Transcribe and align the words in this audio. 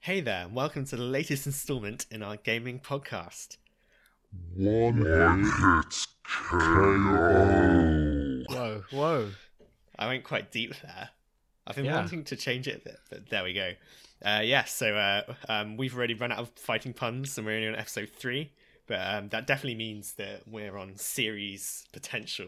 Hey 0.00 0.20
there, 0.20 0.48
welcome 0.52 0.84
to 0.86 0.96
the 0.96 1.02
latest 1.02 1.46
installment 1.46 2.06
in 2.10 2.22
our 2.22 2.36
gaming 2.36 2.80
podcast. 2.80 3.56
One 4.54 4.96
hit 4.96 6.06
KO. 6.24 6.98
Whoa, 8.48 8.84
whoa. 8.90 9.30
I 9.98 10.06
went 10.08 10.24
quite 10.24 10.50
deep 10.50 10.74
there. 10.82 11.10
I've 11.66 11.76
been 11.76 11.84
Yeah. 11.84 11.96
wanting 11.96 12.24
to 12.24 12.36
change 12.36 12.66
it 12.66 12.76
a 12.76 12.80
bit, 12.80 12.98
but 13.10 13.28
there 13.28 13.44
we 13.44 13.52
go. 13.52 13.74
Uh, 14.24 14.40
yeah, 14.42 14.64
so 14.64 14.94
uh, 14.94 15.22
um, 15.48 15.76
we've 15.76 15.96
already 15.96 16.14
run 16.14 16.32
out 16.32 16.38
of 16.38 16.48
fighting 16.50 16.92
puns 16.92 17.36
and 17.36 17.46
we're 17.46 17.56
only 17.56 17.68
on 17.68 17.74
episode 17.74 18.08
three, 18.08 18.52
but 18.86 19.00
um, 19.00 19.28
that 19.30 19.46
definitely 19.46 19.74
means 19.74 20.12
that 20.14 20.42
we're 20.46 20.76
on 20.76 20.96
series 20.96 21.86
potential. 21.92 22.46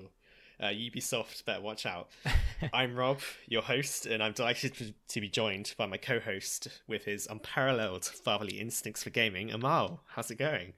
Uh, 0.60 0.66
Ubisoft, 0.66 1.44
better 1.44 1.60
watch 1.60 1.84
out. 1.84 2.08
I'm 2.72 2.94
Rob, 2.94 3.20
your 3.48 3.62
host, 3.62 4.06
and 4.06 4.22
I'm 4.22 4.32
delighted 4.32 4.94
to- 5.08 5.20
be 5.20 5.28
joined 5.28 5.74
by 5.76 5.86
my 5.86 5.96
co 5.96 6.20
host 6.20 6.68
with 6.86 7.04
his 7.04 7.26
unparalleled 7.26 8.04
fatherly 8.04 8.60
instincts 8.60 9.02
for 9.02 9.10
gaming, 9.10 9.50
Amal. 9.50 10.00
How's 10.06 10.30
it 10.30 10.36
going? 10.36 10.74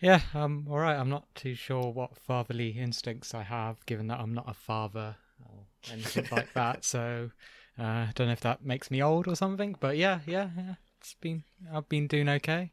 Yeah, 0.00 0.22
um, 0.34 0.66
all 0.68 0.78
right. 0.78 0.96
I'm 0.96 1.08
not 1.08 1.32
too 1.36 1.54
sure 1.54 1.92
what 1.92 2.16
fatherly 2.16 2.70
instincts 2.70 3.32
I 3.34 3.44
have, 3.44 3.84
given 3.86 4.08
that 4.08 4.18
I'm 4.18 4.34
not 4.34 4.50
a 4.50 4.54
father 4.54 5.14
or 5.44 5.60
anything 5.92 6.26
like 6.32 6.52
that. 6.54 6.84
So, 6.84 7.30
uh, 7.78 7.82
I 7.82 8.12
don't 8.14 8.26
know 8.28 8.32
if 8.32 8.40
that 8.40 8.64
makes 8.64 8.90
me 8.90 9.02
old 9.02 9.26
or 9.28 9.34
something. 9.36 9.76
But 9.80 9.96
yeah, 9.96 10.20
yeah, 10.26 10.50
yeah. 10.56 10.74
It's 11.00 11.14
been 11.14 11.44
I've 11.72 11.88
been 11.88 12.06
doing 12.06 12.28
okay. 12.28 12.72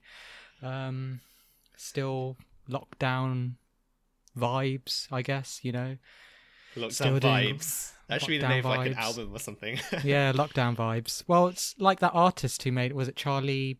Um, 0.61 1.21
still 1.77 2.37
lockdown 2.69 3.53
vibes, 4.37 5.07
I 5.11 5.21
guess. 5.21 5.59
You 5.63 5.71
know, 5.71 5.97
Lockdown 6.75 6.91
Still 6.91 7.19
vibes. 7.19 7.91
That 8.07 8.21
should 8.21 8.27
be 8.27 8.37
the 8.39 8.47
name 8.47 8.65
of 8.65 8.77
like 8.77 8.87
an 8.87 8.97
album 8.97 9.31
or 9.35 9.39
something. 9.39 9.79
yeah, 10.03 10.31
lockdown 10.33 10.75
vibes. 10.75 11.23
Well, 11.27 11.47
it's 11.47 11.75
like 11.77 11.99
that 11.99 12.11
artist 12.13 12.63
who 12.63 12.71
made 12.71 12.93
was 12.93 13.07
it 13.07 13.15
Charli 13.15 13.77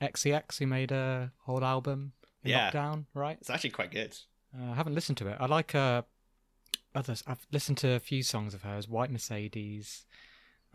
XCX 0.00 0.58
who 0.58 0.66
made 0.66 0.90
a 0.92 1.32
whole 1.44 1.64
album 1.64 2.12
Yeah. 2.44 2.70
lockdown, 2.70 3.06
right? 3.14 3.36
it's 3.40 3.50
actually 3.50 3.70
quite 3.70 3.90
good. 3.90 4.16
Uh, 4.56 4.72
I 4.72 4.74
haven't 4.74 4.94
listened 4.94 5.18
to 5.18 5.28
it. 5.28 5.36
I 5.38 5.46
like 5.46 5.74
uh, 5.74 6.02
others. 6.94 7.22
I've 7.26 7.46
listened 7.52 7.78
to 7.78 7.90
a 7.92 8.00
few 8.00 8.22
songs 8.22 8.54
of 8.54 8.62
hers, 8.62 8.88
White 8.88 9.10
Mercedes, 9.10 10.06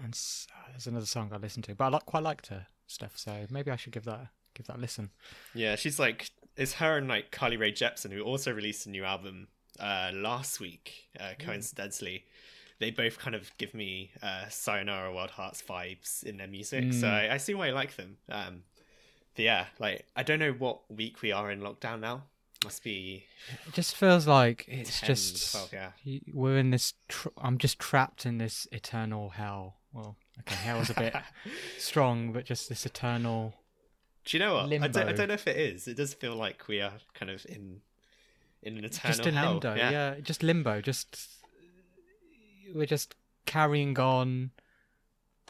and 0.02 0.14
uh, 0.52 0.70
there's 0.72 0.88
another 0.88 1.06
song 1.06 1.32
I 1.34 1.38
listened 1.38 1.66
to. 1.66 1.76
But 1.76 1.86
I 1.86 1.88
like, 1.90 2.06
quite 2.06 2.24
liked 2.24 2.48
her 2.48 2.68
stuff, 2.88 3.14
so 3.18 3.46
maybe 3.50 3.72
I 3.72 3.76
should 3.76 3.94
give 3.94 4.06
that 4.06 4.28
give 4.54 4.68
that 4.68 4.78
a 4.78 4.80
listen. 4.80 5.10
Yeah, 5.54 5.76
she's 5.76 6.00
like 6.00 6.30
it's 6.56 6.74
her 6.74 6.98
and 6.98 7.08
like 7.08 7.32
Carly 7.32 7.58
Rae 7.58 7.72
Jepsen 7.72 8.12
who 8.12 8.22
also 8.22 8.52
released 8.52 8.86
a 8.86 8.90
new 8.90 9.04
album 9.04 9.48
uh 9.80 10.12
last 10.14 10.60
week, 10.60 11.10
uh 11.20 11.32
coincidentally. 11.40 12.26
They 12.80 12.92
both 12.92 13.18
kind 13.18 13.36
of 13.36 13.52
give 13.58 13.74
me 13.74 14.12
uh 14.22 14.48
Sayonara 14.50 15.14
Wild 15.14 15.32
Hearts 15.32 15.62
vibes 15.68 16.24
in 16.24 16.38
their 16.38 16.48
music. 16.48 16.94
So 16.94 17.08
Mm. 17.08 17.12
I, 17.32 17.34
I 17.36 17.38
see 17.38 17.54
why 17.54 17.68
I 17.68 17.72
like 17.72 17.96
them. 17.96 18.18
Um 18.30 18.64
but 19.36 19.46
yeah, 19.46 19.66
like 19.80 20.06
I 20.16 20.22
don't 20.24 20.40
know 20.40 20.52
what 20.52 20.82
week 20.92 21.22
we 21.22 21.32
are 21.32 21.50
in 21.52 21.62
lockdown 21.62 22.00
now. 22.02 22.24
Must 22.64 22.84
be 22.84 23.26
It 23.68 23.74
just 23.74 23.96
feels 23.96 24.26
like 24.28 24.66
it's 24.68 25.00
10, 25.02 25.08
just 25.08 25.52
12, 25.52 25.74
yeah. 25.74 26.20
we're 26.34 26.58
in 26.58 26.70
this. 26.70 26.94
Tr- 27.10 27.28
I'm 27.38 27.58
just 27.58 27.78
trapped 27.80 28.26
in 28.26 28.38
this 28.38 28.68
eternal 28.72 29.30
hell. 29.32 29.78
Well, 29.94 30.18
okay, 30.40 30.56
hell 30.56 30.80
is 30.80 30.90
a 30.90 30.96
bit 30.96 31.16
strong, 31.78 32.32
but 32.32 32.46
just 32.46 32.70
this 32.70 32.86
eternal. 32.86 33.54
Do 34.26 34.38
you 34.38 34.44
know 34.44 34.56
what? 34.56 34.74
I 34.74 34.88
don't, 34.88 35.10
I 35.10 35.14
don't 35.14 35.28
know 35.28 35.34
if 35.34 35.48
it 35.48 35.58
is. 35.58 35.88
It 35.88 35.98
does 35.98 36.14
feel 36.14 36.36
like 36.36 36.68
we 36.68 36.82
are 36.82 36.94
kind 37.14 37.30
of 37.30 37.46
in 37.48 37.82
in 38.62 38.78
an 38.78 38.86
eternal 38.86 39.16
just 39.16 39.28
in 39.28 39.36
hell. 39.36 39.52
limbo, 39.54 39.76
yeah. 39.76 40.16
just 40.22 40.42
limbo. 40.42 40.82
Just 40.82 41.18
we're 42.74 42.86
just 42.86 43.16
carrying 43.46 43.98
on 44.00 44.52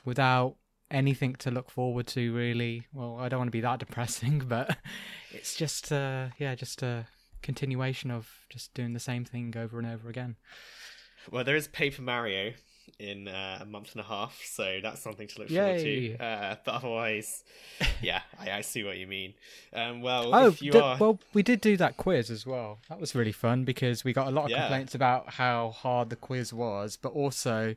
without 0.03 0.55
anything 0.91 1.35
to 1.35 1.51
look 1.51 1.69
forward 1.69 2.07
to. 2.07 2.33
Really, 2.33 2.87
well, 2.93 3.17
I 3.19 3.29
don't 3.29 3.39
want 3.39 3.47
to 3.47 3.51
be 3.51 3.61
that 3.61 3.79
depressing, 3.85 4.43
but 4.47 4.77
it's 5.31 5.55
just, 5.55 5.91
uh, 5.91 6.27
yeah, 6.37 6.55
just 6.55 6.83
a 6.83 7.05
continuation 7.41 8.11
of 8.11 8.29
just 8.49 8.73
doing 8.73 8.93
the 8.93 8.99
same 8.99 9.25
thing 9.25 9.53
over 9.55 9.77
and 9.77 9.87
over 9.87 10.09
again. 10.09 10.35
Well, 11.31 11.43
there 11.43 11.55
is 11.55 11.67
Paper 11.67 12.01
Mario 12.01 12.53
in 12.99 13.27
uh, 13.27 13.59
a 13.61 13.65
month 13.65 13.91
and 13.93 14.01
a 14.01 14.03
half, 14.07 14.41
so 14.45 14.79
that's 14.81 15.01
something 15.01 15.27
to 15.27 15.39
look 15.39 15.49
forward 15.49 15.79
to. 15.79 16.17
Uh, 16.17 16.55
but 16.65 16.73
otherwise, 16.75 17.43
yeah, 18.01 18.21
I, 18.39 18.51
I 18.51 18.61
see 18.61 18.83
what 18.83 18.97
you 18.97 19.07
mean. 19.07 19.33
Um, 19.73 20.01
well, 20.01 20.33
Oh, 20.33 20.47
if 20.47 20.61
you 20.61 20.71
d- 20.71 20.79
are, 20.79 20.97
well, 20.97 21.19
we 21.33 21.43
did 21.43 21.59
do 21.61 21.75
that 21.77 21.97
quiz 21.97 22.29
as 22.29 22.45
well. 22.45 22.79
That 22.89 22.99
was 22.99 23.15
really 23.15 23.31
fun 23.31 23.63
because 23.65 24.03
we 24.03 24.13
got 24.13 24.27
a 24.27 24.31
lot 24.31 24.45
of 24.45 24.51
Yeah. 24.51 24.61
complaints 24.61 24.95
about 24.95 25.33
how 25.33 25.71
hard 25.71 26.09
the 26.09 26.15
quiz 26.15 26.53
was, 26.53 26.97
but 26.97 27.13
also 27.13 27.75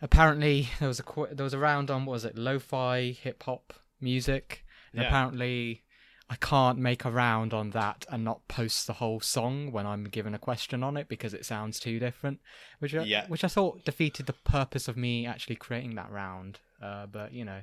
apparently 0.00 0.68
there 0.78 0.88
was 0.88 1.00
a 1.00 1.02
qu- 1.02 1.28
there 1.32 1.44
was 1.44 1.54
a 1.54 1.58
round 1.58 1.90
on 1.90 2.04
what 2.04 2.12
was 2.14 2.24
it, 2.24 2.36
lo-fi 2.36 3.10
hip 3.12 3.42
hop 3.44 3.72
music, 4.00 4.64
and 4.92 5.02
Yeah. 5.02 5.08
apparently 5.08 5.82
I 6.30 6.36
can't 6.36 6.78
make 6.78 7.04
a 7.06 7.10
round 7.10 7.54
on 7.54 7.70
that 7.70 8.04
and 8.10 8.22
not 8.22 8.46
post 8.48 8.86
the 8.86 8.94
whole 8.94 9.20
song 9.20 9.72
when 9.72 9.86
I'm 9.86 10.04
given 10.04 10.34
a 10.34 10.38
question 10.38 10.82
on 10.82 10.96
it 10.98 11.08
because 11.08 11.32
it 11.32 11.46
sounds 11.46 11.80
too 11.80 11.98
different, 11.98 12.40
which 12.80 12.94
I, 12.94 13.02
Yeah. 13.04 13.26
which 13.28 13.44
I 13.44 13.48
thought 13.48 13.84
defeated 13.84 14.26
the 14.26 14.34
purpose 14.34 14.88
of 14.88 14.96
me 14.96 15.24
actually 15.26 15.56
creating 15.56 15.94
that 15.94 16.10
round. 16.10 16.60
Uh, 16.82 17.06
but 17.06 17.32
you 17.32 17.44
know, 17.44 17.62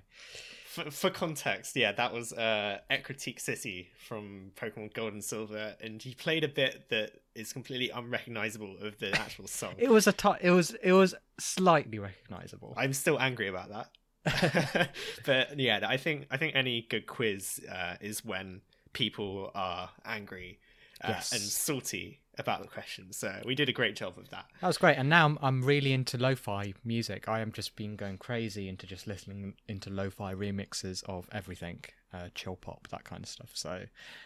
for, 0.67 0.89
for 0.91 1.09
context, 1.09 1.75
yeah, 1.75 1.91
that 1.93 2.11
was 2.11 2.33
uh, 2.33 2.79
Ecruteak 2.91 3.39
City 3.39 3.89
from 4.07 4.51
Pokemon 4.59 4.93
Gold 4.93 5.13
and 5.13 5.23
Silver, 5.23 5.75
and 5.79 6.01
he 6.01 6.13
played 6.15 6.43
a 6.43 6.49
bit 6.49 6.89
that 6.89 7.11
is 7.33 7.53
completely 7.53 7.89
unrecognizable 7.91 8.75
of 8.81 8.97
the 8.99 9.11
actual 9.17 9.47
song. 9.47 9.75
it 9.77 9.89
was 9.89 10.05
a 10.07 10.11
t- 10.11 10.27
it 10.41 10.49
was 10.51 10.75
it 10.83 10.91
was 10.91 11.15
slightly 11.39 11.97
recognizable. 11.99 12.73
I'm 12.75 12.91
still 12.93 13.19
angry 13.19 13.47
about 13.47 13.69
that. 13.69 13.89
but 15.25 15.59
yeah, 15.59 15.79
I 15.87 15.97
think 15.97 16.27
I 16.31 16.37
think 16.37 16.55
any 16.55 16.81
good 16.89 17.07
quiz 17.07 17.59
uh, 17.71 17.95
is 18.01 18.23
when 18.25 18.61
people 18.93 19.51
are 19.55 19.89
angry 20.05 20.59
uh, 21.03 21.09
Yes. 21.09 21.31
and 21.31 21.41
salty 21.41 22.21
about 22.37 22.61
the 22.61 22.67
question. 22.67 23.11
So 23.13 23.41
we 23.45 23.55
did 23.55 23.69
a 23.69 23.73
great 23.73 23.95
job 23.95 24.17
of 24.17 24.29
that. 24.29 24.45
That 24.61 24.67
was 24.67 24.77
great, 24.77 24.97
and 24.97 25.09
now 25.09 25.25
I'm, 25.25 25.37
I'm 25.41 25.63
really 25.63 25.93
into 25.93 26.17
lo-fi 26.17 26.73
music. 26.83 27.29
I 27.29 27.39
am 27.39 27.51
just 27.51 27.75
been 27.75 27.95
going 27.95 28.17
crazy 28.17 28.67
into 28.67 28.85
just 28.87 29.07
listening 29.07 29.53
into 29.67 29.89
lo-fi 29.89 30.33
remixes 30.33 31.03
of 31.05 31.29
everything, 31.31 31.83
uh, 32.13 32.29
chill 32.35 32.55
pop, 32.55 32.87
that 32.89 33.03
kind 33.05 33.23
of 33.23 33.29
stuff. 33.29 33.51
So 33.53 33.83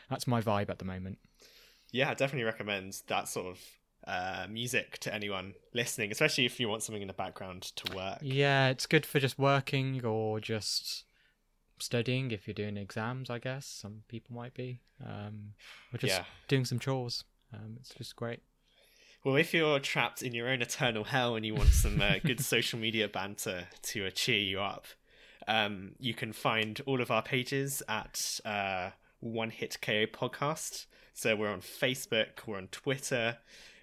that's 0.09 0.25
my 0.27 0.41
vibe 0.41 0.69
at 0.69 0.79
the 0.79 0.85
moment. 0.85 1.19
Yeah, 1.91 2.09
I 2.09 2.13
definitely 2.13 2.45
recommend 2.45 3.01
that 3.07 3.27
sort 3.27 3.47
of 3.47 3.59
uh, 4.07 4.47
music 4.49 4.97
to 4.99 5.13
anyone 5.13 5.53
listening, 5.73 6.11
especially 6.11 6.45
if 6.45 6.59
you 6.59 6.67
want 6.69 6.83
something 6.83 7.01
in 7.01 7.07
the 7.07 7.13
background 7.13 7.63
to 7.75 7.95
work. 7.95 8.19
Yeah, 8.21 8.69
it's 8.69 8.85
good 8.85 9.05
for 9.05 9.19
just 9.19 9.37
working 9.37 10.03
or 10.05 10.39
just 10.39 11.03
studying 11.79 12.31
if 12.31 12.47
you're 12.47 12.53
doing 12.53 12.77
exams. 12.77 13.29
I 13.29 13.39
guess 13.39 13.65
some 13.65 14.03
people 14.07 14.35
might 14.35 14.53
be, 14.53 14.81
um, 15.05 15.53
or 15.93 15.97
just 15.97 16.17
Yeah. 16.17 16.25
doing 16.47 16.65
some 16.65 16.79
chores. 16.79 17.23
Um, 17.53 17.77
it's 17.79 17.93
just 17.93 18.15
great. 18.15 18.41
Well, 19.23 19.35
if 19.35 19.53
you're 19.53 19.79
trapped 19.79 20.21
in 20.21 20.33
your 20.33 20.47
own 20.47 20.61
eternal 20.61 21.03
hell 21.03 21.35
and 21.35 21.45
you 21.45 21.53
want 21.53 21.69
some 21.69 21.99
uh, 21.99 22.19
good 22.23 22.39
social 22.39 22.79
media 22.79 23.07
banter 23.07 23.67
to 23.83 24.07
uh, 24.07 24.11
cheer 24.11 24.39
you 24.39 24.61
up, 24.61 24.85
um, 25.47 25.95
you 25.99 26.13
can 26.13 26.31
find 26.31 26.79
all 26.85 27.01
of 27.01 27.11
our 27.11 27.21
pages 27.21 27.83
at 27.89 28.39
uh, 28.45 28.91
One 29.19 29.49
Hit 29.49 29.77
KO 29.81 30.05
Podcast. 30.05 30.85
So 31.13 31.35
we're 31.35 31.49
on 31.51 31.59
Facebook, 31.61 32.45
we're 32.47 32.57
on 32.57 32.67
Twitter. 32.67 33.39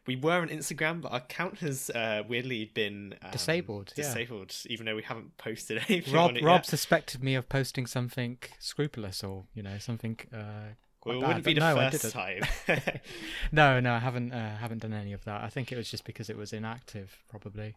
We 0.06 0.16
were 0.16 0.40
on 0.40 0.48
Instagram, 0.48 1.00
but 1.00 1.10
our 1.12 1.18
account 1.18 1.58
has 1.58 1.90
uh, 1.90 2.22
weirdly 2.28 2.66
been 2.66 3.14
um, 3.22 3.30
Disabled, 3.32 3.92
yeah. 3.96 4.04
Disabled, 4.04 4.54
even 4.66 4.86
though 4.86 4.96
we 4.96 5.02
haven't 5.02 5.36
posted 5.36 5.78
anything 5.88 6.14
Rob 6.14 6.32
Rob 6.42 6.58
yet. 6.60 6.66
suspected 6.66 7.22
me 7.22 7.34
of 7.34 7.48
posting 7.48 7.86
something 7.86 8.38
scrupulous 8.58 9.24
or 9.24 9.44
you 9.54 9.62
know 9.62 9.78
something. 9.78 10.18
Uh, 10.32 10.74
Well, 11.04 11.18
it 11.18 11.20
bad, 11.20 11.26
wouldn't 11.28 11.44
be 11.44 11.54
the 11.54 11.60
no, 11.60 11.76
first 11.76 12.12
time. 12.12 12.42
no, 13.52 13.80
no, 13.80 13.94
I 13.94 13.98
haven't. 13.98 14.32
Uh, 14.32 14.56
haven't 14.56 14.82
done 14.82 14.92
any 14.92 15.12
of 15.12 15.24
that. 15.24 15.42
I 15.42 15.48
think 15.48 15.72
it 15.72 15.76
was 15.76 15.90
just 15.90 16.04
because 16.04 16.28
it 16.30 16.36
was 16.36 16.52
inactive, 16.52 17.16
probably. 17.28 17.74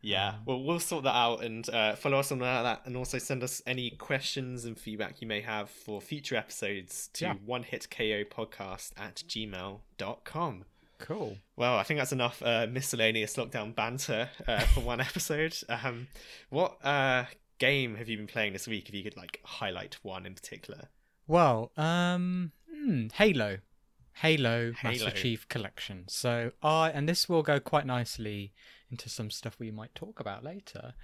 Yeah, 0.00 0.28
Um, 0.28 0.34
well, 0.46 0.62
we'll 0.62 0.78
sort 0.78 1.02
that 1.04 1.14
out 1.16 1.42
and 1.42 1.68
uh, 1.70 1.96
follow 1.96 2.18
us 2.20 2.30
on 2.30 2.38
that, 2.38 2.82
and 2.84 2.96
also 2.96 3.18
send 3.18 3.42
us 3.42 3.60
any 3.66 3.90
questions 3.90 4.64
and 4.64 4.78
feedback 4.78 5.20
you 5.20 5.26
may 5.26 5.40
have 5.40 5.68
for 5.70 6.00
future 6.00 6.36
episodes 6.36 7.08
to 7.14 7.24
Yeah. 7.24 7.34
one 7.44 7.64
hit 7.64 7.88
KO 7.90 8.22
podcast 8.24 8.92
at 8.96 9.24
gmail.com. 9.26 10.64
Cool. 10.98 11.38
Well, 11.56 11.76
I 11.76 11.84
think 11.84 11.98
that's 11.98 12.12
enough 12.12 12.42
uh, 12.42 12.66
miscellaneous 12.68 13.36
lockdown 13.36 13.74
banter 13.74 14.28
uh, 14.46 14.60
for 14.74 14.80
one 14.80 15.00
episode. 15.00 15.56
Um, 15.68 16.08
what 16.50 16.84
uh, 16.84 17.24
game 17.58 17.94
have 17.96 18.08
you 18.08 18.16
been 18.16 18.26
playing 18.26 18.52
this 18.52 18.66
week? 18.66 18.88
If 18.88 18.94
you 18.94 19.02
could 19.02 19.16
like 19.16 19.40
highlight 19.44 19.98
one 20.02 20.26
in 20.26 20.34
particular. 20.34 20.88
Well, 21.26 21.72
um, 21.76 22.52
hmm, 22.72 23.08
Halo, 23.14 23.58
Halo, 24.14 24.72
Halo. 24.72 24.92
Master 24.92 25.10
Chief 25.10 25.48
Collection. 25.48 26.04
So 26.08 26.52
I, 26.62 26.90
and 26.90 27.08
this 27.08 27.28
will 27.28 27.42
go 27.42 27.60
quite 27.60 27.86
nicely 27.86 28.52
into 28.90 29.08
some 29.08 29.30
stuff 29.30 29.56
we 29.58 29.70
might 29.70 29.94
talk 29.94 30.20
about 30.20 30.42
later. 30.42 30.94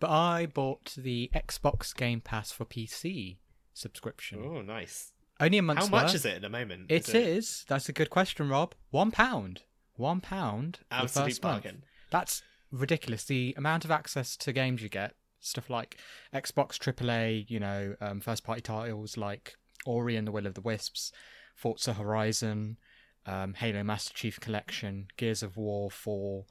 But 0.00 0.10
I 0.10 0.46
bought 0.46 0.94
the 0.96 1.30
Xbox 1.34 1.94
Game 1.94 2.20
Pass 2.20 2.50
for 2.50 2.64
PC 2.64 3.36
subscription. 3.74 4.42
Oh, 4.44 4.62
nice. 4.62 5.11
Only 5.42 5.58
a 5.58 5.62
month's 5.62 5.86
How 5.86 5.90
much 5.90 6.04
worth. 6.04 6.14
is 6.14 6.24
it 6.24 6.36
at 6.36 6.42
the 6.42 6.48
moment? 6.48 6.86
It 6.88 7.08
is. 7.14 7.64
That's 7.68 7.88
a 7.88 7.92
good 7.92 8.10
question, 8.10 8.48
Rob. 8.48 8.74
One 8.90 9.10
pound. 9.10 9.62
One 9.96 10.20
pound. 10.20 10.78
Absolute 10.90 11.24
first 11.26 11.42
month. 11.42 11.64
bargain. 11.64 11.84
That's 12.10 12.42
ridiculous. 12.70 13.24
The 13.24 13.54
amount 13.58 13.84
of 13.84 13.90
access 13.90 14.36
to 14.36 14.52
games 14.52 14.82
you 14.82 14.88
get, 14.88 15.14
stuff 15.40 15.68
like 15.68 15.98
Xbox 16.32 16.78
AAA, 16.78 17.50
you 17.50 17.58
know, 17.58 17.96
um, 18.00 18.20
first 18.20 18.44
party 18.44 18.60
titles 18.60 19.16
like 19.16 19.56
Ori 19.84 20.16
and 20.16 20.26
the 20.26 20.32
Will 20.32 20.46
of 20.46 20.54
the 20.54 20.60
Wisps, 20.60 21.10
Forza 21.56 21.94
Horizon, 21.94 22.78
um, 23.26 23.54
Halo 23.54 23.82
Master 23.82 24.14
Chief 24.14 24.38
Collection, 24.38 25.08
Gears 25.16 25.42
of 25.42 25.56
War 25.56 25.90
4, 25.90 26.44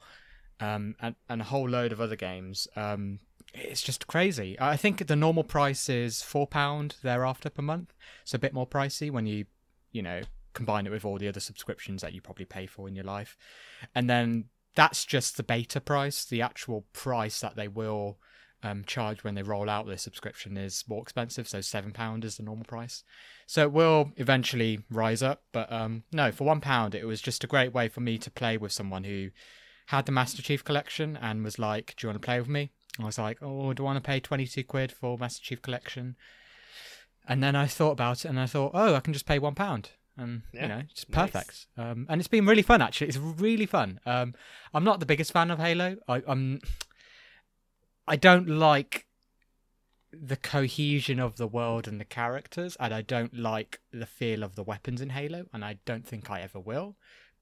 um, 0.60 0.94
and, 1.00 1.16
and 1.28 1.40
a 1.40 1.44
whole 1.44 1.68
load 1.68 1.92
of 1.92 2.00
other 2.00 2.16
games. 2.16 2.68
Um, 2.76 3.20
it's 3.54 3.82
just 3.82 4.06
crazy. 4.06 4.56
I 4.60 4.76
think 4.76 5.06
the 5.06 5.16
normal 5.16 5.44
price 5.44 5.88
is 5.88 6.16
£4 6.16 7.00
thereafter 7.02 7.50
per 7.50 7.62
month. 7.62 7.92
So 8.24 8.36
a 8.36 8.38
bit 8.38 8.54
more 8.54 8.66
pricey 8.66 9.10
when 9.10 9.26
you, 9.26 9.46
you 9.90 10.02
know, 10.02 10.22
combine 10.54 10.86
it 10.86 10.90
with 10.90 11.04
all 11.04 11.18
the 11.18 11.28
other 11.28 11.40
subscriptions 11.40 12.02
that 12.02 12.12
you 12.12 12.20
probably 12.20 12.44
pay 12.44 12.66
for 12.66 12.88
in 12.88 12.94
your 12.94 13.04
life. 13.04 13.36
And 13.94 14.08
then 14.08 14.46
that's 14.74 15.04
just 15.04 15.36
the 15.36 15.42
beta 15.42 15.80
price. 15.80 16.24
The 16.24 16.42
actual 16.42 16.86
price 16.92 17.40
that 17.40 17.56
they 17.56 17.68
will 17.68 18.18
um, 18.62 18.84
charge 18.86 19.24
when 19.24 19.34
they 19.34 19.42
roll 19.42 19.68
out 19.68 19.86
their 19.86 19.98
subscription 19.98 20.56
is 20.56 20.84
more 20.88 21.02
expensive. 21.02 21.48
So 21.48 21.60
seven 21.60 21.92
pound 21.92 22.24
is 22.24 22.36
the 22.36 22.42
normal 22.42 22.64
price. 22.64 23.04
So 23.46 23.62
it 23.62 23.72
will 23.72 24.12
eventually 24.16 24.80
rise 24.90 25.22
up. 25.22 25.42
But 25.52 25.70
um, 25.72 26.04
no, 26.12 26.32
for 26.32 26.44
one 26.44 26.60
pound, 26.60 26.94
it 26.94 27.04
was 27.04 27.20
just 27.20 27.44
a 27.44 27.48
great 27.48 27.74
way 27.74 27.88
for 27.88 28.00
me 28.00 28.18
to 28.18 28.30
play 28.30 28.56
with 28.56 28.72
someone 28.72 29.04
who 29.04 29.30
had 29.86 30.06
the 30.06 30.12
Master 30.12 30.42
Chief 30.42 30.64
collection 30.64 31.18
and 31.20 31.44
was 31.44 31.58
like, 31.58 31.94
"Do 31.96 32.06
you 32.06 32.08
want 32.10 32.22
to 32.22 32.24
play 32.24 32.38
with 32.38 32.48
me?" 32.48 32.70
I 33.00 33.04
was 33.04 33.18
like, 33.18 33.38
"Oh, 33.42 33.72
do 33.72 33.82
I 33.82 33.86
want 33.86 33.96
to 34.02 34.06
pay 34.06 34.20
twenty 34.20 34.46
two 34.46 34.64
quid 34.64 34.92
for 34.92 35.16
Master 35.18 35.42
Chief 35.42 35.62
collection?" 35.62 36.16
And 37.26 37.42
then 37.42 37.54
I 37.54 37.66
thought 37.66 37.92
about 37.92 38.24
it, 38.24 38.28
and 38.28 38.38
I 38.38 38.46
thought, 38.46 38.72
"Oh, 38.74 38.94
I 38.94 39.00
can 39.00 39.12
just 39.12 39.26
pay 39.26 39.38
one 39.38 39.54
pound. 39.54 39.90
And 40.16 40.42
Yeah, 40.52 40.62
you 40.62 40.68
know, 40.68 40.82
it's 40.90 41.08
nice. 41.08 41.30
perfect. 41.30 41.66
Um, 41.78 42.06
and 42.10 42.20
it's 42.20 42.28
been 42.28 42.44
really 42.44 42.62
fun. 42.62 42.82
Actually, 42.82 43.08
it's 43.08 43.16
really 43.16 43.64
fun. 43.66 43.98
Um, 44.04 44.34
I'm 44.74 44.84
not 44.84 45.00
the 45.00 45.06
biggest 45.06 45.32
fan 45.32 45.50
of 45.50 45.58
Halo. 45.58 45.96
I, 46.06 46.22
I'm. 46.26 46.60
I 48.06 48.16
don't 48.16 48.48
like 48.48 49.06
the 50.12 50.36
cohesion 50.36 51.18
of 51.18 51.36
the 51.36 51.46
world 51.46 51.88
and 51.88 51.98
the 51.98 52.04
characters, 52.04 52.76
and 52.78 52.92
I 52.92 53.00
don't 53.00 53.34
like 53.34 53.80
the 53.92 54.04
feel 54.04 54.42
of 54.42 54.56
the 54.56 54.62
weapons 54.62 55.00
in 55.00 55.10
Halo, 55.10 55.46
and 55.52 55.64
I 55.64 55.78
don't 55.86 56.06
think 56.06 56.30
I 56.30 56.42
ever 56.42 56.60
will. 56.60 56.96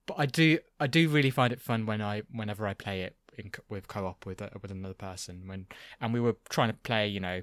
But 0.06 0.16
I 0.18 0.26
do, 0.26 0.58
I 0.78 0.86
do 0.86 1.08
really 1.08 1.30
find 1.30 1.52
it 1.52 1.60
fun 1.60 1.86
when 1.86 2.00
I, 2.00 2.22
whenever 2.32 2.66
I 2.66 2.74
play 2.74 3.02
it 3.02 3.16
in, 3.40 3.52
with 3.68 3.88
co-op 3.88 4.26
with 4.26 4.40
uh, 4.40 4.50
with 4.62 4.70
another 4.70 4.94
person. 4.94 5.46
When 5.46 5.66
and 6.00 6.12
we 6.12 6.20
were 6.20 6.36
trying 6.48 6.68
to 6.68 6.76
play, 6.76 7.08
you 7.08 7.20
know, 7.20 7.42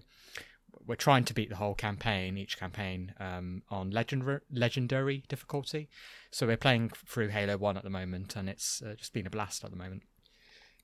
we're 0.85 0.95
trying 0.95 1.25
to 1.25 1.33
beat 1.33 1.49
the 1.49 1.55
whole 1.55 1.75
campaign, 1.75 2.38
each 2.38 2.57
campaign, 2.57 3.13
um, 3.19 3.63
on 3.69 3.91
legendary 3.91 4.39
legendary 4.51 5.23
difficulty. 5.27 5.89
So 6.31 6.47
we're 6.47 6.57
playing 6.57 6.91
through 7.05 7.29
Halo 7.29 7.57
One 7.57 7.77
at 7.77 7.83
the 7.83 7.89
moment, 7.89 8.35
and 8.35 8.49
it's 8.49 8.81
uh, 8.81 8.95
just 8.95 9.13
been 9.13 9.27
a 9.27 9.29
blast 9.29 9.63
at 9.63 9.71
the 9.71 9.77
moment. 9.77 10.03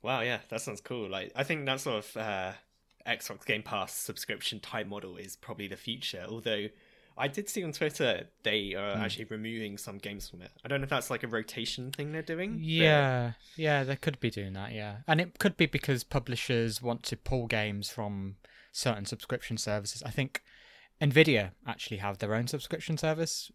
Wow, 0.01 0.21
yeah, 0.21 0.39
that 0.49 0.59
sounds 0.59 0.81
cool. 0.81 1.09
Like, 1.09 1.31
I 1.33 1.43
think 1.43 1.65
that 1.65 1.79
sort 1.79 2.03
of 2.03 2.17
uh, 2.17 2.51
Xbox 3.07 3.45
Game 3.45 3.63
Pass 3.63 3.93
subscription 3.93 4.59
type 4.59 4.87
model 4.87 5.15
is 5.15 5.37
probably 5.37 5.67
the 5.67 5.77
future. 5.77 6.25
Although, 6.27 6.67
I 7.17 7.27
did 7.27 7.47
see 7.49 7.63
on 7.63 7.71
Twitter 7.73 8.27
they 8.43 8.73
are 8.73 8.95
Hmm. 8.95 9.01
actually 9.03 9.25
removing 9.25 9.77
some 9.77 9.97
games 9.99 10.29
from 10.29 10.41
it. 10.41 10.51
I 10.63 10.67
don't 10.67 10.81
know 10.81 10.85
if 10.85 10.89
that's 10.89 11.09
like 11.09 11.23
a 11.23 11.27
rotation 11.27 11.91
thing 11.91 12.11
they're 12.11 12.21
doing. 12.21 12.53
but- 12.53 12.61
Yeah, 12.63 13.33
yeah, 13.55 13.83
they 13.83 13.95
could 13.95 14.19
be 14.19 14.29
doing 14.31 14.53
that. 14.53 14.71
Yeah, 14.73 14.97
and 15.07 15.21
it 15.21 15.37
could 15.39 15.55
be 15.57 15.65
because 15.67 16.03
publishers 16.03 16.81
want 16.81 17.03
to 17.03 17.17
pull 17.17 17.47
games 17.47 17.89
from 17.91 18.37
certain 18.71 19.05
subscription 19.05 19.57
services. 19.57 20.01
I 20.03 20.09
think 20.09 20.41
Nvidia 21.01 21.51
actually 21.67 21.97
have 21.97 22.17
their 22.19 22.33
own 22.33 22.47
subscription 22.47 22.97
service. 22.97 23.51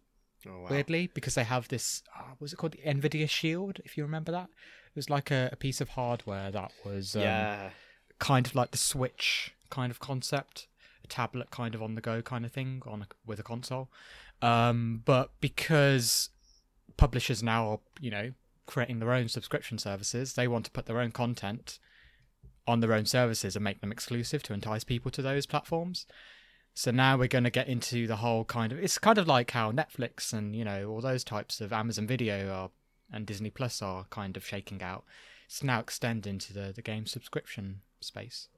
Oh, 0.46 0.60
wow. 0.60 0.68
Weirdly, 0.70 1.08
because 1.12 1.34
they 1.34 1.44
have 1.44 1.66
this, 1.68 2.02
uh, 2.16 2.22
what 2.30 2.40
was 2.42 2.52
it 2.52 2.56
called, 2.56 2.72
the 2.72 2.78
Nvidia 2.78 3.28
Shield? 3.28 3.80
If 3.84 3.96
you 3.96 4.04
remember 4.04 4.30
that, 4.32 4.48
it 4.86 4.94
was 4.96 5.10
like 5.10 5.30
a, 5.32 5.48
a 5.52 5.56
piece 5.56 5.80
of 5.80 5.90
hardware 5.90 6.50
that 6.52 6.70
was 6.84 7.16
um, 7.16 7.22
yeah, 7.22 7.70
kind 8.20 8.46
of 8.46 8.54
like 8.54 8.70
the 8.70 8.78
Switch 8.78 9.52
kind 9.70 9.90
of 9.90 9.98
concept, 9.98 10.68
tablet 11.08 11.50
kind 11.50 11.74
of 11.74 11.82
on 11.82 11.94
the 11.94 12.00
go 12.00 12.22
kind 12.22 12.44
of 12.44 12.52
thing 12.52 12.82
on 12.86 13.02
a, 13.02 13.06
with 13.26 13.38
a 13.38 13.42
console. 13.42 13.90
Um, 14.42 15.02
but 15.04 15.32
because 15.40 16.30
publishers 16.96 17.42
now 17.42 17.70
are, 17.70 17.80
you 18.00 18.10
know, 18.10 18.32
creating 18.66 18.98
their 18.98 19.12
own 19.12 19.28
subscription 19.28 19.78
services, 19.78 20.34
they 20.34 20.46
want 20.46 20.64
to 20.66 20.70
put 20.70 20.86
their 20.86 21.00
own 21.00 21.10
content 21.10 21.78
on 22.66 22.80
their 22.80 22.92
own 22.92 23.06
services 23.06 23.56
and 23.56 23.64
make 23.64 23.80
them 23.80 23.90
exclusive 23.90 24.42
to 24.44 24.52
entice 24.52 24.84
people 24.84 25.10
to 25.10 25.22
those 25.22 25.46
platforms. 25.46 26.06
So 26.74 26.90
now 26.90 27.16
we're 27.16 27.26
going 27.26 27.44
to 27.44 27.50
get 27.50 27.66
into 27.66 28.06
the 28.06 28.16
whole 28.16 28.44
kind 28.44 28.70
of 28.70 28.78
it's 28.78 28.98
kind 28.98 29.18
of 29.18 29.26
like 29.26 29.50
how 29.50 29.72
Netflix 29.72 30.32
and 30.32 30.54
you 30.54 30.64
know 30.64 30.88
all 30.88 31.00
those 31.00 31.24
types 31.24 31.60
of 31.60 31.72
Amazon 31.72 32.06
Video 32.06 32.52
are 32.52 32.70
and 33.12 33.26
Disney 33.26 33.50
Plus 33.50 33.82
are 33.82 34.04
kind 34.10 34.36
of 34.36 34.46
shaking 34.46 34.82
out. 34.82 35.04
It's 35.46 35.64
now 35.64 35.80
extending 35.80 36.38
to 36.38 36.52
the 36.52 36.72
the 36.72 36.82
game 36.82 37.06
subscription 37.06 37.80
space. 38.00 38.48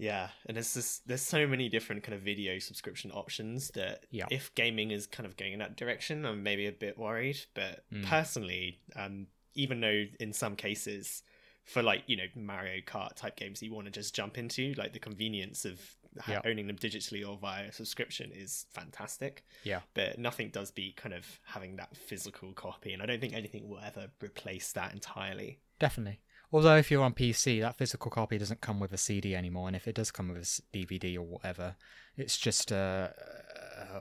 Yeah, 0.00 0.30
and 0.46 0.56
there's 0.56 0.72
just 0.74 1.06
there's 1.06 1.20
so 1.22 1.46
many 1.46 1.68
different 1.68 2.02
kind 2.02 2.14
of 2.14 2.22
video 2.22 2.58
subscription 2.58 3.10
options 3.12 3.68
that 3.74 4.06
Yeah. 4.10 4.26
if 4.30 4.54
gaming 4.54 4.90
is 4.90 5.06
kind 5.06 5.26
of 5.26 5.36
going 5.36 5.52
in 5.52 5.58
that 5.58 5.76
direction, 5.76 6.24
I'm 6.24 6.42
maybe 6.42 6.66
a 6.66 6.72
bit 6.72 6.96
worried. 6.98 7.38
But 7.54 7.84
Mm. 7.92 8.04
personally, 8.06 8.80
um, 8.96 9.26
even 9.54 9.80
though 9.80 10.06
in 10.18 10.32
some 10.32 10.56
cases 10.56 11.22
for 11.64 11.82
like 11.82 12.02
you 12.06 12.16
know 12.16 12.24
Mario 12.34 12.80
Kart 12.80 13.14
type 13.14 13.36
games 13.36 13.62
you 13.62 13.72
want 13.74 13.84
to 13.86 13.90
just 13.92 14.14
jump 14.14 14.38
into, 14.38 14.72
like 14.74 14.92
the 14.94 14.98
convenience 14.98 15.64
of 15.64 15.78
Yeah. 16.26 16.40
owning 16.44 16.66
them 16.66 16.76
digitally 16.76 17.24
or 17.28 17.36
via 17.38 17.70
subscription 17.70 18.32
is 18.32 18.66
fantastic. 18.70 19.44
Yeah. 19.62 19.82
But 19.94 20.18
nothing 20.18 20.50
does 20.50 20.70
beat 20.72 20.96
kind 20.96 21.14
of 21.14 21.40
having 21.44 21.76
that 21.76 21.96
physical 21.96 22.52
copy, 22.54 22.92
and 22.94 23.02
I 23.02 23.06
don't 23.06 23.20
think 23.20 23.34
anything 23.34 23.68
will 23.68 23.78
ever 23.80 24.10
replace 24.20 24.72
that 24.72 24.92
entirely. 24.92 25.60
Definitely. 25.78 26.20
Although 26.52 26.76
if 26.76 26.90
you're 26.90 27.04
on 27.04 27.14
PC, 27.14 27.60
that 27.60 27.76
physical 27.78 28.10
copy 28.10 28.36
doesn't 28.36 28.60
come 28.60 28.80
with 28.80 28.92
a 28.92 28.98
CD 28.98 29.36
anymore, 29.36 29.68
and 29.68 29.76
if 29.76 29.86
it 29.86 29.94
does 29.94 30.10
come 30.10 30.28
with 30.28 30.38
a 30.38 30.76
DVD 30.76 31.16
or 31.16 31.22
whatever, 31.22 31.76
it's 32.16 32.36
just 32.36 32.72
a, 32.72 33.14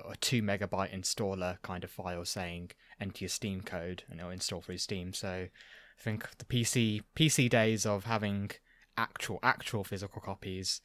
a 0.09 0.15
two 0.19 0.41
megabyte 0.41 0.93
installer 0.93 1.57
kind 1.61 1.83
of 1.83 1.91
file 1.91 2.25
saying 2.25 2.71
enter 2.99 3.25
your 3.25 3.29
Steam 3.29 3.61
code 3.61 4.03
and 4.09 4.19
it'll 4.19 4.31
install 4.31 4.61
through 4.61 4.79
Steam. 4.79 5.13
So 5.13 5.29
I 5.29 6.01
think 6.01 6.27
the 6.37 6.45
PC 6.45 7.03
PC 7.15 7.49
days 7.49 7.85
of 7.85 8.05
having 8.05 8.51
actual 8.97 9.39
actual 9.43 9.83
physical 9.83 10.21
copies 10.21 10.81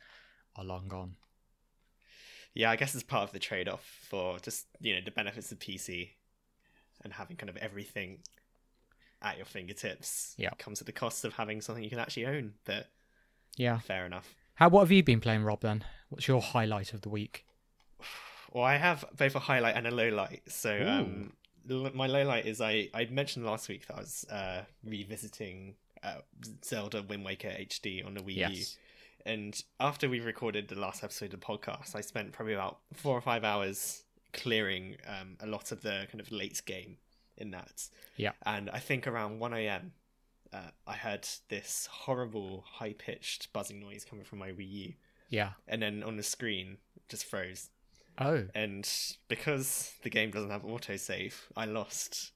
are 0.57 0.65
long 0.65 0.89
gone. 0.89 1.17
Yeah, 2.53 2.71
I 2.71 2.77
guess 2.77 2.95
it's 2.95 3.03
part 3.03 3.25
of 3.25 3.33
the 3.33 3.41
trade 3.41 3.69
off 3.69 3.85
for 4.09 4.39
just, 4.39 4.67
you 4.81 4.95
know, 4.95 5.01
the 5.05 5.11
benefits 5.11 5.51
of 5.51 5.59
PC 5.59 6.11
and 7.03 7.13
having 7.15 7.37
kind 7.37 7.51
of 7.51 7.57
everything 7.57 8.19
at 9.25 9.37
your 9.37 9.47
fingertips 9.47 10.35
Yeah. 10.39 10.51
comes 10.59 10.81
at 10.81 10.87
the 10.87 10.93
cost 10.93 11.25
of 11.25 11.33
having 11.35 11.61
something 11.61 11.83
you 11.83 11.91
can 11.91 11.99
actually 11.99 12.27
own. 12.27 12.55
But 12.65 12.89
Yeah. 13.57 13.79
fair 13.81 14.07
enough. 14.07 14.35
How 14.55 14.69
what 14.69 14.81
have 14.83 14.93
you 14.93 15.03
been 15.03 15.21
playing, 15.21 15.43
Rob? 15.43 15.61
Then 15.63 15.85
what's 16.11 16.29
your 16.29 16.41
highlight 16.41 16.93
of 16.93 17.01
the 17.01 17.09
week? 17.09 17.45
Well, 18.53 18.63
I 18.65 18.77
have 18.77 19.05
both 19.17 19.35
a 19.35 19.41
highlight 19.41 19.77
and 19.77 19.87
a 19.87 19.91
low 19.91 20.11
light. 20.11 20.43
So, 20.47 20.87
um, 20.87 21.33
my 21.95 22.07
low 22.07 22.23
light 22.25 22.47
is 22.47 22.61
I, 22.61 22.89
I 22.95 23.07
mentioned 23.07 23.45
last 23.45 23.69
week 23.69 23.87
that 23.89 23.97
I 23.97 24.01
was 24.01 24.25
uh, 24.31 24.65
revisiting 24.85 25.75
uh, 26.05 26.19
Zelda 26.65 27.03
Wind 27.03 27.25
Waker 27.25 27.49
HD 27.49 28.05
on 28.07 28.15
the 28.15 28.21
Wii 28.21 28.55
U. 28.57 28.65
And 29.27 29.61
after 29.81 30.09
we 30.09 30.21
recorded 30.21 30.69
the 30.69 30.79
last 30.79 31.03
episode 31.03 31.33
of 31.35 31.41
the 31.41 31.47
podcast, 31.47 31.97
I 31.97 32.01
spent 32.03 32.31
probably 32.33 32.53
about 32.55 32.79
four 32.93 33.17
or 33.17 33.23
five 33.23 33.43
hours 33.43 34.05
clearing 34.35 34.97
um, 35.07 35.37
a 35.41 35.47
lot 35.47 35.73
of 35.73 35.81
the 35.83 36.07
kind 36.13 36.21
of 36.21 36.31
late 36.31 36.61
game 36.67 36.99
in 37.37 37.51
that. 37.53 37.89
Yeah. 38.17 38.33
And 38.45 38.71
I 38.71 38.79
think 38.79 39.07
around 39.07 39.39
1 39.39 39.55
a.m., 39.55 39.93
uh, 40.53 40.71
I 40.87 40.95
heard 40.95 41.27
this 41.49 41.89
horrible 41.91 42.65
high 42.67 42.93
pitched 42.93 43.53
buzzing 43.53 43.81
noise 43.81 44.07
coming 44.09 44.25
from 44.25 44.39
my 44.39 44.51
Wii 44.51 44.71
U. 44.71 44.93
Yeah. 45.29 45.51
And 45.67 45.83
then 45.83 46.03
on 46.03 46.17
the 46.17 46.23
screen, 46.23 46.79
it 46.95 47.03
just 47.09 47.25
froze. 47.25 47.71
Oh. 48.19 48.45
And 48.55 48.89
because 49.29 49.93
the 50.03 50.11
game 50.11 50.31
doesn't 50.31 50.51
have 50.51 50.63
autosave, 50.63 51.35
I 51.57 51.65
lost 51.65 52.31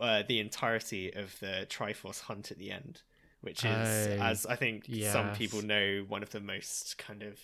uh, 0.00 0.24
the 0.26 0.40
entirety 0.40 1.12
of 1.14 1.38
the 1.40 1.66
Triforce 1.68 2.22
hunt 2.22 2.50
at 2.50 2.58
the 2.58 2.72
end, 2.72 3.02
which 3.40 3.64
is, 3.64 4.08
Oh, 4.08 4.18
as 4.20 4.46
I 4.46 4.56
think 4.56 4.86
some 5.12 5.32
people 5.32 5.62
know, 5.62 6.04
one 6.08 6.22
of 6.22 6.30
the 6.30 6.40
most 6.40 6.98
kind 6.98 7.22
of. 7.22 7.38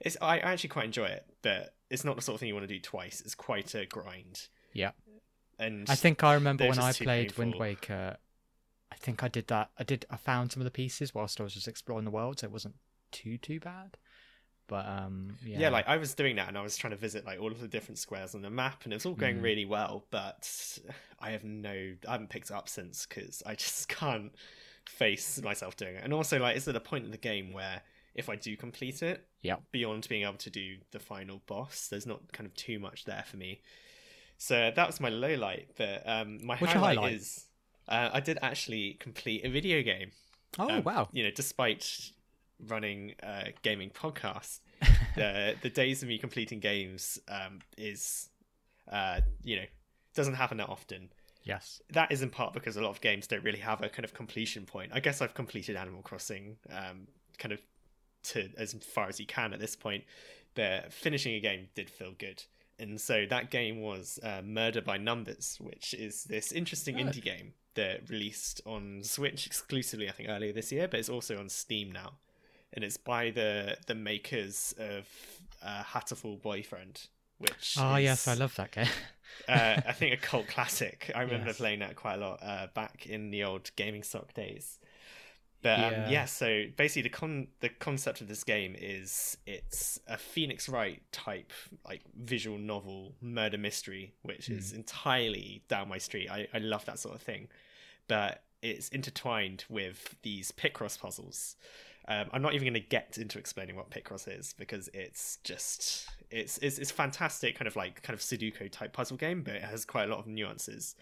It's 0.00 0.16
I 0.20 0.38
actually 0.38 0.70
quite 0.70 0.86
enjoy 0.86 1.06
it, 1.06 1.26
but 1.42 1.74
it's 1.90 2.04
not 2.04 2.16
the 2.16 2.22
sort 2.22 2.34
of 2.34 2.40
thing 2.40 2.48
you 2.48 2.54
want 2.54 2.66
to 2.66 2.74
do 2.74 2.80
twice. 2.80 3.20
It's 3.20 3.34
quite 3.34 3.74
a 3.74 3.84
grind. 3.86 4.48
Yeah. 4.72 4.92
And 5.60 5.88
I 5.90 5.94
think 5.94 6.24
I 6.24 6.34
remember 6.34 6.66
when 6.66 6.78
I 6.78 6.92
played 6.92 7.36
Wind. 7.36 7.54
Waker. 7.58 8.16
I 8.92 8.96
think 8.96 9.22
I 9.22 9.28
did 9.28 9.46
that. 9.48 9.70
I 9.78 9.84
did. 9.84 10.04
I 10.10 10.16
found 10.16 10.50
some 10.52 10.60
of 10.60 10.64
the 10.64 10.70
pieces 10.70 11.14
whilst 11.14 11.40
I 11.40 11.44
was 11.44 11.54
just 11.54 11.68
exploring 11.68 12.04
the 12.04 12.10
world, 12.10 12.40
so 12.40 12.46
it 12.46 12.52
wasn't 12.52 12.74
too 13.12 13.38
too 13.38 13.60
bad. 13.60 13.96
But 14.66 14.86
um, 14.86 15.36
yeah, 15.44 15.58
yeah. 15.60 15.68
like 15.70 15.88
I 15.88 15.96
was 15.96 16.14
doing 16.14 16.36
that 16.36 16.46
and 16.48 16.56
I 16.56 16.62
was 16.62 16.76
trying 16.76 16.92
to 16.92 16.96
visit 16.96 17.24
like 17.26 17.40
all 17.40 17.50
of 17.50 17.60
the 17.60 17.66
different 17.68 17.98
squares 17.98 18.34
on 18.36 18.42
the 18.42 18.50
map 18.50 18.84
and 18.84 18.92
it 18.92 18.96
was 18.96 19.04
all 19.06 19.14
going 19.14 19.38
Mm. 19.38 19.42
really 19.42 19.64
well, 19.64 20.04
but 20.10 20.78
I 21.18 21.30
have 21.30 21.42
no, 21.42 21.94
I 22.08 22.12
haven't 22.12 22.30
picked 22.30 22.50
it 22.50 22.54
up 22.54 22.68
since 22.68 23.04
because 23.04 23.42
I 23.44 23.54
just 23.64 23.88
can't 23.88 24.32
face 24.88 25.42
myself 25.42 25.76
doing 25.76 25.96
it. 25.96 26.04
And 26.04 26.12
also, 26.12 26.38
like, 26.38 26.56
is 26.56 26.64
there 26.66 26.76
a 26.76 26.80
point 26.80 27.04
in 27.04 27.10
the 27.10 27.16
game 27.18 27.52
where 27.52 27.82
if 28.14 28.28
I 28.28 28.36
do 28.36 28.56
complete 28.56 29.02
it, 29.02 29.26
Yeah. 29.42 29.56
beyond 29.72 30.06
being 30.08 30.22
able 30.22 30.34
to 30.38 30.50
do 30.50 30.76
the 30.92 31.00
final 31.00 31.42
boss, 31.46 31.88
there's 31.88 32.06
not 32.06 32.32
kind 32.32 32.46
of 32.46 32.54
too 32.54 32.78
much 32.78 33.04
there 33.06 33.24
for 33.26 33.36
me. 33.38 33.62
So 34.42 34.72
that 34.74 34.86
was 34.86 35.00
my 35.00 35.10
low 35.10 35.34
light, 35.34 35.68
but 35.76 36.02
um, 36.06 36.38
my 36.42 36.56
What's 36.56 36.72
highlight, 36.72 36.96
highlight? 36.96 37.12
is 37.12 37.44
uh, 37.86 38.08
I 38.10 38.20
did 38.20 38.38
actually 38.40 38.94
complete 38.94 39.44
a 39.44 39.50
video 39.50 39.82
game. 39.82 40.12
Oh 40.58 40.70
Um, 40.70 40.82
wow! 40.82 41.08
You 41.12 41.24
know, 41.24 41.30
despite 41.30 42.10
running 42.66 43.14
a 43.22 43.52
gaming 43.60 43.90
podcast, 43.90 44.60
the 45.14 45.56
the 45.60 45.68
days 45.68 46.02
of 46.02 46.08
me 46.08 46.16
completing 46.16 46.58
games 46.58 47.18
um, 47.28 47.58
is, 47.76 48.30
uh, 48.90 49.20
you 49.44 49.56
know, 49.56 49.66
doesn't 50.14 50.34
happen 50.34 50.56
that 50.56 50.70
often. 50.70 51.10
Yes. 51.44 51.82
That 51.90 52.10
is 52.10 52.22
in 52.22 52.30
part 52.30 52.54
because 52.54 52.78
a 52.78 52.82
lot 52.82 52.90
of 52.90 53.02
games 53.02 53.26
don't 53.26 53.44
really 53.44 53.58
have 53.60 53.82
a 53.82 53.90
kind 53.90 54.04
of 54.06 54.14
completion 54.14 54.64
point. 54.64 54.90
I 54.94 55.00
guess 55.00 55.20
I've 55.20 55.34
completed 55.34 55.76
Animal 55.76 56.00
Crossing, 56.00 56.56
um, 56.70 57.08
kind 57.38 57.52
of 57.52 57.60
to 58.22 58.48
as 58.56 58.72
far 58.72 59.06
as 59.08 59.20
you 59.20 59.26
can 59.26 59.52
at 59.52 59.60
this 59.60 59.76
point, 59.76 60.04
but 60.54 60.92
finishing 60.94 61.34
a 61.34 61.40
game 61.40 61.68
did 61.74 61.90
feel 61.90 62.12
good. 62.18 62.42
And 62.80 63.00
so 63.00 63.26
that 63.28 63.50
game 63.50 63.80
was 63.80 64.18
uh, 64.22 64.40
Murder 64.44 64.80
by 64.80 64.96
Numbers, 64.96 65.58
which 65.60 65.94
is 65.94 66.24
this 66.24 66.50
interesting 66.50 66.96
Oh. 66.96 67.00
indie 67.04 67.22
game 67.22 67.52
that 67.74 68.08
released 68.08 68.60
on 68.66 69.02
Switch 69.04 69.46
exclusively, 69.46 70.08
I 70.08 70.12
think, 70.12 70.28
earlier 70.28 70.52
this 70.52 70.72
year, 70.72 70.88
but 70.88 70.98
it's 70.98 71.08
also 71.10 71.38
on 71.38 71.48
Steam 71.48 71.92
now. 71.92 72.14
And 72.72 72.82
it's 72.84 72.96
by 72.96 73.30
the 73.30 73.76
the 73.86 73.94
makers 73.94 74.74
of 74.78 75.06
uh, 75.62 75.82
Hatoful 75.82 76.40
Boyfriend, 76.40 77.06
which 77.38 77.76
Oh 77.78 77.96
is, 77.96 78.02
yes, 78.02 78.26
I 78.28 78.34
love 78.34 78.54
that 78.56 78.70
game. 78.70 78.86
uh, 79.48 79.76
I 79.86 79.92
think 79.92 80.14
a 80.14 80.16
cult 80.16 80.46
classic. 80.48 81.10
I 81.14 81.22
remember 81.22 81.46
Yes. 81.48 81.56
playing 81.58 81.80
that 81.80 81.96
quite 81.96 82.14
a 82.14 82.18
lot 82.18 82.38
uh, 82.42 82.68
back 82.74 83.06
in 83.06 83.30
the 83.30 83.44
old 83.44 83.70
gaming 83.76 84.02
sock 84.02 84.32
days. 84.34 84.78
But 85.62 85.78
um, 85.78 85.92
Yeah. 85.92 86.10
yeah. 86.10 86.24
so 86.24 86.64
basically 86.76 87.02
the 87.02 87.08
con 87.10 87.48
the 87.60 87.68
concept 87.68 88.20
of 88.20 88.28
this 88.28 88.44
game 88.44 88.74
is 88.78 89.36
it's 89.46 90.00
a 90.06 90.16
Phoenix 90.16 90.68
Wright 90.68 91.02
type 91.12 91.52
like 91.86 92.00
visual 92.18 92.56
novel 92.58 93.14
murder 93.20 93.58
mystery, 93.58 94.14
which 94.22 94.46
Hmm. 94.46 94.54
is 94.54 94.72
entirely 94.72 95.62
down 95.68 95.88
my 95.88 95.98
street. 95.98 96.30
I, 96.30 96.48
I 96.54 96.58
love 96.58 96.84
that 96.86 96.98
sort 96.98 97.14
of 97.14 97.22
thing. 97.22 97.48
But 98.08 98.42
it's 98.62 98.88
intertwined 98.90 99.64
with 99.68 100.16
these 100.22 100.50
Picross 100.52 100.98
puzzles. 100.98 101.56
Um, 102.08 102.28
I'm 102.32 102.42
not 102.42 102.54
even 102.54 102.64
going 102.66 102.82
to 102.82 102.88
get 102.88 103.18
into 103.18 103.38
explaining 103.38 103.76
what 103.76 103.90
Picross 103.90 104.26
is 104.26 104.54
because 104.58 104.88
it's 104.92 105.36
just 105.44 106.08
it's, 106.30 106.58
it's 106.58 106.78
it's 106.78 106.90
fantastic 106.90 107.56
kind 107.56 107.68
of 107.68 107.76
like 107.76 108.02
kind 108.02 108.14
of 108.14 108.20
Sudoku 108.20 108.70
type 108.72 108.92
puzzle 108.92 109.16
game, 109.16 109.42
but 109.42 109.54
it 109.54 109.62
has 109.62 109.84
quite 109.84 110.08
a 110.08 110.10
lot 110.10 110.18
of 110.18 110.26
nuances. 110.26 110.96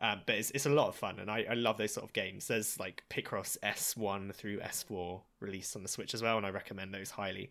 Um, 0.00 0.20
but 0.26 0.36
it's 0.36 0.50
it's 0.52 0.66
a 0.66 0.70
lot 0.70 0.88
of 0.88 0.94
fun, 0.94 1.18
and 1.18 1.30
I, 1.30 1.44
I 1.50 1.54
love 1.54 1.76
those 1.76 1.92
sort 1.92 2.04
of 2.04 2.12
games. 2.12 2.46
There's 2.46 2.78
like 2.78 3.02
Picross 3.10 3.58
S1 3.64 4.32
through 4.34 4.60
S4 4.60 5.20
released 5.40 5.74
on 5.74 5.82
the 5.82 5.88
Switch 5.88 6.14
as 6.14 6.22
well, 6.22 6.36
and 6.36 6.46
I 6.46 6.50
recommend 6.50 6.94
those 6.94 7.10
highly. 7.10 7.50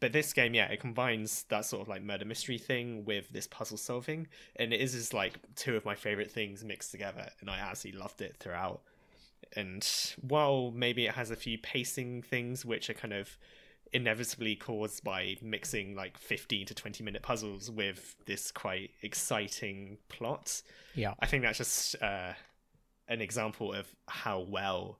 But 0.00 0.12
this 0.12 0.32
game, 0.32 0.52
yeah, 0.52 0.66
it 0.66 0.80
combines 0.80 1.44
that 1.48 1.64
sort 1.64 1.82
of 1.82 1.88
like 1.88 2.02
murder 2.02 2.24
mystery 2.24 2.58
thing 2.58 3.04
with 3.04 3.30
this 3.30 3.46
puzzle 3.46 3.76
solving, 3.76 4.26
and 4.56 4.72
it 4.72 4.80
is 4.80 4.92
just 4.92 5.14
like 5.14 5.38
two 5.54 5.76
of 5.76 5.84
my 5.84 5.94
favorite 5.94 6.30
things 6.30 6.64
mixed 6.64 6.90
together, 6.90 7.30
and 7.40 7.48
I 7.48 7.58
absolutely 7.58 8.00
loved 8.00 8.20
it 8.20 8.36
throughout. 8.38 8.80
And 9.54 9.88
while 10.20 10.72
maybe 10.72 11.06
it 11.06 11.14
has 11.14 11.30
a 11.30 11.36
few 11.36 11.56
pacing 11.56 12.22
things 12.22 12.64
which 12.64 12.90
are 12.90 12.94
kind 12.94 13.14
of 13.14 13.38
inevitably 13.92 14.56
caused 14.56 15.04
by 15.04 15.36
mixing 15.42 15.94
like 15.94 16.18
15 16.18 16.66
to 16.66 16.74
20 16.74 17.04
minute 17.04 17.22
puzzles 17.22 17.70
with 17.70 18.16
this 18.26 18.50
quite 18.50 18.90
exciting 19.02 19.98
plot, 20.08 20.62
Yeah. 20.94 21.14
I 21.20 21.26
think 21.26 21.42
that's 21.42 21.58
just 21.58 22.00
uh, 22.02 22.32
an 23.08 23.20
example 23.20 23.72
of 23.72 23.86
how 24.08 24.40
well 24.40 24.98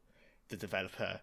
the 0.48 0.56
developer 0.56 1.20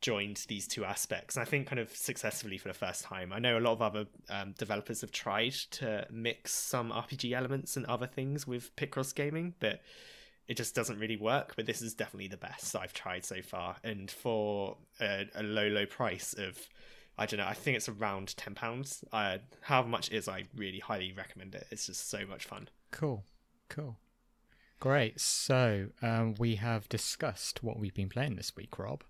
joined 0.00 0.44
these 0.48 0.66
two 0.68 0.84
aspects. 0.84 1.36
And 1.36 1.42
I 1.42 1.46
think 1.46 1.66
kind 1.66 1.78
of 1.78 1.94
successfully 1.94 2.58
for 2.58 2.68
the 2.68 2.74
first 2.74 3.02
time. 3.04 3.32
I 3.32 3.38
know 3.38 3.58
a 3.58 3.60
lot 3.60 3.72
of 3.72 3.82
other 3.82 4.06
um, 4.28 4.54
developers 4.58 5.00
have 5.00 5.12
tried 5.12 5.52
to 5.72 6.06
mix 6.10 6.52
some 6.52 6.90
RPG 6.90 7.32
elements 7.32 7.76
and 7.76 7.86
other 7.86 8.06
things 8.06 8.46
with 8.46 8.74
Picross 8.76 9.14
gaming, 9.14 9.54
but 9.58 9.80
it 10.48 10.56
just 10.56 10.74
doesn't 10.74 10.98
really 10.98 11.16
work. 11.16 11.54
But 11.56 11.66
this 11.66 11.80
is 11.80 11.94
definitely 11.94 12.28
the 12.28 12.36
best 12.36 12.76
I've 12.76 12.92
tried 12.92 13.24
so 13.24 13.40
far. 13.42 13.76
And 13.82 14.10
for 14.10 14.76
a, 15.00 15.26
a 15.34 15.42
low, 15.42 15.68
low 15.68 15.86
price 15.86 16.34
of 16.34 16.58
I 17.18 17.26
don't 17.26 17.38
know. 17.38 17.46
I 17.46 17.54
think 17.54 17.76
it's 17.76 17.88
around 17.88 18.36
ten 18.36 18.54
pounds. 18.54 19.04
Uh, 19.12 19.38
however 19.62 19.88
much 19.88 20.08
it 20.08 20.16
is, 20.16 20.28
I 20.28 20.44
really 20.54 20.80
highly 20.80 21.12
recommend 21.12 21.54
it. 21.54 21.66
It's 21.70 21.86
just 21.86 22.10
so 22.10 22.26
much 22.26 22.44
fun. 22.44 22.68
Cool. 22.90 23.24
Cool. 23.68 23.98
Great. 24.78 25.20
So 25.20 25.88
um, 26.02 26.34
we 26.38 26.56
have 26.56 26.88
discussed 26.88 27.62
what 27.62 27.78
we've 27.78 27.94
been 27.94 28.08
playing 28.08 28.36
this 28.36 28.54
week, 28.54 28.78
Rob. 28.78 29.02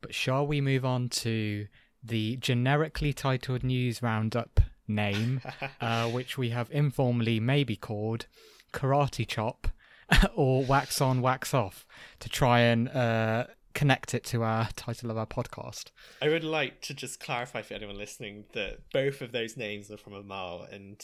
But 0.00 0.14
shall 0.14 0.46
we 0.46 0.60
move 0.60 0.84
on 0.84 1.08
to 1.08 1.66
the 2.02 2.36
generically 2.36 3.12
titled 3.12 3.64
news 3.64 4.02
roundup 4.02 4.60
name, 4.86 5.40
uh, 5.80 6.08
which 6.08 6.38
we 6.38 6.50
have 6.50 6.70
informally 6.70 7.40
maybe 7.40 7.76
called 7.76 8.26
Karate 8.72 9.26
Chop 9.26 9.68
or 10.34 10.64
Wax 10.64 11.00
On, 11.00 11.20
Wax 11.20 11.52
Off, 11.52 11.84
to 12.20 12.28
try 12.28 12.60
and 12.60 12.88
uh, 12.88 13.46
connect 13.74 14.14
it 14.14 14.24
to 14.24 14.42
our 14.42 14.68
title 14.76 15.10
of 15.10 15.18
our 15.18 15.26
podcast. 15.26 15.86
I 16.20 16.28
would 16.28 16.44
like 16.44 16.80
to 16.82 16.94
just 16.94 17.20
clarify 17.20 17.62
for 17.62 17.74
anyone 17.74 17.96
listening 17.96 18.44
that 18.52 18.80
both 18.92 19.20
of 19.20 19.32
those 19.32 19.56
names 19.56 19.90
are 19.90 19.96
from 19.96 20.14
Amal, 20.14 20.66
and 20.70 21.02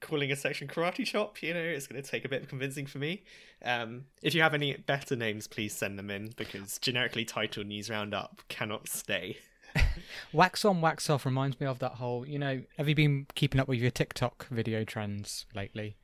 calling 0.00 0.30
a 0.30 0.36
section 0.36 0.68
Karate 0.68 1.04
Chop, 1.04 1.42
you 1.42 1.54
know, 1.54 1.60
it's 1.60 1.86
going 1.86 2.02
to 2.02 2.08
take 2.08 2.24
a 2.24 2.28
bit 2.28 2.42
of 2.42 2.48
convincing 2.48 2.86
for 2.86 2.98
me. 2.98 3.22
Um, 3.64 4.04
if 4.22 4.34
you 4.34 4.42
have 4.42 4.54
any 4.54 4.74
better 4.74 5.16
names, 5.16 5.46
please 5.46 5.74
send 5.74 5.98
them 5.98 6.10
in 6.10 6.32
because 6.36 6.78
generically 6.78 7.24
titled 7.24 7.66
News 7.66 7.90
Roundup 7.90 8.42
cannot 8.48 8.88
stay. 8.88 9.38
Wax 10.32 10.64
on, 10.64 10.80
wax 10.80 11.10
off 11.10 11.26
reminds 11.26 11.60
me 11.60 11.66
of 11.66 11.80
that 11.80 11.92
whole, 11.92 12.26
you 12.26 12.38
know, 12.38 12.62
have 12.78 12.88
you 12.88 12.94
been 12.94 13.26
keeping 13.34 13.60
up 13.60 13.68
with 13.68 13.78
your 13.78 13.90
TikTok 13.90 14.46
video 14.48 14.84
trends 14.84 15.44
lately? 15.54 15.96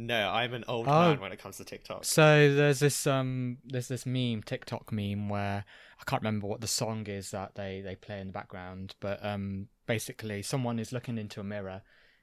No, 0.00 0.30
I'm 0.30 0.54
an 0.54 0.64
old 0.68 0.86
Oh. 0.86 1.10
man 1.10 1.20
when 1.20 1.32
it 1.32 1.40
comes 1.40 1.56
to 1.56 1.64
TikTok. 1.64 2.04
So 2.04 2.54
there's 2.54 2.78
this 2.78 3.04
um 3.04 3.58
there's 3.64 3.88
this 3.88 4.06
meme, 4.06 4.44
TikTok 4.44 4.92
meme 4.92 5.28
where 5.28 5.64
I 6.00 6.04
can't 6.04 6.22
remember 6.22 6.46
what 6.46 6.60
the 6.60 6.68
song 6.68 7.08
is 7.08 7.32
that 7.32 7.56
they 7.56 7.80
they 7.80 7.96
play 7.96 8.20
in 8.20 8.28
the 8.28 8.32
background, 8.32 8.94
but 9.00 9.24
um 9.24 9.66
basically 9.86 10.42
someone 10.42 10.78
is 10.78 10.92
looking 10.92 11.18
into 11.18 11.40
a 11.40 11.44
mirror, 11.44 11.82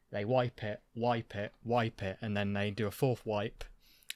they 0.09 0.23
wipe 0.23 0.63
it, 0.63 0.81
wipe 0.95 1.35
it, 1.35 1.51
wipe 1.65 2.01
it, 2.01 2.17
and 2.21 2.37
then 2.37 2.53
they 2.53 2.71
do 2.71 2.87
a 2.87 2.91
fourth 2.91 3.25
wipe 3.25 3.65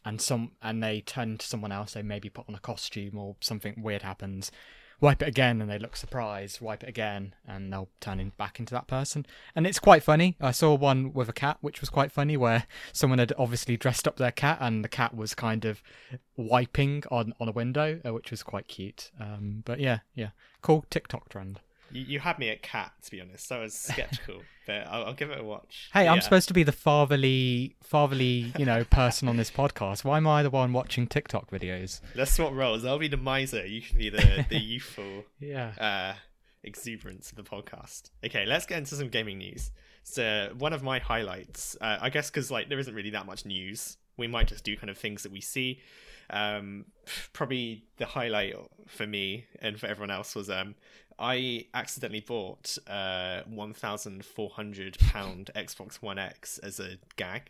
and 0.06 0.22
some 0.22 0.54
and 0.62 0.82
they 0.82 1.02
turn 1.02 1.38
to 1.38 1.46
someone 1.46 1.74
else, 1.74 1.94
they 1.94 2.02
maybe 2.02 2.30
put 2.30 2.48
on 2.48 2.56
a 2.56 2.60
costume 2.60 3.18
or 3.18 3.36
something 3.42 3.82
weird 3.82 4.04
happens. 4.04 4.52
Wipe 5.02 5.22
it 5.22 5.28
again 5.28 5.62
and 5.62 5.70
they 5.70 5.80
look 5.80 5.96
surprised, 5.96 6.60
wipe 6.60 6.84
it 6.84 6.90
again 6.90 7.34
and 7.48 7.72
they'll 7.72 7.90
turn 8.02 8.20
in 8.20 8.32
back 8.38 8.60
into 8.60 8.74
that 8.74 8.88
person. 8.88 9.26
And 9.56 9.66
it's 9.66 9.80
quite 9.80 10.04
funny. 10.04 10.36
I 10.42 10.52
saw 10.52 10.74
one 10.76 11.14
with 11.14 11.30
a 11.30 11.34
cat 11.34 11.58
which 11.62 11.80
was 11.80 11.90
quite 11.90 12.12
funny 12.12 12.36
where 12.36 12.66
someone 12.92 13.20
had 13.20 13.34
obviously 13.38 13.78
dressed 13.78 14.08
up 14.08 14.18
their 14.18 14.32
cat 14.32 14.58
and 14.60 14.84
the 14.84 14.90
cat 14.90 15.16
was 15.16 15.34
kind 15.34 15.64
of 15.64 15.82
wiping 16.36 17.04
on, 17.10 17.34
on 17.40 17.48
a 17.48 17.54
window, 17.54 18.02
uh, 18.06 18.14
which 18.14 18.32
was 18.32 18.44
quite 18.44 18.68
cute. 18.68 19.12
Um, 19.20 19.64
but 19.66 19.80
yeah, 19.80 20.00
yeah. 20.16 20.30
Cool 20.62 20.86
TikTok 20.90 21.30
trend. 21.30 21.62
You, 21.92 22.02
you 22.04 22.20
had 22.20 22.40
me 22.40 22.50
at 22.50 22.62
cat, 22.62 22.92
to 23.06 23.12
be 23.12 23.22
honest. 23.22 23.48
So 23.48 23.58
I 23.58 23.60
was 23.62 23.74
skeptical, 23.74 24.42
but 24.68 24.88
I'll, 24.88 25.06
I'll 25.08 25.14
give 25.14 25.30
it 25.32 25.40
a 25.40 25.44
watch. 25.44 25.90
Hey, 25.94 26.08
I'm 26.08 26.22
supposed 26.22 26.48
to 26.50 26.54
be 26.54 26.64
the 26.64 26.72
fatherly, 26.72 27.76
fatherly, 27.84 28.54
you 28.58 28.66
know, 28.66 28.84
person 28.84 29.28
on 29.28 29.38
this 29.38 29.50
podcast. 29.52 30.04
Why 30.04 30.18
am 30.18 30.28
I 30.28 30.44
the 30.44 30.50
one 30.50 30.74
watching 30.74 31.08
TikTok 31.08 31.50
videos? 31.52 32.02
Let's 32.16 32.32
swap 32.32 32.54
roles. 32.54 32.86
I'll 32.86 33.00
be 33.00 33.08
the 33.08 33.18
miser. 33.18 33.66
You 33.66 33.82
can 33.82 33.98
be 33.98 34.10
the, 34.10 34.46
the 34.50 34.58
youthful 34.60 35.24
Yeah. 35.40 35.72
uh, 35.80 36.14
exuberance 36.64 37.32
of 37.32 37.38
the 37.38 37.44
podcast. 37.44 38.12
Okay, 38.26 38.46
let's 38.46 38.66
get 38.66 38.78
into 38.78 38.96
some 38.96 39.10
gaming 39.10 39.38
news. 39.38 39.72
So 40.04 40.54
one 40.58 40.74
of 40.74 40.84
my 40.84 41.00
highlights, 41.00 41.78
uh, 41.82 41.98
I 42.02 42.10
guess, 42.10 42.30
because 42.30 42.50
like 42.52 42.70
there 42.70 42.80
isn't 42.80 42.94
really 42.94 43.12
that 43.12 43.26
much 43.26 43.46
news. 43.46 43.98
We 44.18 44.28
might 44.28 44.48
just 44.48 44.64
do 44.64 44.76
kind 44.76 44.90
of 44.90 44.98
things 44.98 45.24
that 45.24 45.32
we 45.32 45.40
see. 45.42 45.80
Um, 46.32 46.86
probably 47.34 47.86
the 47.98 48.06
highlight 48.06 48.54
for 48.88 49.08
me 49.08 49.46
and 49.62 49.80
for 49.80 49.88
everyone 49.88 50.12
else 50.12 50.36
was 50.36 50.50
um, 50.50 50.76
I 51.20 51.66
accidentally 51.74 52.22
bought 52.22 52.78
uh, 52.88 53.42
one 53.46 53.74
thousand 53.74 54.24
four 54.24 54.50
hundred 54.50 54.98
pound 55.00 55.52
Xbox 55.56 55.96
One 55.96 56.18
X 56.18 56.58
as 56.60 56.80
a 56.80 56.98
gag, 57.18 57.50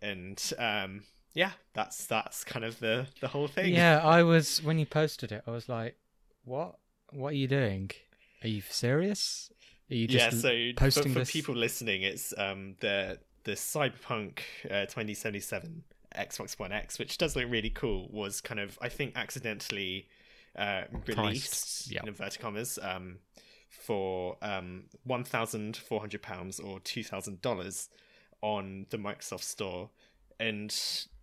and 0.00 0.40
um, 0.58 1.02
yeah, 1.34 1.52
that's 1.74 2.06
that's 2.06 2.44
kind 2.44 2.64
of 2.64 2.78
the 2.78 3.06
the 3.20 3.28
whole 3.28 3.48
thing. 3.48 3.74
Yeah, 3.74 4.00
I 4.04 4.22
was 4.22 4.62
when 4.62 4.78
you 4.78 4.86
posted 4.86 5.32
it, 5.32 5.42
I 5.46 5.50
was 5.50 5.68
like, 5.68 5.96
"What? 6.44 6.76
What 7.10 7.32
are 7.32 7.36
you 7.36 7.48
doing? 7.48 7.90
Are 8.44 8.48
you 8.48 8.62
serious? 8.68 9.50
Are 9.90 9.94
you 9.94 10.06
just 10.06 10.36
yeah, 10.36 10.40
so 10.40 10.70
posting 10.76 11.04
for, 11.04 11.08
for 11.10 11.18
this?" 11.20 11.32
people 11.32 11.56
listening, 11.56 12.02
it's 12.02 12.32
um 12.38 12.76
the 12.80 13.18
the 13.44 13.52
Cyberpunk 13.52 14.38
uh, 14.66 14.86
2077 14.86 15.82
Xbox 16.16 16.58
One 16.58 16.70
X, 16.70 17.00
which 17.00 17.18
does 17.18 17.34
look 17.34 17.46
really 17.50 17.70
cool, 17.70 18.08
was 18.12 18.40
kind 18.40 18.60
of 18.60 18.78
I 18.80 18.88
think 18.88 19.16
accidentally 19.16 20.06
uh, 20.56 20.82
released 21.06 21.90
yeah. 21.90 22.02
in 22.02 22.08
inverted 22.08 22.40
commas 22.40 22.78
um 22.82 23.18
for 23.68 24.36
um 24.42 24.84
one 25.04 25.24
thousand 25.24 25.76
four 25.76 26.00
hundred 26.00 26.22
pounds 26.22 26.60
or 26.60 26.80
two 26.80 27.02
thousand 27.02 27.40
dollars 27.42 27.88
on 28.42 28.86
the 28.90 28.98
Microsoft 28.98 29.44
Store, 29.44 29.90
and 30.40 30.76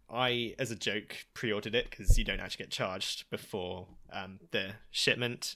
I, 0.10 0.56
as 0.58 0.72
a 0.72 0.76
joke, 0.76 1.26
pre-ordered 1.34 1.76
it 1.76 1.90
because 1.90 2.18
you 2.18 2.24
don't 2.24 2.40
actually 2.40 2.64
get 2.64 2.72
charged 2.72 3.30
before 3.30 3.88
um, 4.12 4.40
the 4.52 4.72
shipment. 4.90 5.56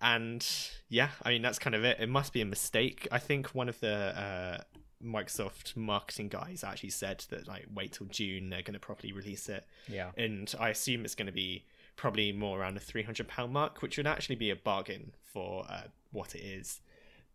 And 0.00 0.46
yeah, 0.88 1.10
I 1.22 1.30
mean 1.30 1.42
that's 1.42 1.58
kind 1.58 1.74
of 1.74 1.84
it. 1.84 1.98
It 2.00 2.08
must 2.08 2.32
be 2.32 2.42
a 2.42 2.44
mistake. 2.44 3.08
I 3.10 3.18
think 3.18 3.54
one 3.54 3.68
of 3.68 3.80
the 3.80 3.94
uh, 3.94 4.58
Microsoft 5.02 5.76
marketing 5.76 6.28
guys 6.28 6.62
actually 6.64 6.90
said 6.90 7.24
that 7.30 7.48
like 7.48 7.66
wait 7.74 7.92
till 7.92 8.06
June 8.06 8.50
they're 8.50 8.62
going 8.62 8.74
to 8.74 8.80
properly 8.80 9.12
release 9.12 9.48
it, 9.48 9.64
Yeah. 9.88 10.10
and 10.16 10.52
I 10.60 10.70
assume 10.70 11.04
it's 11.04 11.14
going 11.14 11.26
to 11.26 11.32
be 11.32 11.64
probably 11.96 12.32
more 12.32 12.60
around 12.60 12.74
the 12.74 12.80
three 12.80 13.02
hundred 13.02 13.28
pound 13.28 13.52
mark, 13.52 13.82
which 13.82 13.96
would 13.96 14.06
actually 14.06 14.36
be 14.36 14.50
a 14.50 14.56
bargain 14.56 15.12
for 15.24 15.64
uh, 15.68 15.82
what 16.12 16.34
it 16.34 16.40
is. 16.40 16.80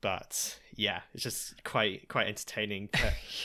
But 0.02 0.60
yeah, 0.76 1.02
it's 1.14 1.24
just 1.24 1.64
quite 1.64 2.08
quite 2.08 2.28
entertaining. 2.28 2.90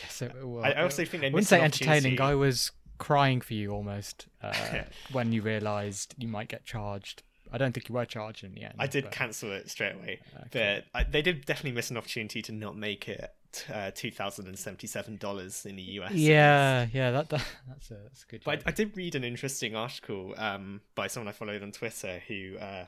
Yes, 0.03 0.23
it 0.23 0.35
will. 0.43 0.65
I, 0.65 0.73
also 0.73 1.05
think 1.05 1.23
I 1.23 1.27
wouldn't 1.27 1.47
say 1.47 1.61
entertaining. 1.61 2.21
I 2.21 2.35
was 2.35 2.73
crying 2.99 3.43
for 3.43 3.53
you 3.55 3.73
almost 3.73 4.27
uh, 4.43 4.55
when 5.13 5.33
you 5.33 5.43
realised 5.43 6.15
you 6.19 6.29
might 6.29 6.49
get 6.49 6.65
charged. 6.65 7.23
I 7.53 7.59
don't 7.59 7.73
think 7.73 7.89
you 7.89 7.95
were 7.95 8.05
charged 8.05 8.43
in 8.43 8.55
the 8.55 8.65
end. 8.65 8.75
I 8.79 8.87
did 8.87 9.05
but- 9.05 9.13
cancel 9.13 9.53
it 9.53 9.71
straight 9.71 9.95
away, 9.95 10.21
Okay. 10.47 10.83
but 10.93 10.99
I, 10.99 11.05
they 11.05 11.23
did 11.23 11.45
definitely 11.45 11.73
miss 11.73 11.91
an 11.91 11.97
opportunity 11.97 12.43
to 12.43 12.53
not 12.53 12.77
make 12.77 13.09
it 13.09 13.33
uh, 13.73 13.91
two 13.95 14.11
thousand 14.11 14.47
and 14.47 14.59
seventy-seven 14.59 15.17
dollars 15.19 15.65
in 15.67 15.77
the 15.77 15.83
US. 16.01 16.13
Yeah, 16.13 16.87
yeah, 16.93 17.11
that, 17.13 17.29
that 17.31 17.45
that's 17.69 17.91
a 17.91 17.95
that's 18.05 18.23
a 18.25 18.27
good. 18.27 18.43
But. 18.45 18.63
I, 18.67 18.71
I 18.71 18.73
did 18.73 18.97
read 18.97 19.15
an 19.15 19.25
interesting 19.25 19.75
article 19.77 20.35
um, 20.37 20.81
by 20.95 21.07
someone 21.07 21.29
I 21.29 21.33
followed 21.33 21.63
on 21.63 21.73
Twitter 21.73 22.21
who 22.29 22.57
uh, 22.59 22.87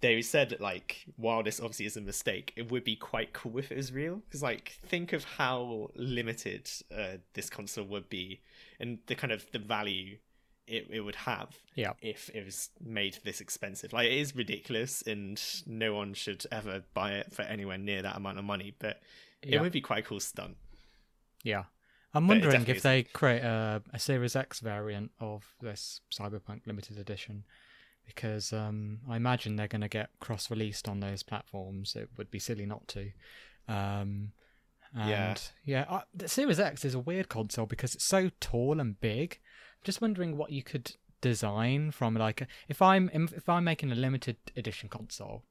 they 0.00 0.22
said 0.22 0.50
that, 0.50 0.60
like, 0.60 1.04
while 1.16 1.42
this 1.42 1.58
obviously 1.60 1.86
is 1.86 1.96
a 1.96 2.00
mistake, 2.00 2.52
it 2.56 2.70
would 2.70 2.84
be 2.84 2.94
quite 2.96 3.32
cool 3.32 3.58
if 3.58 3.72
it 3.72 3.76
was 3.76 3.92
real. 3.92 4.16
Because, 4.16 4.42
like, 4.42 4.78
think 4.86 5.12
of 5.12 5.24
how 5.24 5.90
limited 5.96 6.70
uh, 6.96 7.16
this 7.34 7.50
console 7.50 7.84
would 7.86 8.08
be 8.08 8.40
and 8.78 8.98
the 9.06 9.14
kind 9.16 9.32
of 9.32 9.50
the 9.50 9.58
value 9.58 10.18
it, 10.68 10.86
it 10.90 11.00
would 11.00 11.14
have 11.16 11.48
Yeah. 11.74 11.94
if 12.02 12.30
it 12.34 12.44
was 12.44 12.68
made 12.80 13.18
this 13.24 13.40
expensive. 13.40 13.92
Like, 13.92 14.06
it 14.06 14.12
is 14.18 14.36
ridiculous 14.36 15.02
and 15.02 15.42
no 15.66 15.94
one 15.94 16.14
should 16.14 16.44
ever 16.52 16.82
buy 16.94 17.12
it 17.14 17.32
for 17.32 17.42
anywhere 17.42 17.78
near 17.78 18.02
that 18.02 18.16
amount 18.16 18.38
of 18.38 18.44
money. 18.44 18.74
But 18.78 19.00
Yeah. 19.42 19.56
it 19.58 19.62
would 19.62 19.72
be 19.72 19.80
quite 19.80 20.04
cool 20.04 20.20
stunt. 20.20 20.56
Yeah. 21.42 21.64
I'm 22.14 22.26
But 22.26 22.40
wondering 22.42 22.66
if 22.66 22.82
they 22.82 23.02
create 23.02 23.42
a, 23.42 23.82
a 23.92 23.98
Series 23.98 24.34
X 24.34 24.60
variant 24.60 25.10
of 25.20 25.54
this 25.60 26.00
Cyberpunk 26.12 26.66
limited 26.66 26.98
edition 26.98 27.44
because 28.06 28.52
um, 28.54 29.00
I 29.08 29.16
imagine 29.16 29.56
they're 29.56 29.68
going 29.68 29.82
to 29.82 29.88
get 29.88 30.08
cross 30.18 30.50
released 30.50 30.88
on 30.88 31.00
those 31.00 31.22
platforms. 31.22 31.94
It 31.94 32.08
would 32.16 32.30
be 32.30 32.38
silly 32.38 32.64
not 32.64 32.88
to. 32.88 33.10
Um, 33.68 34.32
and 34.94 35.10
Yeah. 35.10 35.34
yeah, 35.64 35.84
uh, 35.88 36.00
the 36.14 36.28
Series 36.28 36.58
X 36.58 36.84
is 36.86 36.94
a 36.94 36.98
weird 36.98 37.28
console 37.28 37.66
because 37.66 37.94
it's 37.94 38.06
so 38.06 38.30
tall 38.40 38.80
and 38.80 38.98
big. 38.98 39.38
I'm 39.76 39.84
just 39.84 40.00
wondering 40.00 40.38
what 40.38 40.50
you 40.50 40.62
could 40.62 40.96
design 41.20 41.90
from 41.90 42.14
like 42.14 42.46
if 42.68 42.80
I'm 42.80 43.10
if 43.12 43.48
I'm 43.48 43.64
making 43.64 43.92
a 43.92 43.96
limited 43.96 44.36
edition 44.56 44.88
console, 44.88 45.42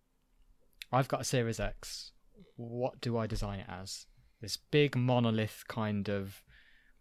I've 0.91 1.07
got 1.07 1.21
a 1.21 1.25
Series 1.25 1.59
X. 1.59 2.11
What 2.55 3.01
do 3.01 3.17
I 3.17 3.27
design 3.27 3.59
it 3.59 3.67
as? 3.69 4.05
This 4.41 4.57
big 4.57 4.95
monolith 4.95 5.63
kind 5.67 6.09
of 6.09 6.41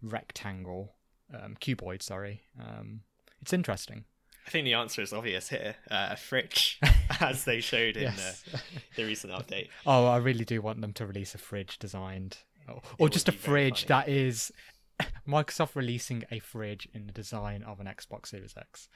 rectangle, 0.03 0.95
um, 1.33 1.57
cuboid. 1.61 2.03
Sorry, 2.03 2.43
um, 2.61 3.01
it's 3.43 3.53
interesting. 3.53 4.05
I 4.47 4.51
think 4.51 4.65
the 4.65 4.75
answer 4.75 5.03
is 5.03 5.13
obvious 5.13 5.49
here. 5.49 5.75
Uh, 5.91 6.09
a 6.13 6.17
fridge, 6.17 6.81
as 7.21 7.45
they 7.45 7.61
showed 7.61 7.97
in 7.97 8.05
Yes. 8.05 8.43
the, 8.51 8.61
the 8.97 9.05
recent 9.05 9.33
update. 9.33 9.69
Oh, 9.87 10.07
I 10.07 10.19
really 10.19 10.45
do 10.45 10.63
want 10.63 10.81
them 10.81 10.93
to 10.95 11.07
release 11.07 11.35
a 11.35 11.39
fridge 11.39 11.79
designed, 11.79 12.39
or, 12.69 12.81
or 12.99 13.09
just 13.09 13.29
a 13.29 13.33
fridge 13.33 13.87
that 13.87 14.09
is 14.09 14.53
Microsoft 15.29 15.75
releasing 15.75 16.25
a 16.31 16.39
fridge 16.39 16.89
in 16.95 17.07
the 17.07 17.13
design 17.13 17.65
of 17.65 17.81
an 17.81 17.87
Xbox 17.87 18.29
Series 18.29 18.55
X. 18.57 18.89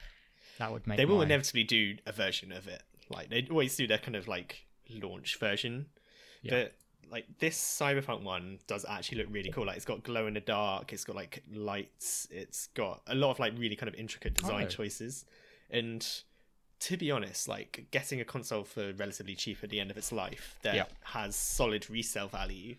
That 0.57 0.71
would 0.71 0.87
make 0.87 0.97
They 0.97 1.05
will 1.05 1.17
my- 1.17 1.25
inevitably 1.25 1.63
do 1.65 1.97
a 2.05 2.11
version 2.13 2.51
of 2.53 2.67
it. 2.67 2.83
Like 3.09 3.29
they 3.29 3.45
always 3.51 3.75
do 3.75 3.87
their 3.87 3.97
kind 3.97 4.15
of 4.15 4.27
like 4.29 4.67
launch 4.89 5.37
version. 5.37 5.87
Yeah. 6.41 6.51
But 6.63 6.73
like 7.11 7.25
this 7.39 7.57
Cyberpunk 7.57 8.23
one 8.23 8.59
does 8.67 8.85
actually 8.87 9.19
look 9.19 9.27
really 9.31 9.49
cool. 9.51 9.65
Like 9.65 9.75
it's 9.75 9.85
got 9.85 10.03
glow 10.03 10.27
in 10.27 10.33
the 10.33 10.39
dark. 10.39 10.93
It's 10.93 11.03
got 11.03 11.15
like 11.15 11.43
lights. 11.53 12.27
It's 12.31 12.67
got 12.67 13.01
a 13.07 13.15
lot 13.15 13.31
of 13.31 13.39
like 13.39 13.53
really 13.57 13.75
kind 13.75 13.89
of 13.89 13.95
intricate 13.95 14.35
design 14.35 14.65
Oh. 14.65 14.69
choices. 14.69 15.25
And 15.69 16.05
to 16.81 16.97
be 16.97 17.11
honest, 17.11 17.47
like 17.47 17.85
getting 17.91 18.21
a 18.21 18.25
console 18.25 18.63
for 18.63 18.93
relatively 18.93 19.35
cheap 19.35 19.57
at 19.63 19.69
the 19.69 19.79
end 19.79 19.91
of 19.91 19.97
its 19.97 20.11
life 20.11 20.55
that 20.63 20.75
Yeah. 20.75 20.85
has 21.03 21.35
solid 21.35 21.89
resale 21.89 22.27
value, 22.27 22.75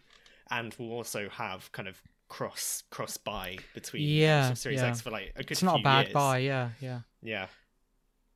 and 0.51 0.75
will 0.75 0.93
also 0.93 1.29
have 1.29 1.71
kind 1.73 1.87
of 1.89 2.03
cross 2.29 2.83
cross 2.91 3.17
buy 3.19 3.59
between 3.75 4.03
Yeah, 4.09 4.55
Series 4.55 4.81
yeah. 4.81 4.89
X 4.89 5.03
for 5.03 5.11
like 5.11 5.33
a 5.37 5.43
good. 5.43 5.51
It's 5.53 5.63
not 5.63 5.81
a 5.81 5.83
bad 5.83 6.07
years. 6.07 6.15
buy. 6.15 6.39
Yeah, 6.39 6.71
yeah. 6.81 7.01
Yeah. 7.23 7.47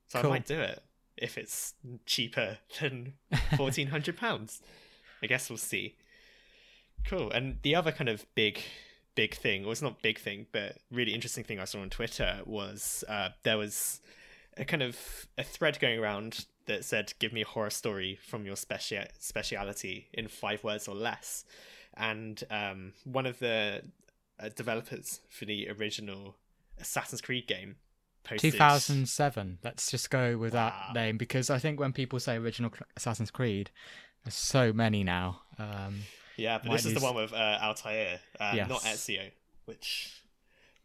So 0.08 0.20
Cool. 0.20 0.30
I 0.30 0.34
might 0.34 0.46
do 0.46 0.60
it 0.60 0.82
if 1.16 1.36
it's 1.38 1.74
cheaper 2.04 2.58
than 2.80 3.14
fourteen 3.56 3.88
hundred 3.88 4.16
pounds. 4.18 4.60
I 5.26 5.28
guess 5.28 5.50
we'll 5.50 5.56
see. 5.56 5.96
Cool. 7.04 7.32
And 7.32 7.58
the 7.62 7.74
other 7.74 7.90
kind 7.90 8.08
of 8.08 8.24
big 8.36 8.60
big 9.16 9.34
thing, 9.34 9.64
or 9.64 9.72
it's 9.72 9.82
not 9.82 10.00
big 10.02 10.20
thing, 10.20 10.46
but 10.52 10.76
really 10.92 11.12
interesting 11.14 11.42
thing 11.42 11.58
I 11.58 11.64
saw 11.64 11.80
on 11.80 11.90
Twitter 11.90 12.42
was 12.44 13.02
uh, 13.08 13.30
there 13.42 13.58
was 13.58 14.00
a 14.56 14.64
kind 14.64 14.84
of 14.84 14.96
a 15.36 15.42
thread 15.42 15.80
going 15.80 15.98
around 15.98 16.46
that 16.66 16.84
said, 16.84 17.12
"Give 17.18 17.32
me 17.32 17.42
a 17.42 17.46
horror 17.46 17.70
story 17.70 18.20
from 18.24 18.46
your 18.46 18.54
specia- 18.54 19.08
speciality 19.18 20.06
in 20.12 20.28
five 20.28 20.62
words 20.62 20.86
or 20.86 20.94
less." 20.94 21.44
And 21.96 22.40
um, 22.48 22.92
one 23.02 23.26
of 23.26 23.40
the 23.40 23.82
uh, 24.38 24.50
developers 24.54 25.22
for 25.28 25.44
the 25.44 25.68
original 25.70 26.36
Assassin's 26.78 27.20
Creed 27.20 27.48
game 27.48 27.76
posted 28.22 28.52
2007. 28.52 29.58
Let's 29.64 29.90
just 29.90 30.08
go 30.10 30.36
with 30.38 30.54
Wow. 30.54 30.90
that 30.92 30.94
name 31.00 31.16
because 31.16 31.50
I 31.50 31.58
think 31.58 31.80
when 31.80 31.92
people 31.92 32.20
say 32.20 32.36
original 32.36 32.70
Assassin's 32.96 33.30
Creed, 33.30 33.70
there's 34.26 34.34
so 34.34 34.72
many 34.72 35.04
now. 35.04 35.40
Um, 35.56 36.00
Yeah, 36.36 36.58
but 36.62 36.72
this 36.72 36.84
is 36.84 36.94
the 36.94 37.00
one 37.00 37.14
with 37.14 37.32
uh, 37.32 37.58
Altair, 37.62 38.18
uh, 38.40 38.54
not 38.68 38.82
Yes. 38.84 39.06
Ezio. 39.06 39.30
Which 39.66 40.12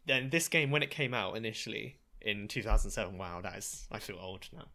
then 0.06 0.30
this 0.30 0.48
game 0.48 0.70
when 0.72 0.84
it 0.84 0.92
came 0.92 1.14
out 1.14 1.36
initially 1.36 1.98
in 2.22 2.48
2007. 2.48 3.18
Wow, 3.18 3.42
that 3.42 3.58
is 3.58 3.88
I 3.92 3.98
feel 4.00 4.18
old 4.20 4.48
now. 4.54 4.66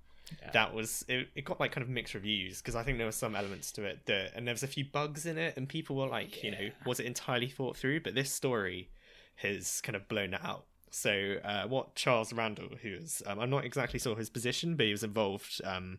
Yeah. 0.42 0.50
That 0.50 0.74
was 0.74 1.04
it, 1.08 1.28
it. 1.36 1.44
got 1.44 1.60
like 1.60 1.70
kind 1.70 1.82
of 1.82 1.88
mixed 1.88 2.14
reviews 2.14 2.60
because 2.60 2.74
I 2.74 2.82
think 2.82 2.98
there 2.98 3.06
were 3.06 3.12
some 3.12 3.36
elements 3.36 3.70
to 3.72 3.84
it 3.84 4.00
that, 4.06 4.32
and 4.34 4.46
there 4.46 4.54
was 4.54 4.64
a 4.64 4.68
few 4.68 4.84
bugs 4.84 5.24
in 5.26 5.38
it, 5.38 5.56
and 5.56 5.68
people 5.68 5.94
were 5.94 6.08
like, 6.08 6.42
you 6.42 6.50
know, 6.50 6.70
was 6.84 6.98
it 6.98 7.06
entirely 7.06 7.48
thought 7.48 7.76
through? 7.76 8.00
But 8.00 8.16
this 8.16 8.32
story 8.32 8.90
has 9.36 9.80
kind 9.82 9.94
of 9.94 10.08
blown 10.08 10.34
it 10.34 10.40
out. 10.42 10.64
So 10.90 11.36
uh, 11.44 11.68
what 11.68 11.94
Charles 11.94 12.32
Randall, 12.32 12.70
who 12.82 12.88
is 12.88 13.22
um, 13.26 13.38
I'm 13.38 13.50
not 13.50 13.64
exactly 13.64 14.00
sure 14.00 14.16
his 14.16 14.28
position, 14.30 14.74
but 14.74 14.86
he 14.86 14.92
was 14.92 15.04
involved 15.04 15.60
um, 15.64 15.98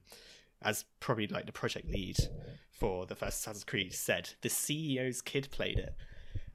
as 0.61 0.85
probably 0.99 1.27
like 1.27 1.45
the 1.45 1.51
project 1.51 1.89
lead 1.89 2.17
for 2.71 3.05
the 3.05 3.15
first 3.15 3.39
Assassin's 3.39 3.63
Creed, 3.63 3.93
said 3.93 4.29
the 4.41 4.49
CEO's 4.49 5.21
kid 5.21 5.49
played 5.51 5.77
it. 5.77 5.95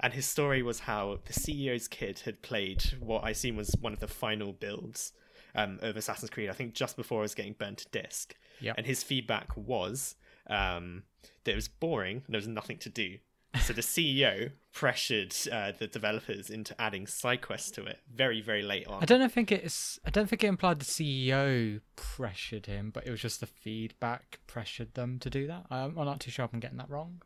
And 0.01 0.13
his 0.13 0.27
story 0.27 0.63
was 0.63 0.81
how 0.81 1.19
the 1.27 1.33
CEO's 1.33 1.89
kid 1.89 2.21
had 2.25 2.43
played 2.43 2.83
what 3.01 3.25
I 3.25 3.31
assume 3.31 3.57
was 3.57 3.77
one 3.81 3.93
of 3.93 4.01
the 4.01 4.09
final 4.09 4.53
builds 4.53 5.13
um, 5.55 5.79
of 5.83 5.97
Assassin's 5.97 6.31
Creed, 6.31 6.51
I 6.51 6.55
think 6.55 6.75
just 6.75 6.97
before 6.97 7.21
it 7.21 7.23
was 7.23 7.35
getting 7.35 7.55
burnt 7.55 7.79
to 7.79 7.89
disc. 8.03 8.35
Yep. 8.61 8.75
And 8.79 8.87
his 8.87 9.03
feedback 9.03 9.57
was 9.57 10.17
um, 10.49 11.05
that 11.45 11.53
it 11.53 11.57
was 11.57 11.69
boring 11.69 12.23
and 12.27 12.35
there 12.35 12.39
was 12.39 12.49
nothing 12.49 12.79
to 12.79 12.89
do. 12.89 13.19
So 13.61 13.73
the 13.73 13.83
CEO 13.83 14.53
pressured 14.73 15.35
uh, 15.53 15.73
the 15.79 15.87
developers 15.87 16.49
into 16.49 16.75
adding 16.81 17.07
side 17.07 17.43
quests 17.43 17.71
to 17.73 17.85
it 17.85 18.01
very, 18.13 18.41
very 18.41 18.63
late 18.63 18.87
on. 18.87 19.03
I 19.03 19.05
don't 19.05 19.31
think 19.31 19.53
it's. 19.53 19.99
I 20.07 20.11
don't 20.11 20.27
think 20.29 20.43
it 20.43 20.47
implied 20.47 20.81
the 20.81 20.87
CEO 20.87 21.81
pressured 21.95 22.67
him, 22.67 22.91
but 22.91 23.07
it 23.07 23.11
was 23.11 23.21
just 23.21 23.41
the 23.41 23.47
feedback 23.47 24.41
pressured 24.47 24.95
them 24.95 25.19
to 25.21 25.29
do 25.29 25.47
that. 25.49 25.67
I'm, 25.71 25.99
I'm 25.99 26.07
not 26.07 26.21
too 26.21 26.31
sure 26.31 26.45
if 26.47 26.55
I'm 26.55 26.61
getting 26.61 26.79
that 26.79 26.89
wrong. 26.89 27.23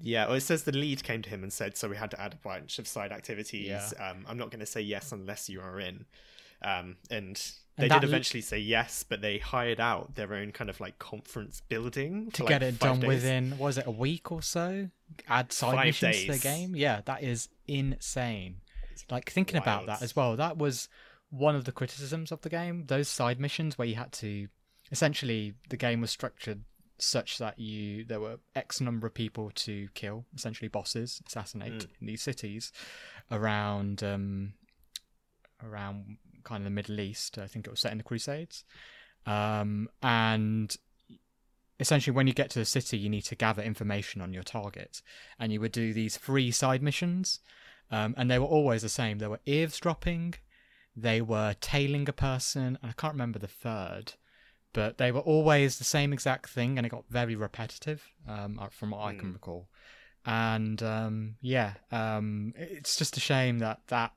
Yeah, 0.00 0.26
well, 0.26 0.34
it 0.34 0.40
says 0.42 0.64
the 0.64 0.72
lead 0.72 1.02
came 1.02 1.22
to 1.22 1.30
him 1.30 1.42
and 1.42 1.52
said, 1.52 1.76
so 1.76 1.88
we 1.88 1.96
had 1.96 2.10
to 2.10 2.20
add 2.20 2.34
a 2.34 2.48
bunch 2.48 2.78
of 2.78 2.86
side 2.86 3.12
activities. 3.12 3.68
Yeah. 3.68 4.10
Um, 4.10 4.26
I'm 4.28 4.36
not 4.36 4.50
going 4.50 4.60
to 4.60 4.66
say 4.66 4.82
yes 4.82 5.10
unless 5.10 5.48
you 5.48 5.60
are 5.60 5.80
in. 5.80 6.04
Um, 6.62 6.96
and 7.10 7.10
And 7.10 7.42
they 7.78 7.88
did 7.88 8.04
eventually 8.04 8.40
say 8.40 8.58
yes, 8.58 9.04
but 9.08 9.20
they 9.20 9.38
hired 9.38 9.80
out 9.80 10.14
their 10.14 10.32
own 10.34 10.52
kind 10.52 10.70
of 10.70 10.80
like 10.80 10.98
conference 10.98 11.60
building 11.68 12.30
To 12.32 12.42
for, 12.42 12.48
get 12.48 12.62
like, 12.62 12.72
it 12.74 12.78
done 12.78 13.00
days. 13.00 13.08
within, 13.08 13.58
was 13.58 13.76
it 13.78 13.86
a 13.86 13.90
week 13.90 14.32
or 14.32 14.40
so? 14.42 14.88
Add 15.28 15.52
side 15.52 15.74
Five 15.74 15.84
missions 15.86 16.24
to 16.24 16.32
the 16.32 16.38
game. 16.38 16.74
Yeah, 16.74 17.02
that 17.04 17.22
is 17.22 17.48
insane. 17.68 18.56
Like 19.10 19.30
thinking 19.30 19.56
about 19.58 19.86
that 19.86 20.02
as 20.02 20.16
well. 20.16 20.36
That 20.36 20.56
was 20.56 20.88
one 21.30 21.54
of 21.54 21.64
the 21.64 21.72
criticisms 21.72 22.32
of 22.32 22.40
the 22.40 22.48
game. 22.48 22.84
Those 22.86 23.08
side 23.08 23.38
missions 23.38 23.76
where 23.76 23.86
you 23.86 23.94
had 23.96 24.10
to, 24.12 24.48
essentially, 24.90 25.52
the 25.68 25.76
game 25.76 26.00
was 26.00 26.10
structured 26.10 26.62
such 26.98 27.36
that 27.36 27.58
you 27.58 28.04
there 28.06 28.20
were 28.20 28.38
X 28.54 28.80
number 28.80 29.06
of 29.06 29.12
people 29.12 29.50
to 29.54 29.88
kill, 29.92 30.24
essentially 30.34 30.68
bosses, 30.68 31.20
assassinate 31.26 31.72
Mm. 31.72 31.86
in 32.00 32.06
these 32.06 32.22
cities 32.22 32.72
around 33.30 34.02
um 34.02 34.54
around 35.62 36.16
kind 36.46 36.60
of 36.62 36.64
the 36.64 36.70
Middle 36.70 36.98
East. 37.00 37.36
I 37.38 37.46
think 37.46 37.66
it 37.66 37.70
was 37.70 37.80
set 37.80 37.92
in 37.92 37.98
the 37.98 38.04
Crusades. 38.04 38.64
Um, 39.26 39.88
and 40.02 40.74
essentially, 41.78 42.14
when 42.14 42.26
you 42.26 42.32
get 42.32 42.48
to 42.50 42.58
the 42.58 42.64
city, 42.64 42.96
you 42.96 43.10
need 43.10 43.22
to 43.24 43.34
gather 43.34 43.62
information 43.62 44.20
on 44.22 44.32
your 44.32 44.42
target, 44.44 45.02
and 45.38 45.52
you 45.52 45.60
would 45.60 45.72
do 45.72 45.92
these 45.92 46.16
free 46.16 46.50
side 46.50 46.82
missions, 46.82 47.40
um, 47.90 48.14
and 48.16 48.30
they 48.30 48.38
were 48.38 48.46
always 48.46 48.82
the 48.82 48.88
same. 48.88 49.18
They 49.18 49.26
were 49.26 49.40
eavesdropping, 49.44 50.34
they 50.96 51.20
were 51.20 51.54
tailing 51.60 52.08
a 52.08 52.12
person, 52.12 52.78
and 52.80 52.90
I 52.90 52.94
can't 53.00 53.14
remember 53.14 53.38
the 53.38 53.46
third, 53.48 54.14
but 54.72 54.96
they 54.98 55.10
were 55.12 55.20
always 55.20 55.78
the 55.78 55.84
same 55.84 56.12
exact 56.12 56.48
thing, 56.48 56.78
and 56.78 56.86
it 56.86 56.90
got 56.90 57.04
very 57.10 57.36
repetitive, 57.36 58.00
um, 58.28 58.58
uh, 58.58 58.68
from 58.68 58.90
what 58.92 59.02
I 59.10 59.12
can 59.12 59.28
Hmm. 59.30 59.34
recall. 59.34 59.68
and 60.28 60.82
um, 60.82 61.36
yeah, 61.40 61.74
um, 61.92 62.52
it's 62.56 62.96
just 62.96 63.16
a 63.16 63.20
shame 63.20 63.60
that 63.60 63.78
that 63.86 64.12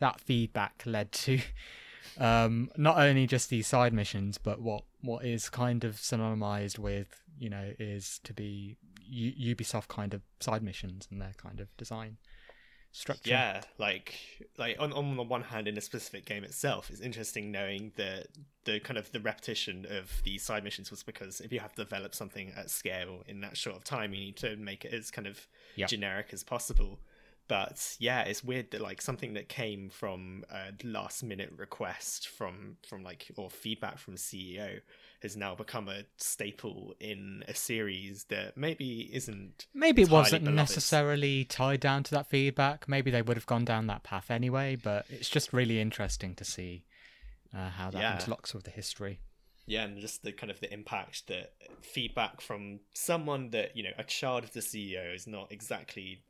that 0.00 0.20
feedback 0.20 0.82
led 0.84 1.12
to 1.12 1.40
um, 2.18 2.70
not 2.76 2.98
only 2.98 3.26
just 3.26 3.48
these 3.48 3.66
side 3.66 3.92
missions, 3.92 4.36
but 4.38 4.60
what 4.60 4.84
what 5.02 5.24
is 5.24 5.48
kind 5.48 5.84
of 5.84 5.94
synonymized 5.96 6.78
with 6.78 7.22
you 7.38 7.48
know 7.48 7.72
is 7.78 8.20
to 8.24 8.34
be 8.34 8.76
U- 9.06 9.54
Ubisoft 9.54 9.88
kind 9.88 10.12
of 10.12 10.22
side 10.40 10.62
missions 10.62 11.08
and 11.10 11.20
their 11.20 11.32
kind 11.36 11.60
of 11.60 11.74
design 11.76 12.18
structure. 12.92 13.30
Yeah, 13.30 13.62
like 13.78 14.14
like 14.58 14.76
on 14.78 14.92
on 14.92 15.16
the 15.16 15.22
one 15.22 15.42
hand, 15.42 15.68
in 15.68 15.76
a 15.78 15.80
specific 15.80 16.24
game 16.26 16.44
itself, 16.44 16.90
it's 16.90 17.00
interesting 17.00 17.50
knowing 17.50 17.92
that 17.96 18.28
the 18.64 18.80
kind 18.80 18.98
of 18.98 19.10
the 19.12 19.20
repetition 19.20 19.86
of 19.88 20.20
these 20.24 20.42
side 20.42 20.64
missions 20.64 20.90
was 20.90 21.02
because 21.02 21.40
if 21.40 21.52
you 21.52 21.60
have 21.60 21.74
to 21.74 21.84
develop 21.84 22.14
something 22.14 22.52
at 22.56 22.68
scale 22.70 23.22
in 23.26 23.40
that 23.40 23.56
short 23.56 23.76
of 23.76 23.84
time, 23.84 24.12
you 24.12 24.20
need 24.20 24.36
to 24.36 24.56
make 24.56 24.84
it 24.84 24.92
as 24.92 25.10
kind 25.10 25.26
of 25.26 25.46
Yep. 25.76 25.88
generic 25.88 26.26
as 26.32 26.42
possible. 26.42 26.98
But 27.50 27.96
yeah, 27.98 28.20
it's 28.22 28.44
weird 28.44 28.70
that 28.70 28.80
like 28.80 29.02
something 29.02 29.34
that 29.34 29.48
came 29.48 29.90
from 29.90 30.44
a 30.52 30.72
last 30.84 31.24
minute 31.24 31.50
request 31.56 32.28
from 32.28 32.76
from 32.86 33.02
like 33.02 33.26
or 33.36 33.50
feedback 33.50 33.98
from 33.98 34.14
CEO 34.14 34.80
has 35.20 35.36
now 35.36 35.56
become 35.56 35.88
a 35.88 36.04
staple 36.16 36.94
in 37.00 37.42
a 37.48 37.54
series 37.54 38.24
that 38.28 38.56
maybe 38.56 39.10
isn't 39.12 39.66
Maybe 39.74 40.02
it 40.02 40.10
wasn't 40.10 40.44
beloved. 40.44 40.56
necessarily 40.56 41.44
tied 41.44 41.80
down 41.80 42.04
to 42.04 42.12
that 42.12 42.28
feedback. 42.28 42.88
Maybe 42.88 43.10
they 43.10 43.20
would 43.22 43.36
have 43.36 43.46
gone 43.46 43.64
down 43.64 43.88
that 43.88 44.04
path 44.04 44.30
anyway. 44.30 44.76
But 44.76 45.06
it's 45.10 45.28
just 45.28 45.52
really 45.52 45.80
interesting 45.80 46.36
to 46.36 46.44
see 46.44 46.84
uh, 47.52 47.70
how 47.70 47.90
that 47.90 48.00
Yeah. 48.00 48.16
interlocks 48.16 48.54
with 48.54 48.62
the 48.62 48.70
history. 48.70 49.18
yeah 49.66 49.82
and 49.84 50.00
just 50.00 50.22
the 50.22 50.30
kind 50.32 50.52
of 50.52 50.60
the 50.60 50.72
impact 50.72 51.26
that 51.26 51.52
feedback 51.82 52.40
from 52.40 52.78
someone 52.94 53.50
that 53.50 53.76
you 53.76 53.82
know 53.82 53.94
a 53.98 54.04
child 54.04 54.44
of 54.44 54.52
the 54.52 54.60
ceo 54.60 55.14
is 55.14 55.26
not 55.26 55.50
exactly 55.52 56.22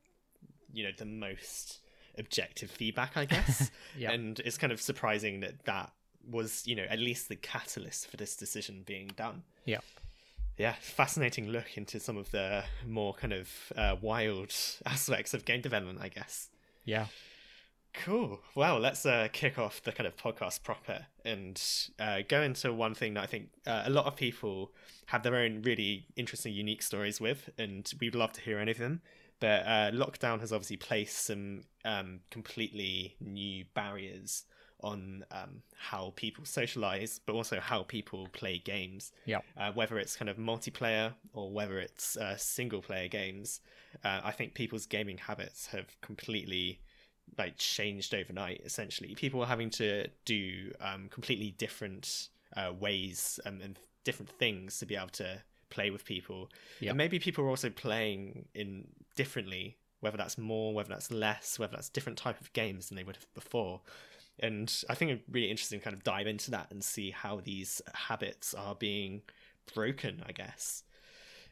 you 0.72 0.84
know 0.84 0.90
the 0.96 1.04
most 1.04 1.80
objective 2.18 2.70
feedback 2.70 3.16
i 3.16 3.24
guess 3.24 3.70
Yeah. 3.96 4.10
and 4.12 4.38
it's 4.40 4.58
kind 4.58 4.72
of 4.72 4.80
surprising 4.80 5.40
that 5.40 5.64
that 5.64 5.92
was 6.28 6.66
you 6.66 6.74
know 6.76 6.84
at 6.88 6.98
least 6.98 7.28
the 7.28 7.36
catalyst 7.36 8.08
for 8.10 8.16
this 8.16 8.36
decision 8.36 8.82
being 8.84 9.10
done 9.16 9.42
Yeah. 9.64 9.78
yeah 10.58 10.74
fascinating 10.80 11.48
look 11.48 11.76
into 11.76 11.98
some 12.00 12.16
of 12.16 12.30
the 12.30 12.64
more 12.86 13.14
kind 13.14 13.32
of 13.32 13.48
uh, 13.76 13.96
wild 14.00 14.52
aspects 14.86 15.32
of 15.34 15.44
game 15.44 15.60
development 15.60 15.98
i 16.02 16.08
guess 16.08 16.48
Yeah. 16.84 17.06
Cool. 17.92 18.38
Well, 18.54 18.78
let's 18.78 19.04
uh, 19.04 19.26
kick 19.32 19.58
off 19.58 19.82
the 19.82 19.90
kind 19.90 20.06
of 20.06 20.16
podcast 20.16 20.62
proper 20.62 21.06
and 21.24 21.60
uh, 21.98 22.20
go 22.28 22.40
into 22.40 22.72
one 22.72 22.94
thing 22.94 23.14
that 23.14 23.24
I 23.24 23.26
think 23.26 23.48
uh, 23.66 23.82
a 23.84 23.90
lot 23.90 24.06
of 24.06 24.14
people 24.14 24.70
have 25.06 25.24
their 25.24 25.34
own 25.34 25.62
really 25.62 26.06
interesting, 26.14 26.52
unique 26.54 26.82
stories 26.82 27.20
with, 27.20 27.50
and 27.58 27.92
we'd 28.00 28.14
love 28.14 28.32
to 28.34 28.40
hear 28.42 28.60
any 28.60 28.70
of 28.70 28.78
them. 28.78 29.02
But 29.40 29.66
uh, 29.66 29.90
lockdown 29.92 30.40
has 30.40 30.52
obviously 30.52 30.76
placed 30.76 31.24
some 31.24 31.62
um, 31.84 32.20
completely 32.30 33.16
new 33.20 33.64
barriers 33.74 34.44
on 34.82 35.24
um, 35.30 35.62
how 35.76 36.12
people 36.16 36.44
socialize, 36.44 37.20
but 37.24 37.34
also 37.34 37.60
how 37.60 37.82
people 37.82 38.28
play 38.32 38.58
games. 38.58 39.12
Yeah. 39.24 39.40
Uh, 39.56 39.72
whether 39.72 39.98
it's 39.98 40.16
kind 40.16 40.28
of 40.28 40.36
multiplayer 40.36 41.14
or 41.32 41.50
whether 41.50 41.78
it's 41.78 42.16
uh, 42.16 42.36
single 42.36 42.80
player 42.82 43.08
games, 43.08 43.60
uh, 44.04 44.20
I 44.22 44.30
think 44.30 44.54
people's 44.54 44.86
gaming 44.86 45.18
habits 45.18 45.66
have 45.68 46.00
completely 46.00 46.80
like 47.38 47.56
changed 47.56 48.12
overnight 48.12 48.60
essentially 48.64 49.14
people 49.14 49.40
are 49.40 49.46
having 49.46 49.70
to 49.70 50.04
do 50.24 50.72
um, 50.80 51.08
completely 51.10 51.52
different 51.52 52.28
uh, 52.56 52.72
ways 52.78 53.38
and, 53.44 53.62
and 53.62 53.78
different 54.04 54.30
things 54.30 54.78
to 54.78 54.86
be 54.86 54.96
able 54.96 55.08
to 55.08 55.40
play 55.70 55.90
with 55.90 56.04
people. 56.04 56.50
And 56.90 56.98
maybe 56.98 57.18
people 57.18 57.44
are 57.44 57.48
also 57.48 57.70
playing 57.70 58.46
in 58.54 58.88
differently 59.16 59.76
whether 60.00 60.16
that's 60.16 60.38
more 60.38 60.72
whether 60.74 60.88
that's 60.88 61.10
less 61.10 61.58
whether 61.58 61.72
that's 61.72 61.88
different 61.88 62.18
type 62.18 62.40
of 62.40 62.52
games 62.52 62.88
than 62.88 62.96
they 62.96 63.04
would 63.04 63.16
have 63.16 63.34
before. 63.34 63.80
And 64.42 64.72
i 64.88 64.94
think 64.94 65.10
it's 65.10 65.22
really 65.30 65.50
interesting 65.50 65.78
to 65.78 65.84
kind 65.84 65.94
of 65.94 66.02
dive 66.02 66.26
into 66.26 66.50
that 66.52 66.68
and 66.70 66.82
see 66.82 67.10
how 67.10 67.40
these 67.40 67.82
habits 67.94 68.54
are 68.54 68.74
being 68.74 69.22
broken 69.74 70.22
i 70.26 70.32
guess. 70.32 70.82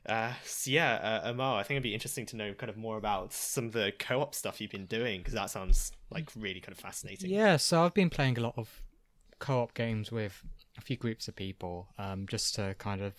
Uh, 0.09 0.33
so 0.45 0.71
yeah, 0.71 0.95
uh, 1.25 1.31
Amar, 1.31 1.59
I 1.59 1.63
think 1.65 1.77
it'd 1.77 1.83
be 1.83 1.93
interesting 1.93 2.25
to 2.27 2.37
know 2.37 2.55
kind 2.55 2.71
of 2.71 2.79
more 2.79 2.97
about 2.97 3.33
some 3.33 3.67
of 3.67 3.73
the 3.73 3.93
co-op 3.99 4.35
stuff 4.35 4.59
you've 4.59 4.71
been 4.71 4.87
doing 4.87 5.21
because 5.21 5.35
that 5.35 5.51
sounds 5.51 5.93
like 6.11 6.31
really 6.37 6.61
kind 6.61 6.73
of 6.73 6.79
fascinating. 6.79 7.29
Yeah, 7.29 7.59
so 7.59 7.85
I've 7.85 7.93
been 7.93 8.09
playing 8.09 8.39
a 8.39 8.41
lot 8.41 8.55
of 8.57 8.83
co-op 9.39 9.75
games 9.75 10.11
with 10.11 10.43
a 10.79 10.81
few 10.81 10.97
groups 10.97 11.29
of 11.29 11.37
people, 11.37 11.89
um, 11.99 12.27
just 12.27 12.55
to 12.55 12.75
kind 12.79 13.03
of 13.03 13.15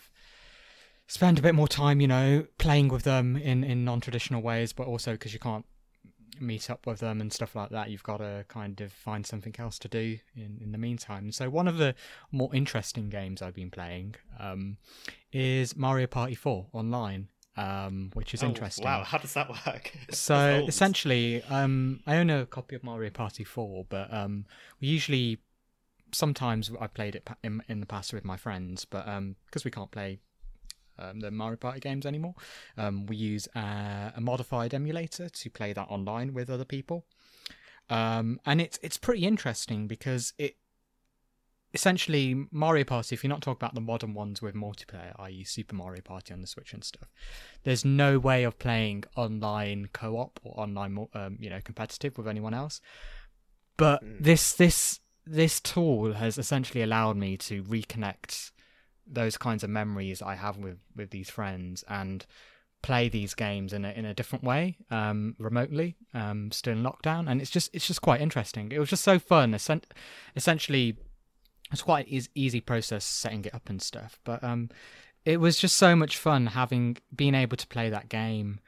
spend 1.10 1.40
a 1.40 1.42
bit 1.42 1.56
more 1.56 1.68
time, 1.68 2.00
you 2.00 2.08
know, 2.08 2.46
playing 2.58 2.88
with 2.88 3.04
them 3.04 3.36
in 3.36 3.64
in 3.64 3.84
non-traditional 3.84 4.42
ways, 4.42 4.72
but 4.72 4.88
also 4.88 5.14
because 5.14 5.34
you 5.34 5.40
can't 5.40 5.66
meet 6.40 6.70
up 6.70 6.86
with 6.86 7.00
them 7.00 7.20
and 7.20 7.34
stuff 7.34 7.54
like 7.56 7.70
that, 7.72 7.90
you've 7.90 8.04
got 8.04 8.18
to 8.18 8.46
kind 8.48 8.80
of 8.80 8.94
find 8.94 9.26
something 9.26 9.54
else 9.60 9.78
to 9.80 9.88
do 9.90 10.20
in 10.36 10.60
in 10.62 10.72
the 10.72 10.78
meantime. 10.78 11.32
So 11.32 11.50
one 11.50 11.68
of 11.68 11.78
the 11.78 11.96
more 12.32 12.54
interesting 12.56 13.10
games 13.10 13.42
I've 13.42 13.56
been 13.56 13.72
playing 13.72 14.16
um, 14.40 14.78
is 15.34 15.76
Mario 15.76 16.08
Party 16.08 16.36
4 16.36 16.68
online. 16.72 17.28
Um, 17.58 18.12
which 18.14 18.34
is 18.34 18.42
Oh, 18.42 18.48
interesting. 18.48 18.86
Wow, 18.86 19.04
how 19.04 19.18
does 19.18 19.34
that 19.34 19.50
work? 19.50 19.92
So 20.12 20.64
essentially, 20.66 21.44
um, 21.50 22.00
I 22.08 22.16
own 22.16 22.30
a 22.30 22.46
copy 22.46 22.76
of 22.78 22.84
Mario 22.86 23.10
Party 23.10 23.44
4, 23.44 23.86
but 23.90 24.14
um, 24.14 24.46
we 24.80 24.88
usually, 24.88 25.40
sometimes 26.14 26.72
I 26.80 26.88
played 26.88 27.16
it 27.16 27.28
in, 27.44 27.62
in 27.68 27.82
the 27.82 27.86
past 27.86 28.14
with 28.14 28.24
my 28.24 28.38
friends, 28.38 28.86
but 28.86 29.04
because 29.46 29.66
we 29.66 29.72
can't 29.72 29.92
play 29.92 30.22
um, 31.00 31.20
the 31.20 31.32
Mario 31.32 31.58
Party 31.58 31.80
games 31.80 32.06
anymore, 32.06 32.36
um, 32.78 33.06
we 33.06 33.16
use 33.16 33.48
a, 33.56 34.14
a 34.16 34.22
modified 34.22 34.74
emulator 34.74 35.30
to 35.30 35.50
play 35.50 35.74
that 35.74 35.88
online 35.90 36.34
with 36.34 36.50
other 36.50 36.66
people. 36.66 37.06
Um, 37.90 38.40
and 38.46 38.62
it's 38.62 38.78
it's 38.84 38.98
pretty 38.98 39.26
interesting 39.26 39.88
because 39.88 40.34
it 40.38 40.58
essentially 41.74 42.46
Mario 42.52 42.84
Party. 42.84 43.14
If 43.16 43.24
you're 43.24 43.30
not 43.30 43.42
talking 43.42 43.60
about 43.62 43.76
the 43.76 43.82
modern 43.82 44.14
ones 44.14 44.42
with 44.42 44.56
multiplayer, 44.56 45.14
i.e., 45.20 45.44
Super 45.44 45.76
Mario 45.76 46.02
Party 46.02 46.34
on 46.34 46.42
the 46.42 46.48
Switch 46.48 46.74
and 46.74 46.84
stuff, 46.84 47.10
there's 47.64 47.86
no 47.86 48.20
way 48.20 48.44
of 48.44 48.58
playing 48.60 49.04
online 49.16 49.90
co-op 49.94 50.40
or 50.44 50.60
online, 50.60 51.08
um, 51.14 51.38
you 51.40 51.50
know, 51.50 51.60
competitive 51.64 52.18
with 52.18 52.28
anyone 52.28 52.54
else. 52.54 52.82
But 53.78 54.04
Mm. 54.04 54.24
this 54.24 54.54
this 54.54 55.00
this 55.26 55.60
tool 55.60 56.14
has 56.14 56.38
essentially 56.38 56.82
allowed 56.82 57.18
me 57.18 57.38
to 57.38 57.64
reconnect 57.64 58.52
those 59.12 59.38
kinds 59.38 59.64
of 59.64 59.70
memories 59.70 60.22
I 60.22 60.36
have 60.36 60.58
with 60.58 60.78
with 60.96 61.10
these 61.10 61.30
friends 61.30 61.84
and 61.88 62.26
play 62.82 63.10
these 63.10 63.34
games 63.34 63.74
in 63.74 63.84
a 63.84 63.90
in 63.92 64.06
a 64.06 64.14
different 64.14 64.44
way 64.44 64.78
um 64.90 65.36
remotely 65.38 65.96
um 66.14 66.52
still 66.52 66.74
in 66.74 66.84
lockdown. 66.84 67.30
And 67.30 67.42
it's 67.42 67.50
just 67.52 67.70
it's 67.74 67.88
just 67.88 68.02
quite 68.02 68.22
interesting. 68.22 68.72
It 68.72 68.80
was 68.80 68.90
just 68.90 69.04
so 69.04 69.20
fun. 69.20 69.54
Essen- 69.54 69.84
essentially 70.36 70.98
it's 71.72 71.82
quite 71.82 72.08
an 72.08 72.14
eas- 72.14 72.30
easy 72.36 72.62
process 72.62 73.04
setting 73.06 73.46
it 73.46 73.54
up 73.54 73.70
and 73.70 73.82
stuff. 73.82 74.20
But 74.24 74.44
um 74.44 74.70
it 75.26 75.40
was 75.40 75.58
just 75.58 75.76
so 75.76 75.96
much 75.96 76.18
fun 76.18 76.48
having 76.48 76.98
being 77.14 77.36
able 77.36 77.58
to 77.58 77.68
play 77.68 77.90
that 77.90 78.08
game 78.10 78.60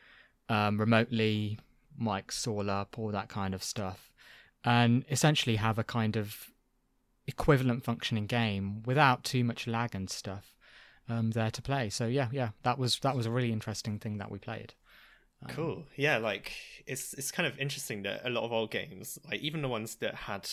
um 0.49 0.79
remotely 0.79 1.57
mics 1.99 2.47
all 2.47 2.69
up 2.69 2.99
all 2.99 3.11
that 3.11 3.29
kind 3.29 3.53
of 3.53 3.63
stuff 3.63 4.11
and 4.63 5.05
essentially 5.09 5.55
have 5.55 5.79
a 5.79 5.83
kind 5.83 6.15
of 6.15 6.50
equivalent 7.31 7.83
functioning 7.83 8.27
game 8.27 8.65
without 8.85 9.23
too 9.23 9.43
much 9.43 9.61
lag 9.75 9.95
and 9.95 10.09
stuff 10.09 10.45
um 11.09 11.31
there 11.31 11.51
to 11.51 11.61
play 11.61 11.89
so 11.89 12.05
yeah 12.05 12.27
yeah 12.31 12.49
that 12.63 12.77
was 12.77 12.99
that 12.99 13.15
was 13.15 13.25
a 13.25 13.31
really 13.31 13.51
interesting 13.51 13.95
thing 13.99 14.17
that 14.19 14.31
we 14.31 14.37
played 14.49 14.73
Um, 15.43 15.55
Cool. 15.55 15.77
Yeah, 15.95 16.17
like 16.29 16.51
it's 16.85 17.05
it's 17.19 17.31
kind 17.31 17.47
of 17.49 17.57
interesting 17.65 18.03
that 18.03 18.17
a 18.23 18.29
lot 18.29 18.43
of 18.43 18.51
old 18.51 18.69
games, 18.69 19.17
like 19.27 19.41
even 19.41 19.61
the 19.63 19.67
ones 19.77 19.95
that 20.03 20.13
had 20.29 20.47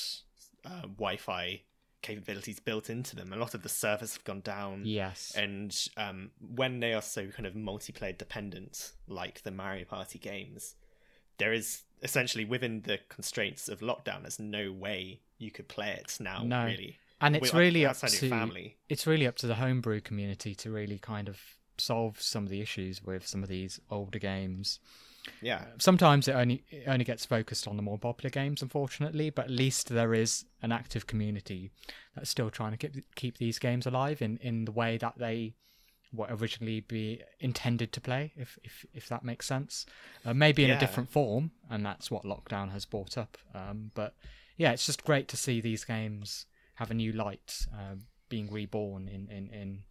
uh, 0.65 0.87
Wi-Fi 1.03 1.61
capabilities 2.01 2.59
built 2.61 2.89
into 2.89 3.15
them, 3.19 3.33
a 3.33 3.37
lot 3.37 3.53
of 3.55 3.63
the 3.63 3.69
servers 3.69 4.15
have 4.15 4.25
gone 4.25 4.41
down. 4.41 4.83
yes 4.85 5.21
And 5.37 5.71
um, 6.05 6.31
when 6.41 6.81
they 6.81 6.93
are 6.95 7.03
so 7.03 7.23
kind 7.37 7.47
of 7.47 7.55
multiplayer 7.55 8.17
dependent, 8.17 8.93
like 9.07 9.43
the 9.43 9.51
Mario 9.51 9.85
Party 9.85 10.19
games, 10.19 10.75
there 11.39 11.53
is 11.53 11.83
essentially 12.03 12.45
within 12.45 12.83
the 12.83 12.99
constraints 13.09 13.69
of 13.69 13.81
lockdown, 13.81 14.23
there's 14.23 14.39
no 14.39 14.71
way 14.73 15.21
you 15.39 15.51
could 15.51 15.69
play 15.69 15.91
it 15.91 16.17
now. 16.21 16.43
No. 16.45 16.65
Really, 16.65 16.99
and 17.21 17.35
it's 17.37 17.53
Well, 17.53 17.63
really 17.63 17.85
up 17.87 17.97
to 17.99 18.29
family. 18.29 18.77
it's 18.89 19.07
really 19.07 19.27
up 19.27 19.37
to 19.37 19.47
the 19.47 19.57
homebrew 19.57 20.01
community 20.01 20.55
to 20.57 20.71
really 20.71 20.99
kind 20.99 21.29
of 21.29 21.41
solve 21.79 22.21
some 22.21 22.45
of 22.45 22.49
the 22.51 22.61
issues 22.61 23.03
with 23.05 23.27
some 23.27 23.43
of 23.43 23.49
these 23.49 23.81
older 23.91 24.19
games 24.19 24.81
Yeah, 25.41 25.65
sometimes 25.79 26.27
it 26.27 26.33
only 26.33 26.65
it 26.71 26.85
only 26.89 27.05
gets 27.05 27.25
focused 27.25 27.69
on 27.69 27.77
the 27.77 27.83
more 27.83 27.99
popular 27.99 28.31
games 28.31 28.63
unfortunately 28.63 29.31
but 29.31 29.45
at 29.45 29.51
least 29.51 29.89
there 29.89 30.13
is 30.15 30.45
an 30.63 30.73
active 30.73 31.07
community 31.07 31.71
that's 32.17 32.31
still 32.31 32.51
trying 32.51 32.77
to 32.77 32.77
keep 32.77 33.15
keep 33.15 33.39
these 33.39 33.59
games 33.61 33.87
alive 33.87 34.23
in 34.23 34.39
in 34.39 34.65
the 34.65 34.73
way 34.73 34.97
that 34.99 35.19
they 35.19 35.55
were 36.13 36.27
originally 36.31 36.81
be 36.81 37.23
intended 37.41 37.93
to 37.93 38.01
play 38.01 38.33
if 38.37 38.59
if 38.65 38.87
if 38.95 39.09
that 39.09 39.23
makes 39.25 39.47
sense 39.47 39.85
uh, 40.25 40.33
maybe 40.33 40.65
in 40.65 40.71
Yeah. 40.71 40.77
a 40.77 40.81
different 40.81 41.11
form 41.11 41.51
and 41.71 41.85
that's 41.85 42.11
what 42.11 42.25
lockdown 42.25 42.71
has 42.71 42.85
brought 42.87 43.19
up 43.19 43.37
um 43.55 43.91
but 43.95 44.15
yeah 44.57 44.71
it's 44.73 44.87
just 44.87 45.05
great 45.05 45.29
to 45.29 45.37
see 45.37 45.61
these 45.61 45.85
games 45.85 46.47
have 46.77 46.91
a 46.91 46.95
new 46.95 47.13
light 47.13 47.67
uh, 47.75 47.97
being 48.29 48.51
reborn 48.51 49.07
in 49.09 49.29
in 49.29 49.51
in 49.51 49.83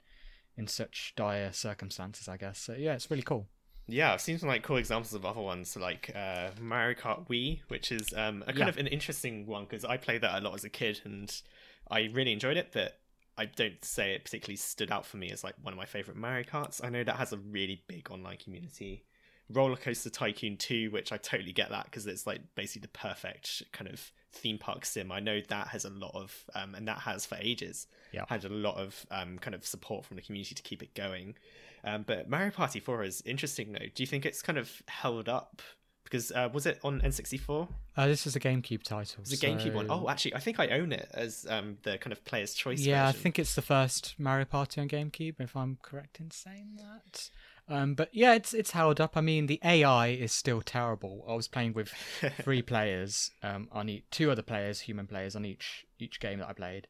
in 0.56 0.66
such 0.68 1.14
dire 1.16 1.52
circumstances 1.54 2.28
i 2.28 2.36
guess 2.38 2.58
so 2.60 2.74
yeah 2.74 2.94
it's 2.94 3.12
really 3.12 3.24
cool 3.24 3.48
Yeah, 3.90 4.12
I've 4.14 4.20
seen 4.22 4.38
some 4.38 4.50
like 4.50 4.64
cool 4.64 4.76
examples 4.78 5.14
of 5.14 5.24
other 5.26 5.40
ones, 5.40 5.78
like 5.78 6.12
uh, 6.14 6.50
Mario 6.60 6.94
Kart 6.94 7.26
Wii, 7.30 7.62
which 7.70 7.90
is 7.92 8.14
um, 8.14 8.42
a 8.46 8.52
kind 8.52 8.58
Yeah. 8.60 8.68
of 8.68 8.78
an 8.78 8.88
interesting 8.88 9.46
one 9.48 9.64
because 9.64 9.86
I 9.86 9.96
played 9.96 10.22
that 10.24 10.36
a 10.38 10.42
lot 10.44 10.56
as 10.56 10.66
a 10.66 10.70
kid 10.70 11.00
and 11.06 11.30
I 11.90 12.10
really 12.12 12.34
enjoyed 12.34 12.58
it, 12.58 12.68
but 12.74 13.00
I 13.38 13.46
don't 13.46 13.84
say 13.84 14.14
it 14.14 14.24
particularly 14.24 14.58
stood 14.58 14.92
out 14.92 15.06
for 15.06 15.18
me 15.18 15.30
as 15.32 15.44
like 15.44 15.56
one 15.62 15.74
of 15.74 15.78
my 15.78 15.86
favorite 15.86 16.18
Mario 16.18 16.44
Karts. 16.44 16.84
I 16.84 16.90
know 16.90 17.04
that 17.04 17.18
has 17.18 17.34
a 17.34 17.38
really 17.38 17.84
big 17.88 18.10
online 18.12 18.38
community. 18.38 19.04
Roller 19.50 19.78
Coaster 19.78 20.10
Tycoon 20.10 20.58
2, 20.58 20.90
which 20.92 21.12
I 21.14 21.18
totally 21.18 21.54
get 21.54 21.70
that 21.70 21.86
because 21.86 22.06
it's 22.06 22.28
like 22.28 22.42
basically 22.56 22.82
the 22.82 22.98
perfect 23.00 23.64
kind 23.72 23.90
of 23.90 24.12
theme 24.34 24.58
park 24.58 24.84
sim. 24.86 25.12
I 25.12 25.20
know 25.22 25.40
that 25.48 25.68
has 25.70 25.86
a 25.86 25.90
lot 25.90 26.12
of, 26.16 26.44
um, 26.54 26.76
and 26.76 26.86
that 26.88 27.00
has 27.00 27.26
for 27.26 27.38
ages, 27.40 27.88
Yeah. 28.12 28.26
had 28.28 28.44
a 28.44 28.50
lot 28.50 28.76
of 28.76 29.06
um, 29.10 29.38
kind 29.40 29.56
of 29.56 29.66
support 29.66 30.04
from 30.06 30.18
the 30.18 30.22
community 30.24 30.54
to 30.56 30.62
keep 30.62 30.84
it 30.84 30.94
going. 30.96 31.36
Um, 31.86 32.04
but 32.06 32.30
Mario 32.30 32.52
Party 32.52 32.82
4 32.82 33.04
is 33.04 33.22
interesting 33.26 33.72
though. 33.72 33.86
Do 33.94 34.04
you 34.04 34.08
think 34.08 34.26
it's 34.26 34.42
kind 34.42 34.58
of 34.58 34.82
held 34.90 35.30
up? 35.30 35.62
Because 36.10 36.32
uh, 36.32 36.50
was 36.54 36.66
it 36.66 36.80
on 36.84 37.02
N64? 37.02 37.68
Uh, 37.98 38.08
this 38.08 38.26
is 38.26 38.36
a 38.36 38.40
GameCube 38.40 38.84
title. 38.84 39.22
It 39.22 39.30
was 39.30 39.34
a 39.34 39.46
GameCube 39.46 39.74
one. 39.74 39.88
Oh, 39.90 40.08
actually, 40.08 40.36
I 40.36 40.40
think 40.40 40.60
I 40.60 40.70
own 40.70 40.94
it 40.94 41.10
as 41.14 41.46
um, 41.50 41.78
the 41.84 41.98
kind 41.98 42.14
of 42.14 42.24
player's 42.24 42.54
choice. 42.54 42.80
yeah, 42.80 43.08
I 43.08 43.12
think 43.12 43.38
it's 43.38 43.56
the 43.56 43.62
first 43.62 44.16
Mario 44.18 44.46
Party 44.46 44.80
on 44.80 44.88
GameCube, 44.88 45.36
if 45.40 45.56
I'm 45.56 45.78
correct 45.82 46.20
in 46.20 46.32
saying 46.32 46.78
that. 46.78 47.30
Um, 47.70 47.96
but 47.96 48.10
yeah, 48.14 48.34
it's 48.34 48.54
it's 48.54 48.72
held 48.72 49.02
up. 49.02 49.18
I 49.18 49.22
mean, 49.22 49.48
the 49.48 49.60
AI 49.64 50.08
is 50.08 50.32
still 50.32 50.62
terrible. 50.62 51.26
I 51.28 51.34
was 51.34 51.50
playing 51.50 51.74
with 51.74 51.90
three 52.42 52.62
players 52.62 53.32
um, 53.44 53.68
on 53.72 53.90
each, 53.90 54.06
two 54.10 54.32
other 54.32 54.42
players, 54.42 54.82
human 54.82 55.08
players 55.08 55.36
on 55.36 55.44
each 55.44 55.86
each 56.00 56.20
game 56.20 56.40
that 56.40 56.48
I 56.48 56.54
played, 56.54 56.88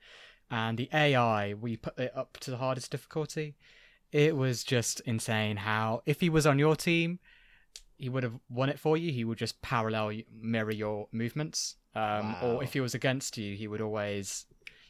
and 0.52 0.78
the 0.78 0.90
AI 0.94 1.56
we 1.56 1.78
put 1.78 1.98
it 1.98 2.12
up 2.16 2.38
to 2.42 2.52
the 2.52 2.58
hardest 2.58 2.92
difficulty. 2.92 3.56
It 4.12 4.38
was 4.38 4.64
just 4.64 5.00
insane. 5.02 5.58
How 5.58 6.04
if 6.06 6.22
he 6.22 6.30
was 6.30 6.46
on 6.46 6.60
your 6.60 6.76
team, 6.76 7.20
he 7.98 8.10
would 8.10 8.24
have 8.24 8.38
won 8.50 8.70
it 8.70 8.80
for 8.80 8.96
you. 8.98 9.12
He 9.12 9.24
would 9.24 9.38
just 9.38 9.62
parallel 9.62 10.12
mirror 10.40 10.72
your 10.72 11.08
movements. 11.12 11.76
Um, 11.96 12.34
Wow. 12.34 12.40
Or 12.44 12.64
if 12.64 12.74
he 12.74 12.80
was 12.80 12.94
against 12.94 13.38
you, 13.38 13.56
he 13.56 13.68
would 13.68 13.82
always, 13.82 14.46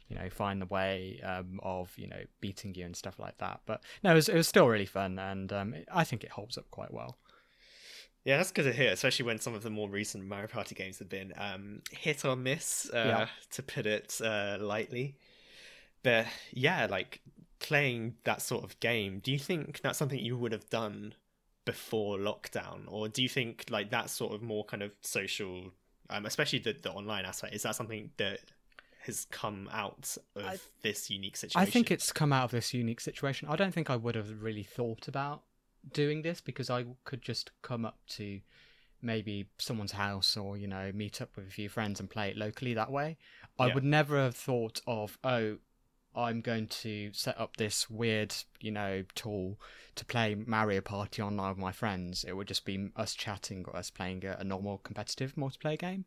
you 0.08 0.16
know, 0.16 0.28
find 0.28 0.60
the 0.60 0.66
way 0.66 1.20
um, 1.24 1.58
of 1.62 1.90
you 1.96 2.06
know 2.06 2.22
beating 2.40 2.74
you 2.74 2.84
and 2.84 2.94
stuff 2.94 3.18
like 3.18 3.38
that. 3.38 3.60
But 3.66 3.82
no, 4.04 4.12
it 4.12 4.14
was, 4.14 4.28
it 4.28 4.34
was 4.36 4.46
still 4.48 4.68
really 4.68 4.86
fun, 4.86 5.18
and 5.18 5.52
um, 5.52 5.74
I 5.92 6.04
think 6.04 6.22
it 6.24 6.30
holds 6.30 6.58
up 6.58 6.70
quite 6.70 6.92
well. 6.92 7.16
Yeah, 8.24 8.36
that's 8.36 8.50
good 8.52 8.64
to 8.64 8.72
hear, 8.74 8.92
especially 8.92 9.24
when 9.24 9.38
some 9.38 9.54
of 9.54 9.62
the 9.62 9.70
more 9.70 9.88
recent 9.88 10.24
Mario 10.26 10.48
Party 10.48 10.74
games 10.74 10.98
have 10.98 11.08
been 11.08 11.32
um, 11.38 11.80
hit 11.90 12.26
or 12.26 12.36
miss, 12.36 12.90
uh, 12.92 12.96
Yeah. 13.06 13.26
to 13.52 13.62
put 13.62 13.86
it 13.86 14.20
uh, 14.22 14.58
lightly. 14.60 15.16
But 16.02 16.26
yeah, 16.52 16.86
like 16.90 17.22
playing 17.58 18.16
that 18.24 18.42
sort 18.42 18.64
of 18.64 18.78
game, 18.80 19.20
do 19.20 19.32
you 19.32 19.38
think 19.38 19.80
that's 19.80 19.96
something 19.98 20.18
you 20.18 20.36
would 20.36 20.52
have 20.52 20.68
done 20.68 21.14
before 21.72 22.16
lockdown, 22.18 22.78
or 22.88 23.08
do 23.08 23.22
you 23.22 23.28
think 23.28 23.64
like 23.70 23.90
that 23.90 24.08
sort 24.10 24.32
of 24.34 24.40
more 24.42 24.64
kind 24.64 24.82
of 24.82 24.90
social, 25.02 25.70
um, 26.10 26.24
especially 26.26 26.58
the 26.60 26.72
the 26.86 26.90
online 26.90 27.24
aspect, 27.26 27.54
is 27.54 27.62
that 27.64 27.74
something 27.76 28.10
that 28.16 28.40
has 29.06 29.26
come 29.42 29.68
out 29.72 30.16
of 30.34 30.44
I- 30.44 30.58
this 30.82 31.10
unique 31.10 31.36
situation? 31.36 31.60
I 31.68 31.70
think 31.70 31.90
it's 31.90 32.10
come 32.12 32.32
out 32.32 32.44
of 32.46 32.50
this 32.52 32.72
unique 32.74 33.00
situation. 33.00 33.48
I 33.48 33.56
don't 33.56 33.72
think 33.76 33.90
I 33.90 33.96
would 33.96 34.14
have 34.14 34.30
really 34.42 34.62
thought 34.78 35.08
about 35.08 35.42
doing 35.92 36.22
this 36.22 36.40
because 36.40 36.68
I 36.70 36.84
could 37.04 37.22
just 37.22 37.50
come 37.62 37.84
up 37.84 37.98
to 38.18 38.40
maybe 39.00 39.46
someone's 39.58 39.92
house 39.92 40.36
or 40.36 40.56
you 40.56 40.66
know 40.66 40.90
meet 40.92 41.20
up 41.22 41.30
with 41.36 41.46
a 41.46 41.50
few 41.50 41.68
friends 41.68 42.00
and 42.00 42.10
play 42.10 42.30
it 42.30 42.36
locally 42.36 42.74
that 42.74 42.90
way. 42.90 43.16
I 43.58 43.66
Yeah. 43.68 43.74
would 43.74 43.84
never 43.84 44.16
have 44.26 44.36
thought 44.36 44.80
of 44.86 45.18
oh 45.22 45.58
I'm 46.16 46.40
going 46.40 46.66
to 46.68 47.10
set 47.12 47.38
up 47.40 47.56
this 47.56 47.88
weird, 47.88 48.34
you 48.60 48.70
know, 48.70 49.04
tool 49.14 49.60
to 49.94 50.04
play 50.04 50.34
Mario 50.34 50.80
Party 50.80 51.22
online 51.22 51.50
with 51.50 51.58
my 51.58 51.72
friends. 51.72 52.24
It 52.24 52.32
would 52.36 52.48
just 52.48 52.64
be 52.64 52.90
us 52.96 53.14
chatting 53.14 53.64
or 53.68 53.76
us 53.76 53.90
playing 53.90 54.24
a, 54.24 54.36
a 54.40 54.44
normal 54.44 54.78
competitive 54.78 55.34
multiplayer 55.36 55.78
game. 55.78 56.04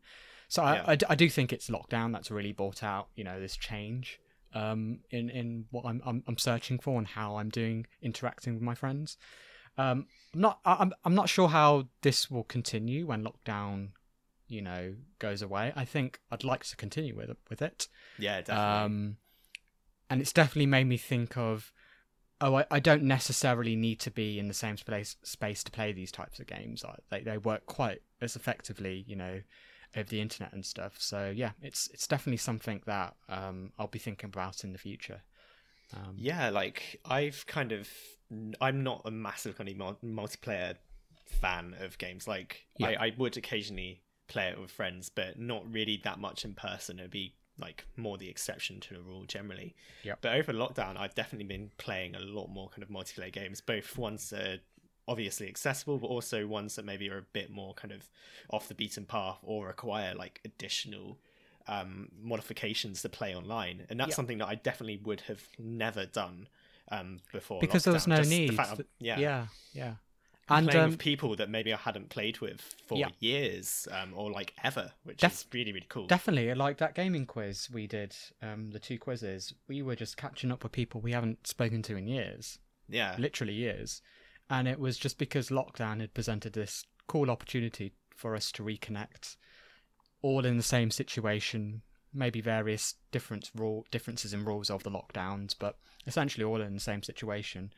So 0.48 0.62
I, 0.62 0.74
Yeah. 0.76 0.84
I 0.86 0.96
d- 0.96 1.06
I 1.08 1.14
do 1.14 1.30
think 1.30 1.52
it's 1.52 1.70
lockdown 1.70 2.12
that's 2.12 2.30
really 2.30 2.52
brought 2.52 2.82
out, 2.82 3.08
you 3.14 3.24
know, 3.24 3.40
this 3.40 3.56
change 3.56 4.18
um, 4.54 4.98
in 5.10 5.30
in 5.30 5.64
what 5.70 5.86
I'm, 5.86 6.02
I'm 6.04 6.22
I'm 6.26 6.36
searching 6.36 6.78
for 6.78 6.98
and 6.98 7.06
how 7.06 7.36
I'm 7.36 7.48
doing 7.48 7.86
interacting 8.02 8.52
with 8.54 8.62
my 8.62 8.74
friends. 8.74 9.16
Um, 9.78 10.06
I'm 10.34 10.40
not 10.40 10.60
I- 10.66 10.76
I'm 10.80 10.92
I'm 11.04 11.14
not 11.14 11.30
sure 11.30 11.48
how 11.48 11.88
this 12.02 12.30
will 12.30 12.44
continue 12.44 13.06
when 13.06 13.24
lockdown, 13.24 13.92
you 14.48 14.60
know, 14.60 14.94
goes 15.18 15.40
away. 15.40 15.72
I 15.74 15.86
think 15.86 16.20
I'd 16.30 16.44
like 16.44 16.64
to 16.64 16.76
continue 16.76 17.16
with 17.16 17.30
it, 17.30 17.38
with 17.48 17.62
it. 17.62 17.88
yeah, 18.18 18.42
definitely. 18.42 18.84
Um, 18.84 19.16
and 20.12 20.20
it's 20.20 20.32
definitely 20.32 20.66
made 20.66 20.84
me 20.84 20.98
think 20.98 21.38
of, 21.38 21.72
oh, 22.42 22.56
I, 22.56 22.66
I 22.70 22.80
don't 22.80 23.02
necessarily 23.02 23.74
need 23.76 23.98
to 24.00 24.10
be 24.10 24.38
in 24.38 24.46
the 24.46 24.54
same 24.54 24.76
space 24.76 25.16
space 25.22 25.64
to 25.64 25.70
play 25.70 25.92
these 25.92 26.12
types 26.12 26.38
of 26.38 26.46
games. 26.46 26.84
I, 26.84 26.96
they 27.08 27.22
they 27.22 27.38
work 27.38 27.64
quite 27.64 28.02
as 28.20 28.36
effectively, 28.36 29.04
you 29.08 29.16
know, 29.16 29.40
over 29.96 30.08
the 30.10 30.20
internet 30.20 30.52
and 30.52 30.66
stuff. 30.66 30.96
So 30.98 31.32
yeah, 31.34 31.52
it's 31.62 31.88
it's 31.94 32.06
definitely 32.06 32.36
something 32.36 32.82
that 32.84 33.16
um, 33.30 33.72
I'll 33.78 33.86
be 33.86 33.98
thinking 33.98 34.28
about 34.28 34.64
in 34.64 34.72
the 34.72 34.78
future. 34.78 35.22
Um, 35.94 36.16
Yeah, 36.18 36.50
like 36.50 37.00
I've 37.06 37.46
kind 37.46 37.72
of 37.72 37.88
I'm 38.60 38.82
not 38.82 39.00
a 39.06 39.10
massive 39.10 39.56
kind 39.56 39.70
of 39.70 39.76
multiplayer 40.04 40.74
fan 41.26 41.74
of 41.80 41.96
games. 41.96 42.28
Like 42.28 42.66
Yeah. 42.76 42.88
I, 42.88 43.06
I 43.06 43.12
would 43.16 43.38
occasionally 43.38 44.02
play 44.28 44.48
it 44.48 44.60
with 44.60 44.70
friends, 44.70 45.08
but 45.08 45.38
not 45.38 45.64
really 45.72 46.02
that 46.04 46.18
much 46.18 46.44
in 46.44 46.52
person. 46.52 46.98
It'd 46.98 47.10
be 47.10 47.34
like 47.62 47.86
more 47.96 48.18
the 48.18 48.28
exception 48.28 48.80
to 48.80 48.94
the 48.94 49.00
rule 49.00 49.24
generally. 49.24 49.74
Yep. 50.02 50.18
But 50.20 50.34
over 50.34 50.52
lockdown, 50.52 50.98
I've 50.98 51.14
definitely 51.14 51.46
been 51.46 51.70
playing 51.78 52.14
a 52.14 52.20
lot 52.20 52.48
more 52.48 52.68
kind 52.68 52.82
of 52.82 52.90
multiplayer 52.90 53.32
games, 53.32 53.60
both 53.62 53.96
ones 53.96 54.28
that 54.30 54.46
are 54.46 54.58
obviously 55.08 55.48
accessible, 55.48 55.98
but 55.98 56.08
also 56.08 56.46
ones 56.46 56.76
that 56.76 56.84
maybe 56.84 57.08
are 57.10 57.18
a 57.18 57.26
bit 57.32 57.50
more 57.50 57.72
kind 57.74 57.92
of 57.92 58.08
off 58.50 58.68
the 58.68 58.74
beaten 58.74 59.04
path 59.06 59.38
or 59.42 59.66
require 59.68 60.14
like 60.14 60.40
additional 60.44 61.18
um, 61.68 62.08
modifications 62.20 63.02
to 63.02 63.08
play 63.08 63.34
online, 63.34 63.86
and 63.88 63.98
that's 64.00 64.10
Yeah. 64.10 64.14
something 64.16 64.38
that 64.38 64.48
I 64.48 64.56
definitely 64.56 64.98
would 65.04 65.20
have 65.22 65.42
never 65.58 66.06
done 66.06 66.48
um, 66.90 67.20
before 67.32 67.60
because 67.60 67.84
there 67.84 67.92
was 67.94 68.06
no 68.08 68.16
Just 68.16 68.30
the 68.30 68.38
need. 68.48 68.56
fact 68.56 68.80
of- 68.80 68.86
yeah, 68.98 69.18
yeah, 69.18 69.46
yeah. 69.72 69.94
And 70.48 70.68
playing 70.68 70.84
um, 70.84 70.90
with 70.90 70.98
people 70.98 71.36
that 71.36 71.48
maybe 71.48 71.72
I 71.72 71.76
hadn't 71.76 72.08
played 72.10 72.40
with 72.40 72.60
for 72.86 72.98
Yeah. 72.98 73.08
years 73.20 73.86
um, 73.90 74.12
or 74.14 74.30
like 74.30 74.54
ever, 74.62 74.92
which 75.04 75.18
Def- 75.18 75.32
is 75.32 75.46
really 75.52 75.72
really 75.72 75.86
cool. 75.88 76.06
Definitely, 76.06 76.52
like 76.54 76.78
that 76.78 76.94
gaming 76.94 77.26
quiz 77.26 77.70
we 77.70 77.86
did, 77.86 78.14
um, 78.42 78.70
the 78.70 78.78
two 78.78 78.98
quizzes. 78.98 79.54
We 79.68 79.82
were 79.82 79.96
just 79.96 80.16
catching 80.16 80.50
up 80.50 80.62
with 80.62 80.72
people 80.72 81.00
we 81.00 81.12
haven't 81.12 81.46
spoken 81.46 81.82
to 81.82 81.96
in 81.96 82.06
years, 82.06 82.58
yeah, 82.88 83.14
literally 83.18 83.54
years, 83.54 84.02
and 84.50 84.66
it 84.66 84.78
was 84.80 84.98
just 84.98 85.18
because 85.18 85.48
lockdown 85.48 86.00
had 86.00 86.14
presented 86.14 86.52
this 86.52 86.84
cool 87.06 87.30
opportunity 87.30 87.92
for 88.16 88.34
us 88.36 88.52
to 88.52 88.62
reconnect, 88.62 89.36
all 90.22 90.44
in 90.44 90.56
the 90.56 90.62
same 90.62 90.90
situation. 90.90 91.82
Maybe 92.14 92.42
various 92.42 92.96
different 93.10 93.50
rule 93.54 93.86
differences 93.90 94.34
in 94.34 94.44
rules 94.44 94.68
of 94.68 94.82
the 94.82 94.90
lockdowns, 94.90 95.54
but 95.58 95.78
essentially 96.06 96.44
all 96.44 96.60
in 96.60 96.74
the 96.74 96.80
same 96.80 97.02
situation. 97.02 97.72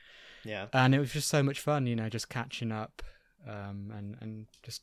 Yeah, 0.44 0.66
And 0.72 0.94
it 0.94 0.98
was 0.98 1.12
just 1.12 1.28
so 1.28 1.42
much 1.42 1.61
fun, 1.61 1.87
you 1.87 1.96
know, 1.96 2.09
just 2.09 2.28
catching 2.28 2.72
up, 2.72 3.02
um, 3.48 3.92
and 3.96 4.16
and 4.20 4.46
just 4.62 4.83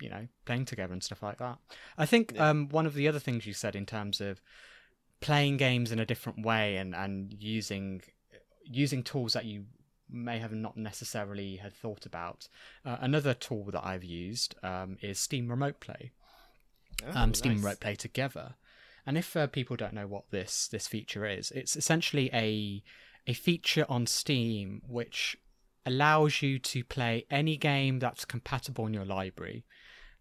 you 0.00 0.08
know 0.08 0.26
playing 0.46 0.64
together 0.64 0.92
and 0.92 1.02
stuff 1.02 1.22
like 1.22 1.38
that. 1.38 1.58
I 1.98 2.06
think 2.06 2.32
Yeah. 2.34 2.48
um, 2.50 2.68
one 2.68 2.86
of 2.86 2.94
the 2.94 3.06
other 3.08 3.18
things 3.18 3.46
you 3.46 3.52
said 3.52 3.76
in 3.76 3.86
terms 3.86 4.20
of 4.20 4.40
playing 5.20 5.56
games 5.58 5.92
in 5.92 5.98
a 5.98 6.06
different 6.06 6.44
way 6.44 6.76
and 6.76 6.94
and 6.94 7.34
using 7.38 8.02
using 8.64 9.02
tools 9.02 9.32
that 9.34 9.44
you 9.44 9.66
may 10.08 10.38
have 10.38 10.52
not 10.52 10.76
necessarily 10.76 11.56
had 11.56 11.72
thought 11.72 12.04
about. 12.06 12.48
Uh, 12.84 12.96
another 13.00 13.32
tool 13.34 13.64
that 13.70 13.84
I've 13.86 14.02
used 14.04 14.54
um, 14.62 14.96
is 15.00 15.18
Steam 15.20 15.48
Remote 15.48 15.78
Play 15.80 16.12
Oh, 17.06 17.12
um, 17.14 17.32
Steam 17.34 17.52
nice. 17.54 17.62
Remote 17.64 17.80
Play 17.80 17.94
together. 17.94 18.54
And 19.06 19.16
if 19.16 19.36
uh, 19.36 19.46
people 19.46 19.76
don't 19.76 19.94
know 19.94 20.06
what 20.06 20.30
this 20.30 20.68
this 20.68 20.86
feature 20.86 21.24
is, 21.26 21.50
it's 21.52 21.76
essentially 21.76 22.30
a 22.32 22.82
a 23.26 23.32
feature 23.32 23.86
on 23.88 24.06
Steam 24.06 24.82
which 24.86 25.36
allows 25.86 26.42
you 26.42 26.58
to 26.58 26.84
play 26.84 27.26
any 27.30 27.56
game 27.56 27.98
that's 27.98 28.24
compatible 28.24 28.86
in 28.86 28.94
your 28.94 29.04
library. 29.04 29.64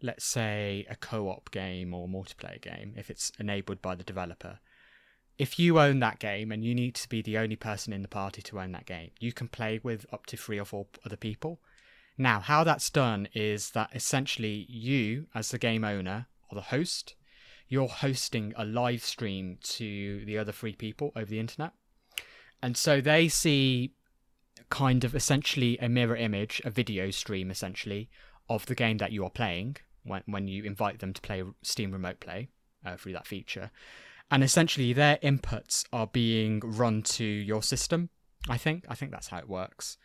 Let's 0.01 0.25
say 0.25 0.85
a 0.89 0.95
co-op 0.95 1.51
game 1.51 1.93
or 1.93 2.07
multiplayer 2.07 2.61
game, 2.61 2.93
if 2.95 3.09
it's 3.09 3.31
enabled 3.39 3.81
by 3.81 3.95
the 3.95 4.03
developer. 4.03 4.59
If 5.37 5.59
you 5.59 5.79
own 5.79 5.99
that 5.99 6.19
game 6.19 6.51
and 6.51 6.63
you 6.63 6.75
need 6.75 6.95
to 6.95 7.09
be 7.09 7.21
the 7.21 7.37
only 7.37 7.55
person 7.55 7.93
in 7.93 8.01
the 8.01 8.07
party 8.07 8.41
to 8.43 8.59
own 8.59 8.71
that 8.73 8.85
game, 8.85 9.11
you 9.19 9.31
can 9.31 9.47
play 9.47 9.79
with 9.83 10.05
up 10.11 10.25
to 10.27 10.37
three 10.37 10.59
or 10.59 10.65
four 10.65 10.87
other 11.05 11.17
people. 11.17 11.59
Now, 12.17 12.41
how 12.41 12.65
that's 12.65 12.89
done 12.89 13.29
is 13.33 13.71
that 13.71 13.89
essentially 13.93 14.65
you, 14.67 15.27
as 15.33 15.51
the 15.51 15.57
game 15.57 15.85
owner 15.85 16.27
or 16.49 16.55
the 16.55 16.61
host, 16.61 17.15
you're 17.69 17.87
hosting 17.87 18.53
a 18.57 18.65
live 18.65 19.03
stream 19.03 19.57
to 19.61 20.25
the 20.25 20.37
other 20.37 20.51
three 20.51 20.75
people 20.75 21.13
over 21.15 21.29
the 21.29 21.39
internet. 21.39 21.71
And 22.61 22.75
so 22.75 23.01
they 23.01 23.27
see 23.27 23.93
kind 24.69 25.03
of 25.03 25.15
essentially 25.15 25.77
a 25.79 25.89
mirror 25.89 26.15
image, 26.15 26.61
a 26.65 26.69
video 26.69 27.11
stream 27.11 27.49
essentially, 27.49 28.09
of 28.49 28.65
the 28.65 28.75
game 28.75 28.97
that 28.97 29.11
you 29.11 29.23
are 29.23 29.29
playing 29.29 29.77
when, 30.03 30.23
when 30.25 30.47
you 30.47 30.63
invite 30.63 30.99
them 30.99 31.13
to 31.13 31.21
play 31.21 31.43
Steam 31.61 31.91
Remote 31.91 32.19
Play 32.19 32.49
uh, 32.85 32.97
through 32.97 33.13
that 33.13 33.27
feature. 33.27 33.71
And 34.31 34.43
essentially 34.43 34.93
their 34.93 35.17
inputs 35.17 35.85
are 35.91 36.07
being 36.07 36.61
run 36.63 37.01
to 37.03 37.23
your 37.23 37.63
system, 37.63 38.09
I 38.47 38.57
think. 38.57 38.85
I 38.87 38.95
think 38.95 39.11
that's 39.11 39.27
how 39.29 39.39
it 39.39 39.49
works. 39.49 39.97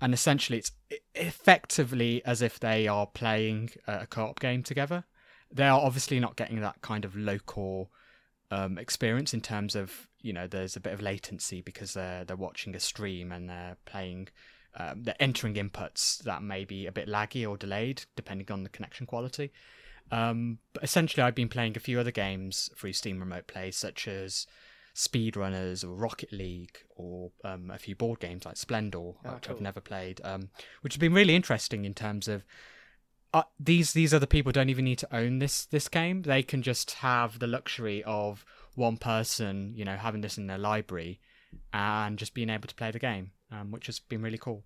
and 0.00 0.14
essentially 0.14 0.58
it's 0.58 0.72
effectively 1.14 2.22
as 2.24 2.42
if 2.42 2.60
they 2.60 2.86
are 2.86 3.06
playing 3.06 3.70
a 3.86 4.06
co-op 4.06 4.40
game 4.40 4.62
together. 4.62 5.04
They 5.50 5.66
are 5.66 5.80
obviously 5.80 6.20
not 6.20 6.36
getting 6.36 6.60
that 6.60 6.80
kind 6.82 7.04
of 7.04 7.16
local 7.16 7.90
um, 8.50 8.78
experience 8.78 9.34
in 9.34 9.40
terms 9.40 9.74
of 9.74 10.08
you 10.20 10.32
know 10.32 10.46
there's 10.46 10.76
a 10.76 10.80
bit 10.80 10.92
of 10.92 11.00
latency 11.00 11.60
because 11.60 11.94
they're 11.94 12.24
they're 12.24 12.36
watching 12.36 12.74
a 12.74 12.80
stream 12.80 13.30
and 13.32 13.48
they're 13.48 13.76
playing 13.84 14.28
um, 14.76 15.02
they're 15.02 15.14
entering 15.20 15.54
inputs 15.54 16.18
that 16.18 16.42
may 16.42 16.64
be 16.64 16.86
a 16.86 16.92
bit 16.92 17.08
laggy 17.08 17.48
or 17.48 17.56
delayed 17.56 18.04
depending 18.16 18.50
on 18.50 18.62
the 18.62 18.68
connection 18.68 19.06
quality. 19.06 19.50
Um, 20.10 20.58
but 20.72 20.82
essentially, 20.82 21.22
I've 21.22 21.34
been 21.34 21.48
playing 21.48 21.76
a 21.76 21.80
few 21.80 22.00
other 22.00 22.10
games 22.10 22.70
through 22.76 22.94
Steam 22.94 23.20
Remote 23.20 23.46
Play, 23.46 23.70
such 23.70 24.08
as 24.08 24.46
Speedrunners 24.94 25.84
or 25.84 25.94
Rocket 25.94 26.32
League, 26.32 26.78
or 26.96 27.30
um, 27.44 27.70
a 27.70 27.78
few 27.78 27.94
board 27.94 28.20
games 28.20 28.46
like 28.46 28.56
Splendor, 28.56 29.12
which 29.34 29.50
I've 29.50 29.60
never 29.60 29.80
played, 29.80 30.20
um, 30.24 30.50
which 30.80 30.94
has 30.94 30.98
been 30.98 31.12
really 31.12 31.34
interesting 31.34 31.84
in 31.84 31.94
terms 31.94 32.26
of 32.26 32.44
uh, 33.34 33.42
these 33.60 33.92
these 33.92 34.14
other 34.14 34.26
people 34.26 34.52
don't 34.52 34.70
even 34.70 34.84
need 34.84 34.98
to 34.98 35.16
own 35.16 35.38
this 35.38 35.66
this 35.66 35.88
game. 35.88 36.22
They 36.22 36.42
can 36.42 36.62
just 36.62 36.92
have 36.92 37.38
the 37.38 37.46
luxury 37.46 38.02
of 38.04 38.44
one 38.74 38.96
person, 38.96 39.72
you 39.74 39.84
know, 39.84 39.96
having 39.96 40.20
this 40.20 40.38
in 40.38 40.46
their 40.46 40.58
library 40.58 41.20
and 41.72 42.18
just 42.18 42.34
being 42.34 42.50
able 42.50 42.68
to 42.68 42.74
play 42.74 42.90
the 42.90 42.98
game, 42.98 43.32
um, 43.50 43.70
which 43.70 43.86
has 43.86 43.98
been 43.98 44.22
really 44.22 44.38
cool. 44.38 44.64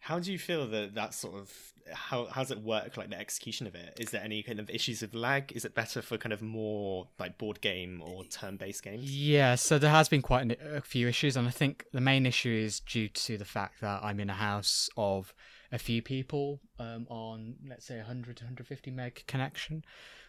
How 0.00 0.18
do 0.18 0.32
you 0.32 0.38
feel 0.38 0.66
that 0.68 0.94
that 0.94 1.14
sort 1.14 1.34
of 1.34 1.52
how 1.92 2.26
how 2.26 2.42
does 2.42 2.50
it 2.50 2.60
work? 2.60 2.96
Like 2.96 3.10
the 3.10 3.18
execution 3.18 3.68
of 3.68 3.76
it, 3.76 3.96
is 4.00 4.10
there 4.10 4.22
any 4.22 4.42
kind 4.42 4.58
of 4.58 4.68
issues 4.68 5.02
with 5.02 5.14
lag? 5.14 5.52
Is 5.52 5.64
it 5.64 5.74
better 5.74 6.02
for 6.02 6.18
kind 6.18 6.32
of 6.32 6.42
more 6.42 7.08
like 7.20 7.38
board 7.38 7.60
game 7.60 8.02
or 8.04 8.24
turn 8.24 8.56
based 8.56 8.82
games? 8.82 9.04
Yeah, 9.04 9.54
so 9.54 9.78
there 9.78 9.90
has 9.90 10.08
been 10.08 10.22
quite 10.22 10.42
an, 10.42 10.56
a 10.74 10.80
few 10.80 11.06
issues, 11.06 11.36
and 11.36 11.46
I 11.46 11.52
think 11.52 11.86
the 11.92 12.00
main 12.00 12.26
issue 12.26 12.50
is 12.50 12.80
due 12.80 13.08
to 13.08 13.38
the 13.38 13.44
fact 13.44 13.80
that 13.80 14.02
I'm 14.02 14.18
in 14.18 14.28
a 14.28 14.34
house 14.34 14.90
of 14.96 15.32
a 15.72 15.78
few 15.78 16.02
people 16.02 16.60
um, 16.78 17.06
on, 17.08 17.56
let's 17.66 17.86
say, 17.86 17.96
100 17.96 18.36
to 18.36 18.44
150 18.44 18.90
meg 18.90 19.24
connection, 19.26 19.82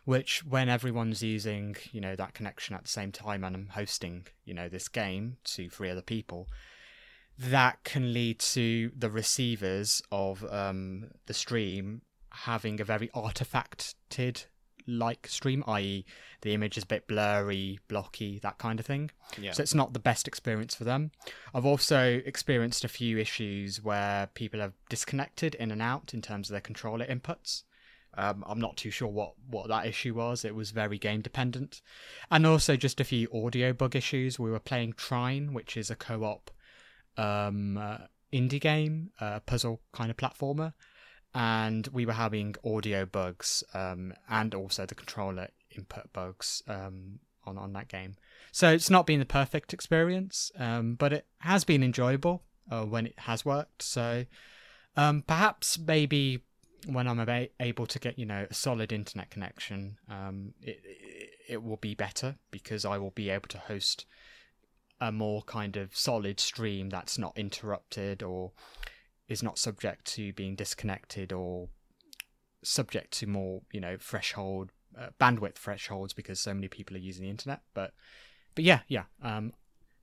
which 0.05 0.43
when 0.45 0.69
everyone's 0.69 1.21
using, 1.21 1.75
you 1.91 1.99
know, 1.99 2.15
that 2.15 2.33
connection 2.33 2.75
at 2.75 2.83
the 2.83 2.89
same 2.89 3.11
time, 3.11 3.43
and 3.43 3.55
I'm 3.55 3.67
hosting, 3.67 4.25
you 4.45 4.53
know, 4.53 4.69
this 4.69 4.87
game 4.87 5.37
to 5.55 5.69
three 5.69 5.89
other 5.89 6.01
people, 6.01 6.47
that 7.37 7.83
can 7.83 8.13
lead 8.13 8.39
to 8.39 8.91
the 8.97 9.09
receivers 9.09 10.01
of 10.11 10.45
um, 10.51 11.11
the 11.25 11.33
stream 11.33 12.01
having 12.31 12.79
a 12.79 12.85
very 12.85 13.09
artifacted 13.09 14.45
like 14.87 15.27
stream, 15.27 15.63
i.e., 15.67 16.05
the 16.41 16.53
image 16.53 16.77
is 16.77 16.83
a 16.83 16.87
bit 16.87 17.07
blurry, 17.07 17.79
blocky, 17.87 18.39
that 18.39 18.57
kind 18.57 18.79
of 18.79 18.85
thing. 18.85 19.11
Yeah. 19.39 19.51
So 19.51 19.63
it's 19.63 19.73
not 19.73 19.93
the 19.93 19.99
best 19.99 20.27
experience 20.27 20.75
for 20.75 20.83
them. 20.83 21.11
I've 21.53 21.65
also 21.65 22.21
experienced 22.25 22.83
a 22.83 22.89
few 22.89 23.17
issues 23.17 23.83
where 23.83 24.27
people 24.33 24.59
have 24.59 24.73
disconnected 24.89 25.55
in 25.55 25.71
and 25.71 25.81
out 25.81 26.13
in 26.13 26.21
terms 26.21 26.49
of 26.49 26.53
their 26.53 26.61
controller 26.61 27.05
inputs. 27.05 27.63
Um, 28.15 28.43
I'm 28.47 28.59
not 28.59 28.77
too 28.77 28.91
sure 28.91 29.07
what, 29.07 29.33
what 29.49 29.67
that 29.69 29.87
issue 29.87 30.13
was. 30.13 30.45
It 30.45 30.53
was 30.53 30.71
very 30.71 30.99
game 30.99 31.21
dependent. 31.21 31.81
And 32.29 32.45
also 32.45 32.75
just 32.75 32.99
a 32.99 33.03
few 33.03 33.27
audio 33.33 33.73
bug 33.73 33.95
issues. 33.95 34.37
We 34.37 34.51
were 34.51 34.59
playing 34.59 34.93
Trine, 34.93 35.53
which 35.53 35.77
is 35.77 35.89
a 35.89 35.95
co 35.95 36.23
op 36.23 36.51
um, 37.17 37.77
uh, 37.77 37.97
indie 38.31 38.61
game, 38.61 39.11
uh, 39.19 39.39
puzzle 39.41 39.81
kind 39.93 40.11
of 40.11 40.17
platformer, 40.17 40.73
and 41.33 41.87
we 41.87 42.05
were 42.05 42.13
having 42.13 42.55
audio 42.63 43.05
bugs 43.05 43.63
um, 43.73 44.13
and 44.29 44.53
also 44.53 44.85
the 44.85 44.95
controller 44.95 45.47
input 45.75 46.11
bugs 46.13 46.61
um, 46.67 47.19
on 47.45 47.57
on 47.57 47.73
that 47.73 47.87
game. 47.87 48.15
So 48.51 48.71
it's 48.71 48.89
not 48.89 49.07
been 49.07 49.19
the 49.19 49.25
perfect 49.25 49.73
experience, 49.73 50.51
um, 50.57 50.95
but 50.95 51.11
it 51.11 51.25
has 51.39 51.63
been 51.63 51.83
enjoyable 51.83 52.43
uh, 52.69 52.83
when 52.83 53.07
it 53.07 53.17
has 53.17 53.43
worked. 53.43 53.81
So 53.81 54.25
um, 54.95 55.23
perhaps 55.25 55.79
maybe 55.79 56.43
when 56.85 57.07
I'm 57.07 57.47
able 57.59 57.87
to 57.87 57.99
get 57.99 58.19
you 58.19 58.25
know 58.25 58.45
a 58.49 58.53
solid 58.53 58.91
internet 58.91 59.29
connection, 59.31 59.97
um, 60.09 60.53
it, 60.61 60.81
it 60.83 61.29
it 61.49 61.63
will 61.63 61.77
be 61.77 61.95
better 61.95 62.35
because 62.51 62.85
I 62.85 62.97
will 62.97 63.11
be 63.11 63.29
able 63.29 63.47
to 63.49 63.57
host 63.57 64.05
a 65.01 65.11
more 65.11 65.41
kind 65.43 65.75
of 65.75 65.95
solid 65.95 66.39
stream 66.39 66.89
that's 66.89 67.17
not 67.17 67.37
interrupted 67.37 68.23
or 68.23 68.51
is 69.27 69.41
not 69.41 69.57
subject 69.57 70.05
to 70.05 70.33
being 70.33 70.55
disconnected 70.55 71.31
or 71.31 71.69
subject 72.63 73.11
to 73.11 73.27
more 73.27 73.61
you 73.71 73.79
know 73.79 73.97
threshold 73.99 74.71
uh, 74.97 75.07
bandwidth 75.19 75.55
thresholds 75.55 76.13
because 76.13 76.39
so 76.39 76.53
many 76.53 76.67
people 76.67 76.95
are 76.95 76.99
using 76.99 77.23
the 77.23 77.29
internet 77.29 77.61
but 77.73 77.93
but 78.55 78.63
yeah 78.63 78.79
yeah 78.87 79.03
um 79.21 79.51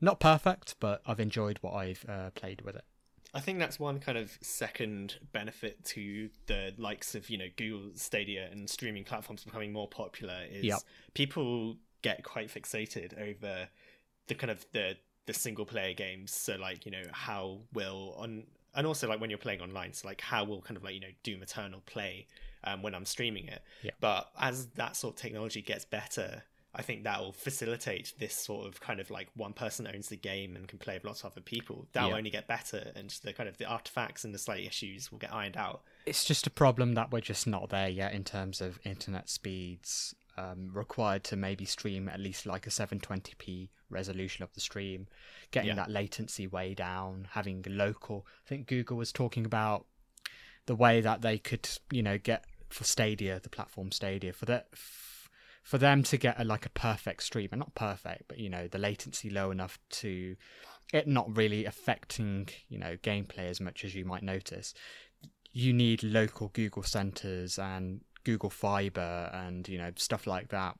not 0.00 0.20
perfect 0.20 0.74
but 0.80 1.00
i've 1.06 1.20
enjoyed 1.20 1.58
what 1.62 1.72
i've 1.74 2.04
uh, 2.08 2.30
played 2.30 2.62
with 2.62 2.76
it 2.76 2.84
I 3.32 3.40
think 3.40 3.60
that's 3.60 3.78
one 3.78 4.00
kind 4.00 4.18
of 4.18 4.36
second 4.40 5.18
benefit 5.32 5.84
to 5.84 6.30
the 6.46 6.74
likes 6.76 7.14
of 7.14 7.30
you 7.30 7.38
know 7.38 7.46
Google 7.56 7.92
Stadia 7.94 8.48
and 8.50 8.68
streaming 8.68 9.04
platforms 9.04 9.44
becoming 9.44 9.72
more 9.72 9.86
popular 9.88 10.40
is 10.50 10.64
Yep. 10.64 10.78
people 11.14 11.76
get 12.02 12.24
quite 12.24 12.48
fixated 12.48 13.16
over 13.20 13.68
the 14.26 14.34
kind 14.34 14.50
of 14.50 14.66
the 14.72 14.96
the 15.26 15.34
single 15.34 15.64
player 15.64 15.94
games. 15.94 16.32
So 16.34 16.56
like 16.56 16.84
you 16.84 16.90
know 16.90 17.04
how 17.12 17.60
will 17.72 18.16
on 18.18 18.46
and 18.74 18.86
also 18.86 19.08
like 19.08 19.20
when 19.20 19.30
you're 19.30 19.38
playing 19.38 19.60
online, 19.60 19.92
so 19.92 20.08
like 20.08 20.20
how 20.20 20.44
will 20.44 20.60
kind 20.62 20.76
of 20.76 20.84
like 20.84 20.94
you 20.94 21.00
know 21.00 21.08
Doom 21.22 21.42
Eternal 21.42 21.80
play 21.86 22.26
um, 22.64 22.82
when 22.82 22.94
I'm 22.94 23.04
streaming 23.04 23.46
it. 23.48 23.62
Yeah. 23.82 23.92
But 24.00 24.30
as 24.38 24.66
that 24.76 24.96
sort 24.96 25.14
of 25.14 25.20
technology 25.20 25.62
gets 25.62 25.84
better. 25.84 26.42
I 26.72 26.82
think 26.82 27.02
that 27.02 27.18
will 27.18 27.32
facilitate 27.32 28.12
this 28.20 28.32
sort 28.32 28.68
of 28.68 28.80
kind 28.80 29.00
of 29.00 29.10
like 29.10 29.26
one 29.34 29.52
person 29.52 29.88
owns 29.92 30.08
the 30.08 30.16
game 30.16 30.54
and 30.54 30.68
can 30.68 30.78
play 30.78 30.94
with 30.94 31.04
lots 31.04 31.24
of 31.24 31.32
other 31.32 31.40
people. 31.40 31.88
That'll 31.92 32.10
Yeah. 32.10 32.16
only 32.18 32.30
get 32.30 32.46
better, 32.46 32.92
and 32.94 33.10
the 33.24 33.32
kind 33.32 33.48
of 33.48 33.58
the 33.58 33.64
artifacts 33.64 34.24
and 34.24 34.32
the 34.32 34.38
slight 34.38 34.64
issues 34.64 35.10
will 35.10 35.18
get 35.18 35.32
ironed 35.34 35.56
out. 35.56 35.82
it's 36.06 36.24
just 36.24 36.46
a 36.46 36.50
problem 36.50 36.94
that 36.94 37.10
we're 37.10 37.20
just 37.20 37.44
not 37.48 37.70
there 37.70 37.88
yet 37.88 38.12
in 38.12 38.22
terms 38.22 38.60
of 38.60 38.78
internet 38.84 39.28
speeds 39.28 40.14
um, 40.40 40.70
required 40.72 41.24
to 41.24 41.36
maybe 41.36 41.64
stream 41.64 42.08
at 42.08 42.20
least 42.20 42.46
like 42.46 42.66
a 42.66 42.70
720p 42.70 43.68
resolution 43.88 44.42
of 44.42 44.52
the 44.54 44.60
stream, 44.60 45.08
getting 45.50 45.68
Yeah. 45.68 45.74
that 45.76 45.90
latency 45.90 46.46
way 46.46 46.74
down, 46.74 47.28
having 47.32 47.64
local. 47.68 48.26
I 48.46 48.48
think 48.48 48.66
Google 48.66 48.96
was 48.96 49.12
talking 49.12 49.44
about 49.44 49.86
the 50.66 50.76
way 50.76 51.00
that 51.00 51.22
they 51.22 51.38
could, 51.38 51.68
you 51.90 52.02
know, 52.02 52.18
get 52.18 52.44
for 52.68 52.84
Stadia, 52.84 53.40
the 53.40 53.48
platform 53.48 53.90
Stadia, 53.90 54.32
for 54.32 54.46
that. 54.46 54.68
For 55.62 55.76
them 55.76 56.02
to 56.04 56.16
get 56.16 56.40
a, 56.40 56.44
like 56.44 56.64
a 56.64 56.70
perfect 56.70 57.22
stream, 57.22 57.50
and 57.52 57.60
not 57.60 57.74
perfect, 57.74 58.24
but 58.28 58.38
you 58.38 58.48
know 58.48 58.66
the 58.66 58.78
latency 58.78 59.28
low 59.28 59.50
enough 59.50 59.78
to 59.90 60.36
it 60.92 61.06
not 61.06 61.36
really 61.36 61.66
affecting 61.66 62.48
you 62.68 62.78
know 62.78 62.96
gameplay 62.96 63.46
as 63.50 63.60
much 63.60 63.84
as 63.84 63.94
you 63.94 64.04
might 64.04 64.22
notice 64.22 64.74
you 65.52 65.72
need 65.72 66.02
local 66.02 66.48
Google 66.48 66.82
centers 66.82 67.58
and 67.58 68.00
Google 68.24 68.50
Fiber 68.50 69.30
and 69.32 69.68
you 69.68 69.78
know 69.78 69.90
stuff 69.96 70.26
like 70.26 70.48
that 70.48 70.76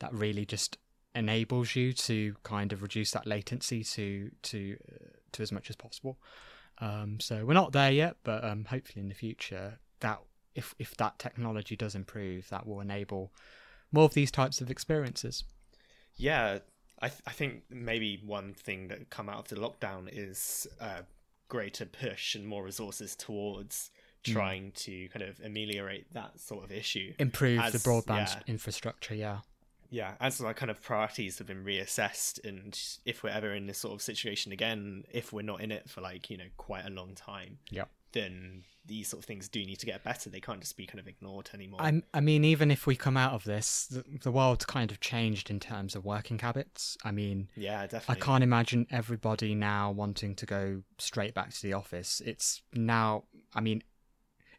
that 0.00 0.12
really 0.12 0.44
just 0.44 0.78
enables 1.14 1.74
you 1.74 1.92
to 1.92 2.34
kind 2.42 2.72
of 2.72 2.82
reduce 2.82 3.10
that 3.12 3.26
latency 3.26 3.82
to 3.82 4.30
to 4.42 4.76
uh, 4.92 5.08
to 5.32 5.42
as 5.42 5.52
much 5.52 5.70
as 5.70 5.76
possible. 5.76 6.18
Um, 6.78 7.20
so 7.20 7.44
we're 7.44 7.54
not 7.54 7.72
there 7.72 7.90
yet, 7.90 8.16
but 8.22 8.44
um, 8.44 8.66
hopefully 8.66 9.00
in 9.02 9.08
the 9.08 9.14
future 9.14 9.78
that 10.00 10.20
if 10.54 10.74
if 10.78 10.96
that 10.96 11.18
technology 11.18 11.76
does 11.76 11.94
improve, 11.94 12.48
that 12.50 12.66
will 12.66 12.80
enable 12.80 13.32
more 13.92 14.04
of 14.04 14.14
these 14.14 14.30
types 14.30 14.60
of 14.60 14.70
experiences. 14.70 15.44
Yeah, 16.16 16.58
I 17.00 17.08
th- 17.08 17.22
I 17.26 17.32
think 17.32 17.64
maybe 17.70 18.20
one 18.24 18.54
thing 18.54 18.88
that 18.88 19.10
come 19.10 19.28
out 19.28 19.38
of 19.40 19.48
the 19.48 19.56
lockdown 19.56 20.08
is 20.10 20.66
a 20.80 21.04
greater 21.48 21.86
push 21.86 22.34
and 22.34 22.46
more 22.46 22.64
resources 22.64 23.14
towards 23.14 23.90
Mm. 24.26 24.32
trying 24.32 24.72
to 24.72 25.08
kind 25.08 25.22
of 25.24 25.40
ameliorate 25.44 26.12
that 26.14 26.38
sort 26.40 26.64
of 26.64 26.72
issue. 26.72 27.14
Improve 27.18 27.60
the 27.72 27.78
broadband 27.78 28.28
yeah. 28.34 28.40
infrastructure, 28.46 29.14
yeah. 29.14 29.38
yeah, 29.90 30.14
as 30.20 30.40
like 30.40 30.56
kind 30.56 30.70
of 30.70 30.82
priorities 30.82 31.38
have 31.38 31.46
been 31.46 31.64
reassessed, 31.64 32.44
and 32.44 32.78
if 33.04 33.22
we're 33.22 33.30
ever 33.30 33.52
in 33.54 33.66
this 33.66 33.78
sort 33.78 33.94
of 33.94 34.02
situation 34.02 34.52
again, 34.52 35.04
if 35.12 35.32
we're 35.32 35.42
not 35.42 35.60
in 35.60 35.70
it 35.70 35.88
for 35.88 36.00
like 36.00 36.30
you 36.30 36.36
know 36.36 36.48
quite 36.56 36.84
a 36.86 36.90
long 36.90 37.14
time, 37.14 37.58
Yeah. 37.70 37.84
then 38.12 38.64
these 38.84 39.08
sort 39.08 39.20
of 39.20 39.24
things 39.24 39.48
do 39.48 39.58
need 39.64 39.80
to 39.80 39.86
get 39.86 40.04
better. 40.04 40.30
They 40.30 40.38
can't 40.40 40.60
just 40.60 40.76
be 40.76 40.86
kind 40.86 41.00
of 41.00 41.08
ignored 41.08 41.50
anymore. 41.52 41.82
I, 41.82 42.02
I 42.14 42.20
mean, 42.20 42.44
even 42.44 42.70
if 42.70 42.86
we 42.86 42.94
come 42.94 43.16
out 43.16 43.32
of 43.32 43.42
this, 43.42 43.86
the, 43.88 44.04
the 44.22 44.30
world's 44.30 44.64
kind 44.64 44.92
of 44.92 45.00
changed 45.00 45.50
in 45.50 45.58
terms 45.58 45.96
of 45.96 46.04
working 46.04 46.38
habits. 46.38 46.96
I 47.04 47.10
mean, 47.10 47.48
yeah, 47.56 47.82
definitely. 47.88 48.22
I 48.22 48.24
can't 48.24 48.44
imagine 48.44 48.86
everybody 48.92 49.56
now 49.56 49.90
wanting 49.90 50.36
to 50.36 50.46
go 50.46 50.82
straight 50.98 51.34
back 51.34 51.50
to 51.52 51.62
the 51.62 51.72
office. 51.72 52.22
It's 52.24 52.62
now, 52.72 53.24
I 53.56 53.60
mean, 53.60 53.82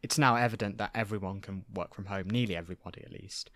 it's 0.01 0.17
now 0.17 0.35
evident 0.35 0.77
that 0.77 0.91
everyone 0.93 1.41
can 1.41 1.65
work 1.73 1.93
from 1.93 2.05
home, 2.05 2.29
nearly 2.29 2.55
everybody 2.55 3.03
at 3.03 3.11
least, 3.11 3.49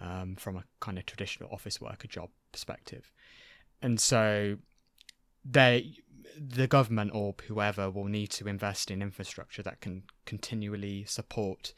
um, 0.00 0.36
from 0.36 0.56
a 0.56 0.64
kind 0.80 0.98
of 0.98 1.06
traditional 1.06 1.50
office 1.52 1.80
worker 1.80 2.08
job 2.08 2.30
perspective. 2.52 3.12
And 3.82 4.00
so 4.00 4.56
they, 5.44 5.94
the 6.38 6.66
government 6.66 7.12
or 7.14 7.34
whoever 7.46 7.90
will 7.90 8.04
need 8.04 8.30
to 8.32 8.48
invest 8.48 8.90
in 8.90 9.02
infrastructure 9.02 9.62
that 9.62 9.80
can 9.80 10.04
continually 10.26 11.04
support 11.04 11.72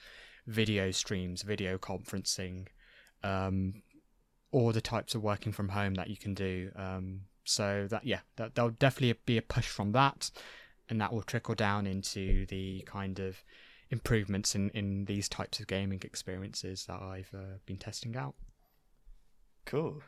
video 0.47 0.91
streams, 0.91 1.43
video 1.43 1.79
conferencing, 1.79 2.67
um, 3.23 3.83
all 4.51 4.73
the 4.73 4.81
types 4.81 5.15
of 5.15 5.23
working 5.23 5.53
from 5.53 5.71
home 5.71 5.95
that 5.95 6.11
you 6.11 6.17
can 6.17 6.35
do. 6.35 6.71
Um, 6.77 7.23
so 7.45 7.87
that 7.91 8.05
yeah, 8.05 8.21
that, 8.37 8.55
there'll 8.55 8.71
definitely 8.71 9.19
be 9.25 9.39
a 9.39 9.43
push 9.43 9.67
from 9.67 9.93
that, 9.93 10.31
and 10.89 11.01
that 11.01 11.13
will 11.13 11.23
trickle 11.23 11.55
down 11.55 11.87
into 11.87 12.47
the 12.47 12.83
kind 12.87 13.19
of 13.19 13.43
improvements 13.93 14.55
in 14.57 14.71
in 14.71 15.05
these 15.05 15.29
types 15.29 15.61
of 15.61 15.69
gaming 15.69 16.01
experiences 16.03 16.87
that 16.87 17.01
I've 17.01 17.31
uh, 17.33 17.59
been 17.67 17.77
testing 17.77 18.17
out. 18.17 18.35
Cool. 19.67 20.03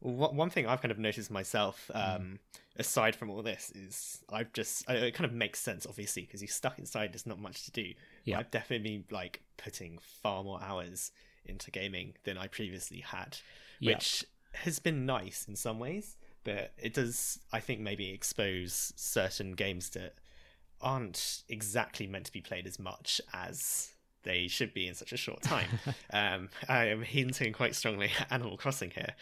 Well, 0.00 0.32
one- 0.34 0.50
thing 0.50 0.66
I've 0.66 0.82
kind 0.82 0.92
of 0.92 0.98
noticed 0.98 1.30
myself, 1.30 1.90
um, 1.94 2.38
aside 2.76 3.16
from 3.16 3.30
all 3.30 3.42
this, 3.42 3.70
is 3.74 4.22
I've 4.30 4.52
just 4.52 4.88
I- 4.88 4.96
it 4.96 5.14
kind 5.14 5.24
of 5.24 5.32
makes 5.32 5.58
sense, 5.60 5.86
obviously, 5.86 6.22
because 6.22 6.42
you're 6.42 6.48
stuck 6.48 6.78
inside. 6.78 7.12
There's 7.12 7.26
not 7.26 7.38
much 7.40 7.64
to 7.64 7.70
do. 7.72 7.94
Yeah. 8.24 8.38
I've 8.38 8.50
definitely 8.50 8.88
been 8.98 9.04
like 9.10 9.42
putting 9.56 9.98
far 9.98 10.44
more 10.44 10.62
hours 10.62 11.10
into 11.46 11.70
gaming 11.70 12.14
than 12.24 12.36
I 12.38 12.46
previously 12.48 13.00
had, 13.00 13.38
Yeah. 13.80 13.94
which 13.94 14.24
has 14.52 14.78
been 14.78 15.06
nice 15.06 15.46
in 15.48 15.56
some 15.56 15.78
ways. 15.78 16.16
But 16.44 16.72
it 16.76 16.92
does, 16.92 17.38
I 17.52 17.60
think, 17.60 17.80
maybe 17.80 18.10
expose 18.10 18.92
certain 18.96 19.52
games 19.52 19.88
that 19.90 20.14
aren't 20.80 21.42
exactly 21.48 22.06
meant 22.06 22.26
to 22.26 22.32
be 22.32 22.40
played 22.40 22.66
as 22.66 22.78
much 22.78 23.20
as 23.32 23.90
they 24.22 24.48
should 24.48 24.72
be 24.72 24.86
in 24.88 24.94
such 24.94 25.12
a 25.12 25.16
short 25.18 25.42
time. 25.42 25.68
um, 26.12 26.48
I 26.68 26.86
am 26.86 27.02
hinting 27.02 27.52
quite 27.52 27.74
strongly 27.74 28.10
at 28.18 28.32
Animal 28.32 28.56
Crossing 28.56 28.90
here, 28.90 29.14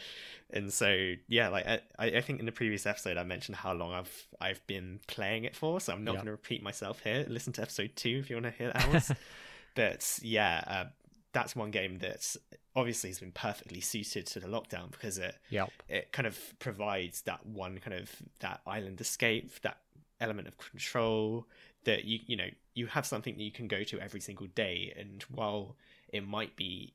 and 0.51 0.73
so 0.73 1.15
yeah, 1.29 1.49
like 1.49 1.67
I, 1.67 1.81
I 1.99 2.21
think 2.21 2.39
in 2.41 2.47
the 2.47 2.53
previous 2.53 2.87
episode 2.87 3.17
I 3.17 3.25
mentioned 3.25 3.57
how 3.57 3.73
long 3.73 3.93
I've 3.93 4.27
I've 4.41 4.65
been 4.67 5.01
playing 5.09 5.45
it 5.45 5.57
for, 5.57 5.81
so 5.81 5.93
I'm 5.93 6.05
not 6.05 6.13
Yeah. 6.13 6.17
going 6.19 6.27
to 6.27 6.33
repeat 6.33 6.63
myself 6.63 7.01
here. 7.03 7.25
Listen 7.29 7.53
to 7.55 7.63
episode 7.63 7.93
two 7.97 8.19
if 8.23 8.31
you 8.31 8.37
want 8.37 8.47
to 8.47 8.53
hear 8.53 8.71
ours. 8.75 9.11
but 9.75 10.19
yeah, 10.23 10.63
uh, 10.67 10.85
that's 11.33 11.57
one 11.57 11.71
game 11.71 11.99
that 11.99 12.37
obviously 12.77 13.11
has 13.11 13.19
been 13.21 13.33
perfectly 13.33 13.81
suited 13.81 14.27
to 14.27 14.41
the 14.41 14.47
lockdown 14.47 14.91
because 14.93 15.19
it 15.19 15.35
Yep. 15.51 15.71
it 15.89 16.13
kind 16.13 16.27
of 16.27 16.39
provides 16.59 17.23
that 17.23 17.45
one 17.45 17.79
kind 17.79 17.99
of 17.99 18.11
that 18.41 18.61
island 18.67 19.01
escape 19.01 19.61
that 19.63 19.79
element 20.23 20.49
of 20.49 20.57
control 20.59 21.47
that 21.85 22.05
you 22.05 22.21
you 22.27 22.37
know 22.37 22.49
you 22.75 22.87
have 22.87 23.05
something 23.05 23.35
that 23.37 23.43
you 23.43 23.53
can 23.53 23.69
go 23.69 23.83
to 23.83 24.01
every 24.01 24.21
single 24.21 24.47
day 24.55 24.95
and 24.99 25.23
while 25.35 25.77
it 26.13 26.27
might 26.27 26.55
be 26.57 26.93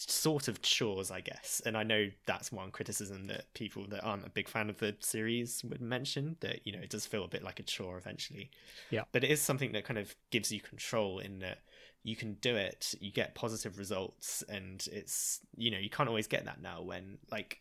sort 0.00 0.46
of 0.46 0.62
chores 0.62 1.10
i 1.10 1.20
guess 1.20 1.60
and 1.66 1.76
i 1.76 1.82
know 1.82 2.08
that's 2.24 2.52
one 2.52 2.70
criticism 2.70 3.26
that 3.26 3.52
people 3.54 3.84
that 3.88 4.00
aren't 4.04 4.24
a 4.24 4.30
big 4.30 4.48
fan 4.48 4.70
of 4.70 4.78
the 4.78 4.94
series 5.00 5.62
would 5.64 5.80
mention 5.80 6.36
that 6.40 6.64
you 6.64 6.72
know 6.72 6.78
it 6.78 6.88
does 6.90 7.04
feel 7.04 7.24
a 7.24 7.28
bit 7.28 7.42
like 7.42 7.58
a 7.58 7.64
chore 7.64 7.98
eventually 7.98 8.48
Yeah. 8.90 9.02
but 9.12 9.24
it 9.24 9.30
is 9.30 9.42
something 9.42 9.72
that 9.72 9.84
kind 9.84 9.98
of 9.98 10.14
gives 10.30 10.52
you 10.52 10.60
control 10.60 11.18
in 11.18 11.40
that 11.40 11.58
you 12.04 12.14
can 12.14 12.34
do 12.34 12.54
it 12.54 12.94
you 13.00 13.10
get 13.10 13.34
positive 13.34 13.76
results 13.76 14.44
and 14.48 14.86
it's 14.92 15.40
you 15.56 15.70
know 15.72 15.78
you 15.78 15.90
can't 15.90 16.08
always 16.08 16.28
get 16.28 16.44
that 16.44 16.62
now 16.62 16.80
when 16.80 17.18
like 17.32 17.60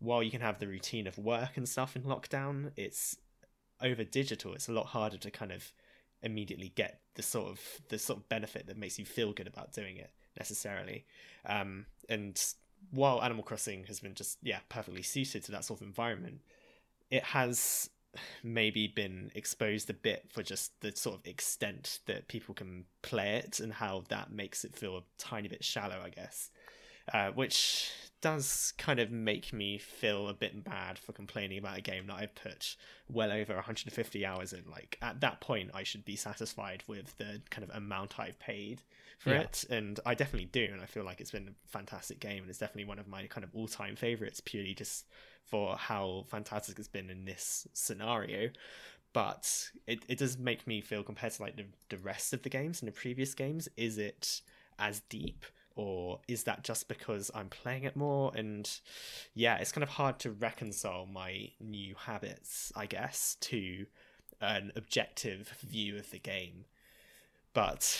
while 0.00 0.22
you 0.22 0.30
can 0.32 0.40
have 0.40 0.58
the 0.58 0.66
routine 0.66 1.06
of 1.06 1.16
work 1.16 1.56
and 1.56 1.68
stuff 1.68 1.94
in 1.94 2.02
lockdown 2.02 2.72
it's 2.76 3.16
over 3.82 4.04
digital 4.04 4.54
it's 4.54 4.68
a 4.68 4.72
lot 4.72 4.86
harder 4.86 5.16
to 5.16 5.30
kind 5.30 5.52
of 5.52 5.72
immediately 6.22 6.72
get 6.74 7.00
the 7.14 7.22
sort 7.22 7.48
of 7.48 7.60
the 7.88 7.98
sort 7.98 8.18
of 8.18 8.28
benefit 8.28 8.66
that 8.66 8.76
makes 8.76 8.98
you 8.98 9.04
feel 9.04 9.32
good 9.32 9.46
about 9.46 9.72
doing 9.72 9.96
it 9.96 10.10
necessarily. 10.36 11.04
Um 11.46 11.86
and 12.08 12.40
while 12.90 13.22
animal 13.22 13.42
crossing 13.42 13.84
has 13.84 14.00
been 14.00 14.14
just 14.14 14.38
yeah 14.42 14.58
perfectly 14.68 15.02
suited 15.02 15.44
to 15.44 15.52
that 15.52 15.64
sort 15.64 15.80
of 15.80 15.86
environment 15.86 16.40
it 17.10 17.22
has 17.22 17.90
maybe 18.42 18.86
been 18.86 19.30
exposed 19.34 19.90
a 19.90 19.94
bit 19.94 20.24
for 20.32 20.42
just 20.42 20.80
the 20.80 20.94
sort 20.94 21.16
of 21.16 21.26
extent 21.26 22.00
that 22.06 22.28
people 22.28 22.54
can 22.54 22.84
play 23.02 23.36
it 23.36 23.60
and 23.60 23.72
how 23.74 24.02
that 24.08 24.32
makes 24.32 24.64
it 24.64 24.74
feel 24.74 24.96
a 24.96 25.02
tiny 25.18 25.48
bit 25.48 25.64
shallow 25.64 26.00
i 26.04 26.08
guess. 26.08 26.50
Uh, 27.12 27.30
which 27.30 27.90
does 28.20 28.72
kind 28.78 28.98
of 29.00 29.10
make 29.10 29.52
me 29.52 29.78
feel 29.78 30.28
a 30.28 30.34
bit 30.34 30.64
bad 30.64 30.98
for 30.98 31.12
complaining 31.12 31.58
about 31.58 31.78
a 31.78 31.82
game 31.82 32.06
that 32.08 32.16
I've 32.16 32.34
put 32.34 32.76
well 33.08 33.30
over 33.32 33.54
150 33.54 34.26
hours 34.26 34.52
in. 34.52 34.64
Like 34.70 34.98
at 35.02 35.20
that 35.20 35.40
point, 35.40 35.70
I 35.74 35.82
should 35.84 36.04
be 36.04 36.16
satisfied 36.16 36.82
with 36.86 37.16
the 37.18 37.40
kind 37.50 37.68
of 37.68 37.74
amount 37.74 38.18
I've 38.18 38.38
paid 38.38 38.82
for 39.18 39.32
Yeah. 39.32 39.42
it, 39.42 39.64
and 39.70 39.98
I 40.06 40.14
definitely 40.14 40.46
do. 40.46 40.68
And 40.72 40.80
I 40.80 40.86
feel 40.86 41.04
like 41.04 41.20
it's 41.20 41.30
been 41.30 41.48
a 41.48 41.68
fantastic 41.68 42.20
game, 42.20 42.42
and 42.42 42.50
it's 42.50 42.58
definitely 42.58 42.84
one 42.88 42.98
of 42.98 43.08
my 43.08 43.26
kind 43.26 43.44
of 43.44 43.54
all-time 43.54 43.96
favorites, 43.96 44.40
purely 44.44 44.74
just 44.74 45.06
for 45.44 45.76
how 45.76 46.24
fantastic 46.28 46.78
it's 46.78 46.88
been 46.88 47.10
in 47.10 47.24
this 47.24 47.66
scenario. 47.72 48.50
But 49.12 49.70
it, 49.86 50.04
it 50.08 50.18
does 50.18 50.38
make 50.38 50.66
me 50.66 50.80
feel 50.80 51.02
compared 51.02 51.32
to 51.34 51.42
like 51.42 51.56
the, 51.56 51.66
the 51.88 51.98
rest 51.98 52.32
of 52.32 52.42
the 52.42 52.50
games 52.50 52.80
and 52.82 52.88
the 52.88 52.92
previous 52.92 53.34
games, 53.34 53.68
is 53.76 53.98
it 53.98 54.42
as 54.78 55.00
deep? 55.08 55.44
Or 55.78 56.18
is 56.26 56.42
that 56.42 56.64
just 56.64 56.88
because 56.88 57.30
I'm 57.36 57.48
playing 57.48 57.84
it 57.84 57.94
more? 57.94 58.32
And 58.34 58.68
yeah, 59.32 59.58
it's 59.58 59.70
kind 59.70 59.84
of 59.84 59.90
hard 59.90 60.18
to 60.20 60.32
reconcile 60.32 61.06
my 61.06 61.52
new 61.60 61.94
habits, 61.96 62.72
I 62.74 62.86
guess, 62.86 63.36
to 63.42 63.86
an 64.40 64.72
objective 64.74 65.54
view 65.60 65.96
of 65.96 66.10
the 66.10 66.18
game. 66.18 66.64
But 67.54 67.96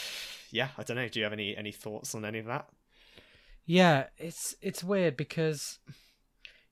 yeah, 0.51 0.71
I 0.77 0.83
don't 0.83 0.97
know. 0.97 1.07
Do 1.07 1.21
you 1.21 1.25
have 1.25 1.33
any 1.33 1.57
any 1.57 1.71
thoughts 1.71 2.17
on 2.17 2.25
any 2.25 2.41
of 2.41 2.47
that? 2.47 2.69
Yeah, 3.65 4.07
it's 4.19 4.57
it's 4.61 4.83
weird 4.83 5.17
because 5.17 5.79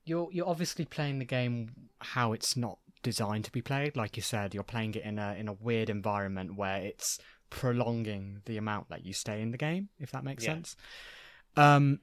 you're 0.03 0.27
you're 0.33 0.49
obviously 0.49 0.83
playing 0.83 1.19
the 1.19 1.25
game 1.25 1.71
how 1.99 2.33
it's 2.33 2.57
not 2.57 2.79
designed 3.01 3.45
to 3.45 3.51
be 3.53 3.61
played. 3.61 3.95
Like 3.95 4.17
you 4.17 4.23
said, 4.23 4.53
you're 4.53 4.63
playing 4.63 4.95
it 4.95 5.03
in 5.03 5.19
a 5.19 5.35
in 5.35 5.47
a 5.47 5.53
weird 5.53 5.89
environment 5.89 6.57
where 6.57 6.81
it's 6.81 7.17
prolonging 7.49 8.41
the 8.45 8.57
amount 8.57 8.89
that 8.89 9.05
you 9.05 9.13
stay 9.13 9.41
in 9.41 9.51
the 9.51 9.57
game, 9.57 9.89
if 9.99 10.11
that 10.11 10.23
makes 10.23 10.43
Yeah. 10.43 10.53
sense. 10.53 10.75
Um, 11.55 11.99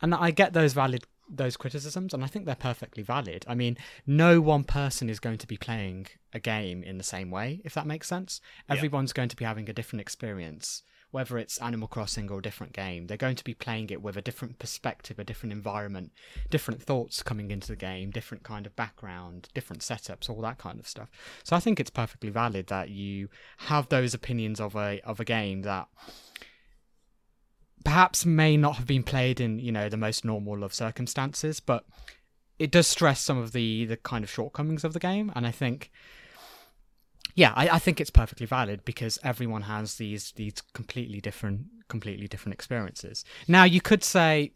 and 0.00 0.14
I 0.14 0.30
get 0.30 0.52
those 0.52 0.72
valid 0.72 1.04
those 1.28 1.56
criticisms, 1.56 2.14
and 2.14 2.22
I 2.22 2.28
think 2.28 2.46
they're 2.46 2.54
perfectly 2.54 3.02
valid. 3.02 3.44
I 3.48 3.56
mean, 3.56 3.76
no 4.06 4.40
one 4.40 4.62
person 4.62 5.10
is 5.10 5.18
going 5.18 5.38
to 5.38 5.46
be 5.48 5.56
playing 5.56 6.06
a 6.32 6.38
game 6.38 6.84
in 6.84 6.98
the 6.98 7.02
same 7.04 7.32
way, 7.32 7.60
if 7.64 7.74
that 7.74 7.84
makes 7.84 8.06
sense. 8.06 8.40
Yeah. 8.68 8.76
Everyone's 8.76 9.12
going 9.12 9.28
to 9.30 9.34
be 9.36 9.44
having 9.44 9.68
a 9.68 9.72
different 9.72 10.02
experience, 10.02 10.84
whether 11.10 11.38
it's 11.38 11.58
Animal 11.58 11.88
Crossing 11.88 12.30
or 12.30 12.38
a 12.40 12.42
different 12.42 12.72
game. 12.72 13.06
They're 13.06 13.16
going 13.16 13.36
to 13.36 13.44
be 13.44 13.54
playing 13.54 13.90
it 13.90 14.02
with 14.02 14.16
a 14.16 14.22
different 14.22 14.58
perspective, 14.58 15.18
a 15.18 15.24
different 15.24 15.52
environment, 15.52 16.12
different 16.50 16.82
thoughts 16.82 17.22
coming 17.22 17.50
into 17.50 17.68
the 17.68 17.76
game, 17.76 18.10
different 18.10 18.42
kind 18.42 18.66
of 18.66 18.76
background, 18.76 19.48
different 19.54 19.82
setups, 19.82 20.28
all 20.28 20.40
that 20.42 20.58
kind 20.58 20.78
of 20.78 20.88
stuff. 20.88 21.10
So 21.44 21.56
I 21.56 21.60
think 21.60 21.80
it's 21.80 21.90
perfectly 21.90 22.30
valid 22.30 22.66
that 22.68 22.90
you 22.90 23.28
have 23.58 23.88
those 23.88 24.14
opinions 24.14 24.60
of 24.60 24.74
a 24.74 25.00
of 25.02 25.20
a 25.20 25.24
game 25.24 25.62
that 25.62 25.88
perhaps 27.84 28.26
may 28.26 28.56
not 28.56 28.76
have 28.76 28.86
been 28.86 29.04
played 29.04 29.40
in 29.40 29.60
you 29.60 29.70
know 29.70 29.88
the 29.88 29.96
most 29.96 30.24
normal 30.24 30.64
of 30.64 30.74
circumstances 30.74 31.60
but 31.60 31.84
it 32.58 32.72
does 32.72 32.88
stress 32.88 33.20
some 33.20 33.38
of 33.38 33.52
the 33.52 33.84
the 33.84 33.96
kind 33.96 34.24
of 34.24 34.30
shortcomings 34.30 34.82
of 34.82 34.92
the 34.92 34.98
game 34.98 35.30
and 35.36 35.46
i 35.46 35.52
think 35.52 35.92
yeah 37.34 37.52
I, 37.56 37.68
I 37.70 37.78
think 37.78 38.00
it's 38.00 38.10
perfectly 38.10 38.46
valid 38.46 38.84
because 38.84 39.18
everyone 39.22 39.62
has 39.62 39.96
these 39.96 40.32
these 40.36 40.54
completely 40.72 41.20
different 41.20 41.66
completely 41.88 42.28
different 42.28 42.54
experiences 42.54 43.24
now 43.48 43.64
you 43.64 43.80
could 43.80 44.02
say 44.04 44.52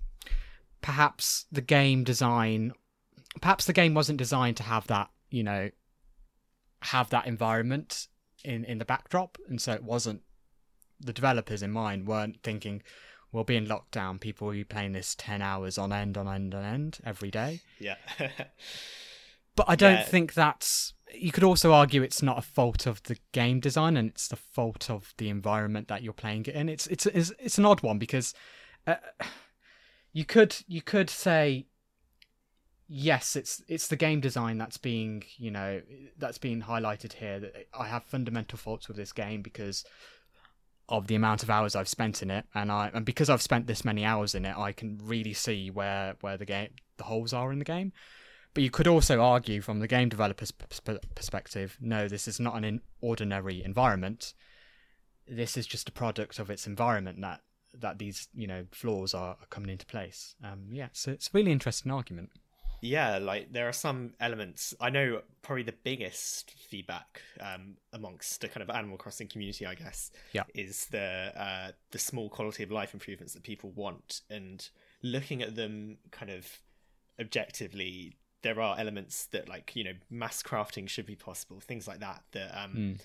perhaps 0.81 1.47
the 1.53 1.61
game 1.61 2.05
design 2.05 2.73
perhaps 3.41 3.65
the 3.67 3.73
game 3.73 3.95
wasn't 3.95 4.19
designed 4.19 4.57
to 4.57 4.63
have 4.63 4.87
that 4.87 5.11
you 5.31 5.43
know 5.43 5.71
have 6.83 7.11
that 7.11 7.27
environment 7.27 8.09
in 8.45 8.65
in 8.65 8.79
the 8.79 8.85
backdrop 8.85 9.37
and 9.49 9.61
so 9.61 9.73
it 9.73 9.85
wasn't 9.85 10.23
the 10.99 11.13
developers 11.13 11.63
in 11.63 11.71
mind 11.71 12.07
weren't 12.07 12.43
thinking 12.43 12.83
we'll 13.33 13.45
be 13.45 13.57
in 13.57 13.67
lockdown 13.67 14.19
people 14.19 14.47
will 14.49 14.55
be 14.55 14.65
playing 14.65 14.93
this 14.93 15.15
10 15.17 15.41
hours 15.43 15.79
on 15.79 15.93
end 15.93 16.17
on 16.17 16.27
end 16.27 16.55
on 16.55 16.65
end 16.65 16.99
every 17.05 17.31
day 17.31 17.61
Yeah. 17.79 17.97
but 19.57 19.67
i 19.69 19.77
don't 19.77 19.93
Yeah. 19.99 20.05
think 20.05 20.35
that's 20.35 20.95
you 21.15 21.33
could 21.33 21.45
also 21.45 21.73
argue 21.73 22.03
it's 22.03 22.23
not 22.23 22.39
a 22.39 22.43
fault 22.43 22.87
of 22.87 23.03
the 23.05 23.17
game 23.33 23.61
design 23.61 23.97
and 23.97 24.11
it's 24.11 24.29
the 24.29 24.37
fault 24.37 24.91
of 24.91 25.15
the 25.19 25.29
environment 25.29 25.89
that 25.89 26.03
you're 26.03 26.13
playing 26.13 26.45
it 26.47 26.55
in 26.55 26.69
it's 26.69 26.87
it's 26.89 27.07
it's, 27.07 27.33
it's 27.39 27.59
an 27.59 27.65
odd 27.65 27.83
one 27.83 27.99
because 27.99 28.35
uh, 28.87 28.97
you 30.13 30.25
could 30.25 30.57
you 30.67 30.83
could 30.83 31.11
say 31.11 31.67
yes 32.89 33.37
it's 33.37 33.63
it's 33.69 33.87
the 33.87 33.97
game 33.97 34.21
design 34.21 34.59
that's 34.59 34.77
being 34.77 35.23
you 35.37 35.51
know 35.51 35.81
that's 36.19 36.39
being 36.39 36.63
highlighted 36.63 37.13
here 37.13 37.39
that 37.39 37.67
i 37.79 37.87
have 37.87 38.03
fundamental 38.05 38.59
faults 38.59 38.89
with 38.89 38.97
this 38.97 39.13
game 39.13 39.43
because 39.43 39.85
of 40.91 41.07
the 41.07 41.15
amount 41.15 41.43
of 41.43 41.51
hours 41.51 41.77
I've 41.77 41.89
spent 41.89 42.21
in 42.21 42.31
it, 42.31 42.45
and 42.55 42.71
I 42.71 42.91
and 42.93 43.07
because 43.07 43.31
I've 43.31 43.41
spent 43.41 43.67
this 43.67 43.85
many 43.85 44.05
hours 44.05 44.35
in 44.35 44.45
it, 44.45 44.59
I 44.59 44.73
can 44.73 44.99
really 45.03 45.33
see 45.33 45.71
where 45.71 46.17
where 46.21 46.37
the 46.37 46.45
game 46.45 46.71
the 46.97 47.05
holes 47.05 47.33
are 47.33 47.53
in 47.53 47.61
the 47.61 47.65
game. 47.65 47.93
But 48.55 48.63
you 48.65 48.71
could 48.71 48.89
also 48.89 49.21
argue 49.21 49.61
from 49.61 49.79
the 49.79 49.87
game 49.87 50.09
developer's 50.09 50.51
pers- 50.51 50.81
perspective, 51.15 51.77
no, 51.81 52.09
this 52.09 52.27
is 52.27 52.41
not 52.41 52.57
an 52.57 52.65
in- 52.65 52.81
ordinary 53.01 53.63
environment. 53.63 54.35
This 55.29 55.57
is 55.57 55.67
just 55.67 55.89
a 55.89 55.93
product 55.93 56.39
of 56.41 56.51
its 56.51 56.67
environment 56.67 57.21
that 57.21 57.43
that 57.79 57.99
these 57.99 58.27
you 58.35 58.49
know 58.49 58.67
flaws 58.73 59.15
are, 59.15 59.37
are 59.41 59.47
coming 59.51 59.71
into 59.71 59.87
place. 59.87 60.35
Um, 60.43 60.67
yeah, 60.73 60.89
so 60.93 61.13
it's 61.13 61.29
a 61.29 61.31
really 61.33 61.53
interesting 61.53 61.93
argument. 61.93 62.31
yeah, 62.83 63.19
like 63.19 63.53
there 63.53 63.69
are 63.69 63.73
some 63.73 64.15
elements. 64.19 64.75
I 64.81 64.91
know 64.91 65.23
probably 65.43 65.63
the 65.63 65.75
biggest 65.85 66.51
feedback 66.69 67.21
um, 67.41 67.77
amongst 67.93 68.41
the 68.41 68.49
kind 68.49 68.63
of 68.69 68.71
Animal 68.75 68.97
Crossing 68.99 69.29
community, 69.29 69.65
I 69.67 69.77
guess, 69.77 70.11
Yeah. 70.33 70.43
is 70.55 70.87
the 70.87 71.33
uh, 71.37 71.71
the 71.93 71.99
small 72.01 72.29
quality 72.29 72.65
of 72.65 72.73
life 72.73 72.93
improvements 72.95 73.35
that 73.35 73.45
people 73.45 73.71
want, 73.71 74.23
and 74.29 74.69
looking 75.05 75.41
at 75.41 75.55
them 75.55 75.99
kind 76.11 76.33
of 76.33 76.61
objectively, 77.21 78.17
there 78.43 78.61
are 78.61 78.79
elements 78.79 79.27
that 79.33 79.49
like 79.49 79.75
you 79.77 79.85
know 79.85 79.93
mass 80.11 80.43
crafting 80.43 80.89
should 80.89 81.07
be 81.07 81.17
possible, 81.17 81.61
things 81.61 81.87
like 81.89 82.01
that 82.01 82.23
that 82.33 82.57
um, 82.59 82.73
Mm. 82.75 83.01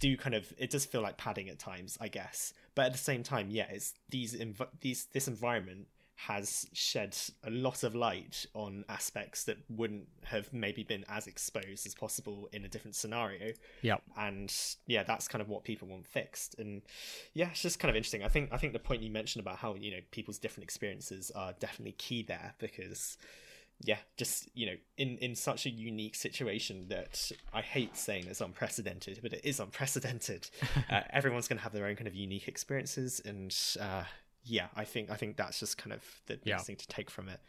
do 0.00 0.16
kind 0.16 0.34
of 0.34 0.52
it 0.58 0.70
does 0.70 0.84
feel 0.84 1.02
like 1.02 1.16
padding 1.16 1.48
at 1.48 1.58
times, 1.58 1.96
I 2.00 2.08
guess. 2.08 2.52
But 2.74 2.86
at 2.86 2.92
the 2.92 2.98
same 2.98 3.22
time, 3.22 3.50
yeah, 3.50 3.66
it's 3.70 3.94
these 4.10 4.34
env- 4.34 4.68
these 4.80 5.06
this 5.12 5.28
environment 5.28 5.86
has 6.16 6.64
shed 6.72 7.16
a 7.42 7.50
lot 7.50 7.82
of 7.82 7.92
light 7.96 8.46
on 8.54 8.84
aspects 8.88 9.42
that 9.44 9.56
wouldn't 9.68 10.06
have 10.22 10.52
maybe 10.52 10.84
been 10.84 11.04
as 11.08 11.26
exposed 11.26 11.84
as 11.86 11.92
possible 11.92 12.48
in 12.52 12.64
a 12.64 12.68
different 12.68 12.94
scenario 12.94 13.52
Yeah. 13.82 13.96
and 14.16 14.54
yeah 14.86 15.02
that's 15.02 15.26
kind 15.26 15.42
of 15.42 15.48
what 15.48 15.64
people 15.64 15.88
want 15.88 16.06
fixed 16.06 16.54
and 16.60 16.82
yeah 17.32 17.48
it's 17.50 17.62
just 17.62 17.80
kind 17.80 17.90
of 17.90 17.96
interesting 17.96 18.22
i 18.22 18.28
think 18.28 18.50
i 18.52 18.56
think 18.58 18.74
the 18.74 18.78
point 18.78 19.02
you 19.02 19.10
mentioned 19.10 19.40
about 19.44 19.56
how 19.56 19.74
you 19.74 19.90
know 19.90 19.98
people's 20.12 20.38
different 20.38 20.62
experiences 20.62 21.32
are 21.32 21.52
definitely 21.58 21.96
key 21.98 22.22
there 22.22 22.54
because 22.60 23.18
yeah 23.82 23.98
just 24.16 24.48
you 24.54 24.66
know 24.66 24.74
in 24.96 25.18
in 25.18 25.34
such 25.34 25.66
a 25.66 25.70
unique 25.70 26.14
situation 26.14 26.86
that 26.88 27.30
i 27.52 27.60
hate 27.60 27.96
saying 27.96 28.24
it's 28.28 28.40
unprecedented 28.40 29.18
but 29.22 29.32
it 29.32 29.40
is 29.44 29.58
unprecedented 29.60 30.48
uh, 30.90 31.00
everyone's 31.10 31.48
going 31.48 31.56
to 31.58 31.62
have 31.62 31.72
their 31.72 31.86
own 31.86 31.96
kind 31.96 32.06
of 32.06 32.14
unique 32.14 32.46
experiences 32.48 33.20
and 33.24 33.54
uh 33.80 34.04
yeah 34.44 34.66
i 34.76 34.84
think 34.84 35.10
i 35.10 35.16
think 35.16 35.36
that's 35.36 35.58
just 35.58 35.76
kind 35.78 35.92
of 35.92 36.02
the 36.26 36.38
Yeah. 36.44 36.54
best 36.56 36.66
thing 36.66 36.76
to 36.76 36.86
take 36.88 37.10
from 37.10 37.28
it 37.28 37.40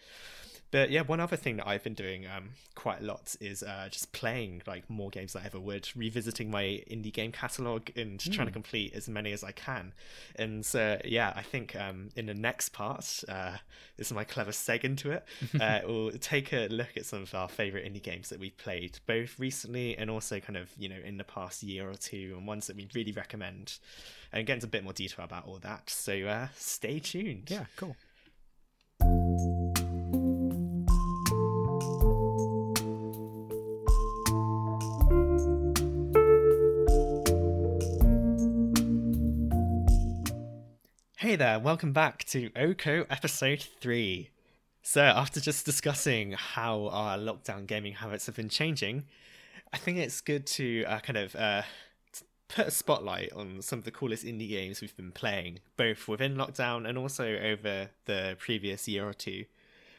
but 0.71 0.89
yeah, 0.89 1.01
one 1.01 1.19
other 1.19 1.35
thing 1.35 1.57
that 1.57 1.67
I've 1.67 1.83
been 1.83 1.93
doing 1.93 2.25
um, 2.25 2.49
quite 2.75 3.01
a 3.01 3.03
lot 3.03 3.35
is 3.39 3.63
uh, 3.63 3.87
just 3.89 4.11
playing 4.11 4.61
like 4.67 4.89
more 4.89 5.09
games 5.09 5.33
than 5.33 5.43
I 5.43 5.45
ever 5.45 5.59
would, 5.59 5.89
revisiting 5.95 6.51
my 6.51 6.83
indie 6.89 7.13
game 7.13 7.31
catalog 7.31 7.89
and 7.95 8.19
trying 8.19 8.47
to 8.47 8.53
complete 8.53 8.93
as 8.93 9.07
many 9.07 9.31
as 9.31 9.43
I 9.43 9.51
can. 9.51 9.93
And 10.35 10.65
so 10.65 10.99
yeah, 11.05 11.33
I 11.35 11.43
think 11.43 11.75
um, 11.75 12.09
in 12.15 12.25
the 12.25 12.33
next 12.33 12.69
part, 12.69 13.23
uh, 13.29 13.57
this 13.97 14.07
is 14.07 14.13
my 14.13 14.23
clever 14.23 14.51
seg 14.51 14.83
into 14.83 15.11
it. 15.11 15.25
Uh, 15.59 15.79
we'll 15.87 16.11
take 16.11 16.51
a 16.51 16.67
look 16.67 16.97
at 16.97 17.05
some 17.05 17.21
of 17.21 17.33
our 17.33 17.47
favorite 17.47 17.85
indie 17.85 18.03
games 18.03 18.29
that 18.29 18.39
we've 18.39 18.57
played, 18.57 18.99
both 19.05 19.39
recently 19.39 19.97
and 19.97 20.09
also 20.09 20.39
kind 20.39 20.57
of 20.57 20.69
you 20.77 20.89
know 20.89 20.99
in 21.03 21.17
the 21.17 21.23
past 21.23 21.63
year 21.63 21.89
or 21.89 21.95
two, 21.95 22.33
and 22.37 22.47
ones 22.47 22.67
that 22.67 22.75
we 22.75 22.87
really 22.93 23.11
recommend, 23.11 23.77
and 24.33 24.45
get 24.45 24.55
into 24.55 24.67
a 24.67 24.69
bit 24.69 24.83
more 24.83 24.93
detail 24.93 25.25
about 25.25 25.47
all 25.47 25.59
that. 25.59 25.89
So 25.89 26.13
uh, 26.25 26.47
stay 26.55 26.99
tuned. 26.99 27.49
Yeah, 27.49 27.65
cool. 27.75 27.95
Hey 41.35 41.39
there, 41.39 41.59
welcome 41.59 41.91
back 41.91 42.23
to 42.27 42.49
Oko 42.55 43.05
episode 43.09 43.61
3. 43.81 44.29
So, 44.81 45.01
after 45.01 45.41
just 45.41 45.65
discussing 45.65 46.31
how 46.31 46.87
our 46.87 47.17
lockdown 47.17 47.67
gaming 47.67 47.91
habits 47.91 48.27
have 48.27 48.37
been 48.37 48.47
changing, 48.47 49.03
I 49.73 49.77
think 49.77 49.97
it's 49.97 50.21
good 50.21 50.47
to 50.47 50.85
uh, 50.85 50.99
kind 51.01 51.17
of 51.17 51.35
uh, 51.35 51.63
put 52.47 52.67
a 52.67 52.71
spotlight 52.71 53.33
on 53.33 53.61
some 53.61 53.79
of 53.79 53.83
the 53.83 53.91
coolest 53.91 54.23
indie 54.23 54.47
games 54.47 54.79
we've 54.79 54.95
been 54.95 55.11
playing, 55.11 55.59
both 55.75 56.07
within 56.07 56.37
lockdown 56.37 56.87
and 56.87 56.97
also 56.97 57.25
over 57.25 57.89
the 58.05 58.37
previous 58.39 58.87
year 58.87 59.05
or 59.05 59.13
two, 59.13 59.43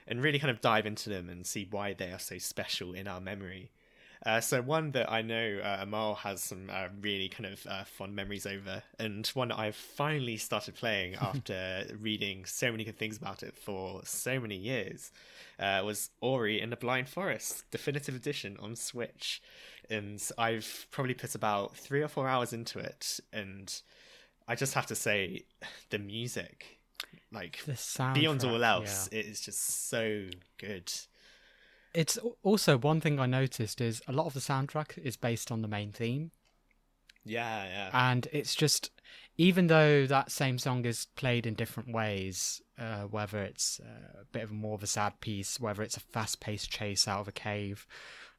and 0.09 0.23
really 0.23 0.39
kind 0.39 0.51
of 0.51 0.63
dive 0.63 0.87
into 0.87 1.11
them 1.11 1.29
and 1.29 1.47
see 1.47 1.69
why 1.71 1.93
they 1.93 2.13
are 2.13 2.19
so 2.19 2.39
special 2.39 2.95
in 2.95 3.07
our 3.07 3.21
memory. 3.21 3.71
Uh, 4.27 4.41
so 4.41 4.61
one 4.61 4.91
that 4.91 5.11
I 5.11 5.23
know 5.23 5.61
uh, 5.63 5.79
Amal 5.83 6.17
has 6.17 6.43
some 6.43 6.69
uh, 6.69 6.89
really 7.01 7.29
kind 7.29 7.47
of 7.47 7.65
uh, 7.65 7.85
fond 7.85 8.17
memories 8.17 8.45
over, 8.45 8.83
and 8.99 9.25
one 9.29 9.49
that 9.49 9.59
I've 9.59 9.77
finally 9.77 10.37
started 10.37 10.75
playing 10.75 11.15
after 11.21 11.87
reading 12.01 12.45
so 12.45 12.73
many 12.73 12.83
good 12.83 12.99
things 12.99 13.17
about 13.17 13.45
it 13.45 13.55
for 13.55 14.01
so 14.05 14.41
many 14.41 14.57
years, 14.57 15.13
uh, 15.61 15.81
was 15.85 16.11
Ori 16.21 16.61
and 16.61 16.73
the 16.73 16.77
Blind 16.77 17.09
Forest 17.09 17.71
Definitive 17.71 18.17
Edition 18.17 18.57
on 18.61 18.75
Switch, 18.75 19.41
and 19.89 20.21
I've 20.37 20.89
probably 20.91 21.15
put 21.15 21.37
about 21.37 21.77
three 21.77 22.03
or 22.03 22.09
four 22.09 22.27
hours 22.27 22.53
into 22.53 22.81
it, 22.81 23.21
and 23.33 23.73
I 24.49 24.57
just 24.57 24.75
have 24.75 24.87
to 24.87 24.97
say, 24.97 25.45
the 25.91 26.01
music, 26.01 26.81
like 27.31 27.65
The 27.65 28.11
beyond 28.13 28.43
all 28.45 28.65
else, 28.65 29.09
it 29.13 29.27
is 29.27 29.41
just 29.41 29.89
so 29.89 30.25
good. 30.59 30.93
It's 31.97 32.19
also 32.43 32.77
one 32.79 33.01
thing 33.01 33.19
I 33.19 33.27
noticed 33.27 33.81
is 33.81 34.03
a 34.07 34.13
lot 34.13 34.27
of 34.27 34.35
the 34.35 34.41
soundtrack 34.41 34.99
is 34.99 35.17
based 35.17 35.51
on 35.51 35.63
the 35.63 35.69
main 35.69 35.93
theme, 35.93 36.31
Yeah, 37.25 37.65
yeah. 37.65 37.91
and 37.93 38.29
it's 38.33 38.55
just 38.55 38.91
even 39.39 39.67
though 39.67 40.07
that 40.07 40.31
same 40.31 40.59
song 40.59 40.85
is 40.85 41.07
played 41.17 41.47
in 41.47 41.55
different 41.55 41.93
ways, 41.93 42.63
uh, 42.79 43.03
whether 43.05 43.43
it's 43.43 43.81
uh, 43.81 44.21
a 44.23 44.25
bit 44.33 44.43
of 44.45 44.53
more 44.53 44.75
of 44.75 44.83
a 44.83 44.87
sad 44.87 45.21
piece, 45.21 45.59
whether 45.61 45.83
it's 45.83 45.97
a 45.97 46.01
fast-paced 46.01 46.71
chase 46.71 47.09
out 47.09 47.21
of 47.21 47.29
a 47.29 47.33
cave, 47.33 47.87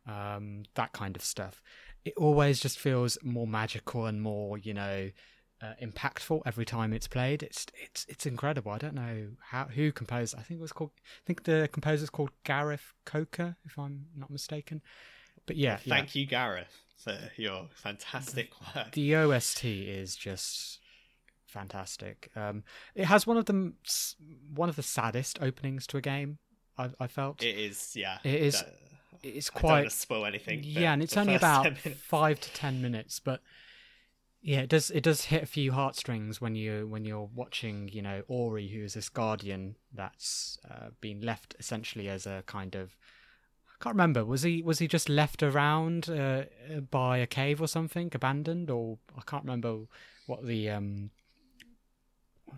um, 0.08 0.64
that 0.76 0.94
kind 0.94 1.16
of 1.16 1.24
stuff, 1.24 1.62
it 2.06 2.14
always 2.18 2.60
just 2.60 2.80
feels 2.80 3.18
more 3.24 3.48
magical 3.48 4.06
and 4.06 4.22
more, 4.22 4.58
you 4.58 4.74
know, 4.74 5.12
uh, 5.62 5.74
impactful 5.82 6.42
every 6.46 6.66
time 6.66 6.94
it's 6.94 7.08
played. 7.08 7.42
It's 7.44 7.66
it's 7.84 8.06
it's 8.08 8.26
incredible. 8.26 8.72
I 8.72 8.78
don't 8.78 8.94
know 8.96 9.30
how 9.40 9.66
who 9.66 9.92
composed. 9.92 10.36
I 10.36 10.42
think 10.42 10.60
it 10.60 10.62
was 10.62 10.72
called. 10.74 10.92
I 10.96 11.24
think 11.26 11.44
the 11.44 11.68
composer's 11.72 12.10
called 12.10 12.32
Gareth 12.44 12.94
Coker, 13.06 13.56
if 13.66 13.78
I'm 13.80 14.06
not 14.16 14.30
mistaken. 14.30 14.82
But 15.46 15.56
yeah, 15.56 15.80
yeah. 15.84 15.96
Thank 15.96 16.14
you, 16.16 16.26
Gareth, 16.26 16.76
for 16.98 17.18
your 17.38 17.68
fantastic 17.74 18.52
work. 18.76 18.92
the 18.92 19.16
OST 19.16 19.64
is 19.66 20.16
just 20.16 20.80
fantastic. 21.46 22.30
Um, 22.36 22.64
it 22.96 23.06
has 23.06 23.26
one 23.26 23.38
of 23.38 23.46
the 23.46 23.74
one 24.54 24.70
of 24.70 24.76
the 24.76 24.84
saddest 24.84 25.40
openings 25.42 25.88
to 25.88 25.98
a 25.98 26.02
game. 26.02 26.38
I, 26.78 26.90
I 27.00 27.08
felt 27.08 27.42
It 27.42 27.58
is, 27.58 27.96
yeah. 27.96 28.20
It 28.24 28.36
is 28.42 28.62
that- 28.62 28.74
it's 29.24 29.50
I 29.56 29.60
don't 29.60 29.64
want 29.64 29.74
quite 29.82 29.90
to 29.90 29.96
spoil 29.96 30.26
anything. 30.28 30.62
yeah, 30.64 30.94
and 30.94 31.02
it's 31.02 31.18
only 31.18 31.34
about 31.34 31.64
minutes- 31.84 32.00
five 32.02 32.40
to 32.40 32.54
ten 32.54 32.84
minutes, 32.84 33.20
but 33.20 33.42
yeah, 34.42 34.60
it 34.62 34.70
does 34.70 34.90
it 34.92 35.02
does 35.04 35.26
hit 35.26 35.44
a 35.44 35.48
few 35.48 35.72
heartstrings 35.72 36.40
when 36.40 36.56
you 36.56 36.88
when 36.88 37.06
you're 37.06 37.30
watching, 37.34 37.90
you 37.92 38.02
know, 38.02 38.24
Ori, 38.28 38.68
who 38.70 38.84
is 38.84 38.94
this 38.94 39.10
guardian 39.10 39.76
that's 39.94 40.58
uh, 40.70 40.90
been 41.02 41.22
left 41.22 41.56
essentially 41.60 42.08
as 42.10 42.26
a 42.26 42.44
kind 42.46 42.76
of 42.76 42.96
I 43.80 43.84
can't 43.84 43.94
remember 43.96 44.26
was 44.26 44.42
he 44.44 44.62
was 44.62 44.80
he 44.80 44.88
just 44.88 45.08
left 45.10 45.44
around 45.44 46.10
uh, 46.10 46.44
by 46.90 47.18
a 47.20 47.28
cave 47.28 47.62
or 47.62 47.68
something, 47.68 48.10
abandoned, 48.14 48.70
or 48.70 48.98
I 49.18 49.22
can't 49.26 49.44
remember 49.44 49.82
what 50.26 50.46
the 50.46 50.70
um 50.70 51.12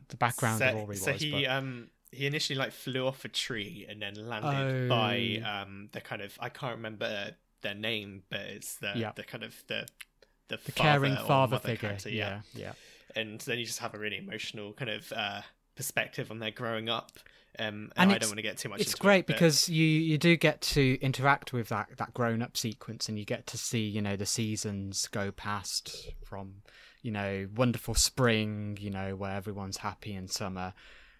the 0.09 0.17
background 0.17 0.59
so, 0.59 0.67
of 0.67 0.75
Ori 0.75 0.85
was. 0.87 1.01
so 1.01 1.13
he 1.13 1.31
but- 1.31 1.45
um 1.51 1.89
he 2.11 2.25
initially 2.25 2.57
like 2.57 2.71
flew 2.71 3.05
off 3.05 3.23
a 3.25 3.27
tree 3.27 3.85
and 3.87 4.01
then 4.01 4.15
landed 4.15 4.89
by 4.89 5.41
Oh. 5.45 5.61
um 5.61 5.89
the 5.91 6.01
kind 6.01 6.21
of 6.21 6.35
I 6.39 6.49
can't 6.49 6.75
remember 6.75 7.35
their 7.61 7.75
name, 7.75 8.23
but 8.29 8.39
it's 8.41 8.75
the 8.77 8.93
Yeah. 8.95 9.11
the 9.15 9.23
kind 9.23 9.43
of 9.43 9.63
the 9.67 9.87
the, 10.49 10.57
the 10.65 10.71
father 10.73 10.99
caring 11.07 11.15
father 11.25 11.59
figure, 11.59 11.77
character, 11.89 12.09
yeah, 12.09 12.41
yeah. 12.53 12.73
and 13.15 13.39
then 13.41 13.57
you 13.59 13.65
just 13.65 13.79
have 13.79 13.93
a 13.95 13.97
really 13.97 14.17
emotional 14.17 14.73
kind 14.73 14.91
of 14.91 15.11
uh 15.15 15.41
perspective 15.75 16.29
on 16.31 16.39
their 16.39 16.51
growing 16.51 16.89
up. 16.89 17.11
Um, 17.57 17.91
and, 17.97 18.09
And 18.09 18.11
I 18.13 18.17
don't 18.19 18.29
want 18.29 18.37
to 18.37 18.43
get 18.43 18.57
too 18.57 18.69
much. 18.69 18.79
it's 18.79 18.91
into 18.91 19.01
great 19.01 19.19
it, 19.21 19.27
but- 19.27 19.35
because 19.35 19.67
you 19.69 19.85
you 19.85 20.17
do 20.17 20.35
get 20.37 20.61
to 20.61 20.97
interact 21.01 21.51
with 21.53 21.69
that 21.69 21.89
that 21.97 22.13
grown 22.13 22.41
up 22.41 22.55
sequence 22.57 23.09
and 23.09 23.17
you 23.17 23.25
get 23.25 23.47
to 23.47 23.57
see 23.57 23.81
you 23.85 24.01
know 24.01 24.15
the 24.15 24.25
seasons 24.25 25.07
go 25.07 25.31
past 25.31 26.09
from 26.23 26.61
you 27.01 27.11
know 27.11 27.47
wonderful 27.55 27.95
spring 27.95 28.77
you 28.79 28.89
know 28.89 29.15
where 29.15 29.31
everyone's 29.31 29.77
happy 29.77 30.13
in 30.13 30.27
summer 30.27 30.73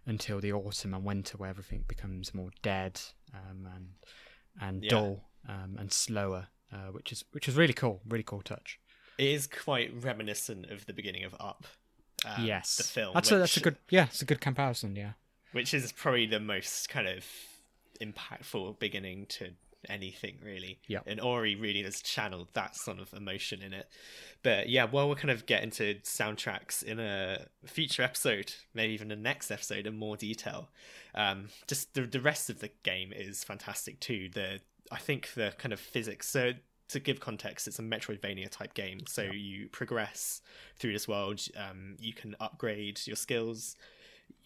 until 0.06 0.40
the 0.40 0.52
autumn 0.54 0.94
and 0.94 1.04
winter 1.04 1.38
where 1.38 1.50
everything 1.50 1.84
becomes 1.88 2.34
more 2.34 2.50
dead 2.62 3.00
um, 3.34 3.68
and 3.76 3.88
and 4.62 4.84
Yeah. 4.84 4.90
dull 4.92 5.24
um, 5.48 5.76
and 5.80 5.92
slower 5.92 6.48
uh, 6.72 6.92
which 6.92 7.12
is 7.12 7.24
which 7.32 7.48
is 7.48 7.56
really 7.56 7.74
cool 7.74 8.02
really 8.08 8.24
cool 8.24 8.42
touch 8.42 8.80
it 9.20 9.28
is 9.28 9.46
quite 9.46 9.92
reminiscent 10.04 10.72
of 10.72 10.86
the 10.88 10.94
beginning 10.94 11.24
of 11.26 11.36
Up. 11.40 11.66
Um, 12.26 12.46
yes 12.46 12.76
the 12.78 12.84
film. 12.84 13.14
that's 13.14 13.32
a 13.32 13.38
that's 13.38 13.56
a 13.56 13.62
good 13.62 13.78
yeah 13.90 14.06
it's 14.06 14.22
a 14.22 14.26
good 14.26 14.42
comparison 14.42 14.96
yeah 14.96 15.12
which 15.54 15.74
is 15.74 15.92
probably 15.94 16.26
the 16.26 16.40
most 16.42 16.90
kind 16.90 17.08
of 17.08 17.24
impactful 18.02 18.80
beginning 18.80 19.26
to 19.28 19.50
anything 19.88 20.38
really 20.44 20.80
Yep. 20.88 21.04
and 21.08 21.22
ori 21.22 21.56
really 21.56 21.82
has 21.84 22.02
channeled 22.02 22.50
that 22.54 22.76
sort 22.76 23.00
of 23.00 23.14
emotion 23.14 23.62
in 23.62 23.72
it 23.74 23.88
but 24.44 24.68
yeah 24.68 24.84
well 24.84 25.08
we'll 25.08 25.16
kind 25.16 25.32
of 25.32 25.46
get 25.46 25.64
into 25.64 25.96
soundtracks 26.04 26.84
in 26.84 27.00
a 27.00 27.46
future 27.66 28.04
episode 28.04 28.52
maybe 28.74 28.94
even 28.94 29.08
the 29.08 29.16
next 29.16 29.50
episode 29.50 29.88
in 29.88 29.98
more 29.98 30.18
detail 30.18 30.68
um 31.16 31.48
just 31.68 31.94
the, 31.94 32.02
the 32.02 32.20
rest 32.20 32.50
of 32.50 32.60
the 32.60 32.70
game 32.84 33.14
is 33.16 33.42
fantastic 33.46 33.98
too 34.02 34.28
the 34.34 34.60
i 34.92 34.98
think 34.98 35.34
the 35.36 35.54
kind 35.58 35.72
of 35.72 35.80
physics 35.80 36.28
so 36.28 36.52
to 36.90 37.00
give 37.00 37.20
context 37.20 37.68
it's 37.68 37.80
a 37.80 37.84
metroidvania 37.84 38.50
type 38.50 38.74
game. 38.74 39.00
So 39.08 39.24
you 39.24 39.70
progress 39.70 40.42
through 40.78 40.94
this 40.94 41.08
world 41.08 41.42
um 41.58 41.96
you 42.00 42.14
can 42.14 42.36
upgrade 42.40 43.00
your 43.06 43.16
skills 43.16 43.76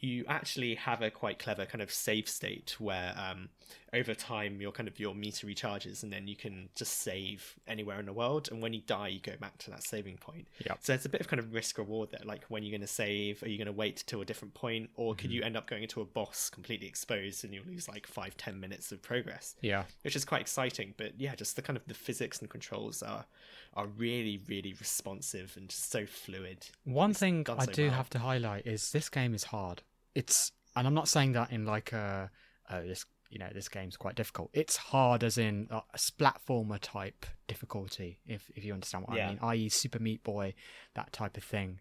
you 0.03 0.25
actually 0.27 0.75
have 0.75 1.01
a 1.01 1.09
quite 1.09 1.39
clever 1.39 1.65
kind 1.65 1.81
of 1.81 1.89
save 1.91 2.27
state 2.27 2.75
where 2.77 3.15
um, 3.17 3.47
over 3.93 4.13
time 4.13 4.59
your 4.59 4.71
kind 4.73 4.89
of 4.89 4.99
your 4.99 5.15
meter 5.15 5.47
recharges 5.47 6.03
and 6.03 6.11
then 6.11 6.27
you 6.27 6.35
can 6.35 6.67
just 6.75 6.99
save 6.99 7.55
anywhere 7.67 7.99
in 7.99 8.05
the 8.05 8.11
world 8.11 8.49
and 8.51 8.61
when 8.61 8.73
you 8.73 8.81
die 8.85 9.07
you 9.07 9.19
go 9.21 9.31
back 9.39 9.57
to 9.59 9.69
that 9.71 9.81
saving 9.81 10.17
point 10.17 10.45
Yep. 10.65 10.79
so 10.81 10.93
it's 10.93 11.05
a 11.05 11.09
bit 11.09 11.21
of 11.21 11.27
kind 11.29 11.39
of 11.39 11.53
risk 11.53 11.77
reward 11.77 12.09
there 12.11 12.19
like 12.25 12.43
when 12.49 12.63
you're 12.63 12.71
going 12.71 12.81
to 12.81 12.87
save 12.87 13.41
are 13.43 13.47
you 13.47 13.57
going 13.57 13.65
to 13.67 13.71
wait 13.71 14.03
till 14.05 14.19
a 14.19 14.25
different 14.25 14.53
point 14.53 14.89
or 14.95 15.15
could 15.15 15.31
you 15.31 15.41
end 15.41 15.55
up 15.55 15.67
going 15.69 15.83
into 15.83 16.01
a 16.01 16.05
boss 16.05 16.49
completely 16.49 16.85
exposed 16.87 17.45
and 17.45 17.53
you'll 17.53 17.65
lose 17.65 17.87
like 17.87 18.05
five 18.05 18.35
ten 18.35 18.59
minutes 18.59 18.91
of 18.91 19.01
progress 19.01 19.55
Yeah. 19.61 19.83
which 20.03 20.17
is 20.17 20.25
quite 20.25 20.41
exciting 20.41 20.93
but 20.97 21.13
yeah 21.17 21.33
just 21.35 21.55
the 21.55 21.61
kind 21.61 21.77
of 21.77 21.85
the 21.87 21.93
physics 21.93 22.39
and 22.39 22.49
controls 22.49 23.01
are 23.01 23.25
are 23.73 23.87
really 23.87 24.41
really 24.49 24.73
responsive 24.79 25.53
and 25.55 25.71
so 25.71 26.05
fluid 26.05 26.67
One 26.83 27.11
It's 27.11 27.19
thing 27.21 27.45
I 27.49 27.63
so 27.65 27.71
do 27.71 27.85
well. 27.87 27.93
have 27.95 28.09
to 28.11 28.19
highlight 28.19 28.67
is 28.67 28.91
this 28.91 29.07
game 29.09 29.33
is 29.33 29.45
hard. 29.45 29.81
It's 30.15 30.51
and 30.75 30.87
I'm 30.87 30.93
not 30.93 31.07
saying 31.07 31.33
that 31.33 31.51
in 31.51 31.65
like 31.65 31.91
a 31.93 32.29
oh 32.69 32.85
this 32.85 33.05
you 33.29 33.39
know 33.39 33.49
this 33.53 33.67
game's 33.67 33.97
quite 33.97 34.15
difficult. 34.15 34.49
It's 34.53 34.77
hard 34.77 35.23
as 35.23 35.37
in 35.37 35.67
a 35.71 35.81
splatformer 35.97 36.79
type 36.79 37.25
difficulty 37.47 38.19
if 38.27 38.51
if 38.55 38.63
you 38.63 38.73
understand 38.73 39.05
what 39.07 39.17
Yeah. 39.17 39.27
I 39.27 39.29
mean, 39.29 39.39
i.e. 39.41 39.69
Super 39.69 39.99
Meat 39.99 40.23
Boy 40.23 40.53
that 40.93 41.11
type 41.11 41.37
of 41.37 41.43
thing. 41.43 41.79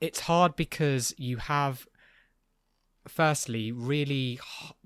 It's 0.00 0.20
hard 0.20 0.56
because 0.56 1.14
you 1.18 1.36
have 1.38 1.86
firstly 3.08 3.72
really 3.72 4.38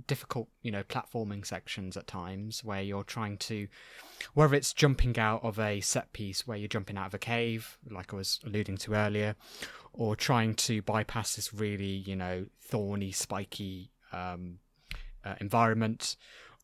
difficult 0.07 0.49
you 0.62 0.71
know 0.71 0.83
platforming 0.85 1.45
sections 1.45 1.97
at 1.97 2.07
times 2.07 2.62
where 2.62 2.81
you're 2.81 3.05
trying 3.05 3.37
to 3.37 3.67
whether 4.35 4.55
it's 4.55 4.73
jumping 4.73 5.19
out 5.19 5.43
of 5.43 5.59
a 5.59 5.81
set 5.81 6.12
piece 6.12 6.47
where 6.47 6.57
you're 6.57 6.69
jumping 6.69 6.97
out 6.97 7.09
of 7.09 7.15
a 7.15 7.19
cave 7.19 7.79
like 7.91 8.12
i 8.12 8.17
was 8.17 8.41
alluding 8.47 8.77
to 8.77 8.95
earlier 8.95 9.35
or 9.93 10.15
trying 10.15 10.55
to 10.55 10.81
bypass 10.83 11.35
this 11.35 11.53
really 11.53 11.85
you 12.07 12.15
know 12.15 12.47
thorny 12.61 13.11
spiky 13.11 13.91
um, 14.12 14.59
uh, 15.25 15.35
environment 15.41 16.17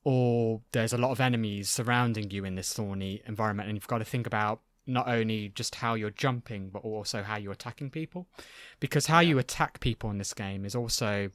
or 0.04 0.60
there's 0.72 0.92
a 0.92 0.98
lot 0.98 1.10
of 1.10 1.20
enemies 1.20 1.68
surrounding 1.68 2.30
you 2.30 2.44
in 2.44 2.54
this 2.54 2.72
thorny 2.72 3.22
environment 3.26 3.68
and 3.68 3.76
you've 3.76 3.88
got 3.88 3.98
to 3.98 4.04
think 4.04 4.26
about 4.26 4.60
not 4.90 5.06
only 5.08 5.48
just 5.54 5.74
how 5.76 5.94
you're 5.94 6.10
jumping 6.24 6.68
but 6.70 6.80
also 6.80 7.22
how 7.22 7.36
you're 7.36 7.52
attacking 7.52 7.88
people 7.90 8.26
because 8.80 9.06
how 9.06 9.20
you 9.20 9.38
attack 9.38 9.80
people 9.80 10.10
in 10.10 10.18
this 10.18 10.34
game 10.34 10.64
is 10.64 10.74
also 10.74 11.30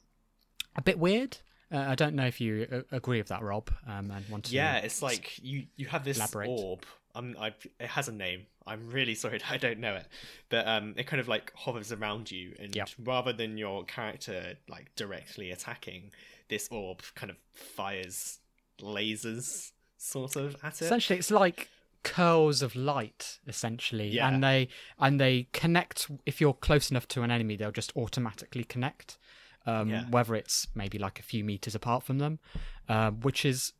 a 0.76 0.82
bit 0.82 0.98
weird 0.98 1.38
uh, 1.72 1.78
i 1.92 1.94
don't 1.94 2.14
know 2.14 2.26
if 2.26 2.40
you 2.40 2.66
uh, 2.70 2.80
agree 2.92 3.18
with 3.18 3.28
that 3.28 3.42
rob 3.42 3.70
um, 3.88 4.10
and 4.10 4.28
want 4.28 4.44
to 4.44 4.52
Yeah, 4.54 4.76
it's 4.78 5.00
like 5.02 5.38
you 5.42 5.66
you 5.76 5.86
have 5.86 6.04
this 6.04 6.16
Elaborate. 6.18 6.48
orb. 6.48 6.84
I'm, 7.14 7.34
I, 7.40 7.48
it 7.80 7.88
has 7.88 8.08
a 8.08 8.12
name. 8.12 8.40
I'm 8.66 8.90
really 8.90 9.14
sorry 9.22 9.40
I 9.50 9.56
don't 9.56 9.78
know 9.78 9.94
it, 9.94 10.06
but 10.50 10.68
um, 10.68 10.92
it 10.98 11.06
kind 11.06 11.18
of 11.20 11.28
like 11.28 11.50
hovers 11.56 11.90
around 11.92 12.30
you, 12.30 12.54
and 12.60 12.76
Yep. 12.76 12.88
rather 13.04 13.32
than 13.32 13.56
your 13.56 13.84
character 13.84 14.56
like 14.68 14.94
directly 14.96 15.50
attacking, 15.50 16.10
this 16.48 16.68
orb 16.70 17.00
kind 17.14 17.30
of 17.30 17.36
fires 17.54 18.38
lasers 18.80 19.72
sort 19.96 20.36
of 20.36 20.56
at 20.62 20.74
it. 20.82 20.84
essentially 20.84 21.18
it's 21.18 21.30
like 21.30 21.68
curls 22.14 22.62
of 22.62 22.76
light 22.76 23.38
essentially 23.48 24.08
Yeah. 24.08 24.28
and 24.28 24.42
they 24.42 24.68
and 24.98 25.18
they 25.20 25.48
connect 25.52 26.08
if 26.24 26.40
you're 26.40 26.54
close 26.68 26.90
enough 26.90 27.08
to 27.08 27.22
an 27.22 27.30
enemy 27.30 27.56
they'll 27.56 27.72
just 27.82 27.92
automatically 27.96 28.64
connect 28.64 29.18
um, 29.66 29.88
Yeah. 29.90 30.04
whether 30.10 30.34
it's 30.36 30.68
maybe 30.74 30.98
like 30.98 31.18
a 31.18 31.22
few 31.24 31.42
meters 31.42 31.74
apart 31.74 32.02
from 32.04 32.18
them 32.18 32.38
uh, 32.88 33.10
which 33.10 33.44
is 33.44 33.72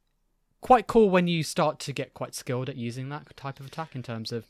quite 0.60 0.86
cool 0.88 1.08
when 1.10 1.28
you 1.28 1.42
start 1.44 1.78
to 1.86 1.92
get 1.92 2.14
quite 2.14 2.34
skilled 2.34 2.68
at 2.68 2.76
using 2.76 3.08
that 3.10 3.24
type 3.36 3.60
of 3.60 3.66
attack 3.66 3.94
in 3.94 4.02
terms 4.02 4.32
of 4.32 4.48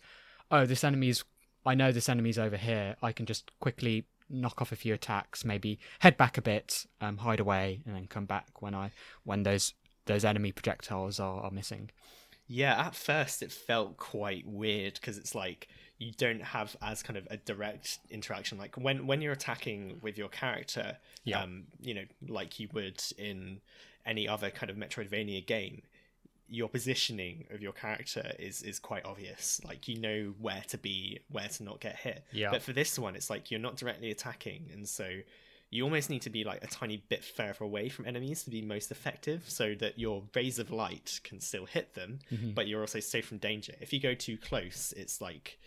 oh 0.51 0.65
this 0.65 0.83
enemy's 0.83 1.25
i 1.67 1.75
know 1.75 1.93
this 1.93 2.09
enemy's 2.09 2.39
over 2.39 2.57
here 2.57 2.97
i 3.03 3.13
can 3.13 3.27
just 3.27 3.51
quickly 3.61 4.07
knock 4.31 4.63
off 4.63 4.73
a 4.73 4.77
few 4.77 4.95
attacks 4.95 5.45
maybe 5.45 5.79
head 5.99 6.17
back 6.17 6.39
a 6.39 6.43
bit 6.43 6.87
um, 7.03 7.19
hide 7.19 7.41
away 7.41 7.81
and 7.85 7.95
then 7.95 8.07
come 8.07 8.25
back 8.25 8.63
when 8.63 8.75
i 8.75 8.91
when 9.25 9.43
those 9.43 9.75
those 10.07 10.25
enemy 10.25 10.51
projectiles 10.53 11.21
are, 11.21 11.41
are 11.43 11.51
missing 11.51 11.91
Yeah, 12.49 12.79
at 12.87 12.95
first 12.95 13.43
it 13.43 13.51
felt 13.53 13.97
quite 13.97 14.47
weird 14.47 14.95
because 14.95 15.19
it's 15.19 15.35
like 15.35 15.69
you 15.99 16.13
don't 16.17 16.43
have 16.43 16.77
as 16.83 17.03
kind 17.03 17.17
of 17.17 17.27
a 17.31 17.37
direct 17.39 17.99
interaction. 18.11 18.59
Like 18.59 18.77
when 18.77 19.07
when 19.07 19.21
you're 19.23 19.33
attacking 19.33 19.99
with 20.03 20.17
your 20.19 20.29
character, 20.29 20.99
Yeah. 21.25 21.43
um, 21.43 21.65
you 21.81 21.95
know, 21.95 22.05
like 22.29 22.61
you 22.61 22.69
would 22.73 23.03
in 23.19 23.61
any 24.05 24.29
other 24.29 24.51
kind 24.51 24.71
of 24.71 24.77
Metroidvania 24.77 25.45
game, 25.45 25.83
your 26.49 26.69
positioning 26.69 27.47
of 27.51 27.61
your 27.61 27.73
character 27.73 28.33
is 28.39 28.63
is 28.63 28.79
quite 28.79 29.05
obvious. 29.05 29.61
Like 29.65 29.89
you 29.89 29.99
know 29.99 30.35
where 30.39 30.63
to 30.69 30.79
be, 30.79 31.21
where 31.31 31.49
to 31.49 31.63
not 31.65 31.81
get 31.81 31.97
hit. 31.97 32.25
Yeah. 32.31 32.51
But 32.51 32.63
for 32.63 32.73
this 32.73 32.99
one, 32.99 33.17
it's 33.17 33.31
like 33.31 33.51
you're 33.51 33.59
not 33.59 33.77
directly 33.77 34.11
attacking, 34.11 34.71
and 34.73 34.89
so 34.89 35.09
you 35.71 35.83
almost 35.85 36.09
need 36.11 36.23
to 36.23 36.31
be 36.31 36.45
like 36.45 36.63
a 36.63 36.67
tiny 36.69 36.99
bit 37.09 37.25
further 37.25 37.65
away 37.65 37.89
from 37.89 38.07
enemies 38.07 38.45
to 38.45 38.51
be 38.51 38.63
most 38.63 38.91
effective 38.91 39.45
so 39.49 39.75
that 39.75 39.99
your 39.99 40.23
rays 40.35 40.59
of 40.59 40.71
light 40.71 41.21
can 41.25 41.41
still 41.41 41.67
hit 41.67 41.95
them 41.95 42.19
Mm-hmm. 42.33 42.53
but 42.53 42.67
you're 42.69 42.81
also 42.81 43.01
safe 43.01 43.27
from 43.27 43.39
danger 43.39 43.75
if 43.81 43.93
you 43.93 44.01
go 44.01 44.15
too 44.15 44.37
close 44.37 44.93
it's 44.97 45.21
like 45.21 45.59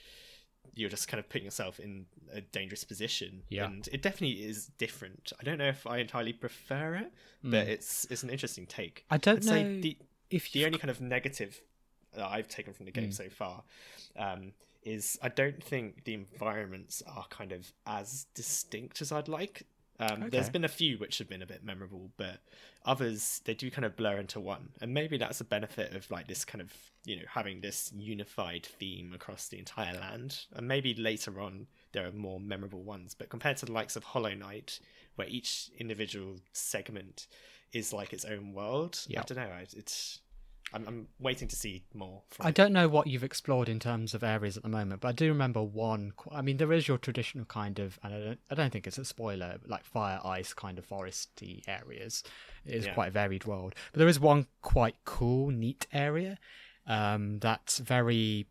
you're 0.75 0.89
just 0.89 1.07
kind 1.07 1.19
of 1.19 1.27
putting 1.29 1.45
yourself 1.45 1.79
in 1.79 2.05
a 2.31 2.41
dangerous 2.41 2.83
position 2.83 3.41
Yeah. 3.49 3.65
and 3.65 3.87
it 3.91 4.01
definitely 4.01 4.43
is 4.45 4.67
different 4.77 5.33
i 5.39 5.43
don't 5.43 5.57
know 5.57 5.67
if 5.69 5.85
i 5.87 5.97
entirely 5.97 6.31
prefer 6.33 6.95
it 6.95 7.11
but 7.43 7.67
it's 7.67 8.05
it's 8.09 8.23
an 8.23 8.29
interesting 8.29 8.65
take 8.65 8.99
Mm. 9.09 9.15
I 9.15 9.17
don't 9.17 9.37
I'd 9.49 9.65
know 9.65 9.81
the, 9.81 9.97
if 10.29 10.51
the 10.51 10.65
only 10.65 10.77
kind 10.77 10.91
of 10.91 11.01
negative 11.01 11.59
that 12.15 12.25
I've 12.27 12.47
taken 12.47 12.73
from 12.73 12.85
the 12.85 12.91
game 12.91 13.11
so 13.11 13.29
far 13.29 13.63
um, 14.17 14.53
is 14.83 15.17
I 15.21 15.29
don't 15.29 15.61
think 15.63 16.03
the 16.05 16.13
environments 16.15 17.01
are 17.07 17.25
kind 17.29 17.51
of 17.51 17.71
as 17.85 18.25
distinct 18.33 19.01
as 19.01 19.11
I'd 19.11 19.27
like. 19.27 19.63
Um, 19.99 20.29
There's 20.29 20.45
Okay. 20.45 20.51
been 20.53 20.63
a 20.63 20.69
few 20.69 20.97
which 20.97 21.17
have 21.17 21.27
been 21.27 21.41
a 21.41 21.45
bit 21.45 21.63
memorable, 21.63 22.11
but 22.17 22.39
others 22.85 23.41
they 23.43 23.53
do 23.53 23.69
kind 23.69 23.83
of 23.85 23.95
blur 23.97 24.17
into 24.17 24.39
one, 24.39 24.69
and 24.81 24.93
maybe 24.93 25.17
that's 25.17 25.41
a 25.41 25.43
benefit 25.43 25.93
of 25.93 26.09
like 26.09 26.27
this 26.27 26.45
kind 26.45 26.61
of 26.61 26.73
you 27.05 27.17
know 27.17 27.23
having 27.27 27.59
this 27.61 27.91
unified 27.95 28.65
theme 28.65 29.11
across 29.13 29.47
the 29.49 29.59
entire 29.59 29.93
land. 29.99 30.45
And 30.53 30.67
maybe 30.67 30.93
later 30.93 31.41
on 31.41 31.67
there 31.91 32.07
are 32.07 32.11
more 32.13 32.39
memorable 32.39 32.83
ones, 32.83 33.13
but 33.13 33.29
compared 33.29 33.57
to 33.57 33.65
the 33.65 33.73
likes 33.73 33.95
of 33.97 34.03
Hollow 34.05 34.33
Knight, 34.33 34.79
where 35.15 35.27
each 35.27 35.69
individual 35.77 36.37
segment 36.53 37.27
is 37.73 37.91
like 37.93 38.13
its 38.13 38.25
own 38.25 38.53
world, 38.53 38.99
I 39.09 39.23
don't 39.23 39.37
know. 39.37 39.51
It's 39.75 40.19
I'm, 40.73 40.87
I'm 40.87 41.07
waiting 41.19 41.47
to 41.47 41.55
see 41.55 41.83
more. 41.93 42.21
From 42.29 42.45
I 42.45 42.49
it. 42.49 42.55
don't 42.55 42.73
know 42.73 42.87
what 42.87 43.07
you've 43.07 43.23
explored 43.23 43.69
in 43.69 43.79
terms 43.79 44.13
of 44.13 44.23
areas 44.23 44.55
at 44.57 44.63
the 44.63 44.69
moment, 44.69 45.01
but 45.01 45.07
I 45.09 45.11
do 45.13 45.27
remember 45.29 45.61
one. 45.63 46.13
I 46.31 46.41
mean, 46.41 46.57
there 46.57 46.71
is 46.73 46.87
your 46.87 46.97
traditional 46.97 47.45
kind 47.45 47.79
of, 47.79 47.97
and 48.03 48.13
I 48.13 48.19
don't, 48.19 48.39
I 48.51 48.55
don't 48.55 48.71
think 48.71 48.85
it's 48.87 48.97
a 48.97 49.05
spoiler, 49.05 49.57
but 49.61 49.69
like 49.69 49.85
fire, 49.85 50.19
ice 50.23 50.53
kind 50.53 50.77
of 50.77 50.87
foresty 50.87 51.61
areas. 51.67 52.23
It 52.65 52.75
is 52.75 52.85
Yeah. 52.85 52.93
quite 52.93 53.07
a 53.09 53.11
varied 53.11 53.45
world, 53.45 53.73
but 53.91 53.99
there 53.99 54.07
is 54.07 54.19
one 54.19 54.47
quite 54.61 54.95
cool, 55.05 55.49
neat 55.49 55.87
area 55.91 56.37
um, 56.87 57.39
that's 57.39 57.77
very. 57.79 58.47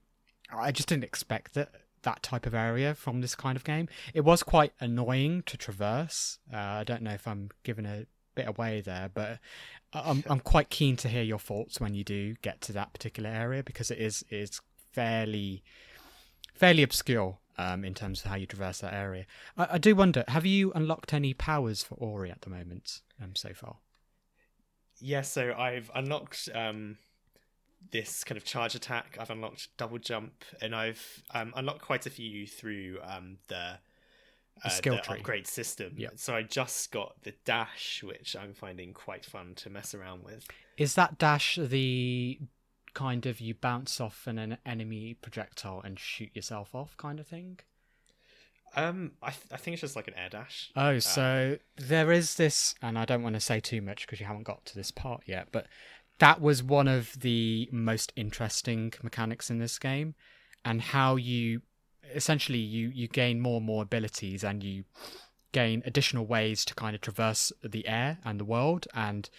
I 0.51 0.73
just 0.73 0.89
didn't 0.89 1.05
expect 1.05 1.55
that 1.55 1.73
that 2.03 2.23
type 2.23 2.47
of 2.47 2.55
area 2.55 2.95
from 2.95 3.21
this 3.21 3.35
kind 3.35 3.57
of 3.57 3.64
game. 3.64 3.89
It 4.14 4.21
was 4.21 4.43
quite 4.43 4.73
annoying 4.81 5.43
to 5.47 5.57
traverse. 5.57 6.39
Uh, 6.53 6.57
I 6.57 6.85
don't 6.85 7.03
know 7.03 7.11
if 7.12 7.27
I'm 7.27 7.51
giving 7.64 7.85
a 7.85 8.07
bit 8.37 8.47
away 8.47 8.81
there, 8.81 9.11
but 9.12 9.41
I'm 9.93 10.22
I'm 10.28 10.41
quite 10.41 10.70
keen 10.70 10.97
to 10.99 11.09
hear 11.09 11.22
your 11.22 11.39
thoughts 11.39 11.80
when 11.80 11.95
you 11.95 12.05
do 12.05 12.34
get 12.43 12.61
to 12.62 12.72
that 12.74 12.93
particular 12.93 13.30
area 13.30 13.62
because 13.62 13.91
it 13.91 13.99
is 13.99 14.24
is 14.30 14.61
fairly 14.93 15.62
fairly 16.55 16.82
obscure 16.82 17.39
um, 17.59 17.84
in 17.84 17.95
terms 17.95 18.24
of 18.24 18.30
how 18.30 18.36
you 18.36 18.47
traverse 18.47 18.78
that 18.80 18.95
area. 18.95 19.26
I, 19.57 19.68
I 19.72 19.78
do 19.78 19.95
wonder, 19.95 20.24
have 20.28 20.47
you 20.47 20.72
unlocked 20.74 21.12
any 21.12 21.34
powers 21.34 21.82
for 21.82 21.95
Ori 21.95 22.30
at 22.30 22.43
the 22.43 22.51
moment 22.51 23.01
um, 23.22 23.34
so 23.34 23.53
far? 23.53 23.76
Yeah, 25.01 25.22
so 25.22 25.55
I've 25.57 25.91
unlocked 25.95 26.49
um, 26.55 26.99
this 27.91 28.24
kind 28.24 28.36
of 28.36 28.45
charge 28.45 28.74
attack. 28.74 29.16
I've 29.20 29.30
unlocked 29.30 29.68
double 29.76 29.99
jump, 29.99 30.45
and 30.61 30.74
I've 30.74 31.22
um, 31.32 31.53
unlocked 31.57 31.82
quite 31.82 32.07
a 32.07 32.11
few 32.11 32.47
through 32.47 32.99
um, 33.03 33.39
the, 33.49 33.78
uh, 34.64 34.68
skill 34.68 34.96
the 34.96 35.02
tree. 35.02 35.18
upgrade 35.18 35.46
system. 35.46 35.92
Yeah. 35.96 36.09
So 36.16 36.34
I 36.34 36.42
just 36.42 36.90
got 36.90 37.22
the 37.22 37.34
dash, 37.44 38.02
which 38.02 38.36
I'm 38.36 38.54
finding 38.54 38.92
quite 38.92 39.24
fun 39.24 39.54
to 39.56 39.70
mess 39.70 39.94
around 39.94 40.24
with. 40.24 40.46
Is 40.76 40.94
that 40.94 41.18
dash 41.18 41.59
the 41.61 42.38
kind 42.94 43.26
of 43.26 43.40
you 43.40 43.54
bounce 43.54 44.00
off 44.00 44.26
an, 44.26 44.38
an 44.38 44.59
enemy 44.66 45.14
projectile 45.14 45.80
and 45.84 45.98
shoot 45.98 46.30
yourself 46.34 46.74
off 46.74 46.96
kind 46.96 47.20
of 47.20 47.26
thing? 47.26 47.61
Um, 48.76 49.12
I, 49.22 49.30
th- 49.30 49.46
I 49.52 49.56
think 49.56 49.74
it's 49.74 49.80
just 49.80 49.96
like 49.96 50.09
an 50.09 50.14
air 50.14 50.28
dash. 50.28 50.70
Oh, 50.76 50.98
so 50.98 51.59
there 51.76 52.12
is 52.12 52.34
this, 52.34 52.74
and 52.82 52.98
I 52.98 53.04
don't 53.04 53.22
want 53.22 53.34
to 53.34 53.40
say 53.40 53.61
too 53.61 53.80
much 53.80 54.06
because 54.06 54.20
you 54.20 54.26
haven't 54.26 54.44
got 54.44 54.64
to 54.66 54.74
this 54.74 54.90
part 54.90 55.22
yet, 55.26 55.48
but 55.52 55.66
that 56.18 56.40
was 56.40 56.62
one 56.62 56.88
of 56.88 57.18
the 57.20 57.68
most 57.72 58.12
interesting 58.14 58.92
mechanics 59.02 59.50
in 59.50 59.59
this 59.59 59.78
game, 59.78 60.14
and 60.64 60.82
how 60.82 61.16
you 61.16 61.62
essentially 62.14 62.59
you 62.59 62.88
you 62.88 63.09
gain 63.09 63.40
more 63.40 63.59
and 63.59 63.66
more 63.66 63.82
abilities, 63.82 64.44
and 64.44 64.62
you 64.62 64.84
gain 65.52 65.82
additional 65.86 66.26
ways 66.26 66.64
to 66.66 66.74
kind 66.74 66.94
of 66.94 67.00
traverse 67.00 67.52
the 67.62 67.86
air 67.88 68.18
and 68.24 68.38
the 68.38 68.44
world, 68.44 68.86
and 68.94 69.30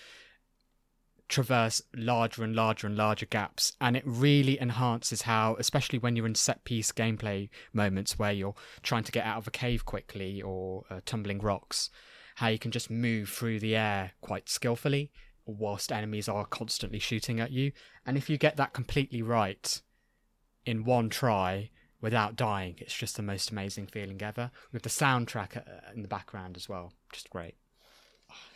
traverse 1.27 1.81
larger 1.95 2.43
and 2.43 2.55
larger 2.55 2.87
and 2.87 2.97
larger 2.97 3.27
gaps 3.27 3.73
and 3.79 3.95
it 3.95 4.01
really 4.03 4.59
enhances 4.59 5.21
how 5.21 5.55
especially 5.59 5.99
when 5.99 6.15
you're 6.15 6.25
in 6.25 6.33
set 6.33 6.63
piece 6.63 6.91
gameplay 6.91 7.47
moments 7.71 8.17
where 8.17 8.31
you're 8.31 8.55
trying 8.81 9.03
to 9.03 9.11
get 9.11 9.23
out 9.23 9.37
of 9.37 9.47
a 9.47 9.51
cave 9.51 9.85
quickly 9.85 10.41
or 10.41 10.85
uh, 10.89 11.01
tumbling 11.05 11.37
rocks 11.37 11.91
how 12.37 12.47
you 12.47 12.57
can 12.57 12.71
just 12.71 12.89
move 12.89 13.29
through 13.29 13.59
the 13.59 13.75
air 13.75 14.13
quite 14.21 14.49
skillfully 14.49 15.11
whilst 15.57 15.91
enemies 15.91 16.29
are 16.29 16.45
constantly 16.45 16.99
shooting 16.99 17.39
at 17.39 17.51
you. 17.51 17.71
And 18.05 18.17
if 18.17 18.29
you 18.29 18.37
get 18.37 18.57
that 18.57 18.73
completely 18.73 19.21
right 19.21 19.81
in 20.65 20.83
one 20.83 21.09
try 21.09 21.69
without 22.01 22.35
dying, 22.35 22.75
it's 22.77 22.95
just 22.95 23.15
the 23.15 23.23
most 23.23 23.51
amazing 23.51 23.87
feeling 23.87 24.21
ever. 24.21 24.51
With 24.71 24.83
the 24.83 24.89
soundtrack 24.89 25.57
uh, 25.57 25.91
in 25.93 26.01
the 26.01 26.07
background 26.07 26.57
as 26.57 26.69
well, 26.69 26.93
just 27.11 27.29
great. 27.29 27.55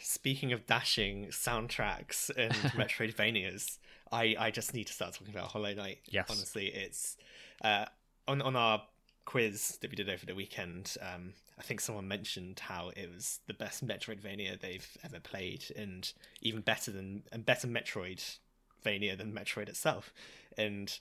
Speaking 0.02 0.54
of 0.54 0.68
dashing 0.68 1.28
soundtracks 1.28 2.30
and 2.36 2.54
Metroidvanias, 2.78 3.78
I, 4.12 4.36
I 4.38 4.52
just 4.52 4.74
need 4.74 4.88
to 4.88 4.94
start 4.94 5.14
talking 5.14 5.34
about 5.34 5.50
Hollow 5.50 5.74
Knight. 5.74 6.00
Yes. 6.06 6.28
Honestly, 6.30 6.68
it's 6.68 7.18
uh, 7.64 7.86
on 8.28 8.42
on 8.42 8.56
our 8.56 8.84
quiz 9.26 9.78
that 9.82 9.90
we 9.90 9.96
did 9.96 10.10
over 10.10 10.26
the 10.26 10.36
weekend. 10.36 10.96
Um, 11.02 11.34
I 11.58 11.62
think 11.62 11.82
someone 11.82 12.08
mentioned 12.08 12.60
how 12.60 12.92
it 12.96 13.10
was 13.14 13.40
the 13.48 13.54
best 13.54 13.86
Metroidvania 13.86 14.60
they've 14.60 14.88
ever 15.04 15.20
played, 15.20 15.66
and 15.76 16.12
even 16.42 16.62
better 16.62 16.92
than 16.92 17.24
and 17.32 17.46
better 17.46 17.68
Metroidvania 17.68 19.18
than 19.18 19.34
Metroid 19.34 19.70
itself. 19.70 20.14
And 20.58 20.98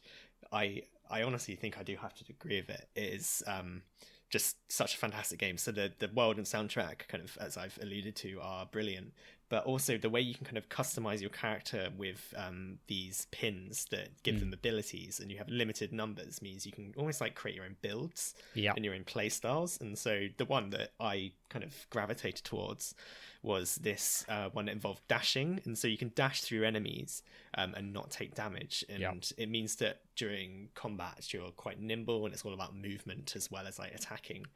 I 0.50 0.82
I 1.12 1.22
honestly 1.22 1.54
think 1.54 1.78
I 1.78 1.82
do 1.82 1.96
have 1.96 2.14
to 2.14 2.24
agree 2.28 2.60
with 2.60 2.70
it. 2.70 2.88
It 2.96 3.14
is 3.14 3.42
um, 3.46 3.82
just 4.30 4.56
such 4.72 4.94
a 4.94 4.98
fantastic 4.98 5.38
game. 5.38 5.58
So 5.58 5.70
the 5.70 5.92
the 5.98 6.08
world 6.14 6.38
and 6.38 6.46
soundtrack, 6.46 7.06
kind 7.08 7.22
of 7.22 7.36
as 7.40 7.56
I've 7.56 7.78
alluded 7.82 8.16
to, 8.16 8.40
are 8.40 8.66
brilliant. 8.66 9.12
But 9.52 9.66
also 9.66 9.98
the 9.98 10.08
way 10.08 10.22
you 10.22 10.34
can 10.34 10.46
kind 10.46 10.56
of 10.56 10.70
customize 10.70 11.20
your 11.20 11.28
character 11.28 11.90
with 11.98 12.32
um, 12.38 12.78
these 12.86 13.26
pins 13.32 13.84
that 13.90 14.08
give 14.22 14.36
Mm. 14.36 14.40
them 14.40 14.52
abilities, 14.54 15.20
and 15.20 15.30
you 15.30 15.36
have 15.36 15.48
limited 15.50 15.92
numbers, 15.92 16.40
means 16.40 16.64
you 16.64 16.72
can 16.72 16.94
almost 16.96 17.20
like 17.20 17.34
create 17.34 17.56
your 17.56 17.66
own 17.66 17.76
builds 17.82 18.34
Yeah. 18.54 18.72
and 18.74 18.82
your 18.82 18.94
own 18.94 19.04
play 19.04 19.28
styles. 19.28 19.78
And 19.78 19.98
so 19.98 20.28
the 20.38 20.46
one 20.46 20.70
that 20.70 20.92
I 20.98 21.32
kind 21.50 21.64
of 21.66 21.86
gravitated 21.90 22.44
towards 22.46 22.94
was 23.42 23.74
this 23.74 24.24
uh, 24.26 24.48
one 24.54 24.64
that 24.64 24.72
involved 24.72 25.02
dashing, 25.06 25.60
and 25.66 25.76
so 25.76 25.86
you 25.86 25.98
can 25.98 26.12
dash 26.14 26.40
through 26.40 26.64
enemies 26.64 27.22
um, 27.52 27.74
and 27.74 27.92
not 27.92 28.10
take 28.10 28.34
damage. 28.34 28.86
And 28.88 29.00
Yeah. 29.00 29.12
it 29.36 29.50
means 29.50 29.76
that 29.76 30.00
during 30.16 30.70
combat 30.74 31.30
you're 31.34 31.50
quite 31.50 31.78
nimble, 31.78 32.24
and 32.24 32.32
it's 32.32 32.42
all 32.46 32.54
about 32.54 32.74
movement 32.74 33.36
as 33.36 33.50
well 33.50 33.66
as 33.66 33.78
like 33.78 33.94
attacking. 33.94 34.46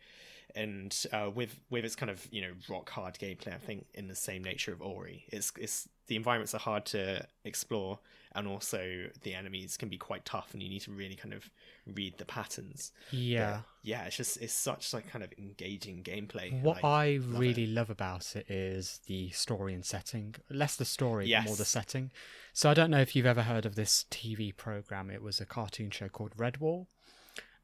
And 0.54 0.96
uh, 1.12 1.30
with 1.34 1.60
with 1.70 1.84
its 1.84 1.96
kind 1.96 2.10
of 2.10 2.26
you 2.30 2.42
know 2.42 2.52
rock 2.68 2.88
hard 2.90 3.18
gameplay, 3.18 3.54
I 3.54 3.58
think 3.58 3.86
in 3.94 4.08
the 4.08 4.14
same 4.14 4.42
nature 4.42 4.72
of 4.72 4.80
Ori, 4.80 5.24
it's 5.28 5.52
it's 5.58 5.88
the 6.06 6.16
environments 6.16 6.54
are 6.54 6.58
hard 6.58 6.86
to 6.86 7.26
explore, 7.44 7.98
and 8.34 8.46
also 8.46 9.06
the 9.22 9.34
enemies 9.34 9.76
can 9.76 9.88
be 9.88 9.98
quite 9.98 10.24
tough, 10.24 10.50
and 10.54 10.62
you 10.62 10.68
need 10.68 10.82
to 10.82 10.92
really 10.92 11.16
kind 11.16 11.34
of 11.34 11.50
read 11.86 12.16
the 12.18 12.24
patterns. 12.24 12.92
But, 13.10 13.18
Yeah. 13.18 13.60
yeah, 13.82 14.04
it's 14.04 14.16
just 14.16 14.40
it's 14.40 14.52
such 14.52 14.94
like 14.94 15.10
kind 15.10 15.24
of 15.24 15.32
engaging 15.36 16.02
gameplay. 16.04 16.58
What 16.62 16.82
I 16.84 16.88
I 17.06 17.16
love 17.16 17.40
really 17.40 17.66
love 17.66 17.90
about 17.90 18.36
it 18.36 18.48
is 18.50 19.00
the 19.06 19.30
story 19.30 19.74
and 19.74 19.84
setting. 19.84 20.36
Less 20.48 20.76
the 20.76 20.84
story, 20.84 21.30
but 21.30 21.44
more 21.44 21.56
the 21.56 21.64
setting. 21.64 22.12
So 22.52 22.70
I 22.70 22.74
don't 22.74 22.90
know 22.90 23.00
if 23.00 23.14
you've 23.14 23.26
ever 23.26 23.42
heard 23.42 23.66
of 23.66 23.74
this 23.74 24.06
TV 24.10 24.56
program. 24.56 25.10
It 25.10 25.22
was 25.22 25.40
a 25.40 25.46
cartoon 25.46 25.90
show 25.90 26.08
called 26.08 26.36
Redwall. 26.36 26.86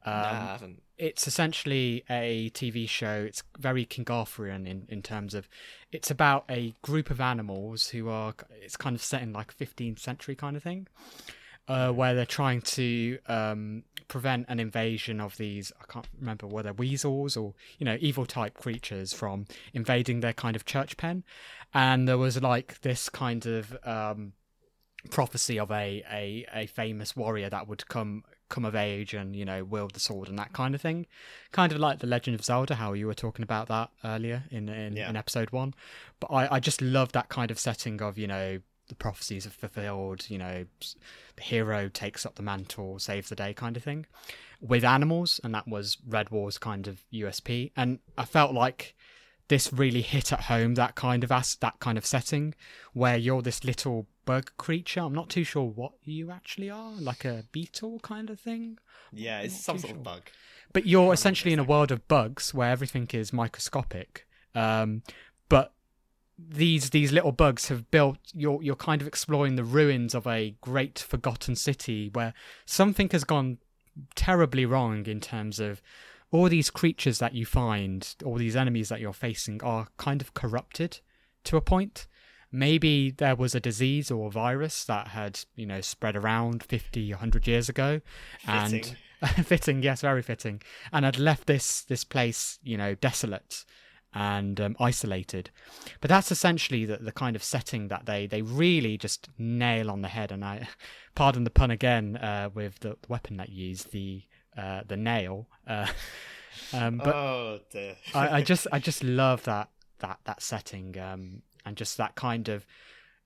Um, 0.05 0.13
nah, 0.13 0.29
I 0.29 0.35
haven't. 0.35 0.83
it's 0.99 1.27
essentially 1.27 2.05
a 2.11 2.51
TV 2.51 2.89
show. 2.89 3.25
It's 3.27 3.43
very 3.59 3.85
King 3.85 4.07
Arthurian 4.11 4.67
in, 4.67 4.87
in 4.89 5.03
terms 5.03 5.35
of 5.35 5.49
it's 5.91 6.11
about 6.11 6.45
a 6.49 6.75
group 6.83 7.11
of 7.11 7.21
animals 7.21 7.89
who 7.89 8.09
are 8.09 8.35
it's 8.61 8.77
kind 8.77 8.97
of 8.97 9.03
set 9.03 9.23
in 9.23 9.33
like 9.33 9.57
15th 9.57 9.99
century 9.99 10.35
kind 10.35 10.57
of 10.57 10.63
thing, 10.63 10.89
uh, 11.69 11.93
where 11.93 12.15
they're 12.15 12.27
trying 12.27 12.63
to 12.63 13.19
um, 13.27 13.85
prevent 14.09 14.47
an 14.49 14.59
invasion 14.61 15.21
of 15.21 15.37
these 15.37 15.73
I 15.81 15.85
can't 15.91 16.09
remember 16.19 16.47
whether 16.47 16.73
weasels 16.73 17.37
or 17.37 17.55
you 17.79 17.85
know 17.85 17.97
evil 18.01 18.27
type 18.27 18.55
creatures 18.55 19.13
from 19.13 19.47
invading 19.73 20.21
their 20.21 20.33
kind 20.33 20.57
of 20.57 20.65
church 20.65 20.97
pen, 20.97 21.23
and 21.73 22.09
there 22.09 22.19
was 22.19 22.41
like 22.43 22.81
this 22.81 23.09
kind 23.09 23.47
of 23.47 23.77
um, 23.85 24.33
prophecy 25.11 25.59
of 25.59 25.71
a, 25.71 26.03
a 26.11 26.47
a 26.53 26.67
famous 26.67 27.15
warrior 27.17 27.49
that 27.49 27.69
would 27.69 27.87
come 27.89 28.25
come 28.53 28.65
of 28.65 28.75
age 28.77 29.13
and 29.15 29.35
you 29.35 29.45
know 29.45 29.65
wield 29.65 29.93
the 29.95 30.01
sword 30.09 30.29
and 30.29 30.39
that 30.39 30.53
kind 30.53 30.75
of 30.75 30.81
thing. 30.81 31.07
Kind 31.51 31.73
of 31.73 31.79
like 31.87 31.99
the 31.99 32.07
legend 32.07 32.35
of 32.39 32.45
zelda 32.45 32.75
how 32.77 32.93
you 32.93 33.07
were 33.09 33.15
talking 33.27 33.43
about 33.43 33.67
that 33.69 33.89
earlier 34.05 34.45
in 34.51 34.69
in, 34.69 34.97
Yeah. 34.97 35.09
in 35.11 35.17
episode 35.17 35.51
one. 35.51 35.75
But 36.21 36.29
i 36.41 36.43
i 36.57 36.61
just 36.61 36.81
love 36.81 37.11
that 37.13 37.29
kind 37.29 37.51
of 37.51 37.59
setting 37.59 38.01
of 38.03 38.17
you 38.19 38.27
know 38.35 38.61
the 38.89 38.95
prophecies 38.97 39.47
are 39.47 39.51
fulfilled 39.65 40.29
you 40.29 40.37
know 40.39 40.67
the 41.37 41.43
hero 41.43 41.89
takes 41.89 42.27
up 42.27 42.35
the 42.35 42.43
mantle 42.43 42.99
saves 42.99 43.29
the 43.31 43.37
day 43.37 43.53
kind 43.55 43.77
of 43.77 43.83
thing. 43.83 44.07
With 44.61 44.85
animals 44.85 45.41
and 45.43 45.53
that 45.55 45.67
was 45.67 45.97
Redwall's 46.09 46.59
kind 46.59 46.87
of 46.87 47.03
usp 47.13 47.49
and 47.77 47.99
i 48.17 48.25
felt 48.25 48.53
like 48.65 48.95
this 49.49 49.72
really 49.72 50.03
hit 50.03 50.32
at 50.32 50.43
home 50.43 50.74
that 50.74 50.95
kind 50.95 51.24
of 51.24 51.32
as 51.32 51.57
that 51.57 51.78
kind 51.80 51.99
of 51.99 52.07
setting 52.07 52.55
where 52.93 53.16
you're 53.16 53.43
this 53.43 53.64
little 53.64 54.07
bug 54.24 54.51
creature. 54.57 55.01
I'm 55.01 55.14
not 55.14 55.28
too 55.28 55.45
sure 55.45 55.64
what 55.64 55.93
you 56.05 56.30
actually 56.30 56.70
are, 56.70 56.93
like 56.93 57.24
a 57.24 57.45
beetle 57.53 58.01
kind 58.01 58.30
of 58.30 58.40
thing. 58.40 58.78
Yeah, 59.12 59.40
it's 59.40 59.59
some 59.59 59.78
sort 59.78 59.90
sure. 59.90 59.97
of 59.99 60.03
bug. 60.03 60.22
But 60.72 60.86
you're 60.86 61.12
essentially 61.12 61.53
in 61.53 61.59
a 61.59 61.64
world 61.64 61.90
of 61.90 62.09
bugs 62.09 62.55
where 62.55 62.70
everything 62.70 63.09
is 63.12 63.32
microscopic. 63.32 64.26
Um, 64.55 65.03
but 65.49 65.74
these 66.38 66.90
these 66.90 67.12
little 67.12 67.32
bugs 67.32 67.68
have 67.68 67.90
built 67.90 68.18
you're 68.32 68.62
you're 68.62 68.74
kind 68.74 69.01
of 69.01 69.07
exploring 69.07 69.57
the 69.57 69.64
ruins 69.64 70.14
of 70.14 70.26
a 70.26 70.57
great 70.61 70.99
forgotten 70.99 71.55
city 71.55 72.11
where 72.12 72.32
something 72.64 73.09
has 73.11 73.22
gone 73.22 73.59
terribly 74.14 74.64
wrong 74.64 75.07
in 75.07 75.20
terms 75.20 75.61
of 75.61 75.82
all 76.33 76.49
these 76.49 76.70
creatures 76.70 77.18
that 77.18 77.35
you 77.35 77.45
find, 77.45 78.16
all 78.24 78.37
these 78.37 78.57
enemies 78.57 78.89
that 78.89 79.01
you're 79.01 79.12
facing 79.12 79.62
are 79.62 79.89
kind 79.99 80.22
of 80.22 80.35
corrupted 80.35 81.01
to 81.45 81.59
a 81.59 81.61
point. 81.61 82.07
Maybe 82.51 83.11
there 83.11 83.37
was 83.37 83.55
a 83.55 83.61
disease 83.61 84.11
or 84.11 84.26
a 84.26 84.30
virus 84.30 84.85
that 84.85 85.09
had, 85.09 85.41
you 85.55 85.66
know, 85.66 85.80
spread 85.83 86.16
around 86.16 86.62
50, 86.62 87.11
100 87.11 87.47
years 87.47 87.68
ago. 87.68 88.01
Fitting. 88.41 88.97
And 89.22 89.47
fitting, 89.47 89.83
yes, 89.83 90.01
very 90.01 90.22
fitting. 90.22 90.62
And 90.91 91.05
had 91.05 91.18
left 91.18 91.47
this 91.47 91.83
this 91.83 92.03
place, 92.05 92.59
you 92.62 92.76
know, 92.76 92.95
desolate 92.95 93.64
and 94.14 94.61
um, 94.61 94.76
isolated. 94.80 95.51
But 96.01 96.09
that's 96.09 96.30
essentially 96.30 96.85
the, 96.85 96.99
the 96.99 97.12
kind 97.12 97.37
of 97.37 97.43
setting 97.43 97.89
that 97.89 98.05
they, 98.07 98.26
they 98.26 98.43
really 98.43 98.99
just 98.99 99.28
nail 99.39 99.91
on 99.91 100.03
the 100.03 100.09
head. 100.09 100.33
And 100.33 100.45
I, 100.45 100.68
pardon 101.14 101.45
the 101.45 101.51
pun 101.51 101.70
again, 101.70 102.16
uh, 102.16 102.51
with 102.53 102.80
the 102.80 102.97
weapon 103.09 103.37
that 103.39 103.51
you 103.51 103.68
use, 103.68 103.85
the 103.85 104.22
uh, 104.57 104.83
the 104.87 104.97
nail. 104.97 105.49
Uh, 105.67 105.87
um, 106.73 106.99
but 106.99 107.15
oh 107.15 107.61
dear. 107.71 107.97
I, 108.15 108.39
I 108.39 108.43
just 108.43 108.67
I 108.73 108.79
just 108.79 109.03
love 109.03 109.45
that 109.45 109.71
that 110.01 110.21
that 110.25 110.43
setting 110.43 110.99
um, 110.99 111.43
and 111.65 111.77
just 111.77 111.97
that 111.97 112.15
kind 112.15 112.49
of 112.49 112.67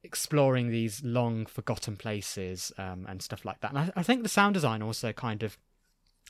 exploring 0.02 0.70
these 0.70 1.02
long 1.02 1.46
forgotten 1.46 1.96
places 1.96 2.72
um, 2.78 3.06
and 3.08 3.20
stuff 3.20 3.44
like 3.44 3.60
that. 3.60 3.70
And 3.70 3.78
I, 3.78 3.92
I 3.96 4.02
think 4.02 4.22
the 4.22 4.28
sound 4.28 4.54
design 4.54 4.82
also 4.82 5.12
kind 5.12 5.42
of 5.42 5.58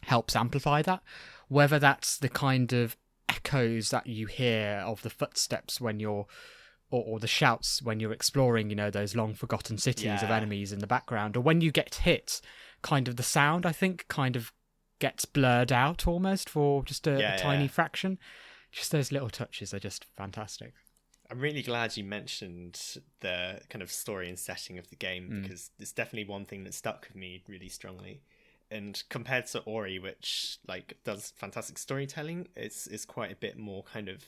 helps 0.02 0.34
amplify 0.34 0.82
that, 0.82 1.02
whether 1.48 1.78
that's 1.78 2.16
the 2.16 2.28
kind 2.28 2.72
of 2.72 2.96
echoes 3.28 3.90
that 3.90 4.06
you 4.06 4.26
hear 4.26 4.82
of 4.86 5.02
the 5.02 5.10
footsteps 5.10 5.80
when 5.80 6.00
you're. 6.00 6.26
Or, 6.88 7.02
or 7.04 7.18
the 7.18 7.26
shouts 7.26 7.82
when 7.82 7.98
you're 7.98 8.12
exploring, 8.12 8.70
you 8.70 8.76
know, 8.76 8.92
those 8.92 9.16
long 9.16 9.34
forgotten 9.34 9.76
cities 9.76 10.22
of 10.22 10.30
enemies 10.30 10.72
in 10.72 10.78
the 10.78 10.86
background, 10.86 11.36
or 11.36 11.40
when 11.40 11.60
you 11.60 11.72
get 11.72 11.96
hit, 11.96 12.40
kind 12.80 13.08
of 13.08 13.16
the 13.16 13.24
sound, 13.24 13.66
I 13.66 13.72
think, 13.72 14.06
kind 14.06 14.36
of 14.36 14.52
gets 14.98 15.24
blurred 15.24 15.72
out 15.72 16.06
almost 16.06 16.48
for 16.48 16.82
just 16.84 17.06
a, 17.06 17.18
Yeah, 17.18 17.34
a 17.34 17.38
tiny 17.38 17.64
yeah. 17.64 17.70
fraction. 17.70 18.18
Just 18.72 18.92
those 18.92 19.12
little 19.12 19.30
touches 19.30 19.72
are 19.74 19.78
just 19.78 20.04
fantastic. 20.16 20.72
I'm 21.30 21.40
really 21.40 21.62
glad 21.62 21.96
you 21.96 22.04
mentioned 22.04 22.98
the 23.20 23.60
kind 23.68 23.82
of 23.82 23.90
story 23.90 24.28
and 24.28 24.38
setting 24.38 24.78
of 24.78 24.88
the 24.90 24.96
game 24.96 25.28
Mm. 25.30 25.42
because 25.42 25.70
it's 25.78 25.92
definitely 25.92 26.28
one 26.28 26.44
thing 26.44 26.64
that 26.64 26.74
stuck 26.74 27.06
with 27.08 27.16
me 27.16 27.42
really 27.48 27.68
strongly. 27.68 28.22
And 28.70 29.02
compared 29.08 29.46
to 29.48 29.60
Ori, 29.60 29.98
which 29.98 30.58
like 30.66 30.98
does 31.04 31.32
fantastic 31.36 31.78
storytelling, 31.78 32.48
it's 32.56 32.86
it's 32.86 33.04
quite 33.04 33.32
a 33.32 33.36
bit 33.36 33.56
more 33.58 33.82
kind 33.84 34.08
of 34.08 34.24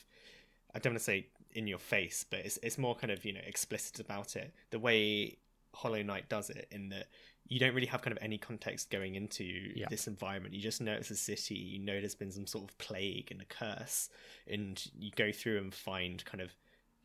I 0.74 0.78
don't 0.78 0.92
want 0.92 0.98
to 1.00 1.04
say 1.04 1.28
in 1.54 1.66
your 1.66 1.78
face, 1.78 2.24
but 2.28 2.40
it's 2.40 2.58
it's 2.62 2.78
more 2.78 2.94
kind 2.94 3.10
of 3.12 3.24
you 3.24 3.32
know 3.32 3.40
explicit 3.46 3.98
about 4.00 4.36
it. 4.36 4.52
The 4.70 4.78
way 4.78 5.38
Hollow 5.74 6.02
Knight 6.02 6.28
does 6.28 6.50
it, 6.50 6.68
in 6.70 6.88
that 6.90 7.06
you 7.48 7.58
don't 7.58 7.74
really 7.74 7.86
have 7.86 8.02
kind 8.02 8.16
of 8.16 8.22
any 8.22 8.38
context 8.38 8.90
going 8.90 9.14
into 9.14 9.44
Yeah. 9.44 9.86
this 9.88 10.06
environment. 10.06 10.54
You 10.54 10.60
just 10.60 10.80
know 10.80 10.92
it's 10.92 11.10
a 11.10 11.16
city. 11.16 11.54
You 11.56 11.78
know 11.78 11.98
there's 12.00 12.14
been 12.14 12.30
some 12.32 12.46
sort 12.46 12.70
of 12.70 12.76
plague 12.78 13.30
and 13.30 13.40
a 13.40 13.44
curse, 13.46 14.10
and 14.46 14.82
you 14.98 15.10
go 15.16 15.32
through 15.32 15.58
and 15.58 15.72
find 15.74 16.24
kind 16.24 16.40
of 16.42 16.54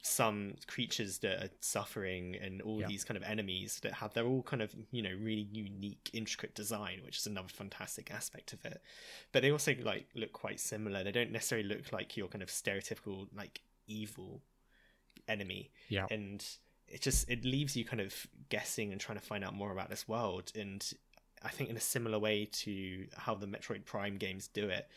some 0.05 0.55
creatures 0.67 1.19
that 1.19 1.41
are 1.45 1.49
suffering 1.61 2.35
and 2.35 2.61
all 2.61 2.81
Yeah. 2.81 2.87
these 2.87 3.05
kind 3.05 3.15
of 3.15 3.23
enemies 3.23 3.79
that 3.83 3.93
have 3.93 4.13
they're 4.13 4.25
all 4.25 4.43
kind 4.43 4.61
of 4.61 4.75
you 4.91 5.01
know 5.01 5.13
really 5.13 5.47
unique 5.53 6.09
intricate 6.11 6.53
design 6.53 6.99
which 7.05 7.17
is 7.19 7.25
another 7.25 7.47
fantastic 7.47 8.11
aspect 8.11 8.51
of 8.51 8.65
it 8.65 8.81
but 9.31 9.41
they 9.41 9.49
also 9.49 9.73
like 9.81 10.09
look 10.13 10.33
quite 10.33 10.59
similar 10.59 11.05
they 11.05 11.13
don't 11.13 11.31
necessarily 11.31 11.65
look 11.65 11.93
like 11.93 12.17
your 12.17 12.27
kind 12.27 12.41
of 12.43 12.49
stereotypical 12.49 13.29
like 13.33 13.61
evil 13.87 14.41
enemy 15.29 15.71
Yeah. 15.87 16.07
and 16.11 16.45
it 16.93 17.01
just 17.01 17.29
it 17.29 17.43
leaves 17.43 17.75
you 17.75 17.83
kind 17.83 18.01
of 18.01 18.27
guessing 18.49 18.91
and 18.91 19.01
trying 19.01 19.17
to 19.17 19.23
find 19.23 19.43
out 19.43 19.53
more 19.53 19.71
about 19.71 19.89
this 19.89 20.07
world 20.07 20.51
and 20.55 20.93
i 21.43 21.49
think 21.49 21.69
in 21.69 21.75
a 21.75 21.81
similar 21.81 22.19
way 22.19 22.45
to 22.51 23.05
how 23.17 23.33
the 23.33 23.47
metroid 23.47 23.83
prime 23.85 24.17
games 24.17 24.47
do 24.47 24.69
it 24.69 24.87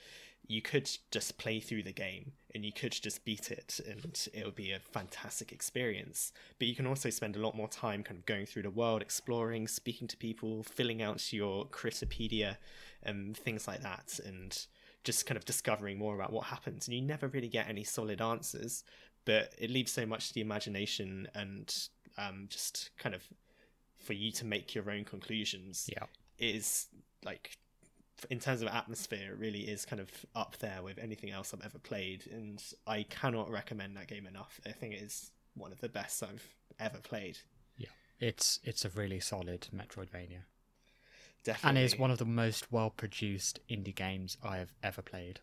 you 0.48 0.62
could 0.62 0.88
just 1.10 1.38
play 1.38 1.58
through 1.60 1.82
the 1.82 1.92
game 1.92 2.32
and 2.54 2.64
you 2.64 2.72
could 2.72 2.92
just 2.92 3.24
beat 3.24 3.50
it 3.50 3.80
and 3.88 4.28
it 4.32 4.44
would 4.44 4.54
be 4.54 4.72
a 4.72 4.78
fantastic 4.78 5.52
experience. 5.52 6.32
But 6.58 6.68
you 6.68 6.76
can 6.76 6.86
also 6.86 7.10
spend 7.10 7.36
a 7.36 7.40
lot 7.40 7.56
more 7.56 7.68
time 7.68 8.02
kind 8.02 8.18
of 8.18 8.26
going 8.26 8.46
through 8.46 8.62
the 8.62 8.70
world, 8.70 9.02
exploring, 9.02 9.66
speaking 9.66 10.08
to 10.08 10.16
people, 10.16 10.62
filling 10.62 11.02
out 11.02 11.32
your 11.32 11.66
Critterpedia 11.66 12.56
and 13.02 13.36
things 13.36 13.66
like 13.66 13.82
that, 13.82 14.20
and 14.24 14.66
just 15.04 15.26
kind 15.26 15.36
of 15.36 15.44
discovering 15.44 15.98
more 15.98 16.14
about 16.14 16.32
what 16.32 16.46
happens. 16.46 16.86
And 16.86 16.96
you 16.96 17.02
never 17.02 17.28
really 17.28 17.48
get 17.48 17.68
any 17.68 17.84
solid 17.84 18.20
answers, 18.20 18.84
but 19.26 19.52
it 19.58 19.68
leaves 19.68 19.92
so 19.92 20.06
much 20.06 20.28
to 20.28 20.34
the 20.34 20.40
imagination 20.40 21.28
and 21.34 21.88
um, 22.16 22.46
just 22.48 22.90
kind 22.98 23.14
of 23.14 23.22
for 23.98 24.14
you 24.14 24.32
to 24.32 24.46
make 24.46 24.74
your 24.74 24.90
own 24.90 25.04
conclusions. 25.04 25.90
Yeah. 25.92 26.04
is 26.38 26.86
like 27.24 27.58
in 28.30 28.38
terms 28.40 28.62
of 28.62 28.68
atmosphere 28.68 29.32
it 29.32 29.38
really 29.38 29.60
is 29.68 29.84
kind 29.84 30.00
of 30.00 30.08
up 30.34 30.56
there 30.60 30.82
with 30.82 30.96
anything 30.98 31.30
else 31.30 31.52
i've 31.52 31.62
ever 31.64 31.78
played 31.78 32.24
and 32.32 32.62
i 32.86 33.02
cannot 33.02 33.50
recommend 33.50 33.94
that 33.94 34.06
game 34.08 34.26
enough. 34.26 34.58
I 34.64 34.70
think 34.72 34.94
it 34.94 35.02
is 35.02 35.32
one 35.54 35.70
of 35.70 35.80
the 35.80 35.88
best 35.90 36.22
i've 36.22 36.54
ever 36.80 36.98
played. 36.98 37.38
Yeah, 37.76 37.88
It's 38.18 38.60
it's 38.64 38.84
a 38.84 38.88
really 38.90 39.20
solid 39.20 39.68
Metroidvania, 39.74 40.44
definitely 41.44 41.68
and 41.68 41.78
is 41.78 41.98
one 41.98 42.10
of 42.10 42.18
the 42.18 42.24
most 42.24 42.70
well 42.72 42.90
produced 42.90 43.60
indie 43.68 43.94
games 43.94 44.36
I 44.42 44.56
have 44.58 44.72
ever 44.82 45.02
played. 45.02 45.40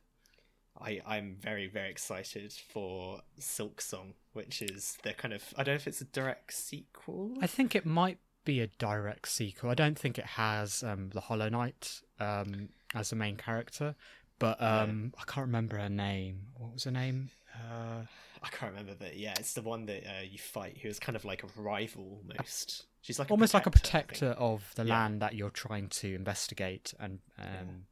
I, 0.84 1.02
I'm 1.06 1.38
very, 1.40 1.68
very 1.68 1.90
excited 1.90 2.52
for 2.70 3.22
Silksong, 3.40 4.14
which 4.34 4.62
is 4.62 4.98
the 5.04 5.14
kind 5.14 5.34
of 5.34 5.44
I 5.58 5.64
don't 5.64 5.74
know 5.74 5.78
if 5.78 5.88
it's 5.88 6.02
a 6.02 6.06
direct 6.06 6.54
sequel. 6.54 7.32
I 7.42 7.48
think 7.48 7.76
it 7.76 7.86
might 7.86 8.18
be 8.46 8.60
a 8.60 8.68
direct 8.68 9.30
sequel. 9.30 9.70
I 9.70 9.76
don't 9.76 9.98
think 9.98 10.18
it 10.18 10.26
has 10.26 10.84
um, 10.84 11.10
the 11.14 11.22
Hollow 11.22 11.48
Knight 11.50 12.02
um, 12.20 12.70
as 12.94 13.10
the 13.12 13.16
main 13.16 13.38
character, 13.38 13.96
but 14.40 14.62
um, 14.62 15.14
I 15.18 15.24
can't 15.24 15.48
remember 15.48 15.78
her 15.78 15.90
name. 15.90 16.48
What 16.58 16.74
was 16.74 16.84
her 16.84 16.92
name? 16.92 17.30
Uh, 17.56 18.02
I 18.42 18.50
can't 18.50 18.72
remember, 18.74 18.96
but 19.00 19.16
yeah, 19.16 19.36
it's 19.40 19.54
the 19.54 19.62
one 19.62 19.86
that 19.86 20.04
uh, 20.06 20.22
you 20.30 20.38
fight. 20.40 20.80
Who 20.82 20.90
is 20.90 21.00
kind 21.00 21.16
of 21.16 21.24
like 21.24 21.44
a 21.44 21.48
rival 21.56 22.20
almost. 22.28 22.86
She's 23.02 23.20
like 23.20 23.30
a 23.30 23.32
almost 23.32 23.54
like 23.54 23.66
a 23.68 23.72
protector 23.72 24.32
of 24.38 24.72
the 24.76 24.84
Yeah. 24.84 24.94
land 25.00 25.22
that 25.22 25.36
you're 25.36 25.50
trying 25.50 25.88
to 25.90 26.14
investigate 26.16 26.94
and 27.00 27.20
um, 27.40 27.86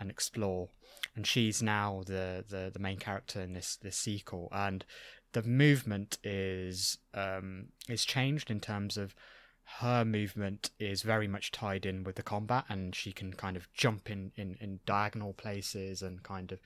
and 0.00 0.10
explore. 0.10 0.68
And 1.16 1.26
she's 1.26 1.62
now 1.62 2.02
the, 2.06 2.44
the, 2.48 2.70
the 2.72 2.80
main 2.80 2.98
character 2.98 3.40
in 3.40 3.52
this 3.52 3.76
this 3.76 3.96
sequel, 3.96 4.48
and 4.50 4.84
the 5.32 5.42
movement 5.42 6.18
is 6.24 6.98
um, 7.12 7.66
is 7.88 8.04
changed 8.04 8.50
in 8.50 8.60
terms 8.60 8.96
of 8.96 9.14
her 9.78 10.04
movement 10.04 10.70
is 10.78 11.02
very 11.02 11.26
much 11.26 11.50
tied 11.52 11.86
in 11.86 12.04
with 12.04 12.16
the 12.16 12.22
combat, 12.22 12.64
and 12.68 12.94
she 12.94 13.12
can 13.12 13.32
kind 13.32 13.56
of 13.56 13.72
jump 13.72 14.10
in, 14.10 14.32
in, 14.36 14.56
in 14.60 14.80
diagonal 14.84 15.32
places 15.32 16.02
and 16.02 16.22
kind 16.22 16.52
of 16.52 16.58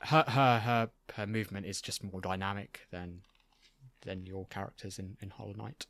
her 0.00 0.24
her 0.26 0.58
her 0.58 0.90
her 1.14 1.26
movement 1.26 1.66
is 1.66 1.80
just 1.80 2.02
more 2.02 2.20
dynamic 2.20 2.80
than 2.90 3.20
than 4.02 4.26
your 4.26 4.46
characters 4.46 4.98
in, 4.98 5.16
in 5.20 5.30
Hollow 5.30 5.52
Knight. 5.52 5.86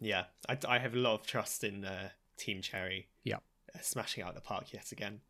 Yeah, 0.00 0.24
I, 0.48 0.58
I 0.66 0.78
have 0.80 0.94
a 0.94 0.98
lot 0.98 1.20
of 1.20 1.26
trust 1.26 1.62
in 1.62 1.84
uh, 1.84 2.08
Team 2.36 2.60
Cherry. 2.60 3.06
Yeah. 3.22 3.36
uh, 3.74 3.78
smashing 3.80 4.24
out 4.24 4.34
the 4.34 4.40
park 4.40 4.72
yet 4.72 4.90
again. 4.90 5.20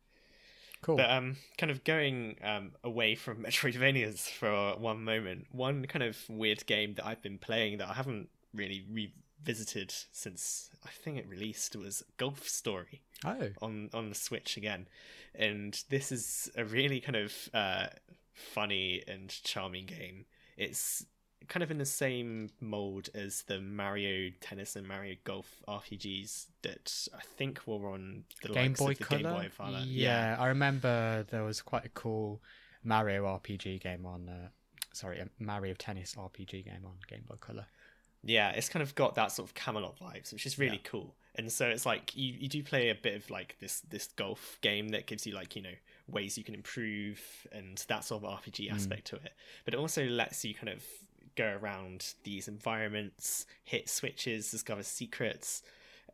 Cool. 0.83 0.97
But 0.97 1.09
um, 1.09 1.37
kind 1.57 1.71
of 1.71 1.83
going 1.83 2.35
um 2.43 2.73
away 2.83 3.15
from 3.15 3.37
Metroidvanias 3.43 4.29
for 4.29 4.77
one 4.77 5.03
moment, 5.03 5.47
one 5.51 5.85
kind 5.87 6.03
of 6.03 6.17
weird 6.29 6.65
game 6.67 6.93
that 6.95 7.05
I've 7.05 7.21
been 7.21 7.39
playing 7.39 7.79
that 7.79 7.89
I 7.89 7.93
haven't 7.93 8.29
really 8.53 8.85
revisited 8.91 9.93
since 10.11 10.69
I 10.85 10.89
think 10.89 11.17
it 11.17 11.27
released 11.27 11.75
was 11.75 12.03
Golf 12.17 12.47
Story 12.47 13.01
oh. 13.25 13.49
on 13.61 13.89
on 13.93 14.09
the 14.09 14.15
Switch 14.15 14.57
again, 14.57 14.87
and 15.33 15.81
this 15.89 16.11
is 16.11 16.51
a 16.55 16.65
really 16.65 16.99
kind 16.99 17.15
of 17.15 17.33
uh, 17.53 17.87
funny 18.33 19.01
and 19.07 19.29
charming 19.43 19.85
game. 19.85 20.25
It's 20.57 21.05
kind 21.47 21.63
of 21.63 21.71
in 21.71 21.77
the 21.77 21.85
same 21.85 22.49
mold 22.59 23.09
as 23.13 23.43
the 23.43 23.59
Mario 23.59 24.31
Tennis 24.41 24.75
and 24.75 24.87
Mario 24.87 25.15
Golf 25.23 25.61
RPGs 25.67 26.47
that 26.61 27.07
I 27.15 27.21
think 27.37 27.61
were 27.65 27.89
on 27.89 28.23
the 28.41 28.49
Game 28.49 28.73
Boy 28.73 28.93
the 28.93 29.03
Color. 29.03 29.21
Game 29.21 29.31
Boy 29.31 29.49
Color. 29.57 29.83
Yeah, 29.85 30.37
I 30.39 30.47
remember 30.47 31.25
there 31.29 31.43
was 31.43 31.61
quite 31.61 31.85
a 31.85 31.89
cool 31.89 32.41
Mario 32.83 33.25
RPG 33.25 33.81
game 33.81 34.05
on. 34.05 34.29
Uh, 34.29 34.47
sorry, 34.93 35.19
a 35.19 35.27
Mario 35.39 35.73
Tennis 35.73 36.15
RPG 36.15 36.65
game 36.65 36.85
on 36.85 36.93
Game 37.07 37.23
Boy 37.27 37.35
Color. 37.39 37.65
yeah, 38.23 38.51
it's 38.51 38.69
kind 38.69 38.83
of 38.83 38.95
got 38.95 39.15
that 39.15 39.31
sort 39.31 39.49
of 39.49 39.55
Camelot 39.55 39.97
vibes, 39.99 40.31
which 40.31 40.45
is 40.45 40.57
really 40.57 40.81
cool. 40.83 41.15
And 41.35 41.51
so 41.51 41.67
it's 41.67 41.85
like 41.85 42.15
you, 42.15 42.33
you 42.37 42.47
do 42.47 42.61
play 42.61 42.89
a 42.89 42.95
bit 42.95 43.15
of 43.15 43.29
like 43.31 43.57
this 43.59 43.81
this 43.89 44.07
golf 44.15 44.59
game 44.61 44.89
that 44.89 45.07
gives 45.07 45.25
you 45.25 45.33
like 45.33 45.55
you 45.55 45.63
know 45.63 45.73
ways 46.07 46.37
you 46.37 46.43
can 46.43 46.53
improve 46.53 47.19
and 47.51 47.83
that 47.87 48.03
sort 48.03 48.23
of 48.23 48.29
RPG 48.29 48.71
aspect 48.71 49.05
to 49.05 49.15
it. 49.15 49.33
But 49.65 49.73
it 49.73 49.77
also 49.77 50.05
lets 50.05 50.45
you 50.45 50.53
kind 50.53 50.69
of 50.69 50.83
go 51.35 51.57
around 51.61 52.13
these 52.23 52.47
environments, 52.47 53.45
hit 53.63 53.89
switches, 53.89 54.51
discover 54.51 54.83
secrets, 54.83 55.63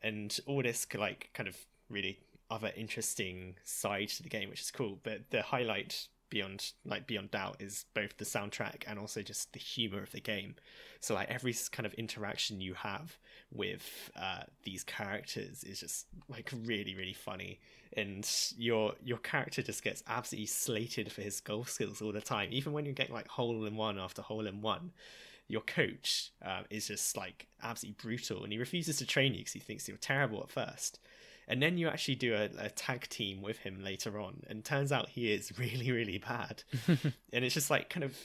and 0.01 0.39
all 0.45 0.61
this 0.61 0.87
like 0.97 1.29
kind 1.33 1.47
of 1.47 1.57
really 1.89 2.19
other 2.51 2.71
interesting 2.75 3.55
side 3.63 4.09
to 4.09 4.23
the 4.23 4.29
game, 4.29 4.49
which 4.49 4.61
is 4.61 4.71
cool. 4.71 4.99
But 5.03 5.29
the 5.29 5.41
highlight 5.41 6.07
beyond 6.29 6.71
like 6.85 7.07
beyond 7.07 7.31
doubt 7.31 7.57
is 7.59 7.85
both 7.93 8.17
the 8.17 8.25
soundtrack 8.25 8.83
and 8.87 8.99
also 8.99 9.21
just 9.21 9.53
the 9.53 9.59
humor 9.59 10.01
of 10.01 10.11
the 10.11 10.19
game. 10.19 10.55
So 10.99 11.13
like 11.13 11.29
every 11.29 11.55
kind 11.71 11.85
of 11.85 11.93
interaction 11.95 12.61
you 12.61 12.73
have 12.75 13.17
with 13.51 14.11
uh, 14.19 14.43
these 14.63 14.83
characters 14.83 15.63
is 15.63 15.79
just 15.79 16.07
like 16.27 16.51
really 16.65 16.95
really 16.95 17.13
funny, 17.13 17.59
and 17.95 18.29
your 18.57 18.93
your 19.03 19.17
character 19.17 19.61
just 19.61 19.83
gets 19.83 20.03
absolutely 20.07 20.47
slated 20.47 21.11
for 21.11 21.21
his 21.21 21.39
golf 21.39 21.69
skills 21.69 22.01
all 22.01 22.11
the 22.11 22.21
time. 22.21 22.49
Even 22.51 22.73
when 22.73 22.85
you're 22.85 22.93
getting 22.93 23.15
like 23.15 23.27
hole 23.27 23.65
in 23.65 23.75
one 23.75 23.97
after 23.97 24.21
hole 24.21 24.45
in 24.45 24.61
one, 24.61 24.91
your 25.47 25.61
coach 25.61 26.31
uh, 26.45 26.61
is 26.69 26.87
just 26.87 27.17
like 27.17 27.47
absolutely 27.63 27.97
brutal, 28.01 28.43
and 28.43 28.51
he 28.51 28.59
refuses 28.59 28.97
to 28.97 29.05
train 29.05 29.33
you 29.33 29.39
because 29.39 29.53
he 29.53 29.59
thinks 29.59 29.87
you're 29.87 29.97
terrible 29.97 30.41
at 30.41 30.49
first. 30.49 30.99
And 31.49 31.61
then 31.61 31.77
you 31.77 31.87
actually 31.89 32.15
do 32.15 32.35
a, 32.35 32.49
a 32.59 32.69
tag 32.69 33.09
team 33.09 33.41
with 33.41 33.57
him 33.57 33.83
later 33.83 34.19
on, 34.19 34.43
and 34.47 34.63
turns 34.63 34.91
out 34.91 35.09
he 35.09 35.31
is 35.33 35.51
really, 35.59 35.91
really 35.91 36.19
bad. 36.19 36.63
and 36.87 37.43
it's 37.45 37.53
just 37.55 37.69
like 37.69 37.89
kind 37.89 38.03
of 38.03 38.15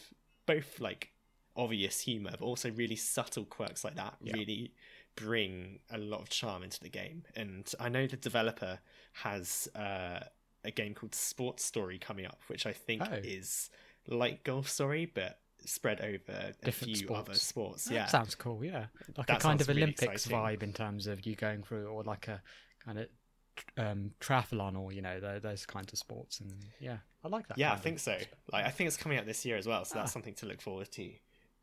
both 0.47 0.79
like 0.79 1.11
obvious 1.57 2.01
humor, 2.01 2.31
but 2.39 2.45
also 2.45 2.71
really 2.71 2.97
subtle 2.97 3.45
quirks 3.45 3.83
like 3.85 3.97
that 3.97 4.15
Yeah. 4.21 4.35
really 4.35 4.75
bring 5.17 5.79
a 5.91 5.99
lot 5.99 6.21
of 6.21 6.29
charm 6.29 6.63
into 6.63 6.81
the 6.81 6.89
game. 6.91 7.23
And 7.35 7.71
I 7.81 7.89
know 7.89 8.07
the 8.07 8.17
developer 8.17 8.79
has 9.13 9.69
uh, 9.75 10.21
a 10.65 10.71
game 10.73 10.93
called 10.95 11.15
Sports 11.15 11.65
Story 11.65 11.99
coming 11.99 12.27
up, 12.27 12.41
which 12.49 12.67
I 12.67 12.73
think 12.73 13.03
Oh. 13.09 13.15
is 13.23 13.71
like 14.09 14.43
Golf 14.45 14.69
Story, 14.69 15.07
but 15.07 15.39
spread 15.65 16.01
over 16.01 16.53
a 16.63 16.73
few 16.73 16.95
sports. 16.97 17.21
other 17.29 17.35
sports. 17.39 17.85
That 17.85 17.95
Yeah, 17.95 18.07
sounds 18.07 18.35
cool. 18.35 18.63
Yeah, 18.65 18.87
like 19.17 19.29
That 19.29 19.37
a 19.39 19.41
kind 19.41 19.61
of 19.61 19.69
really 19.69 19.83
Olympics 19.83 20.27
exciting. 20.27 20.37
vibe 20.37 20.63
in 20.63 20.73
terms 20.73 21.07
of 21.07 21.25
you 21.25 21.37
going 21.37 21.63
through, 21.63 21.87
or 21.87 22.03
like 22.03 22.29
a 22.29 22.43
kind 22.85 22.99
of 22.99 23.07
um, 23.79 24.11
triathlon, 24.21 24.79
or 24.79 24.93
you 24.93 25.03
know 25.03 25.21
tho- 25.21 25.39
those 25.41 25.67
kinds 25.67 25.93
of 25.93 25.99
sports. 25.99 26.41
And 26.41 26.53
yeah, 26.81 26.99
I 27.25 27.29
like 27.29 27.49
that. 27.49 27.59
yeah, 27.59 27.73
I 27.73 27.77
think 27.77 27.99
so. 27.99 28.17
Like, 28.53 28.65
I 28.67 28.71
think 28.71 28.89
it's 28.89 28.97
coming 28.97 29.19
out 29.19 29.27
this 29.27 29.45
year 29.45 29.57
as 29.57 29.67
well, 29.67 29.85
so 29.85 29.95
that's 29.97 30.11
Ah. 30.11 30.13
something 30.13 30.35
to 30.35 30.47
look 30.47 30.61
forward 30.61 30.91
to. 30.93 31.11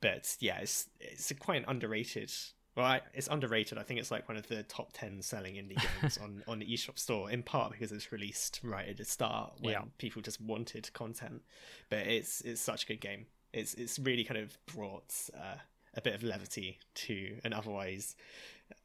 But 0.02 0.36
yeah, 0.40 0.60
it's 0.60 0.90
it's 1.00 1.30
a 1.32 1.36
quite 1.36 1.58
an 1.62 1.66
underrated. 1.68 2.32
Well, 2.76 2.86
I, 2.86 3.02
it's 3.14 3.28
underrated. 3.28 3.78
I 3.78 3.84
think 3.84 4.00
it's 4.00 4.12
like 4.12 4.30
one 4.30 4.38
of 4.38 4.48
the 4.48 4.64
top 4.64 4.92
ten 4.94 5.22
selling 5.22 5.56
indie 5.56 5.78
games 6.02 6.18
on 6.18 6.44
on 6.48 6.60
the 6.60 6.66
eShop 6.66 6.98
store. 6.98 7.30
In 7.30 7.44
part 7.44 7.72
because 7.74 7.92
it's 7.92 8.12
released 8.12 8.62
right 8.64 8.88
at 8.88 8.98
the 8.98 9.06
start 9.06 9.56
when 9.60 9.74
Yeah. 9.74 9.82
people 9.98 10.22
just 10.22 10.40
wanted 10.42 10.92
content. 10.94 11.42
But 11.90 12.08
it's 12.08 12.40
it's 12.42 12.62
such 12.62 12.84
a 12.84 12.88
good 12.88 13.02
game. 13.02 13.26
It's 13.54 13.74
it's 13.74 14.00
really 14.00 14.24
kind 14.24 14.40
of 14.40 14.58
brought 14.74 15.14
uh, 15.36 15.58
a 15.96 16.02
bit 16.02 16.16
of 16.16 16.24
levity 16.24 16.80
to 16.96 17.38
an 17.44 17.52
otherwise 17.52 18.16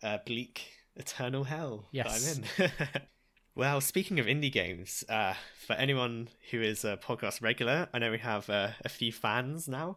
uh, 0.02 0.18
bleak 0.26 0.72
eternal 0.96 1.44
hell 1.44 1.86
Yes. 1.92 2.38
I'm 2.58 2.64
in. 2.64 2.70
well, 3.54 3.80
speaking 3.80 4.18
of 4.20 4.26
indie 4.26 4.52
games, 4.52 5.04
uh, 5.08 5.34
for 5.66 5.74
anyone 5.74 6.28
who 6.50 6.60
is 6.62 6.84
a 6.84 6.96
podcast 6.96 7.42
regular, 7.42 7.88
I 7.92 7.98
know 7.98 8.10
we 8.10 8.18
have 8.18 8.48
uh, 8.50 8.70
a 8.84 8.88
few 8.88 9.12
fans 9.12 9.68
now. 9.68 9.96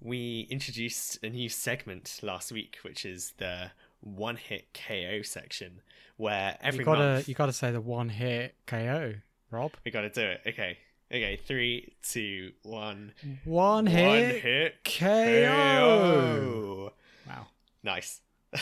We 0.00 0.46
introduced 0.50 1.22
a 1.24 1.30
new 1.30 1.48
segment 1.48 2.20
last 2.22 2.52
week, 2.52 2.78
which 2.82 3.06
is 3.06 3.32
the 3.38 3.70
one 4.00 4.36
hit 4.36 4.66
KO 4.74 5.22
section, 5.22 5.80
where 6.16 6.58
every 6.60 6.80
you 6.80 6.84
gotta 6.84 7.00
month 7.14 7.28
you 7.28 7.34
gotta 7.34 7.52
say 7.54 7.70
the 7.70 7.80
one 7.80 8.10
hit 8.10 8.54
KO, 8.66 9.14
Rob. 9.50 9.72
we 9.84 9.90
got 9.90 10.02
to 10.02 10.10
do 10.10 10.20
it. 10.20 10.42
Okay, 10.48 10.76
okay, 11.10 11.36
three, 11.36 11.94
two, 12.02 12.52
one. 12.64 13.14
One 13.44 13.86
One 13.86 13.86
hit. 13.86 14.42
hit 14.42 14.84
KO. 14.84 16.92
Wow. 17.26 17.46
Nice. 17.82 18.20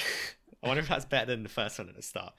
I 0.62 0.68
wonder 0.68 0.82
if 0.82 0.88
that's 0.88 1.04
better 1.04 1.26
than 1.26 1.42
the 1.42 1.48
first 1.48 1.78
one 1.78 1.88
at 1.88 1.96
the 1.96 2.02
start. 2.02 2.34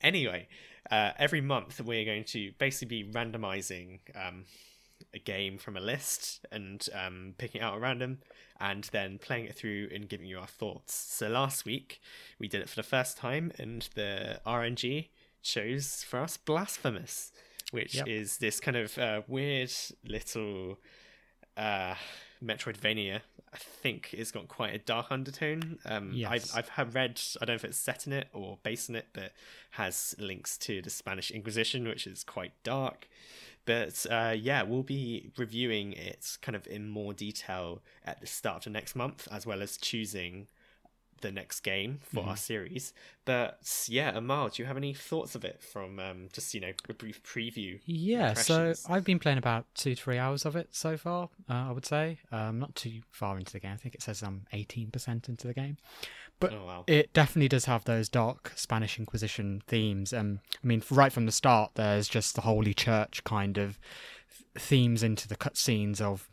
Anyway, 0.00 0.48
uh, 0.90 1.12
every 1.18 1.40
month 1.40 1.80
we're 1.80 2.04
going 2.04 2.24
to 2.24 2.52
basically 2.58 3.02
be 3.02 3.10
randomizing 3.12 4.00
um, 4.14 4.44
a 5.12 5.18
game 5.18 5.58
from 5.58 5.76
a 5.76 5.80
list 5.80 6.44
and 6.52 6.86
um, 6.94 7.34
picking 7.38 7.60
out 7.60 7.76
a 7.76 7.80
random 7.80 8.18
and 8.60 8.84
then 8.92 9.18
playing 9.18 9.46
it 9.46 9.56
through 9.56 9.88
and 9.92 10.08
giving 10.08 10.26
you 10.26 10.38
our 10.38 10.46
thoughts. 10.46 10.94
So 10.94 11.28
last 11.28 11.64
week 11.64 12.00
we 12.38 12.48
did 12.48 12.60
it 12.60 12.68
for 12.68 12.76
the 12.76 12.82
first 12.84 13.16
time 13.16 13.50
and 13.58 13.88
the 13.94 14.40
RNG 14.46 15.08
chose 15.42 16.04
for 16.08 16.20
us 16.20 16.36
Blasphemous, 16.36 17.32
which 17.72 17.94
Yep. 17.96 18.08
is 18.08 18.38
this 18.38 18.60
kind 18.60 18.76
of 18.76 18.96
uh, 18.98 19.22
weird 19.26 19.72
little 20.04 20.78
uh, 21.56 21.94
Metroidvania. 22.44 23.20
I 23.52 23.56
think 23.56 24.12
it's 24.12 24.32
got 24.32 24.48
quite 24.48 24.74
a 24.74 24.78
dark 24.78 25.06
undertone. 25.10 25.78
Um, 25.84 26.10
Yes. 26.12 26.52
I've, 26.54 26.58
I've 26.58 26.68
had 26.70 26.94
read, 26.94 27.20
I 27.40 27.44
don't 27.44 27.54
know 27.54 27.56
if 27.56 27.64
it's 27.64 27.78
set 27.78 28.06
in 28.06 28.12
it 28.12 28.28
or 28.32 28.58
based 28.62 28.88
in 28.88 28.96
it, 28.96 29.06
but 29.12 29.32
has 29.72 30.14
links 30.18 30.58
to 30.58 30.82
the 30.82 30.90
Spanish 30.90 31.30
Inquisition, 31.30 31.86
which 31.86 32.06
is 32.06 32.24
quite 32.24 32.52
dark. 32.64 33.08
But 33.64 34.04
uh, 34.10 34.34
yeah, 34.36 34.62
we'll 34.62 34.82
be 34.82 35.30
reviewing 35.38 35.92
it 35.92 36.36
kind 36.42 36.56
of 36.56 36.66
in 36.66 36.88
more 36.88 37.14
detail 37.14 37.80
at 38.04 38.20
the 38.20 38.26
start 38.26 38.66
of 38.66 38.72
next 38.72 38.94
month, 38.94 39.26
as 39.30 39.46
well 39.46 39.62
as 39.62 39.76
choosing 39.76 40.48
the 41.20 41.30
next 41.32 41.60
game 41.60 42.00
for 42.02 42.20
Mm-hmm. 42.20 42.28
our 42.30 42.36
series. 42.36 42.92
But 43.24 43.58
yeah, 43.88 44.16
Amal, 44.16 44.48
do 44.50 44.62
you 44.62 44.66
have 44.66 44.76
any 44.76 44.92
thoughts 44.94 45.34
of 45.34 45.44
it 45.44 45.62
from 45.62 45.98
um, 45.98 46.28
just 46.32 46.52
you 46.54 46.60
know 46.60 46.72
a 46.88 46.92
brief 46.94 47.22
preview? 47.22 47.80
Yeah, 47.86 48.34
so? 48.34 48.74
I've 48.88 49.04
been 49.04 49.18
playing 49.18 49.38
about 49.38 49.66
two, 49.74 49.94
three 49.94 50.18
hours 50.18 50.44
of 50.44 50.56
it 50.56 50.68
so 50.72 50.96
far. 50.96 51.28
Uh, 51.48 51.68
I 51.68 51.72
would 51.72 51.86
say, 51.86 52.18
um, 52.32 52.58
not 52.58 52.74
too 52.74 53.00
far 53.10 53.38
into 53.38 53.52
the 53.52 53.60
game. 53.60 53.72
I 53.72 53.76
think 53.76 53.94
it 53.94 54.02
says 54.02 54.22
I'm 54.22 54.46
eighteen 54.52 54.90
percent 54.90 55.28
into 55.28 55.46
the 55.46 55.54
game, 55.54 55.78
but 56.40 56.52
Oh 56.52 56.66
wow, 56.66 56.84
it 56.86 57.12
definitely 57.14 57.48
does 57.48 57.64
have 57.64 57.84
those 57.84 58.08
dark 58.08 58.52
Spanish 58.56 58.98
Inquisition 58.98 59.62
themes. 59.66 60.12
Um, 60.12 60.40
I 60.62 60.66
mean, 60.66 60.82
right 60.90 61.12
from 61.12 61.26
the 61.26 61.32
start, 61.32 61.72
there's 61.74 62.08
just 62.08 62.34
the 62.34 62.42
Holy 62.42 62.74
Church 62.74 63.24
kind 63.24 63.56
of 63.58 63.78
themes 64.56 65.02
into 65.02 65.26
the 65.28 65.36
cutscenes 65.36 66.00
of 66.00 66.28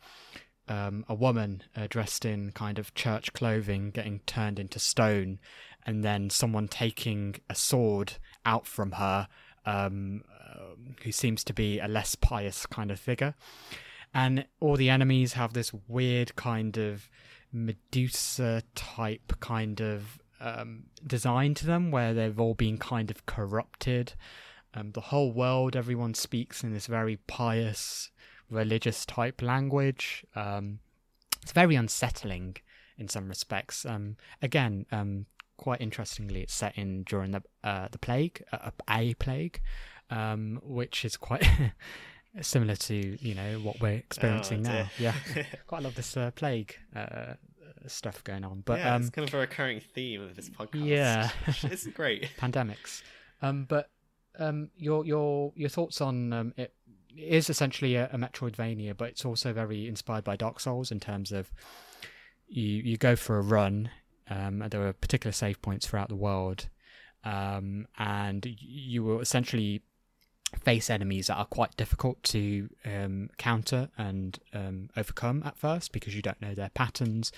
um, 0.68 1.04
a 1.08 1.14
woman 1.14 1.62
uh, 1.76 1.86
dressed 1.88 2.24
in 2.24 2.52
kind 2.52 2.78
of 2.78 2.94
church 2.94 3.32
clothing 3.32 3.90
getting 3.90 4.20
turned 4.26 4.58
into 4.58 4.78
stone, 4.78 5.38
and 5.84 6.04
then 6.04 6.30
someone 6.30 6.68
taking 6.68 7.36
a 7.50 7.54
sword 7.54 8.14
out 8.44 8.66
from 8.66 8.92
her, 8.92 9.28
um, 9.66 10.22
um, 10.50 10.96
who 11.02 11.12
seems 11.12 11.44
to 11.44 11.52
be 11.52 11.78
a 11.78 11.88
less 11.88 12.14
pious 12.14 12.66
kind 12.66 12.90
of 12.90 13.00
figure. 13.00 13.34
And 14.14 14.46
all 14.60 14.76
the 14.76 14.90
enemies 14.90 15.32
have 15.32 15.52
this 15.52 15.72
weird 15.88 16.36
kind 16.36 16.76
of 16.76 17.08
Medusa 17.52 18.62
type 18.74 19.32
kind 19.40 19.80
of 19.80 20.20
um, 20.40 20.84
design 21.06 21.54
to 21.54 21.66
them, 21.66 21.90
where 21.90 22.14
they've 22.14 22.38
all 22.38 22.54
been 22.54 22.78
kind 22.78 23.10
of 23.10 23.26
corrupted. 23.26 24.14
Um, 24.74 24.92
the 24.92 25.00
whole 25.00 25.32
world, 25.32 25.76
everyone 25.76 26.14
speaks 26.14 26.62
in 26.62 26.72
this 26.72 26.86
very 26.86 27.16
pious, 27.26 28.10
religious 28.52 29.04
type 29.06 29.42
language. 29.42 30.24
Um, 30.36 30.78
it's 31.42 31.52
very 31.52 31.74
unsettling 31.74 32.56
in 32.98 33.08
some 33.08 33.28
respects. 33.28 33.84
Um, 33.84 34.16
again, 34.40 34.86
um, 34.92 35.26
quite 35.56 35.80
interestingly, 35.80 36.42
it's 36.42 36.54
set 36.54 36.76
in 36.76 37.02
during 37.04 37.32
the 37.32 37.42
uh, 37.64 37.88
the 37.90 37.98
plague, 37.98 38.42
uh, 38.52 38.70
a 38.88 39.14
plague, 39.14 39.60
um, 40.10 40.60
which 40.62 41.04
is 41.04 41.16
quite 41.16 41.44
similar 42.40 42.76
to 42.76 42.94
you 43.20 43.34
know 43.34 43.58
what 43.60 43.80
we're 43.80 43.92
experiencing 43.94 44.66
Oh, 44.66 44.70
now. 44.70 44.90
Yeah, 44.98 45.14
quite 45.66 45.78
a 45.78 45.82
lot 45.82 45.90
of 45.90 45.94
this 45.96 46.16
uh, 46.16 46.30
plague 46.32 46.76
uh, 46.94 47.34
stuff 47.86 48.22
going 48.24 48.44
on, 48.44 48.62
but 48.64 48.78
yeah, 48.78 48.94
um, 48.94 49.02
it's 49.02 49.10
kind 49.10 49.26
of 49.26 49.34
a 49.34 49.38
recurring 49.38 49.80
theme 49.80 50.22
of 50.22 50.36
this 50.36 50.48
podcast. 50.48 50.86
yeah. 50.86 51.30
it's 51.64 51.86
great. 51.88 52.30
pandemics. 52.38 53.02
Um, 53.40 53.64
but 53.64 53.90
um, 54.38 54.70
your 54.76 55.04
your 55.04 55.52
your 55.56 55.68
thoughts 55.68 56.00
on 56.00 56.32
um, 56.32 56.54
it 56.56 56.74
is 57.16 57.50
essentially 57.50 57.96
a, 57.96 58.08
a 58.12 58.16
Metroidvania, 58.16 58.96
but 58.96 59.08
it's 59.10 59.24
also 59.24 59.52
very 59.52 59.88
inspired 59.88 60.24
by 60.24 60.36
Dark 60.36 60.60
Souls 60.60 60.90
in 60.90 61.00
terms 61.00 61.32
of 61.32 61.50
you 62.48 62.66
you 62.66 62.96
go 62.96 63.16
for 63.16 63.38
a 63.38 63.42
run. 63.42 63.90
Um, 64.30 64.62
and 64.62 64.70
there 64.70 64.86
are 64.86 64.92
particular 64.92 65.32
save 65.32 65.60
points 65.60 65.86
throughout 65.86 66.08
the 66.08 66.16
world, 66.16 66.68
um, 67.24 67.86
and 67.98 68.46
you 68.58 69.02
will 69.02 69.20
essentially 69.20 69.82
face 70.60 70.90
enemies 70.90 71.26
that 71.26 71.36
are 71.36 71.46
quite 71.46 71.76
difficult 71.76 72.22
to 72.22 72.68
um, 72.84 73.30
counter 73.38 73.88
and 73.96 74.38
um, 74.52 74.90
overcome 74.96 75.42
at 75.44 75.56
first 75.56 75.92
because 75.92 76.14
you 76.14 76.22
don't 76.22 76.40
know 76.40 76.54
their 76.54 76.70
patterns. 76.70 77.32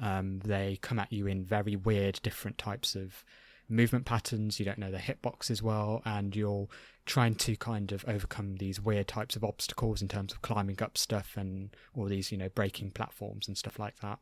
Um, 0.00 0.40
they 0.40 0.78
come 0.82 0.98
at 0.98 1.12
you 1.12 1.26
in 1.26 1.44
very 1.44 1.76
weird, 1.76 2.20
different 2.22 2.58
types 2.58 2.94
of 2.94 3.24
movement 3.68 4.04
patterns. 4.04 4.58
You 4.58 4.64
don't 4.64 4.78
know 4.78 4.90
their 4.90 5.00
hitboxes 5.00 5.62
well, 5.62 6.02
and 6.04 6.34
you're 6.34 6.68
trying 7.04 7.36
to 7.36 7.54
kind 7.56 7.92
of 7.92 8.04
overcome 8.08 8.56
these 8.56 8.80
weird 8.80 9.06
types 9.06 9.36
of 9.36 9.44
obstacles 9.44 10.02
in 10.02 10.08
terms 10.08 10.32
of 10.32 10.42
climbing 10.42 10.82
up 10.82 10.98
stuff 10.98 11.34
and 11.36 11.70
all 11.96 12.06
these, 12.06 12.32
you 12.32 12.38
know, 12.38 12.48
breaking 12.48 12.90
platforms 12.90 13.46
and 13.46 13.56
stuff 13.56 13.78
like 13.78 13.96
that. 14.00 14.18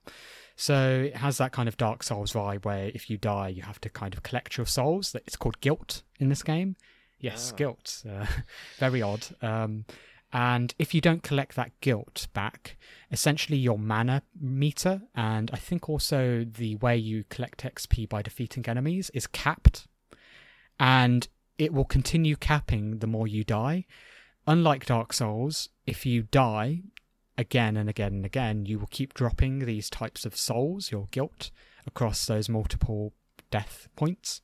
So 0.57 1.05
it 1.07 1.17
has 1.17 1.39
that 1.39 1.53
kind 1.53 1.67
of 1.69 1.77
Dark 1.79 2.03
Souls 2.03 2.33
vibe 2.35 2.65
where 2.67 2.91
if 2.95 3.09
you 3.09 3.17
die, 3.17 3.49
you 3.49 3.63
have 3.63 3.81
to 3.81 3.89
kind 3.89 4.13
of 4.15 4.23
collect 4.23 4.57
your 4.59 4.67
souls. 4.67 5.15
It's 5.15 5.37
called 5.37 5.61
guilt 5.61 6.03
in 6.21 6.29
this 6.29 6.43
game. 6.43 6.77
Yes, 7.19 7.53
Ah. 7.53 7.57
guilt. 7.57 8.03
Uh, 8.07 8.27
very 8.79 9.01
odd. 9.01 9.27
Um, 9.41 9.87
and 10.35 10.75
if 10.81 10.93
you 10.93 11.01
don't 11.01 11.23
collect 11.23 11.55
that 11.55 11.71
guilt 11.81 12.27
back, 12.35 12.77
essentially 13.13 13.57
your 13.57 13.79
mana 13.79 14.23
meter 14.39 15.03
and 15.15 15.49
I 15.53 15.57
think 15.57 15.89
also 15.89 16.45
the 16.45 16.75
way 16.75 16.97
you 16.97 17.23
collect 17.29 17.63
XP 17.63 18.09
by 18.09 18.21
defeating 18.21 18.67
enemies 18.67 19.13
is 19.15 19.29
capped. 19.29 19.87
And 20.81 21.29
it 21.57 21.73
will 21.73 21.85
continue 21.85 22.35
capping 22.35 22.99
the 22.99 23.07
more 23.07 23.29
you 23.29 23.45
die. 23.45 23.87
Unlike 24.45 24.87
Dark 24.87 25.13
Souls, 25.13 25.69
if 25.87 26.05
you 26.05 26.25
die 26.25 26.83
again 27.39 27.77
and 27.77 27.89
again 27.89 28.15
and 28.15 28.27
again, 28.27 28.67
you 28.67 28.81
will 28.81 28.89
keep 28.89 29.15
dropping 29.15 29.61
these 29.61 29.89
types 29.89 30.27
of 30.27 30.37
souls, 30.37 30.91
your 30.91 31.07
guilt, 31.13 31.53
across 31.87 32.27
those 32.27 32.49
multiple 32.49 33.13
death 33.53 33.87
points. 33.95 34.43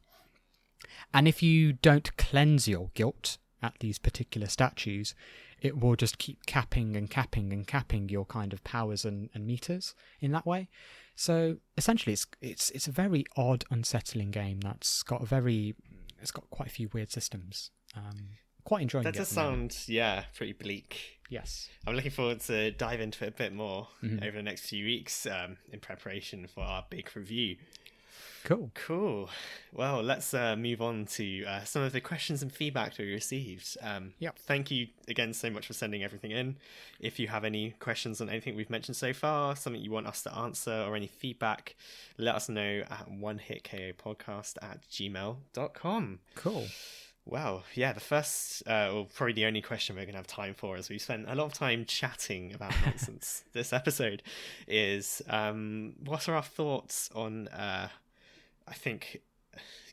And 1.13 1.27
if 1.27 1.43
you 1.43 1.73
don't 1.73 2.17
cleanse 2.17 2.69
your 2.69 2.91
guilt 2.95 3.39
at 3.61 3.75
these 3.81 3.99
particular 3.99 4.47
statues, 4.47 5.17
it 5.61 5.79
will 5.79 5.97
just 5.97 6.19
keep 6.19 6.47
capping 6.47 6.97
and 6.97 7.11
capping 7.11 7.53
and 7.53 7.67
capping 7.67 8.09
your 8.09 8.25
kind 8.25 8.53
of 8.53 8.63
powers 8.65 9.05
and, 9.05 9.29
and 9.35 9.47
meters 9.47 9.95
in 10.21 10.33
that 10.33 10.47
way. 10.47 10.69
So 11.17 11.57
essentially, 11.77 12.13
it's 12.15 12.27
it's 12.41 12.71
it's 12.71 12.89
a 12.89 12.93
very 12.93 13.25
odd, 13.37 13.65
unsettling 13.71 14.31
game 14.31 14.61
that's 14.61 15.03
got 15.03 15.23
a 15.23 15.27
very 15.27 15.75
it's 16.21 16.31
got 16.31 16.49
quite 16.51 16.69
a 16.69 16.73
few 16.73 16.89
weird 16.93 17.11
systems. 17.11 17.71
Um, 17.97 18.29
quite 18.65 18.83
enjoying 18.83 19.05
That 19.05 19.15
it. 19.17 19.19
does 19.19 19.33
at 19.33 19.35
the 19.37 19.51
moment. 19.51 19.73
sound, 19.73 19.89
yeah, 19.95 20.25
pretty 20.37 20.53
bleak. 20.53 21.19
yes. 21.31 21.69
I'm 21.87 21.95
looking 21.97 22.11
forward 22.11 22.41
to 22.43 22.71
dive 22.73 23.01
into 23.01 23.25
it 23.25 23.29
a 23.29 23.33
bit 23.33 23.53
more 23.55 23.89
Mhm. 24.03 24.23
over 24.27 24.37
the 24.37 24.43
next 24.43 24.67
few 24.69 24.85
weeks 24.85 25.27
um, 25.27 25.57
in 25.73 25.81
preparation 25.81 26.47
for 26.47 26.61
our 26.61 26.85
big 26.91 27.11
review. 27.17 27.57
Cool. 28.45 28.71
Cool. 28.75 29.29
Well, 29.73 30.03
let's 30.03 30.33
uh, 30.35 30.57
move 30.57 30.81
on 30.81 31.07
to 31.07 31.45
uh, 31.45 31.65
some 31.65 31.83
of 31.83 31.93
the 31.93 32.01
questions 32.01 32.43
and 32.43 32.53
feedback 32.53 32.97
that 32.97 33.03
we 33.05 33.13
received. 33.13 33.77
Um, 33.83 34.15
Yep. 34.19 34.39
Thank 34.41 34.71
you 34.71 34.89
again 35.09 35.33
so 35.35 35.51
much 35.51 35.67
for 35.67 35.73
sending 35.73 36.03
everything 36.03 36.31
in. 36.31 36.57
If 36.99 37.19
you 37.19 37.29
have 37.29 37.45
any 37.45 37.71
questions 37.79 38.21
on 38.21 38.29
anything 38.29 38.57
we've 38.57 38.71
mentioned 38.71 38.97
so 38.97 39.13
far, 39.13 39.57
something 39.57 39.81
you 39.81 39.91
want 39.91 40.07
us 40.07 40.23
to 40.23 40.35
answer, 40.35 40.85
or 40.89 40.97
any 40.97 41.07
feedback, 41.07 41.77
let 42.19 42.35
us 42.35 42.49
know 42.49 42.83
at 42.91 43.09
onehitko 43.11 43.95
podcast 43.95 44.57
at 44.63 44.81
gmail.com. 44.91 46.19
Cool. 46.35 46.67
Well, 47.27 47.65
yeah, 47.75 47.93
the 47.93 48.01
first, 48.01 48.67
uh, 48.67 48.91
or 48.93 49.07
probably 49.07 49.35
the 49.35 49.45
only 49.45 49.61
question 49.63 49.95
we're 49.95 50.03
going 50.03 50.15
to 50.15 50.19
have 50.19 50.27
time 50.27 50.55
for, 50.55 50.77
as 50.77 50.89
we 50.89 50.99
spent 50.99 51.27
a 51.29 51.35
lot 51.35 51.45
of 51.45 51.53
time 51.53 51.85
chatting 51.85 52.53
about 52.55 52.73
nonsense 52.85 53.45
this 53.53 53.73
episode, 53.73 54.23
is 54.67 55.23
um, 55.29 55.93
what 56.05 56.29
are 56.29 56.35
our 56.35 56.43
thoughts 56.43 57.11
on, 57.15 57.47
uh, 57.49 57.89
I 58.69 58.75
think, 58.75 59.21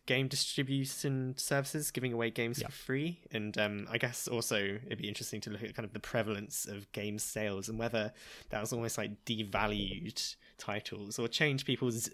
game 0.05 0.28
distribution 0.30 1.34
services 1.38 1.91
giving 1.91 2.13
away 2.13 2.30
games 2.32 2.59
Yeah. 2.61 2.68
for 2.68 2.74
free? 2.74 3.20
And 3.32 3.57
um, 3.57 3.88
I 3.91 3.97
guess 3.97 4.28
also 4.28 4.57
it'd 4.86 4.97
be 4.99 5.07
interesting 5.07 5.41
to 5.41 5.49
look 5.49 5.63
at 5.63 5.76
kind 5.76 5.86
of 5.86 5.93
the 5.93 5.99
prevalence 5.99 6.65
of 6.65 6.91
game 6.93 7.20
sales 7.20 7.68
and 7.70 7.78
whether 7.78 8.13
that 8.49 8.61
was 8.61 8.72
almost 8.72 8.97
like 8.97 9.26
devalued 9.26 10.36
titles 10.57 11.20
or 11.20 11.28
changed 11.28 11.65
people's 11.65 12.09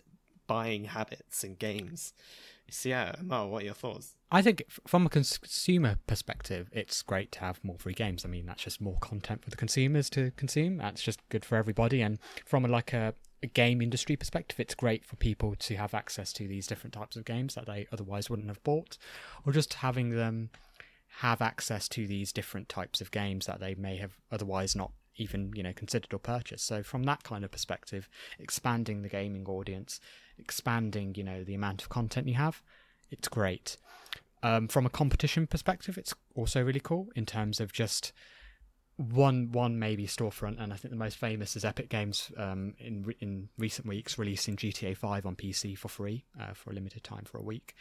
buying 0.47 0.85
habits 0.85 1.43
and 1.43 1.57
games. 1.59 2.13
So, 2.69 2.89
yeah, 2.89 3.15
Mal, 3.21 3.49
what 3.49 3.61
are 3.61 3.65
your 3.65 3.73
thoughts? 3.75 4.15
I 4.31 4.41
think 4.41 4.63
from 4.87 5.05
a 5.05 5.09
consumer 5.09 5.97
perspective, 6.07 6.69
it's 6.71 7.01
great 7.03 7.31
to 7.33 7.39
have 7.41 7.63
more 7.63 7.77
free 7.77 7.93
games. 7.93 8.25
I 8.25 8.29
mean, 8.29 8.45
that's 8.47 8.63
just 8.63 8.81
more 8.81 8.97
content 8.99 9.43
for 9.43 9.49
the 9.51 9.55
consumers 9.57 10.09
to 10.11 10.31
consume. 10.31 10.77
That's 10.77 11.03
just 11.03 11.19
good 11.29 11.45
for 11.45 11.57
everybody. 11.57 12.01
And 12.01 12.17
from 12.45 12.65
a, 12.65 12.67
like 12.69 12.93
a, 12.93 13.13
game 13.47 13.81
industry 13.81 14.15
perspective, 14.15 14.59
it's 14.59 14.75
great 14.75 15.05
for 15.05 15.15
people 15.15 15.55
to 15.55 15.75
have 15.75 15.93
access 15.93 16.31
to 16.33 16.47
these 16.47 16.67
different 16.67 16.93
types 16.93 17.15
of 17.15 17.25
games 17.25 17.55
that 17.55 17.65
they 17.65 17.87
otherwise 17.91 18.29
wouldn't 18.29 18.47
have 18.47 18.63
bought, 18.63 18.97
or 19.45 19.53
just 19.53 19.75
having 19.75 20.11
them 20.11 20.49
have 21.17 21.41
access 21.41 21.87
to 21.87 22.07
these 22.07 22.31
different 22.31 22.69
types 22.69 22.99
of 22.99 23.11
games 23.11 23.45
that 23.45 23.59
they 23.59 23.75
may 23.75 23.97
have 23.97 24.17
otherwise 24.31 24.75
not 24.75 24.91
even 25.17 25.51
you 25.55 25.61
know 25.61 25.73
considered 25.73 26.13
or 26.13 26.19
purchased. 26.19 26.65
So 26.65 26.81
from 26.81 27.03
that 27.03 27.23
kind 27.23 27.43
of 27.43 27.51
perspective 27.51 28.09
expanding 28.39 29.01
the 29.01 29.09
gaming 29.09 29.45
audience 29.45 29.99
expanding 30.39 31.13
you 31.15 31.23
know 31.23 31.43
the 31.43 31.53
amount 31.53 31.83
of 31.83 31.89
content 31.89 32.27
you 32.27 32.35
have 32.35 32.61
it's 33.11 33.27
great. 33.27 33.77
Um, 34.41 34.67
from 34.67 34.85
a 34.85 34.89
competition 34.89 35.47
perspective 35.47 35.97
it's 35.97 36.13
also 36.35 36.63
really 36.63 36.79
cool 36.79 37.09
in 37.15 37.25
terms 37.25 37.59
of 37.59 37.71
just 37.71 38.11
one 38.97 39.51
one 39.51 39.79
maybe 39.79 40.05
storefront 40.05 40.61
and 40.61 40.71
i 40.71 40.75
think 40.75 40.91
the 40.91 40.97
most 40.97 41.17
famous 41.17 41.55
is 41.55 41.65
epic 41.65 41.89
games 41.89 42.31
um, 42.37 42.75
in 42.77 43.11
in 43.21 43.49
recent 43.57 43.87
weeks 43.87 44.19
releasing 44.19 44.55
gta 44.55 44.95
5 44.95 45.25
on 45.25 45.35
pc 45.35 45.75
for 45.75 45.87
free 45.87 46.25
uh, 46.39 46.53
for 46.53 46.69
a 46.69 46.73
limited 46.73 47.03
time 47.03 47.23
for 47.25 47.39
a 47.39 47.43
week 47.43 47.73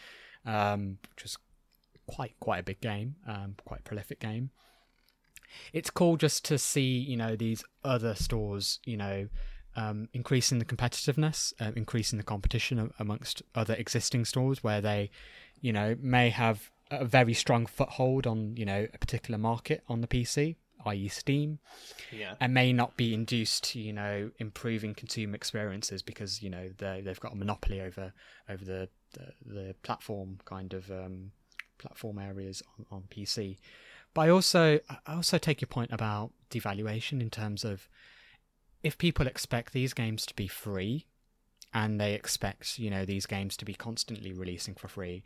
um, 0.46 0.98
which 1.10 1.24
is 1.24 1.36
quite 2.06 2.34
quite 2.40 2.58
a 2.58 2.62
big 2.62 2.80
game 2.80 3.16
um, 3.26 3.56
quite 3.64 3.80
a 3.80 3.82
prolific 3.82 4.20
game. 4.20 4.50
It's 5.72 5.90
cool 5.90 6.16
just 6.16 6.44
to 6.46 6.58
see 6.58 6.98
you 6.98 7.16
know 7.16 7.36
these 7.36 7.62
other 7.84 8.14
stores 8.14 8.80
you 8.84 8.96
know 8.96 9.28
um, 9.74 10.08
increasing 10.12 10.58
the 10.58 10.64
competitiveness, 10.66 11.54
uh, 11.60 11.72
increasing 11.74 12.18
the 12.18 12.24
competition 12.24 12.92
amongst 12.98 13.42
other 13.54 13.74
existing 13.74 14.26
stores 14.26 14.62
where 14.62 14.82
they, 14.82 15.10
you 15.62 15.72
know, 15.72 15.96
may 15.98 16.28
have 16.28 16.70
a 16.90 17.06
very 17.06 17.32
strong 17.32 17.64
foothold 17.64 18.26
on 18.26 18.54
you 18.54 18.66
know 18.66 18.86
a 18.92 18.98
particular 18.98 19.38
market 19.38 19.82
on 19.88 20.02
the 20.02 20.06
PC, 20.06 20.56
i.e., 20.86 21.08
Steam, 21.08 21.58
Yeah. 22.10 22.34
and 22.40 22.52
may 22.54 22.72
not 22.72 22.96
be 22.96 23.14
induced 23.14 23.64
to 23.64 23.80
you 23.80 23.92
know 23.92 24.30
improving 24.38 24.94
consumer 24.94 25.34
experiences 25.34 26.02
because 26.02 26.42
you 26.42 26.50
know 26.50 26.70
they 26.78 27.00
they've 27.00 27.20
got 27.20 27.32
a 27.32 27.36
monopoly 27.36 27.80
over 27.80 28.12
over 28.48 28.64
the 28.64 28.88
the, 29.12 29.32
the 29.44 29.74
platform 29.82 30.38
kind 30.44 30.72
of 30.72 30.90
um, 30.90 31.32
platform 31.78 32.18
areas 32.18 32.62
on, 32.78 32.86
on 32.90 33.02
PC. 33.10 33.58
But 34.14 34.22
I 34.22 34.28
also 34.30 34.80
I 35.06 35.14
also 35.14 35.38
take 35.38 35.60
your 35.60 35.68
point 35.68 35.92
about 35.92 36.32
devaluation 36.50 37.20
in 37.20 37.30
terms 37.30 37.64
of 37.64 37.88
if 38.82 38.98
people 38.98 39.26
expect 39.26 39.72
these 39.72 39.94
games 39.94 40.26
to 40.26 40.34
be 40.34 40.48
free 40.48 41.06
and 41.72 42.00
they 42.00 42.14
expect 42.14 42.78
you 42.78 42.90
know 42.90 43.04
these 43.04 43.26
games 43.26 43.56
to 43.56 43.64
be 43.64 43.74
constantly 43.74 44.32
releasing 44.32 44.74
for 44.74 44.88
free 44.88 45.24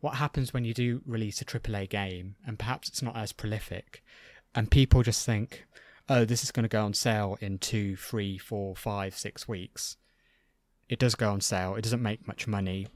what 0.00 0.14
happens 0.16 0.54
when 0.54 0.64
you 0.64 0.72
do 0.72 1.02
release 1.04 1.40
a 1.42 1.44
AAA 1.44 1.88
game 1.88 2.36
and 2.46 2.58
perhaps 2.58 2.88
it's 2.88 3.02
not 3.02 3.16
as 3.16 3.32
prolific 3.32 4.02
and 4.54 4.70
people 4.70 5.02
just 5.02 5.24
think 5.24 5.66
oh 6.08 6.24
this 6.24 6.42
is 6.42 6.50
going 6.50 6.64
to 6.64 6.68
go 6.68 6.84
on 6.84 6.94
sale 6.94 7.38
in 7.40 7.58
two 7.58 7.96
three 7.96 8.38
four 8.38 8.74
five 8.74 9.16
six 9.16 9.48
weeks. 9.48 9.96
It 10.88 10.98
does 10.98 11.14
go 11.14 11.30
on 11.30 11.40
sale. 11.40 11.76
It 11.76 11.82
doesn't 11.82 12.02
make 12.02 12.26
much 12.26 12.48
money. 12.48 12.88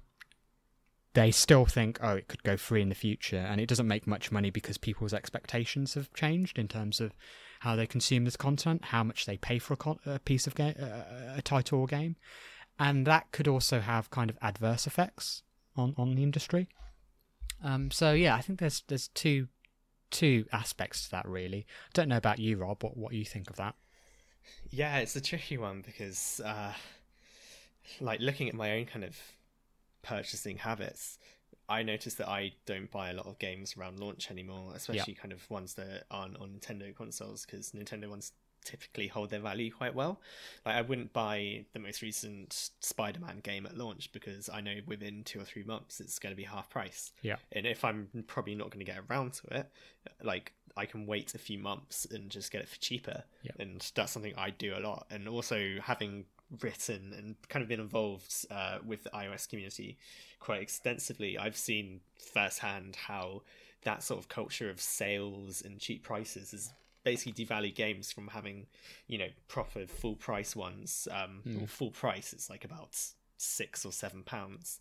They 1.14 1.30
still 1.30 1.64
think 1.64 1.98
oh 2.02 2.16
it 2.16 2.28
could 2.28 2.42
go 2.42 2.56
free 2.56 2.82
in 2.82 2.88
the 2.88 2.94
future. 2.94 3.36
And 3.36 3.60
it 3.60 3.68
doesn't 3.68 3.88
make 3.88 4.06
much 4.06 4.32
money 4.32 4.50
because 4.50 4.78
people's 4.78 5.14
expectations 5.14 5.94
have 5.94 6.12
changed 6.12 6.58
in 6.58 6.68
terms 6.68 7.00
of 7.00 7.12
how 7.60 7.76
they 7.76 7.86
consume 7.86 8.24
this 8.24 8.36
content 8.36 8.86
how 8.86 9.02
much 9.04 9.24
they 9.24 9.38
pay 9.38 9.58
for 9.58 9.74
a, 9.74 9.76
con- 9.76 10.00
a 10.04 10.18
piece 10.18 10.46
of 10.46 10.54
game 10.54 10.74
a 10.78 11.40
title 11.42 11.80
or 11.80 11.86
game. 11.86 12.16
And 12.78 13.06
that 13.06 13.30
could 13.30 13.46
also 13.46 13.78
have 13.78 14.10
kind 14.10 14.28
of 14.28 14.36
adverse 14.42 14.86
effects 14.86 15.42
on 15.76 15.94
on 15.96 16.16
the 16.16 16.22
industry. 16.24 16.68
Um 17.62 17.92
so 17.92 18.12
yeah 18.12 18.34
i 18.34 18.40
think 18.40 18.58
there's 18.58 18.82
there's 18.88 19.08
two 19.08 19.46
two 20.14 20.46
aspects 20.52 21.04
to 21.04 21.10
that 21.10 21.28
really. 21.28 21.66
I 21.86 21.90
don't 21.92 22.08
know 22.08 22.16
about 22.16 22.38
you 22.38 22.56
rob 22.56 22.82
what, 22.82 22.96
what 22.96 23.12
you 23.12 23.24
think 23.24 23.50
of 23.50 23.56
that? 23.56 23.74
Yeah, 24.70 24.98
it's 24.98 25.16
a 25.16 25.20
tricky 25.20 25.58
one 25.58 25.82
because, 25.84 26.40
uh, 26.44 26.72
like, 28.00 28.20
looking 28.20 28.48
at 28.48 28.54
my 28.54 28.72
own 28.72 28.86
kind 28.86 29.04
of 29.04 29.16
purchasing 30.02 30.58
habits, 30.58 31.18
I 31.68 31.82
notice 31.82 32.14
that 32.14 32.28
I 32.28 32.52
don't 32.66 32.90
buy 32.90 33.10
a 33.10 33.14
lot 33.14 33.26
of 33.26 33.38
games 33.38 33.74
around 33.76 33.98
launch 33.98 34.30
anymore, 34.30 34.72
especially 34.74 35.14
kind 35.14 35.32
of 35.32 35.48
ones 35.50 35.74
that 35.74 36.04
aren't 36.10 36.36
on 36.38 36.60
Nintendo 36.60 36.94
consoles, 36.94 37.46
because 37.46 37.72
Nintendo 37.72 38.08
ones 38.08 38.32
typically 38.64 39.08
hold 39.08 39.30
their 39.30 39.40
value 39.40 39.70
quite 39.70 39.94
well. 39.94 40.20
Like, 40.64 40.76
I 40.76 40.82
wouldn't 40.82 41.12
buy 41.12 41.64
the 41.72 41.78
most 41.78 42.02
recent 42.02 42.70
Spider 42.80 43.20
Man 43.20 43.40
game 43.42 43.66
at 43.66 43.76
launch 43.76 44.10
because 44.12 44.48
I 44.48 44.60
know 44.60 44.76
within 44.86 45.22
two 45.24 45.40
or 45.40 45.44
three 45.44 45.64
months 45.64 46.00
it's 46.00 46.18
going 46.18 46.32
to 46.32 46.36
be 46.36 46.44
half 46.44 46.70
price. 46.70 47.12
Yeah. 47.22 47.36
And 47.52 47.66
if 47.66 47.84
I'm 47.84 48.08
probably 48.26 48.54
not 48.54 48.70
going 48.70 48.84
to 48.84 48.90
get 48.90 49.02
around 49.08 49.34
to 49.34 49.58
it, 49.58 49.70
like, 50.22 50.52
I 50.76 50.86
can 50.86 51.06
wait 51.06 51.34
a 51.34 51.38
few 51.38 51.58
months 51.58 52.06
and 52.10 52.30
just 52.30 52.50
get 52.50 52.62
it 52.62 52.68
for 52.68 52.80
cheaper. 52.80 53.22
Yeah. 53.42 53.52
And 53.58 53.92
that's 53.94 54.12
something 54.12 54.34
I 54.36 54.50
do 54.50 54.74
a 54.76 54.80
lot. 54.80 55.06
And 55.10 55.28
also 55.28 55.76
having 55.82 56.24
written 56.60 57.14
and 57.16 57.36
kind 57.48 57.62
of 57.62 57.68
been 57.68 57.80
involved 57.80 58.46
uh, 58.50 58.78
with 58.84 59.04
the 59.04 59.10
iOS 59.10 59.48
community 59.48 59.98
quite 60.40 60.60
extensively, 60.60 61.38
I've 61.38 61.56
seen 61.56 62.00
firsthand 62.18 62.96
how 62.96 63.42
that 63.82 64.02
sort 64.02 64.18
of 64.18 64.28
culture 64.28 64.70
of 64.70 64.80
sales 64.80 65.62
and 65.62 65.78
cheap 65.78 66.02
prices 66.02 66.50
has 66.50 66.72
basically 67.04 67.44
devalued 67.44 67.74
games 67.74 68.10
from 68.10 68.28
having, 68.28 68.66
you 69.06 69.18
know, 69.18 69.28
proper 69.48 69.86
full 69.86 70.16
price 70.16 70.56
ones. 70.56 71.06
Um, 71.10 71.42
or 71.60 71.66
full 71.66 71.90
price, 71.90 72.32
it's 72.32 72.50
like 72.50 72.64
about 72.64 72.96
six 73.36 73.84
or 73.84 73.92
seven 73.92 74.22
pounds. 74.22 74.80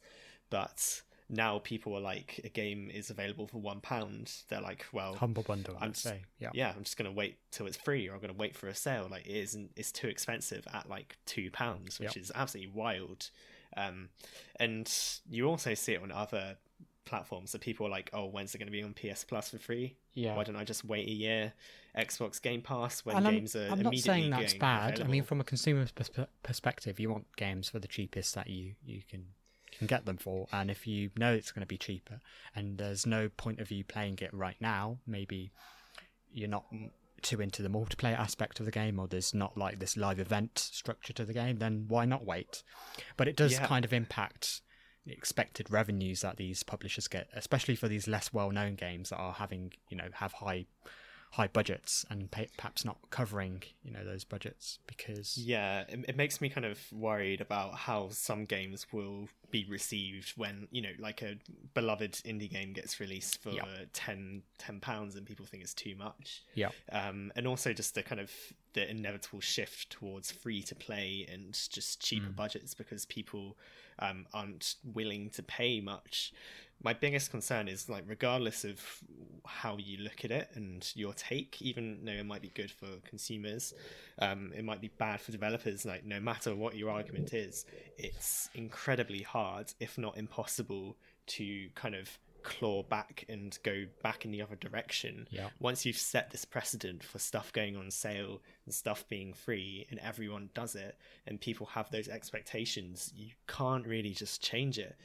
But 0.50 1.02
now 1.30 1.60
people 1.60 1.96
are 1.96 2.02
like, 2.02 2.40
a 2.44 2.50
game 2.50 2.90
is 2.94 3.10
available 3.10 3.48
for 3.48 3.58
one 3.60 3.82
pound. 3.82 4.32
They're 4.50 4.62
like, 4.62 4.86
well, 4.92 5.16
humble 5.16 5.44
bundle 5.44 5.78
I'm 5.80 5.90
i'd 5.90 5.98
say 5.98 6.22
yeah 6.40 6.50
yeah, 6.54 6.74
I'm 6.76 6.84
just 6.84 6.98
gonna 6.98 7.12
wait 7.12 7.38
till 7.52 7.66
it's 7.66 7.78
free, 7.78 8.08
or 8.08 8.14
I'm 8.14 8.20
gonna 8.20 8.34
wait 8.34 8.56
for 8.56 8.68
a 8.68 8.76
sale. 8.76 9.08
Like 9.10 9.26
it 9.26 9.36
isn't, 9.36 9.72
it's 9.76 9.92
too 9.92 10.08
expensive 10.08 10.68
at 10.74 10.90
like 10.90 11.18
two 11.26 11.50
pounds, 11.52 12.00
which 12.00 12.16
Yep. 12.16 12.24
is 12.24 12.32
absolutely 12.36 12.72
wild. 12.74 13.30
Um, 13.76 14.10
and 14.60 14.92
you 15.30 15.50
also 15.50 15.74
see 15.74 15.94
it 15.94 16.02
on 16.04 16.12
other 16.12 16.58
platforms 17.06 17.52
that 17.52 17.62
people 17.62 17.86
are 17.88 17.90
like, 17.90 18.10
oh, 18.14 18.26
when's 18.26 18.54
it 18.56 18.58
gonna 18.60 18.72
be 18.72 18.84
on 18.84 18.94
PS 18.94 19.24
Plus 19.24 19.50
for 19.50 19.58
free? 19.58 19.96
yeah 20.14 20.36
Why 20.36 20.44
don't 20.44 20.56
I 20.56 20.64
just 20.64 20.86
wait 20.86 21.08
a 21.08 21.12
year? 21.12 21.54
Xbox 21.98 22.42
Game 22.42 22.62
Pass 22.62 23.06
when 23.06 23.18
and 23.18 23.28
I'm, 23.28 23.34
games 23.36 23.56
are 23.56 23.68
immediately. 23.68 23.80
I'm 23.80 23.84
not 23.84 23.98
saying 24.00 24.30
that's 24.32 24.54
going 24.54 24.60
bad. 24.60 25.02
I 25.02 25.04
mean, 25.08 25.24
from 25.24 25.40
a 25.42 25.44
consumer 25.44 25.86
perspe- 25.86 26.28
perspective, 26.42 27.00
you 27.00 27.10
want 27.10 27.28
games 27.36 27.70
for 27.70 27.80
the 27.80 27.88
cheapest 27.88 28.34
that 28.36 28.50
you 28.50 28.74
you 28.86 29.02
can 29.10 29.26
can 29.78 29.88
get 29.88 30.06
them 30.06 30.18
for, 30.18 30.48
and 30.54 30.70
if 30.70 30.86
you 30.88 31.10
know 31.18 31.34
it's 31.34 31.52
going 31.52 31.62
to 31.62 31.68
be 31.68 31.78
cheaper, 31.78 32.20
and 32.56 32.78
there's 32.78 33.06
no 33.08 33.30
point 33.30 33.60
of 33.60 33.72
you 33.72 33.84
playing 33.84 34.18
it 34.22 34.32
right 34.34 34.58
now, 34.60 34.98
maybe 35.08 35.52
you're 36.32 36.50
not 36.50 36.66
too 37.24 37.40
into 37.42 37.62
the 37.62 37.70
multiplayer 37.70 38.18
aspect 38.20 38.60
of 38.60 38.66
the 38.66 38.72
game, 38.72 39.00
or 39.00 39.08
there's 39.08 39.34
not 39.34 39.58
like 39.58 39.80
this 39.80 39.96
live 39.98 40.20
event 40.20 40.60
structure 40.60 41.14
to 41.14 41.26
the 41.26 41.34
game, 41.34 41.58
then 41.58 41.86
why 41.88 42.06
not 42.06 42.26
wait? 42.26 42.64
But 43.18 43.28
it 43.28 43.36
does 43.36 43.54
Yeah. 43.54 43.66
kind 43.66 43.86
of 43.86 43.94
impact 43.94 44.62
expected 45.06 45.70
revenues 45.72 46.22
that 46.22 46.38
these 46.38 46.64
publishers 46.64 47.08
get, 47.08 47.28
especially 47.34 47.76
for 47.76 47.88
these 47.88 48.08
less 48.08 48.34
well-known 48.34 48.76
games 48.76 49.10
that 49.10 49.18
are 49.18 49.34
having, 49.34 49.74
you 49.90 49.98
know, 49.98 50.08
have 50.14 50.34
high 50.34 50.66
high 51.32 51.48
budgets 51.48 52.06
and 52.12 52.30
pay, 52.30 52.48
perhaps 52.58 52.86
not 52.86 52.98
covering, 53.10 53.64
you 53.84 53.90
know, 53.90 54.06
those 54.06 54.24
budgets 54.24 54.78
because 54.86 55.36
Yeah, 55.36 55.84
it, 55.90 56.06
it 56.10 56.16
makes 56.16 56.40
me 56.40 56.48
kind 56.48 56.64
of 56.64 56.80
worried 56.92 57.42
about 57.42 57.74
how 57.74 58.10
some 58.10 58.46
games 58.46 58.86
will 58.94 59.30
be 59.50 59.66
received 59.68 60.34
when, 60.38 60.68
you 60.70 60.80
know, 60.84 60.92
like 61.00 61.24
a 61.24 61.40
beloved 61.74 62.12
indie 62.24 62.52
game 62.52 62.72
gets 62.72 63.00
released 63.00 63.42
for 63.42 63.50
Yeah. 63.50 63.66
10 63.94 64.44
pounds 64.82 65.16
and 65.16 65.26
people 65.26 65.48
think 65.48 65.64
it's 65.64 65.74
too 65.74 65.96
much. 65.96 66.44
yeah, 66.54 66.70
Um, 66.92 67.32
and 67.36 67.48
also 67.48 67.74
just 67.74 67.96
the 67.96 68.04
kind 68.04 68.22
of 68.22 68.32
the 68.74 68.90
inevitable 68.90 69.40
shift 69.40 69.90
towards 69.92 70.32
free 70.32 70.62
to 70.64 70.76
play 70.76 71.28
and 71.32 71.54
just 71.70 72.02
cheaper 72.02 72.30
Mm. 72.30 72.36
budgets 72.36 72.74
because 72.74 73.06
people 73.06 73.58
um, 74.00 74.26
aren't 74.34 74.76
willing 74.84 75.30
to 75.32 75.44
pay 75.44 75.80
much. 75.80 76.34
My 76.82 76.94
biggest 76.94 77.32
concern 77.32 77.68
is 77.68 77.88
like 77.88 78.04
regardless 78.08 78.64
of 78.66 78.82
how 79.46 79.78
you 79.78 80.00
look 80.00 80.26
at 80.26 80.32
it 80.32 80.50
and 80.56 80.92
your 80.96 81.14
take, 81.14 81.62
even 81.62 82.04
though 82.04 82.12
it 82.12 82.26
might 82.26 82.42
be 82.42 82.50
good 82.50 82.72
for 82.72 82.88
consumers, 83.06 83.74
um, 84.20 84.52
it 84.56 84.66
might 84.66 84.82
be 84.82 84.90
bad 84.98 85.22
for 85.22 85.32
developers. 85.32 85.86
Like 85.86 86.04
no 86.06 86.20
matter 86.20 86.56
what 86.56 86.76
your 86.76 86.90
argument 86.90 87.34
is, 87.34 87.66
it's 87.98 88.50
incredibly 88.56 89.22
hard, 89.22 89.74
if 89.80 89.98
not 89.98 90.18
impossible, 90.18 90.98
to 91.28 91.70
kind 91.76 91.96
of 91.96 92.18
claw 92.44 92.84
back 92.84 93.26
and 93.30 93.58
go 93.64 93.86
back 94.02 94.26
in 94.26 94.32
the 94.32 94.42
other 94.42 94.56
direction. 94.56 95.28
Yeah, 95.32 95.50
once 95.60 95.86
you've 95.86 95.98
set 95.98 96.32
this 96.32 96.46
precedent 96.46 97.04
for 97.04 97.20
stuff 97.20 97.52
going 97.54 97.76
on 97.76 97.90
sale 97.92 98.42
and 98.66 98.74
stuff 98.74 99.08
being 99.08 99.34
free 99.34 99.88
and 99.90 100.00
everyone 100.00 100.50
does 100.54 100.76
it 100.76 100.98
and 101.26 101.40
people 101.40 101.68
have 101.68 101.90
those 101.92 102.08
expectations 102.08 103.12
you 103.16 103.32
can't 103.48 103.86
really 103.88 104.12
just 104.12 104.42
change 104.42 104.78
it. 104.78 104.96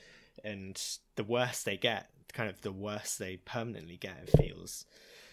And 0.44 0.80
the 1.16 1.24
worse 1.24 1.62
they 1.62 1.76
get 1.76 2.10
kind 2.32 2.48
of 2.50 2.60
the 2.60 2.72
worse 2.72 3.16
they 3.16 3.36
permanently 3.38 3.96
get 3.96 4.16
it 4.26 4.36
feels. 4.42 4.84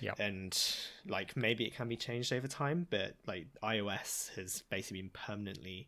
Yeah. 0.02 0.14
and 0.20 0.56
like 1.08 1.36
maybe 1.38 1.64
it 1.66 1.74
can 1.74 1.88
be 1.88 1.96
changed 1.96 2.34
over 2.34 2.48
time 2.50 2.86
but 2.90 3.16
like 3.26 3.48
ios 3.64 4.30
has 4.36 4.62
basically 4.70 5.02
been 5.02 5.10
permanently 5.10 5.88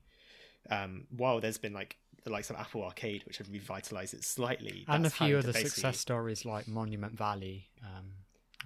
um 0.72 1.06
while 1.16 1.42
there's 1.42 1.58
been 1.58 1.74
like 1.74 1.98
the 2.28 2.34
likes 2.34 2.50
of 2.50 2.56
apple 2.58 2.84
arcade 2.84 3.22
which 3.26 3.38
have 3.40 3.50
revitalized 3.50 4.14
it 4.14 4.24
slightly 4.24 4.84
and 4.88 5.06
a 5.06 5.10
few 5.10 5.38
other 5.38 5.48
basically- 5.54 5.70
success 5.70 6.00
stories 6.00 6.46
like 6.46 6.68
Monument 6.68 7.14
Valley 7.18 7.70
um, 7.84 8.08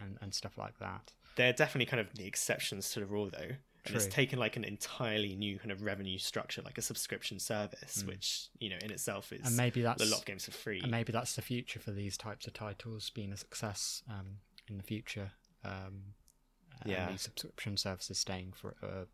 and 0.01 0.17
and 0.21 0.33
stuff 0.33 0.57
like 0.57 0.77
that. 0.79 1.13
they're 1.38 1.53
definitely 1.53 1.85
kind 1.85 2.01
of 2.01 2.07
the 2.15 2.25
exceptions 2.25 2.91
to 2.91 2.99
the 3.01 3.05
rule 3.05 3.29
though 3.31 3.55
and 3.85 3.95
it's 3.95 4.05
taken 4.07 4.38
like 4.38 4.55
an 4.57 4.63
entirely 4.63 5.35
new 5.35 5.57
kind 5.57 5.71
of 5.71 5.81
revenue 5.81 6.17
structure 6.17 6.61
like 6.63 6.77
a 6.77 6.81
subscription 6.91 7.39
service 7.39 7.95
Mm. 8.03 8.07
which 8.11 8.27
you 8.59 8.69
know 8.71 8.77
in 8.85 8.91
itself 8.91 9.31
is 9.33 9.45
And 9.47 9.57
maybe 9.57 9.81
that's 9.81 10.03
a 10.03 10.05
lot 10.13 10.19
of 10.19 10.25
games 10.25 10.47
are 10.47 10.51
free 10.51 10.79
and 10.81 10.91
maybe 10.91 11.11
that's 11.11 11.33
the 11.35 11.41
future 11.41 11.79
for 11.79 11.91
these 11.91 12.15
types 12.17 12.45
of 12.47 12.53
titles 12.53 13.09
being 13.09 13.31
a 13.33 13.38
success 13.38 14.03
um, 14.09 14.27
in 14.69 14.77
the 14.77 14.83
future. 14.83 15.31
Um, 15.65 15.95
and 16.81 16.91
Yeah. 16.91 17.09
these 17.11 17.21
subscription 17.21 17.75
services 17.77 18.17
staying 18.19 18.53
for 18.53 18.75
uh, 18.83 19.05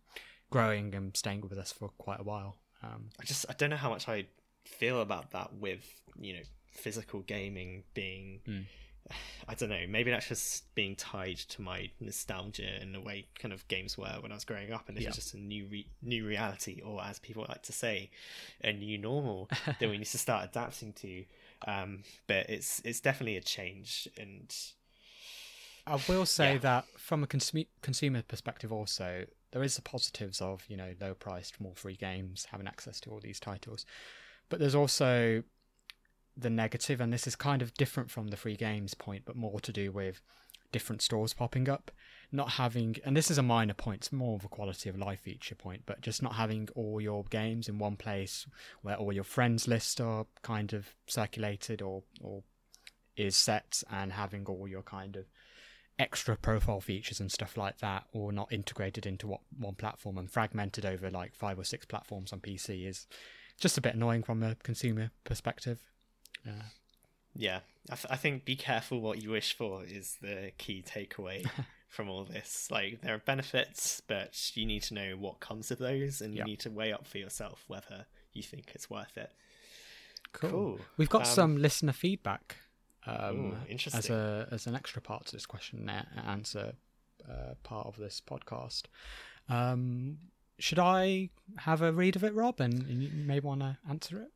growing 0.50 0.94
and 0.96 1.16
staying 1.16 1.42
with 1.50 1.58
us 1.58 1.72
for 1.72 1.90
quite 2.06 2.20
a 2.20 2.24
while. 2.24 2.54
Um, 2.84 3.02
i 3.20 3.24
just 3.24 3.44
i 3.50 3.54
don't 3.58 3.72
know 3.72 3.76
how 3.86 3.90
much 3.90 4.08
i 4.08 4.28
feel 4.68 5.02
about 5.02 5.32
that 5.32 5.54
with 5.56 5.86
you 6.20 6.34
know 6.34 6.42
physical 6.72 7.22
gaming 7.22 7.84
being 7.94 8.42
Mm. 8.48 8.66
i 9.48 9.54
don't 9.56 9.70
know 9.70 9.86
maybe 9.88 10.12
that's 10.12 10.28
just 10.28 10.74
being 10.76 10.96
tied 10.96 11.38
to 11.38 11.62
my 11.62 11.90
nostalgia 12.00 12.70
and 12.82 12.94
the 12.94 13.00
way 13.00 13.26
kind 13.40 13.54
of 13.54 13.68
games 13.70 13.98
were 13.98 14.18
when 14.22 14.32
i 14.32 14.36
was 14.36 14.44
growing 14.46 14.72
up 14.74 14.88
and 14.88 14.98
this 14.98 15.04
Yeah. 15.04 15.10
is 15.12 15.16
just 15.16 15.34
a 15.34 15.38
new 15.40 15.66
re- 15.68 15.88
new 16.02 16.26
reality 16.28 16.82
or 16.86 17.02
as 17.04 17.18
people 17.20 17.46
like 17.48 17.64
to 17.64 17.74
say 17.74 18.10
a 18.64 18.74
new 18.74 18.98
normal 18.98 19.50
that 19.80 19.90
we 19.90 19.98
need 19.98 20.06
to 20.08 20.18
start 20.18 20.44
adapting 20.52 20.92
to 20.94 21.24
um 21.68 22.04
but 22.28 22.50
it's 22.50 22.82
it's 22.84 23.00
definitely 23.00 23.38
a 23.38 23.42
change 23.42 24.08
and 24.18 24.54
I 25.86 25.98
will 26.10 26.26
say 26.26 26.54
Yeah. 26.54 26.60
that 26.60 26.86
from 27.00 27.24
a 27.24 27.28
consumer 27.28 27.64
consumer 27.82 28.22
perspective, 28.22 28.74
also 28.74 29.26
there 29.52 29.64
is 29.64 29.78
the 29.78 29.82
positives 29.82 30.42
of 30.42 30.66
you 30.68 30.76
know 30.76 30.94
low 31.00 31.14
priced, 31.14 31.62
more 31.62 31.76
free 31.76 31.96
games, 31.96 32.48
having 32.52 32.68
access 32.68 33.00
to 33.02 33.10
all 33.10 33.22
these 33.22 33.40
titles, 33.40 33.86
but 34.50 34.60
there's 34.60 34.76
also 34.76 35.44
the 36.36 36.50
negative, 36.50 37.02
and 37.02 37.12
this 37.12 37.28
is 37.28 37.36
kind 37.36 37.62
of 37.62 37.74
different 37.74 38.12
from 38.12 38.28
the 38.28 38.38
free 38.38 38.56
games 38.56 38.94
point, 38.94 39.24
but 39.26 39.36
more 39.36 39.60
to 39.60 39.72
do 39.72 39.92
with 39.92 40.22
different 40.72 41.02
stores 41.02 41.34
popping 41.34 41.70
up, 41.70 41.92
not 42.32 42.52
having, 42.52 42.98
and 43.06 43.16
this 43.16 43.32
is 43.32 43.38
a 43.38 43.44
minor 43.44 43.74
point, 43.74 44.02
it's 44.02 44.12
more 44.12 44.36
of 44.36 44.46
a 44.46 44.50
quality 44.50 44.90
of 44.90 44.98
life 44.98 45.22
feature 45.22 45.56
point, 45.56 45.84
but 45.86 46.02
just 46.02 46.22
not 46.22 46.36
having 46.36 46.68
all 46.76 47.00
your 47.00 47.24
games 47.30 47.70
in 47.70 47.80
one 47.80 47.96
place 47.96 48.46
where 48.82 48.96
all 48.96 49.14
your 49.14 49.24
friends 49.24 49.68
list 49.68 50.02
are 50.02 50.26
kind 50.42 50.74
of 50.74 50.94
circulated 51.08 51.82
or 51.82 52.04
or 52.22 52.44
is 53.16 53.36
set, 53.36 53.82
and 53.90 54.12
having 54.14 54.46
all 54.46 54.68
your 54.68 54.84
kind 54.84 55.16
of 55.16 55.26
extra 56.00 56.36
profile 56.36 56.80
features 56.80 57.20
and 57.20 57.32
stuff 57.32 57.58
like 57.58 57.80
that 57.80 58.04
or 58.14 58.32
not 58.32 58.52
integrated 58.54 59.08
into 59.08 59.26
what 59.26 59.40
one 59.58 59.74
platform 59.74 60.18
and 60.20 60.30
fragmented 60.30 60.86
over 60.86 61.10
like 61.10 61.34
five 61.34 61.58
or 61.58 61.64
six 61.64 61.88
platforms 61.88 62.32
on 62.32 62.40
PC 62.40 62.88
is 62.88 63.08
just 63.60 63.78
a 63.78 63.82
bit 63.82 63.96
annoying 63.96 64.24
from 64.24 64.44
a 64.44 64.56
consumer 64.56 65.12
perspective. 65.24 65.80
Yeah. 66.46 66.62
Yeah, 67.36 67.60
I, 67.92 67.96
th- 67.96 68.08
I 68.10 68.16
think 68.16 68.46
be 68.46 68.56
careful 68.56 69.00
what 69.00 69.22
you 69.22 69.30
wish 69.30 69.56
for 69.56 69.84
is 69.84 70.18
the 70.22 70.52
key 70.58 70.84
takeaway 70.88 71.46
from 71.88 72.10
all 72.10 72.24
this. 72.24 72.70
Like, 72.72 73.02
there 73.02 73.14
are 73.14 73.20
benefits, 73.20 74.02
but 74.08 74.52
you 74.56 74.66
need 74.66 74.82
to 74.84 74.96
know 74.96 75.12
what 75.20 75.40
comes 75.40 75.70
of 75.70 75.78
those, 75.78 76.20
and 76.22 76.34
you 76.34 76.44
need 76.44 76.60
to 76.62 76.72
weigh 76.72 76.92
up 76.92 77.06
for 77.06 77.20
yourself 77.20 77.64
whether 77.68 78.08
you 78.34 78.42
think 78.42 78.72
it's 78.74 78.90
worth 78.90 79.18
it. 79.18 79.32
Cool. 80.34 80.50
Cool. 80.50 80.80
We've 80.98 81.10
got 81.10 81.22
Um, 81.28 81.34
some 81.34 81.58
listener 81.58 81.94
feedback 81.94 82.56
um, 83.06 83.56
Ooh, 83.70 83.76
as 83.94 84.10
a 84.10 84.48
as 84.52 84.68
an 84.68 84.76
extra 84.76 85.02
part 85.02 85.26
to 85.28 85.32
this 85.34 85.46
question 85.46 85.88
and 85.88 86.08
answer 86.28 86.74
uh, 87.30 87.54
part 87.64 87.88
of 87.88 87.98
this 87.98 88.20
podcast. 88.20 88.84
Um, 89.48 90.18
should 90.60 90.80
I 90.80 91.30
have 91.60 91.82
a 91.82 91.92
read 91.92 92.16
of 92.16 92.24
it, 92.24 92.34
Rob, 92.34 92.60
and, 92.60 92.88
you 92.88 93.10
may 93.26 93.40
want 93.40 93.62
to 93.62 93.78
answer 93.90 94.22
it? 94.22 94.30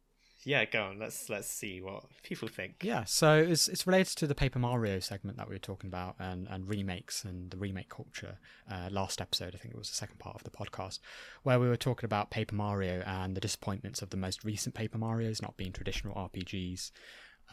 Yeah, 0.44 0.66
go 0.66 0.86
on. 0.86 0.98
Let's 0.98 1.30
let's 1.30 1.48
see 1.48 1.82
what 1.82 2.06
people 2.24 2.48
think. 2.48 2.78
Yeah, 2.82 3.04
so 3.04 3.38
it's 3.38 3.68
it's 3.68 3.86
related 3.86 4.18
to 4.18 4.26
the 4.26 4.34
Paper 4.34 4.58
Mario 4.58 5.00
segment 5.00 5.38
that 5.38 5.48
we 5.48 5.54
were 5.54 5.60
talking 5.60 5.88
about 5.88 6.16
and, 6.18 6.48
and 6.50 6.68
remakes 6.68 7.24
and 7.24 7.52
the 7.52 7.58
remake 7.58 7.90
culture. 7.90 8.40
Uh, 8.68 8.90
last 8.90 9.22
episode, 9.22 9.54
I 9.54 9.60
think 9.60 9.76
it 9.76 9.78
was 9.78 9.90
the 9.90 9.96
second 9.96 10.18
part 10.18 10.36
of 10.38 10.44
the 10.44 10.50
podcast, 10.50 10.98
where 11.44 11.60
we 11.60 11.68
were 11.68 11.78
talking 11.78 12.06
about 12.06 12.32
Paper 12.32 12.56
Mario 12.56 13.04
and 13.06 13.38
the 13.38 13.42
disappointments 13.42 14.02
of 14.02 14.10
the 14.10 14.18
most 14.18 14.44
recent 14.44 14.74
Paper 14.74 14.98
Mario's 14.98 15.44
not 15.44 15.58
being 15.58 15.74
traditional 15.74 16.16
RPGs. 16.16 16.90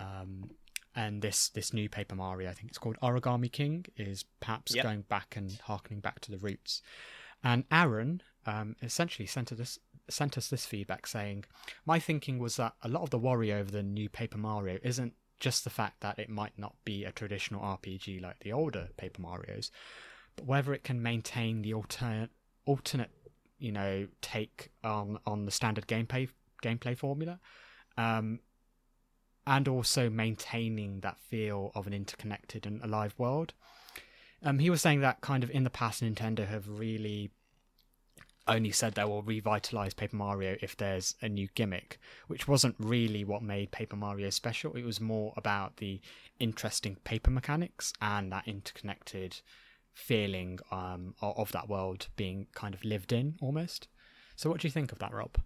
Um, 0.00 0.50
and 0.94 1.20
this 1.20 1.50
this 1.50 1.74
new 1.74 1.90
Paper 1.90 2.14
Mario, 2.14 2.48
I 2.48 2.54
think 2.54 2.68
it's 2.70 2.78
called 2.78 2.96
Origami 3.02 3.52
King, 3.52 3.84
is 3.98 4.24
perhaps 4.40 4.74
Yep. 4.74 4.82
going 4.84 5.02
back 5.02 5.36
and 5.36 5.52
harkening 5.64 6.00
back 6.00 6.20
to 6.20 6.30
the 6.30 6.38
roots. 6.38 6.80
And 7.44 7.64
Aaron 7.70 8.22
um, 8.46 8.76
essentially 8.82 9.26
sent 9.26 9.52
us 9.52 9.78
sent 10.10 10.38
us 10.38 10.48
this 10.48 10.64
feedback 10.64 11.06
saying, 11.06 11.44
"My 11.84 11.98
thinking 11.98 12.38
was 12.38 12.56
that 12.56 12.74
a 12.82 12.88
lot 12.88 13.02
of 13.02 13.10
the 13.10 13.18
worry 13.18 13.52
over 13.52 13.70
the 13.70 13.82
new 13.82 14.08
Paper 14.08 14.38
Mario 14.38 14.78
isn't 14.82 15.14
just 15.40 15.64
the 15.64 15.70
fact 15.70 16.00
that 16.00 16.18
it 16.18 16.28
might 16.28 16.58
not 16.58 16.74
be 16.84 17.04
a 17.04 17.12
traditional 17.12 17.62
RPG 17.62 18.20
like 18.20 18.40
the 18.40 18.52
older 18.52 18.88
Paper 18.96 19.22
Mario's, 19.22 19.70
but 20.36 20.46
whether 20.46 20.72
it 20.74 20.84
can 20.84 21.02
maintain 21.02 21.62
the 21.62 21.74
alternate 21.74 22.30
alternate, 22.64 23.10
you 23.58 23.72
know, 23.72 24.08
take 24.22 24.70
on 24.82 25.18
on 25.26 25.44
the 25.44 25.50
standard 25.50 25.86
gameplay 25.86 26.28
gameplay 26.62 26.96
formula." 26.96 27.38
Um, 27.96 28.40
and 29.48 29.66
also 29.66 30.10
maintaining 30.10 31.00
that 31.00 31.18
feel 31.18 31.72
of 31.74 31.86
an 31.86 31.94
interconnected 31.94 32.66
and 32.66 32.82
alive 32.84 33.14
world. 33.16 33.54
Um, 34.42 34.58
he 34.58 34.68
was 34.68 34.82
saying 34.82 35.00
that 35.00 35.22
kind 35.22 35.42
of 35.42 35.50
in 35.50 35.64
the 35.64 35.70
past, 35.70 36.02
Nintendo 36.02 36.46
have 36.46 36.68
really 36.68 37.30
only 38.48 38.70
said 38.72 38.94
they 38.94 39.04
will 39.04 39.22
revitalize 39.22 39.94
Paper 39.94 40.16
Mario 40.16 40.56
if 40.60 40.76
there's 40.76 41.14
a 41.22 41.28
new 41.28 41.48
gimmick, 41.54 41.98
which 42.26 42.48
wasn't 42.48 42.74
really 42.78 43.24
what 43.24 43.42
made 43.42 43.70
Paper 43.70 43.96
Mario 43.96 44.30
special. 44.30 44.74
It 44.74 44.84
was 44.84 45.00
more 45.00 45.32
about 45.36 45.76
the 45.76 46.00
interesting 46.40 46.96
paper 47.04 47.30
mechanics 47.30 47.92
and 48.00 48.32
that 48.32 48.48
interconnected 48.48 49.40
feeling 49.94 50.58
um, 50.70 51.14
of 51.20 51.52
that 51.52 51.68
world 51.68 52.08
being 52.16 52.46
kind 52.54 52.74
of 52.74 52.84
lived 52.84 53.12
in 53.12 53.36
almost. 53.40 53.88
So, 54.36 54.48
what 54.48 54.60
do 54.60 54.68
you 54.68 54.72
think 54.72 54.92
of 54.92 54.98
that, 55.00 55.12
Rob? 55.12 55.38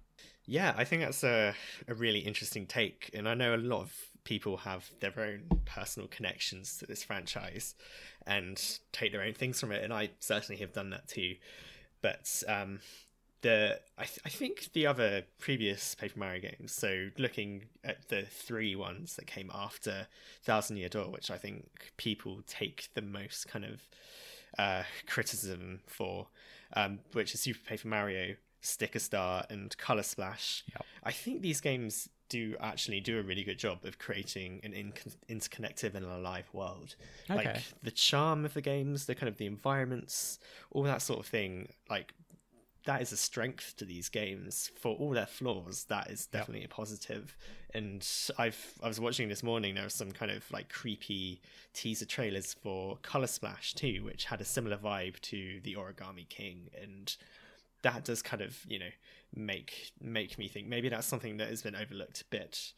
Yeah, 0.44 0.74
I 0.76 0.84
think 0.84 1.02
that's 1.02 1.24
a, 1.24 1.54
a 1.88 1.94
really 1.94 2.20
interesting 2.20 2.66
take. 2.66 3.10
And 3.14 3.28
I 3.28 3.34
know 3.34 3.54
a 3.54 3.56
lot 3.56 3.80
of 3.80 3.94
people 4.24 4.58
have 4.58 4.90
their 5.00 5.12
own 5.18 5.60
personal 5.64 6.08
connections 6.08 6.76
to 6.78 6.86
this 6.86 7.02
franchise 7.02 7.74
and 8.26 8.60
take 8.92 9.12
their 9.12 9.22
own 9.22 9.34
things 9.34 9.60
from 9.60 9.72
it. 9.72 9.82
And 9.82 9.92
I 9.92 10.10
certainly 10.18 10.60
have 10.60 10.72
done 10.72 10.90
that 10.90 11.08
too. 11.08 11.36
But 12.02 12.42
um, 12.48 12.80
the 13.42 13.80
I, 13.98 14.04
th- 14.04 14.20
I 14.24 14.28
think 14.28 14.70
the 14.72 14.86
other 14.86 15.22
previous 15.38 15.94
Paper 15.94 16.18
Mario 16.18 16.40
games, 16.40 16.72
so 16.72 17.08
looking 17.18 17.64
at 17.84 18.08
the 18.08 18.22
three 18.22 18.74
ones 18.74 19.16
that 19.16 19.26
came 19.26 19.50
after 19.54 20.06
Thousand 20.42 20.76
Year 20.76 20.88
Door, 20.88 21.10
which 21.10 21.30
I 21.30 21.36
think 21.38 21.92
people 21.96 22.42
take 22.46 22.88
the 22.94 23.02
most 23.02 23.48
kind 23.48 23.64
of 23.64 23.80
uh, 24.58 24.82
criticism 25.06 25.80
for, 25.86 26.28
um, 26.74 27.00
which 27.12 27.34
is 27.34 27.40
Super 27.40 27.60
Paper 27.66 27.88
Mario, 27.88 28.34
Sticker 28.60 28.98
Star, 28.98 29.44
and 29.50 29.76
Color 29.76 30.02
Splash. 30.02 30.64
Yep. 30.74 30.84
I 31.04 31.12
think 31.12 31.42
these 31.42 31.60
games 31.60 32.08
do 32.32 32.56
actually 32.60 33.00
do 33.00 33.18
a 33.18 33.22
really 33.22 33.44
good 33.44 33.58
job 33.58 33.84
of 33.84 33.98
creating 33.98 34.60
an 34.64 34.72
in- 34.72 34.92
interconnected 35.28 35.94
and 35.94 36.04
alive 36.04 36.48
world. 36.52 36.94
Okay. 37.30 37.44
Like 37.44 37.62
the 37.82 37.90
charm 37.90 38.44
of 38.44 38.54
the 38.54 38.60
games, 38.62 39.06
the 39.06 39.14
kind 39.14 39.28
of 39.28 39.36
the 39.36 39.46
environments, 39.46 40.38
all 40.70 40.82
that 40.84 41.02
sort 41.02 41.20
of 41.20 41.26
thing. 41.26 41.68
Like 41.88 42.14
that 42.84 43.00
is 43.00 43.12
a 43.12 43.16
strength 43.16 43.74
to 43.76 43.84
these 43.84 44.08
games 44.08 44.70
for 44.80 44.96
all 44.96 45.10
their 45.10 45.26
flaws. 45.38 45.84
That 45.84 46.10
is 46.10 46.28
Yep. 46.32 46.40
definitely 46.40 46.64
a 46.64 46.68
positive. 46.68 47.36
And 47.74 48.06
I've 48.38 48.62
I 48.82 48.88
was 48.88 48.98
watching 48.98 49.28
this 49.28 49.42
morning. 49.42 49.74
There 49.74 49.84
was 49.84 49.94
some 49.94 50.10
kind 50.12 50.30
of 50.32 50.50
like 50.50 50.68
creepy 50.68 51.40
teaser 51.74 52.06
trailers 52.06 52.52
for 52.54 52.96
Color 53.02 53.28
Splash 53.28 53.74
too, 53.74 54.02
which 54.04 54.24
had 54.26 54.40
a 54.40 54.44
similar 54.44 54.76
vibe 54.76 55.20
to 55.20 55.60
the 55.62 55.74
Origami 55.76 56.28
King, 56.28 56.70
and 56.82 57.16
that 57.82 58.04
does 58.04 58.22
kind 58.22 58.42
of 58.42 58.58
you 58.68 58.78
know 58.78 58.90
make 59.34 59.92
make 60.00 60.38
me 60.38 60.48
think 60.48 60.66
maybe 60.68 60.88
that's 60.88 61.06
something 61.06 61.36
that 61.38 61.48
has 61.48 61.62
been 61.62 61.76
overlooked 61.76 62.22
a 62.22 62.24
bit. 62.26 62.72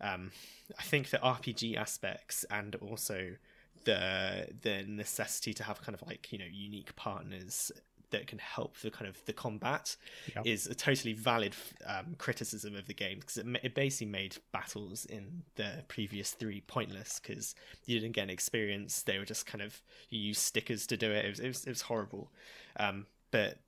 Um, 0.00 0.32
I 0.78 0.82
think 0.82 1.10
the 1.10 1.18
RPG 1.18 1.76
aspects 1.76 2.44
and 2.50 2.74
also 2.76 3.36
the 3.84 4.48
the 4.62 4.84
necessity 4.86 5.54
to 5.54 5.62
have 5.62 5.82
kind 5.82 5.94
of 5.94 6.06
like 6.06 6.32
you 6.32 6.38
know 6.38 6.46
unique 6.50 6.94
partners 6.96 7.70
that 8.10 8.26
can 8.28 8.38
help 8.38 8.76
the 8.78 8.90
kind 8.90 9.08
of 9.08 9.24
the 9.24 9.32
combat 9.32 9.96
Yep. 10.36 10.46
is 10.46 10.66
a 10.68 10.74
totally 10.74 11.14
valid 11.14 11.54
um, 11.86 12.14
criticism 12.16 12.76
of 12.76 12.86
the 12.86 12.94
game 12.94 13.18
because 13.18 13.38
it, 13.38 13.46
it 13.62 13.74
basically 13.74 14.06
made 14.06 14.36
battles 14.52 15.04
in 15.06 15.42
the 15.56 15.82
previous 15.88 16.30
three 16.30 16.60
pointless 16.60 17.18
because 17.20 17.54
you 17.86 17.98
didn't 17.98 18.14
get 18.14 18.22
an 18.24 18.30
experience 18.30 19.02
they 19.02 19.18
were 19.18 19.24
just 19.24 19.46
kind 19.46 19.62
of 19.62 19.82
you 20.10 20.20
use 20.20 20.38
stickers 20.38 20.86
to 20.86 20.96
do 20.96 21.10
it 21.10 21.24
it 21.24 21.30
was, 21.30 21.40
it 21.40 21.48
was, 21.48 21.64
it 21.64 21.70
was 21.70 21.80
horrible 21.82 22.30
um, 22.78 23.06
but 23.32 23.58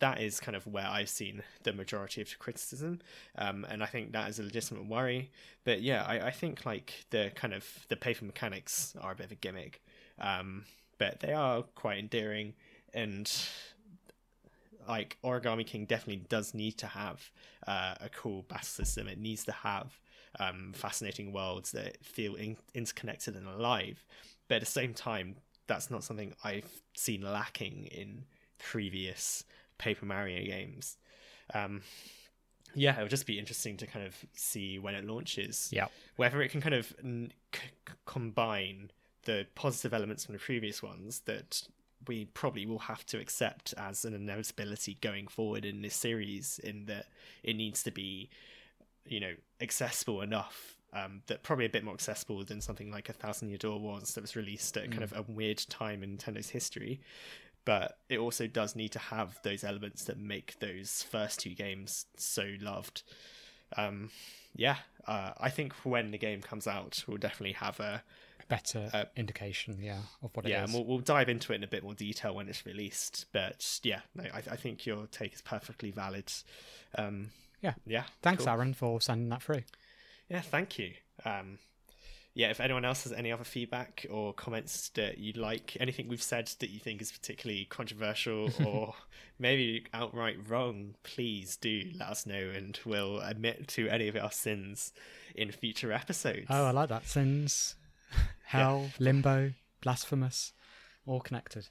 that 0.00 0.20
is 0.20 0.40
kind 0.40 0.56
of 0.56 0.66
where 0.66 0.86
I've 0.86 1.08
seen 1.08 1.42
the 1.62 1.72
majority 1.72 2.20
of 2.20 2.38
criticism, 2.38 3.00
um, 3.36 3.66
and 3.68 3.82
I 3.82 3.86
think 3.86 4.12
that 4.12 4.28
is 4.28 4.38
a 4.38 4.42
legitimate 4.42 4.86
worry. 4.86 5.30
But 5.64 5.82
yeah, 5.82 6.04
I, 6.06 6.28
I 6.28 6.30
think 6.30 6.66
like 6.66 7.06
the 7.10 7.32
kind 7.34 7.54
of 7.54 7.64
the 7.88 7.96
paper 7.96 8.24
mechanics 8.24 8.94
are 9.00 9.12
a 9.12 9.14
bit 9.14 9.26
of 9.26 9.32
a 9.32 9.36
gimmick, 9.36 9.82
um, 10.20 10.64
but 10.98 11.20
they 11.20 11.32
are 11.32 11.62
quite 11.74 11.98
endearing, 11.98 12.54
and 12.92 13.30
like 14.88 15.16
Origami 15.24 15.66
King 15.66 15.84
definitely 15.84 16.24
does 16.28 16.54
need 16.54 16.78
to 16.78 16.86
have 16.86 17.30
uh, 17.66 17.94
a 18.00 18.08
cool 18.08 18.42
battle 18.42 18.66
system. 18.66 19.08
It 19.08 19.18
needs 19.18 19.44
to 19.44 19.52
have 19.52 19.98
um, 20.40 20.72
fascinating 20.74 21.32
worlds 21.32 21.72
that 21.72 22.04
feel 22.04 22.34
in- 22.34 22.56
interconnected 22.74 23.36
and 23.36 23.46
alive. 23.46 24.04
But 24.48 24.56
at 24.56 24.60
the 24.62 24.66
same 24.66 24.94
time, 24.94 25.36
that's 25.66 25.90
not 25.90 26.04
something 26.04 26.34
I've 26.44 26.82
seen 26.94 27.22
lacking 27.22 27.88
in 27.92 28.24
previous 28.58 29.44
Paper 29.82 30.06
Mario 30.06 30.44
games. 30.44 30.96
Um, 31.52 31.82
yeah, 32.74 32.94
it'll 32.96 33.08
just 33.08 33.26
be 33.26 33.38
interesting 33.38 33.76
to 33.78 33.86
kind 33.86 34.06
of 34.06 34.14
see 34.34 34.78
when 34.78 34.94
it 34.94 35.04
launches 35.04 35.68
Yeah. 35.72 35.88
whether 36.16 36.40
it 36.40 36.50
can 36.50 36.60
kind 36.60 36.74
of 36.74 36.94
n- 37.02 37.32
c- 37.54 37.60
combine 38.06 38.90
the 39.24 39.46
positive 39.54 39.92
elements 39.92 40.24
from 40.24 40.34
the 40.34 40.38
previous 40.38 40.82
ones 40.82 41.20
that 41.26 41.62
we 42.06 42.24
probably 42.26 42.64
will 42.66 42.78
have 42.80 43.04
to 43.06 43.18
accept 43.20 43.74
as 43.76 44.04
an 44.04 44.14
inevitability 44.14 44.98
going 45.00 45.26
forward 45.28 45.64
in 45.64 45.82
this 45.82 45.94
series 45.94 46.58
in 46.60 46.86
that 46.86 47.06
it 47.42 47.54
needs 47.56 47.82
to 47.82 47.90
be 47.90 48.30
you 49.06 49.20
know 49.20 49.34
accessible 49.60 50.22
enough 50.22 50.76
um, 50.94 51.22
that 51.26 51.42
probably 51.42 51.64
a 51.66 51.68
bit 51.70 51.84
more 51.84 51.94
accessible 51.94 52.44
than 52.44 52.60
something 52.60 52.90
like 52.90 53.08
a 53.08 53.12
thousand 53.12 53.48
year 53.48 53.58
door 53.58 53.78
was 53.80 54.14
that 54.14 54.20
was 54.22 54.34
released 54.36 54.76
at 54.76 54.90
kind 54.90 55.02
of 55.04 55.12
a 55.12 55.22
weird 55.22 55.58
time 55.68 56.02
in 56.02 56.16
nintendo's 56.16 56.50
history 56.50 57.00
but 57.64 57.98
it 58.08 58.18
also 58.18 58.46
does 58.46 58.74
need 58.76 58.92
to 58.92 58.98
have 58.98 59.38
those 59.42 59.62
elements 59.64 60.04
that 60.04 60.18
make 60.18 60.58
those 60.60 61.02
first 61.10 61.40
two 61.40 61.54
games 61.54 62.06
so 62.16 62.46
loved 62.60 63.02
um, 63.76 64.10
yeah, 64.54 64.76
uh, 65.06 65.30
I 65.40 65.48
think 65.48 65.72
when 65.84 66.10
the 66.10 66.18
game 66.18 66.42
comes 66.42 66.66
out, 66.66 67.02
we'll 67.06 67.16
definitely 67.16 67.54
have 67.54 67.80
a 67.80 68.02
better 68.48 68.90
Uh, 68.92 69.04
indication, 69.16 69.78
yeah, 69.80 70.00
of 70.22 70.30
what 70.36 70.44
it 70.44 70.50
yeah, 70.50 70.64
is. 70.64 70.74
and 70.74 70.74
we'll, 70.74 70.84
we'll 70.84 70.98
dive 71.04 71.30
into 71.30 71.54
it 71.54 71.56
in 71.56 71.64
a 71.64 71.68
bit 71.68 71.82
more 71.82 71.94
detail 71.94 72.34
when 72.34 72.48
it's 72.50 72.66
released. 72.66 73.24
But 73.32 73.80
yeah, 73.82 74.00
no, 74.14 74.24
I, 74.24 74.38
I 74.50 74.56
think 74.56 74.84
your 74.84 75.06
take 75.06 75.32
is 75.32 75.40
perfectly 75.40 75.90
valid. 75.90 76.30
Um, 76.98 77.30
Yeah. 77.62 77.72
yeah. 77.86 78.04
Thanks, 78.20 78.44
cool. 78.44 78.52
Aaron, 78.52 78.74
for 78.74 79.00
sending 79.00 79.30
that 79.30 79.42
through. 79.42 79.62
Yeah, 80.28 80.42
thank 80.42 80.78
you. 80.78 80.92
Um, 81.24 81.58
yeah, 82.34 82.48
if 82.48 82.60
anyone 82.60 82.84
else 82.84 83.04
has 83.04 83.12
any 83.12 83.30
other 83.30 83.44
feedback 83.44 84.06
or 84.10 84.32
comments 84.32 84.88
that 84.90 85.18
you'd 85.18 85.36
like, 85.36 85.76
anything 85.80 86.08
we've 86.08 86.22
said 86.22 86.50
that 86.60 86.70
you 86.70 86.80
think 86.80 87.02
is 87.02 87.12
particularly 87.12 87.66
controversial 87.66 88.50
or 88.64 88.94
maybe 89.38 89.84
outright 89.92 90.36
wrong, 90.48 90.94
please 91.02 91.56
do 91.56 91.90
let 91.98 92.08
us 92.08 92.26
know 92.26 92.50
and 92.54 92.78
we'll 92.86 93.20
admit 93.20 93.68
to 93.68 93.88
any 93.88 94.08
of 94.08 94.16
our 94.16 94.30
sins 94.30 94.92
in 95.34 95.50
future 95.50 95.92
episodes. 95.92 96.46
Oh, 96.48 96.66
I 96.66 96.70
like 96.70 96.88
that. 96.88 97.06
Sins, 97.06 97.74
hell, 98.44 98.90
limbo, 98.98 99.52
blasphemous, 99.82 100.54
all 101.06 101.20
connected. 101.20 101.68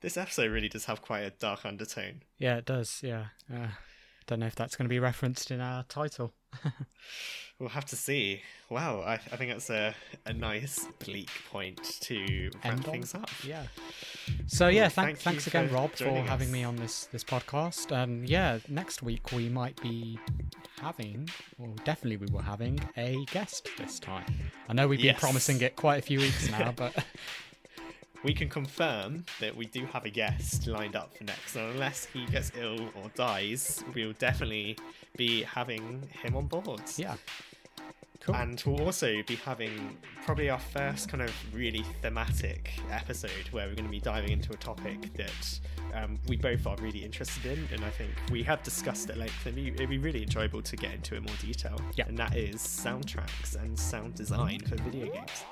This 0.00 0.16
episode 0.16 0.52
really 0.52 0.68
does 0.68 0.84
have 0.84 1.02
quite 1.02 1.20
a 1.20 1.30
dark 1.30 1.64
undertone. 1.64 2.22
Yeah, 2.38 2.56
it 2.56 2.66
does. 2.66 3.00
Yeah. 3.02 3.26
Uh, 3.52 3.68
don't 4.26 4.40
know 4.40 4.46
if 4.46 4.54
that's 4.54 4.76
going 4.76 4.86
to 4.86 4.92
be 4.92 4.98
referenced 5.00 5.50
in 5.50 5.60
our 5.60 5.82
title. 5.84 6.32
We'll 7.58 7.68
have 7.68 7.84
to 7.86 7.96
see. 7.96 8.42
Wow, 8.70 9.02
I, 9.02 9.12
I 9.14 9.18
think 9.36 9.52
that's 9.52 9.70
a, 9.70 9.94
a 10.26 10.32
nice 10.32 10.84
bleak 11.04 11.30
point 11.50 11.80
to 12.00 12.50
wrap 12.64 12.72
End 12.72 12.84
things 12.84 13.14
up. 13.14 13.28
Yeah. 13.46 13.64
So 14.48 14.66
yeah, 14.66 14.82
Well, 14.82 14.90
thank, 14.90 15.06
thank 15.10 15.18
thanks 15.18 15.46
again, 15.46 15.68
for 15.68 15.74
Rob, 15.74 15.92
for 15.92 16.10
having 16.22 16.48
us. 16.48 16.52
me 16.52 16.64
on 16.64 16.74
this 16.76 17.04
this 17.12 17.22
podcast. 17.22 17.92
And 17.92 18.28
yeah, 18.28 18.58
next 18.68 19.02
week 19.02 19.30
we 19.30 19.48
might 19.48 19.80
be 19.80 20.18
having, 20.80 21.28
or 21.58 21.68
definitely 21.84 22.16
we 22.16 22.32
were 22.32 22.42
having 22.42 22.80
a 22.96 23.24
guest 23.30 23.68
this 23.78 24.00
time. 24.00 24.24
I 24.68 24.72
know 24.72 24.88
we've 24.88 24.98
been 24.98 25.06
Yes. 25.06 25.20
promising 25.20 25.60
it 25.60 25.76
quite 25.76 25.98
a 25.98 26.02
few 26.02 26.18
weeks 26.18 26.50
now, 26.50 26.72
but 26.76 26.92
We 28.24 28.34
can 28.34 28.48
confirm 28.48 29.24
that 29.40 29.56
we 29.56 29.66
do 29.66 29.84
have 29.86 30.04
a 30.04 30.10
guest 30.10 30.68
lined 30.68 30.94
up 30.94 31.16
for 31.16 31.24
next, 31.24 31.56
and 31.56 31.72
unless 31.72 32.04
he 32.04 32.24
gets 32.26 32.52
ill 32.56 32.80
or 32.94 33.10
dies, 33.16 33.82
we'll 33.94 34.12
definitely 34.12 34.78
be 35.16 35.42
having 35.42 36.08
him 36.22 36.36
on 36.36 36.46
board. 36.46 36.82
yeah, 36.96 37.16
cool. 38.22 38.34
And 38.34 38.62
we'll 38.66 38.84
also 38.84 39.22
be 39.26 39.36
having 39.36 39.98
probably 40.24 40.48
our 40.48 40.58
first 40.58 41.08
kind 41.08 41.22
of 41.22 41.32
really 41.54 41.84
thematic 42.00 42.72
episode 42.90 43.48
where 43.50 43.66
we're 43.66 43.74
going 43.74 43.86
to 43.86 43.90
be 43.90 44.00
diving 44.00 44.30
into 44.30 44.52
a 44.52 44.56
topic 44.56 45.12
that 45.14 45.60
um, 45.94 46.18
we 46.28 46.36
both 46.36 46.66
are 46.66 46.76
really 46.76 47.04
interested 47.04 47.46
in. 47.46 47.68
And 47.72 47.84
I 47.84 47.90
think 47.90 48.10
we 48.30 48.42
have 48.44 48.62
discussed 48.62 49.10
at 49.10 49.16
length, 49.16 49.46
and 49.46 49.58
it'd 49.58 49.88
be 49.88 49.98
really 49.98 50.22
enjoyable 50.22 50.62
to 50.62 50.76
get 50.76 50.94
into 50.94 51.14
it 51.14 51.18
in 51.18 51.24
more 51.24 51.36
detail. 51.40 51.80
Yeah. 51.96 52.06
And 52.08 52.16
that 52.18 52.36
is 52.36 52.56
soundtracks 52.56 53.60
and 53.60 53.78
sound 53.78 54.14
design 54.14 54.60
for 54.60 54.76
video 54.76 55.12
games. 55.12 55.44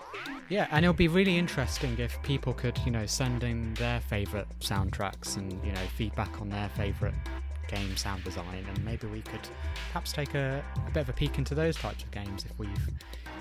Yeah, 0.49 0.67
and 0.71 0.85
it'll 0.85 0.95
be 0.95 1.09
really 1.09 1.39
interesting 1.39 1.97
if 1.99 2.21
people 2.23 2.53
could, 2.53 2.79
you 2.85 2.91
know, 2.91 3.07
send 3.07 3.45
in 3.45 3.75
their 3.75 4.01
favourite 4.01 4.47
soundtracks 4.59 5.37
and, 5.37 5.53
you 5.65 5.73
know, 5.73 5.81
feedback 5.97 6.41
on 6.41 6.49
their 6.49 6.69
favourite 6.71 7.15
game 7.71 7.97
sound 7.97 8.25
design, 8.25 8.65
and 8.69 8.85
maybe 8.85 9.07
we 9.07 9.21
could 9.23 9.49
perhaps 9.89 10.13
take 10.13 10.35
a, 10.35 10.63
a 10.87 10.91
bit 10.91 11.01
of 11.03 11.09
a 11.09 11.13
peek 11.13 11.39
into 11.39 11.55
those 11.55 11.77
types 11.77 12.03
of 12.03 12.11
games 12.11 12.45
if 12.45 12.59
we've 12.59 12.89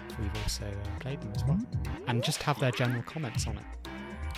if 0.10 0.20
we've 0.20 0.36
also 0.44 0.66
uh, 0.66 1.00
played 1.00 1.20
them 1.22 1.32
as 1.36 1.44
well, 1.46 1.60
and 2.08 2.24
just 2.24 2.42
have 2.44 2.60
their 2.60 2.72
general 2.72 3.02
comments 3.04 3.48
on 3.48 3.58
it. 3.58 3.64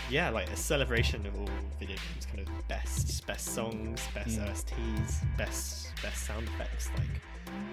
yeah, 0.09 0.29
like 0.29 0.49
a 0.49 0.55
celebration 0.57 1.25
of 1.25 1.35
all 1.39 1.49
video 1.79 1.95
games, 1.95 2.25
kind 2.25 2.39
of 2.39 2.67
best 2.67 3.25
best 3.27 3.47
songs, 3.53 4.01
best 4.13 4.39
Mm. 4.39 4.49
OSTs, 4.49 5.37
best 5.37 5.91
best 6.01 6.25
sound 6.25 6.47
effects. 6.47 6.89
Like 6.97 7.07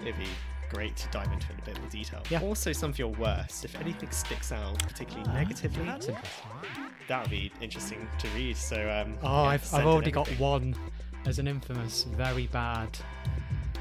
it'd 0.03 0.17
be 0.19 0.27
great 0.69 0.95
to 0.97 1.07
dive 1.09 1.31
into 1.33 1.47
it 1.47 1.53
in 1.55 1.59
a 1.59 1.65
bit 1.65 1.79
more 1.79 1.89
detail. 1.89 2.21
Yeah. 2.29 2.41
Also, 2.41 2.71
some 2.73 2.91
of 2.91 2.99
your 2.99 3.07
worst. 3.07 3.65
If 3.65 3.79
anything 3.81 4.11
sticks 4.11 4.51
out 4.51 4.77
particularly 4.87 5.27
negatively, 5.33 5.83
that 7.07 7.21
would 7.23 7.31
be 7.31 7.51
interesting 7.59 8.07
to 8.19 8.27
read. 8.35 8.55
So 8.55 8.75
um, 8.89 9.17
Oh, 9.23 9.43
yeah, 9.45 9.49
I've, 9.49 9.73
I've 9.73 9.87
already 9.87 10.11
got 10.11 10.27
one 10.39 10.75
as 11.25 11.39
an 11.39 11.47
infamous, 11.47 12.03
very 12.03 12.47
bad 12.47 12.97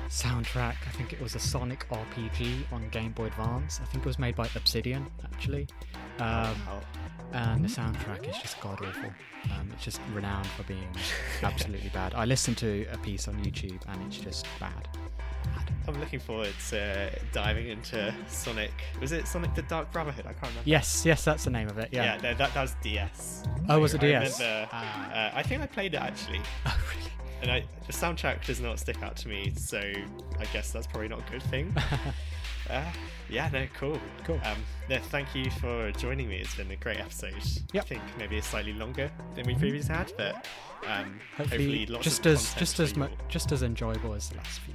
soundtrack. 0.09 0.75
I 0.87 0.91
think 0.93 1.13
it 1.13 1.21
was 1.21 1.35
a 1.35 1.39
Sonic 1.39 1.87
RPG 1.91 2.65
on 2.73 2.89
Game 2.91 3.13
Boy 3.13 3.27
Advance. 3.27 3.81
I 3.83 3.87
think 3.87 4.05
it 4.05 4.07
was 4.09 4.19
made 4.19 4.35
by 4.37 4.49
Obsidian, 4.57 5.07
actually. 5.25 5.67
Um, 6.19 6.55
and 7.33 7.63
the 7.65 7.69
soundtrack 7.69 8.29
is 8.29 8.37
just 8.39 8.61
god 8.61 8.81
awful. 8.85 9.11
Um, 9.53 9.71
it's 9.75 9.85
just 9.85 10.01
renowned 10.15 10.47
for 10.49 10.63
being 10.65 10.89
absolutely 11.43 11.91
bad. 11.91 12.15
I 12.15 12.25
listened 12.25 12.57
to 12.59 12.87
a 12.93 12.99
piece 12.99 13.29
on 13.29 13.35
YouTube 13.45 13.81
and 13.89 14.03
it's 14.07 14.19
just 14.19 14.47
bad. 14.59 14.89
Bad. 15.55 15.73
I'm 15.87 15.99
looking 16.01 16.19
forward 16.19 16.53
to 16.71 17.11
diving 17.33 17.69
into 17.69 18.13
Sonic. 18.29 18.73
Was 19.01 19.13
it 19.13 19.27
Sonic 19.29 19.55
the 19.55 19.63
Dark 19.63 19.91
Brotherhood? 19.93 20.27
I 20.27 20.33
can't 20.33 20.49
remember. 20.49 20.63
Yes, 20.69 21.07
yes, 21.07 21.25
that's 21.25 21.45
the 21.45 21.51
name 21.51 21.69
of 21.69 21.79
it. 21.79 21.91
Yeah, 21.93 22.17
Yeah. 22.17 22.21
no, 22.23 22.35
that, 22.35 22.53
that 22.55 22.61
was 22.63 22.75
DS. 22.83 23.45
Oh, 23.69 23.79
was 23.79 23.95
it 23.95 24.03
I 24.03 24.07
DS? 24.07 24.41
remember- 24.41 24.69
Ah. 24.73 25.13
uh, 25.13 25.31
I 25.35 25.43
think 25.43 25.63
I 25.63 25.67
played 25.67 25.95
it 25.95 25.99
actually. 26.01 26.41
Oh, 26.67 26.77
really? 26.97 27.11
And 27.43 27.51
I, 27.51 27.65
the 27.87 27.93
soundtrack 27.93 28.45
does 28.45 28.61
not 28.61 28.79
stick 28.79 29.03
out 29.03 29.17
to 29.19 29.29
me, 29.29 29.53
so 29.57 29.79
I 29.79 30.45
guess 30.53 30.71
that's 30.73 30.87
probably 30.87 31.09
not 31.09 31.21
a 31.27 31.31
good 31.31 31.43
thing. 31.45 31.75
uh, 32.71 32.85
yeah, 33.29 33.49
no, 33.53 33.67
cool. 33.79 33.99
Cool. 34.25 34.41
Um, 34.45 34.57
yeah, 34.89 34.99
thank 34.99 35.35
you 35.35 35.51
for 35.53 35.93
joining 35.93 36.29
me. 36.29 36.37
It's 36.37 36.55
been 36.57 36.71
a 36.71 36.77
great 36.77 36.99
episode. 36.99 37.35
Yep. 37.73 37.85
I 37.85 37.87
think 37.87 38.03
maybe 38.19 38.37
it's 38.39 38.49
slightly 38.49 38.73
longer 38.73 39.11
than 39.35 39.47
we 39.47 39.55
previously 39.55 39.95
had, 39.95 40.13
but 40.17 40.47
um, 40.87 41.21
Hopefully, 41.37 41.65
hopefully, 41.65 41.87
lots 41.87 42.05
just 42.05 42.27
of 42.27 42.33
as 42.33 42.55
just 42.55 42.81
as 42.81 42.97
mu- 42.97 43.09
just 43.29 43.53
as 43.53 43.63
enjoyable 43.63 44.15
as 44.15 44.29
the 44.31 44.37
last 44.37 44.61
few. 44.61 44.75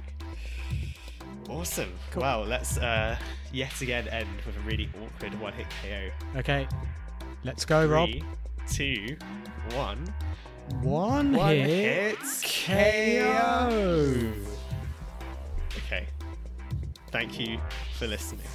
Awesome. 1.48 1.92
Cool. 2.10 2.22
Well, 2.22 2.44
let's 2.44 2.78
uh, 2.78 3.16
yet 3.52 3.80
again 3.80 4.08
end 4.08 4.28
with 4.46 4.56
a 4.56 4.60
really 4.60 4.88
awkward 5.02 5.38
one-hit 5.40 5.66
KO. 5.82 6.38
Okay, 6.38 6.66
let's 7.42 7.64
go, 7.64 7.86
Rob. 7.86 8.08
Three, 8.08 8.24
two, 8.68 9.16
one. 9.74 10.12
One, 10.80 11.32
One 11.32 11.54
hit, 11.54 12.18
hit 12.18 13.18
KO. 13.18 14.32
Okay. 15.78 16.06
Thank 17.10 17.38
you 17.38 17.60
for 17.98 18.06
listening. 18.06 18.46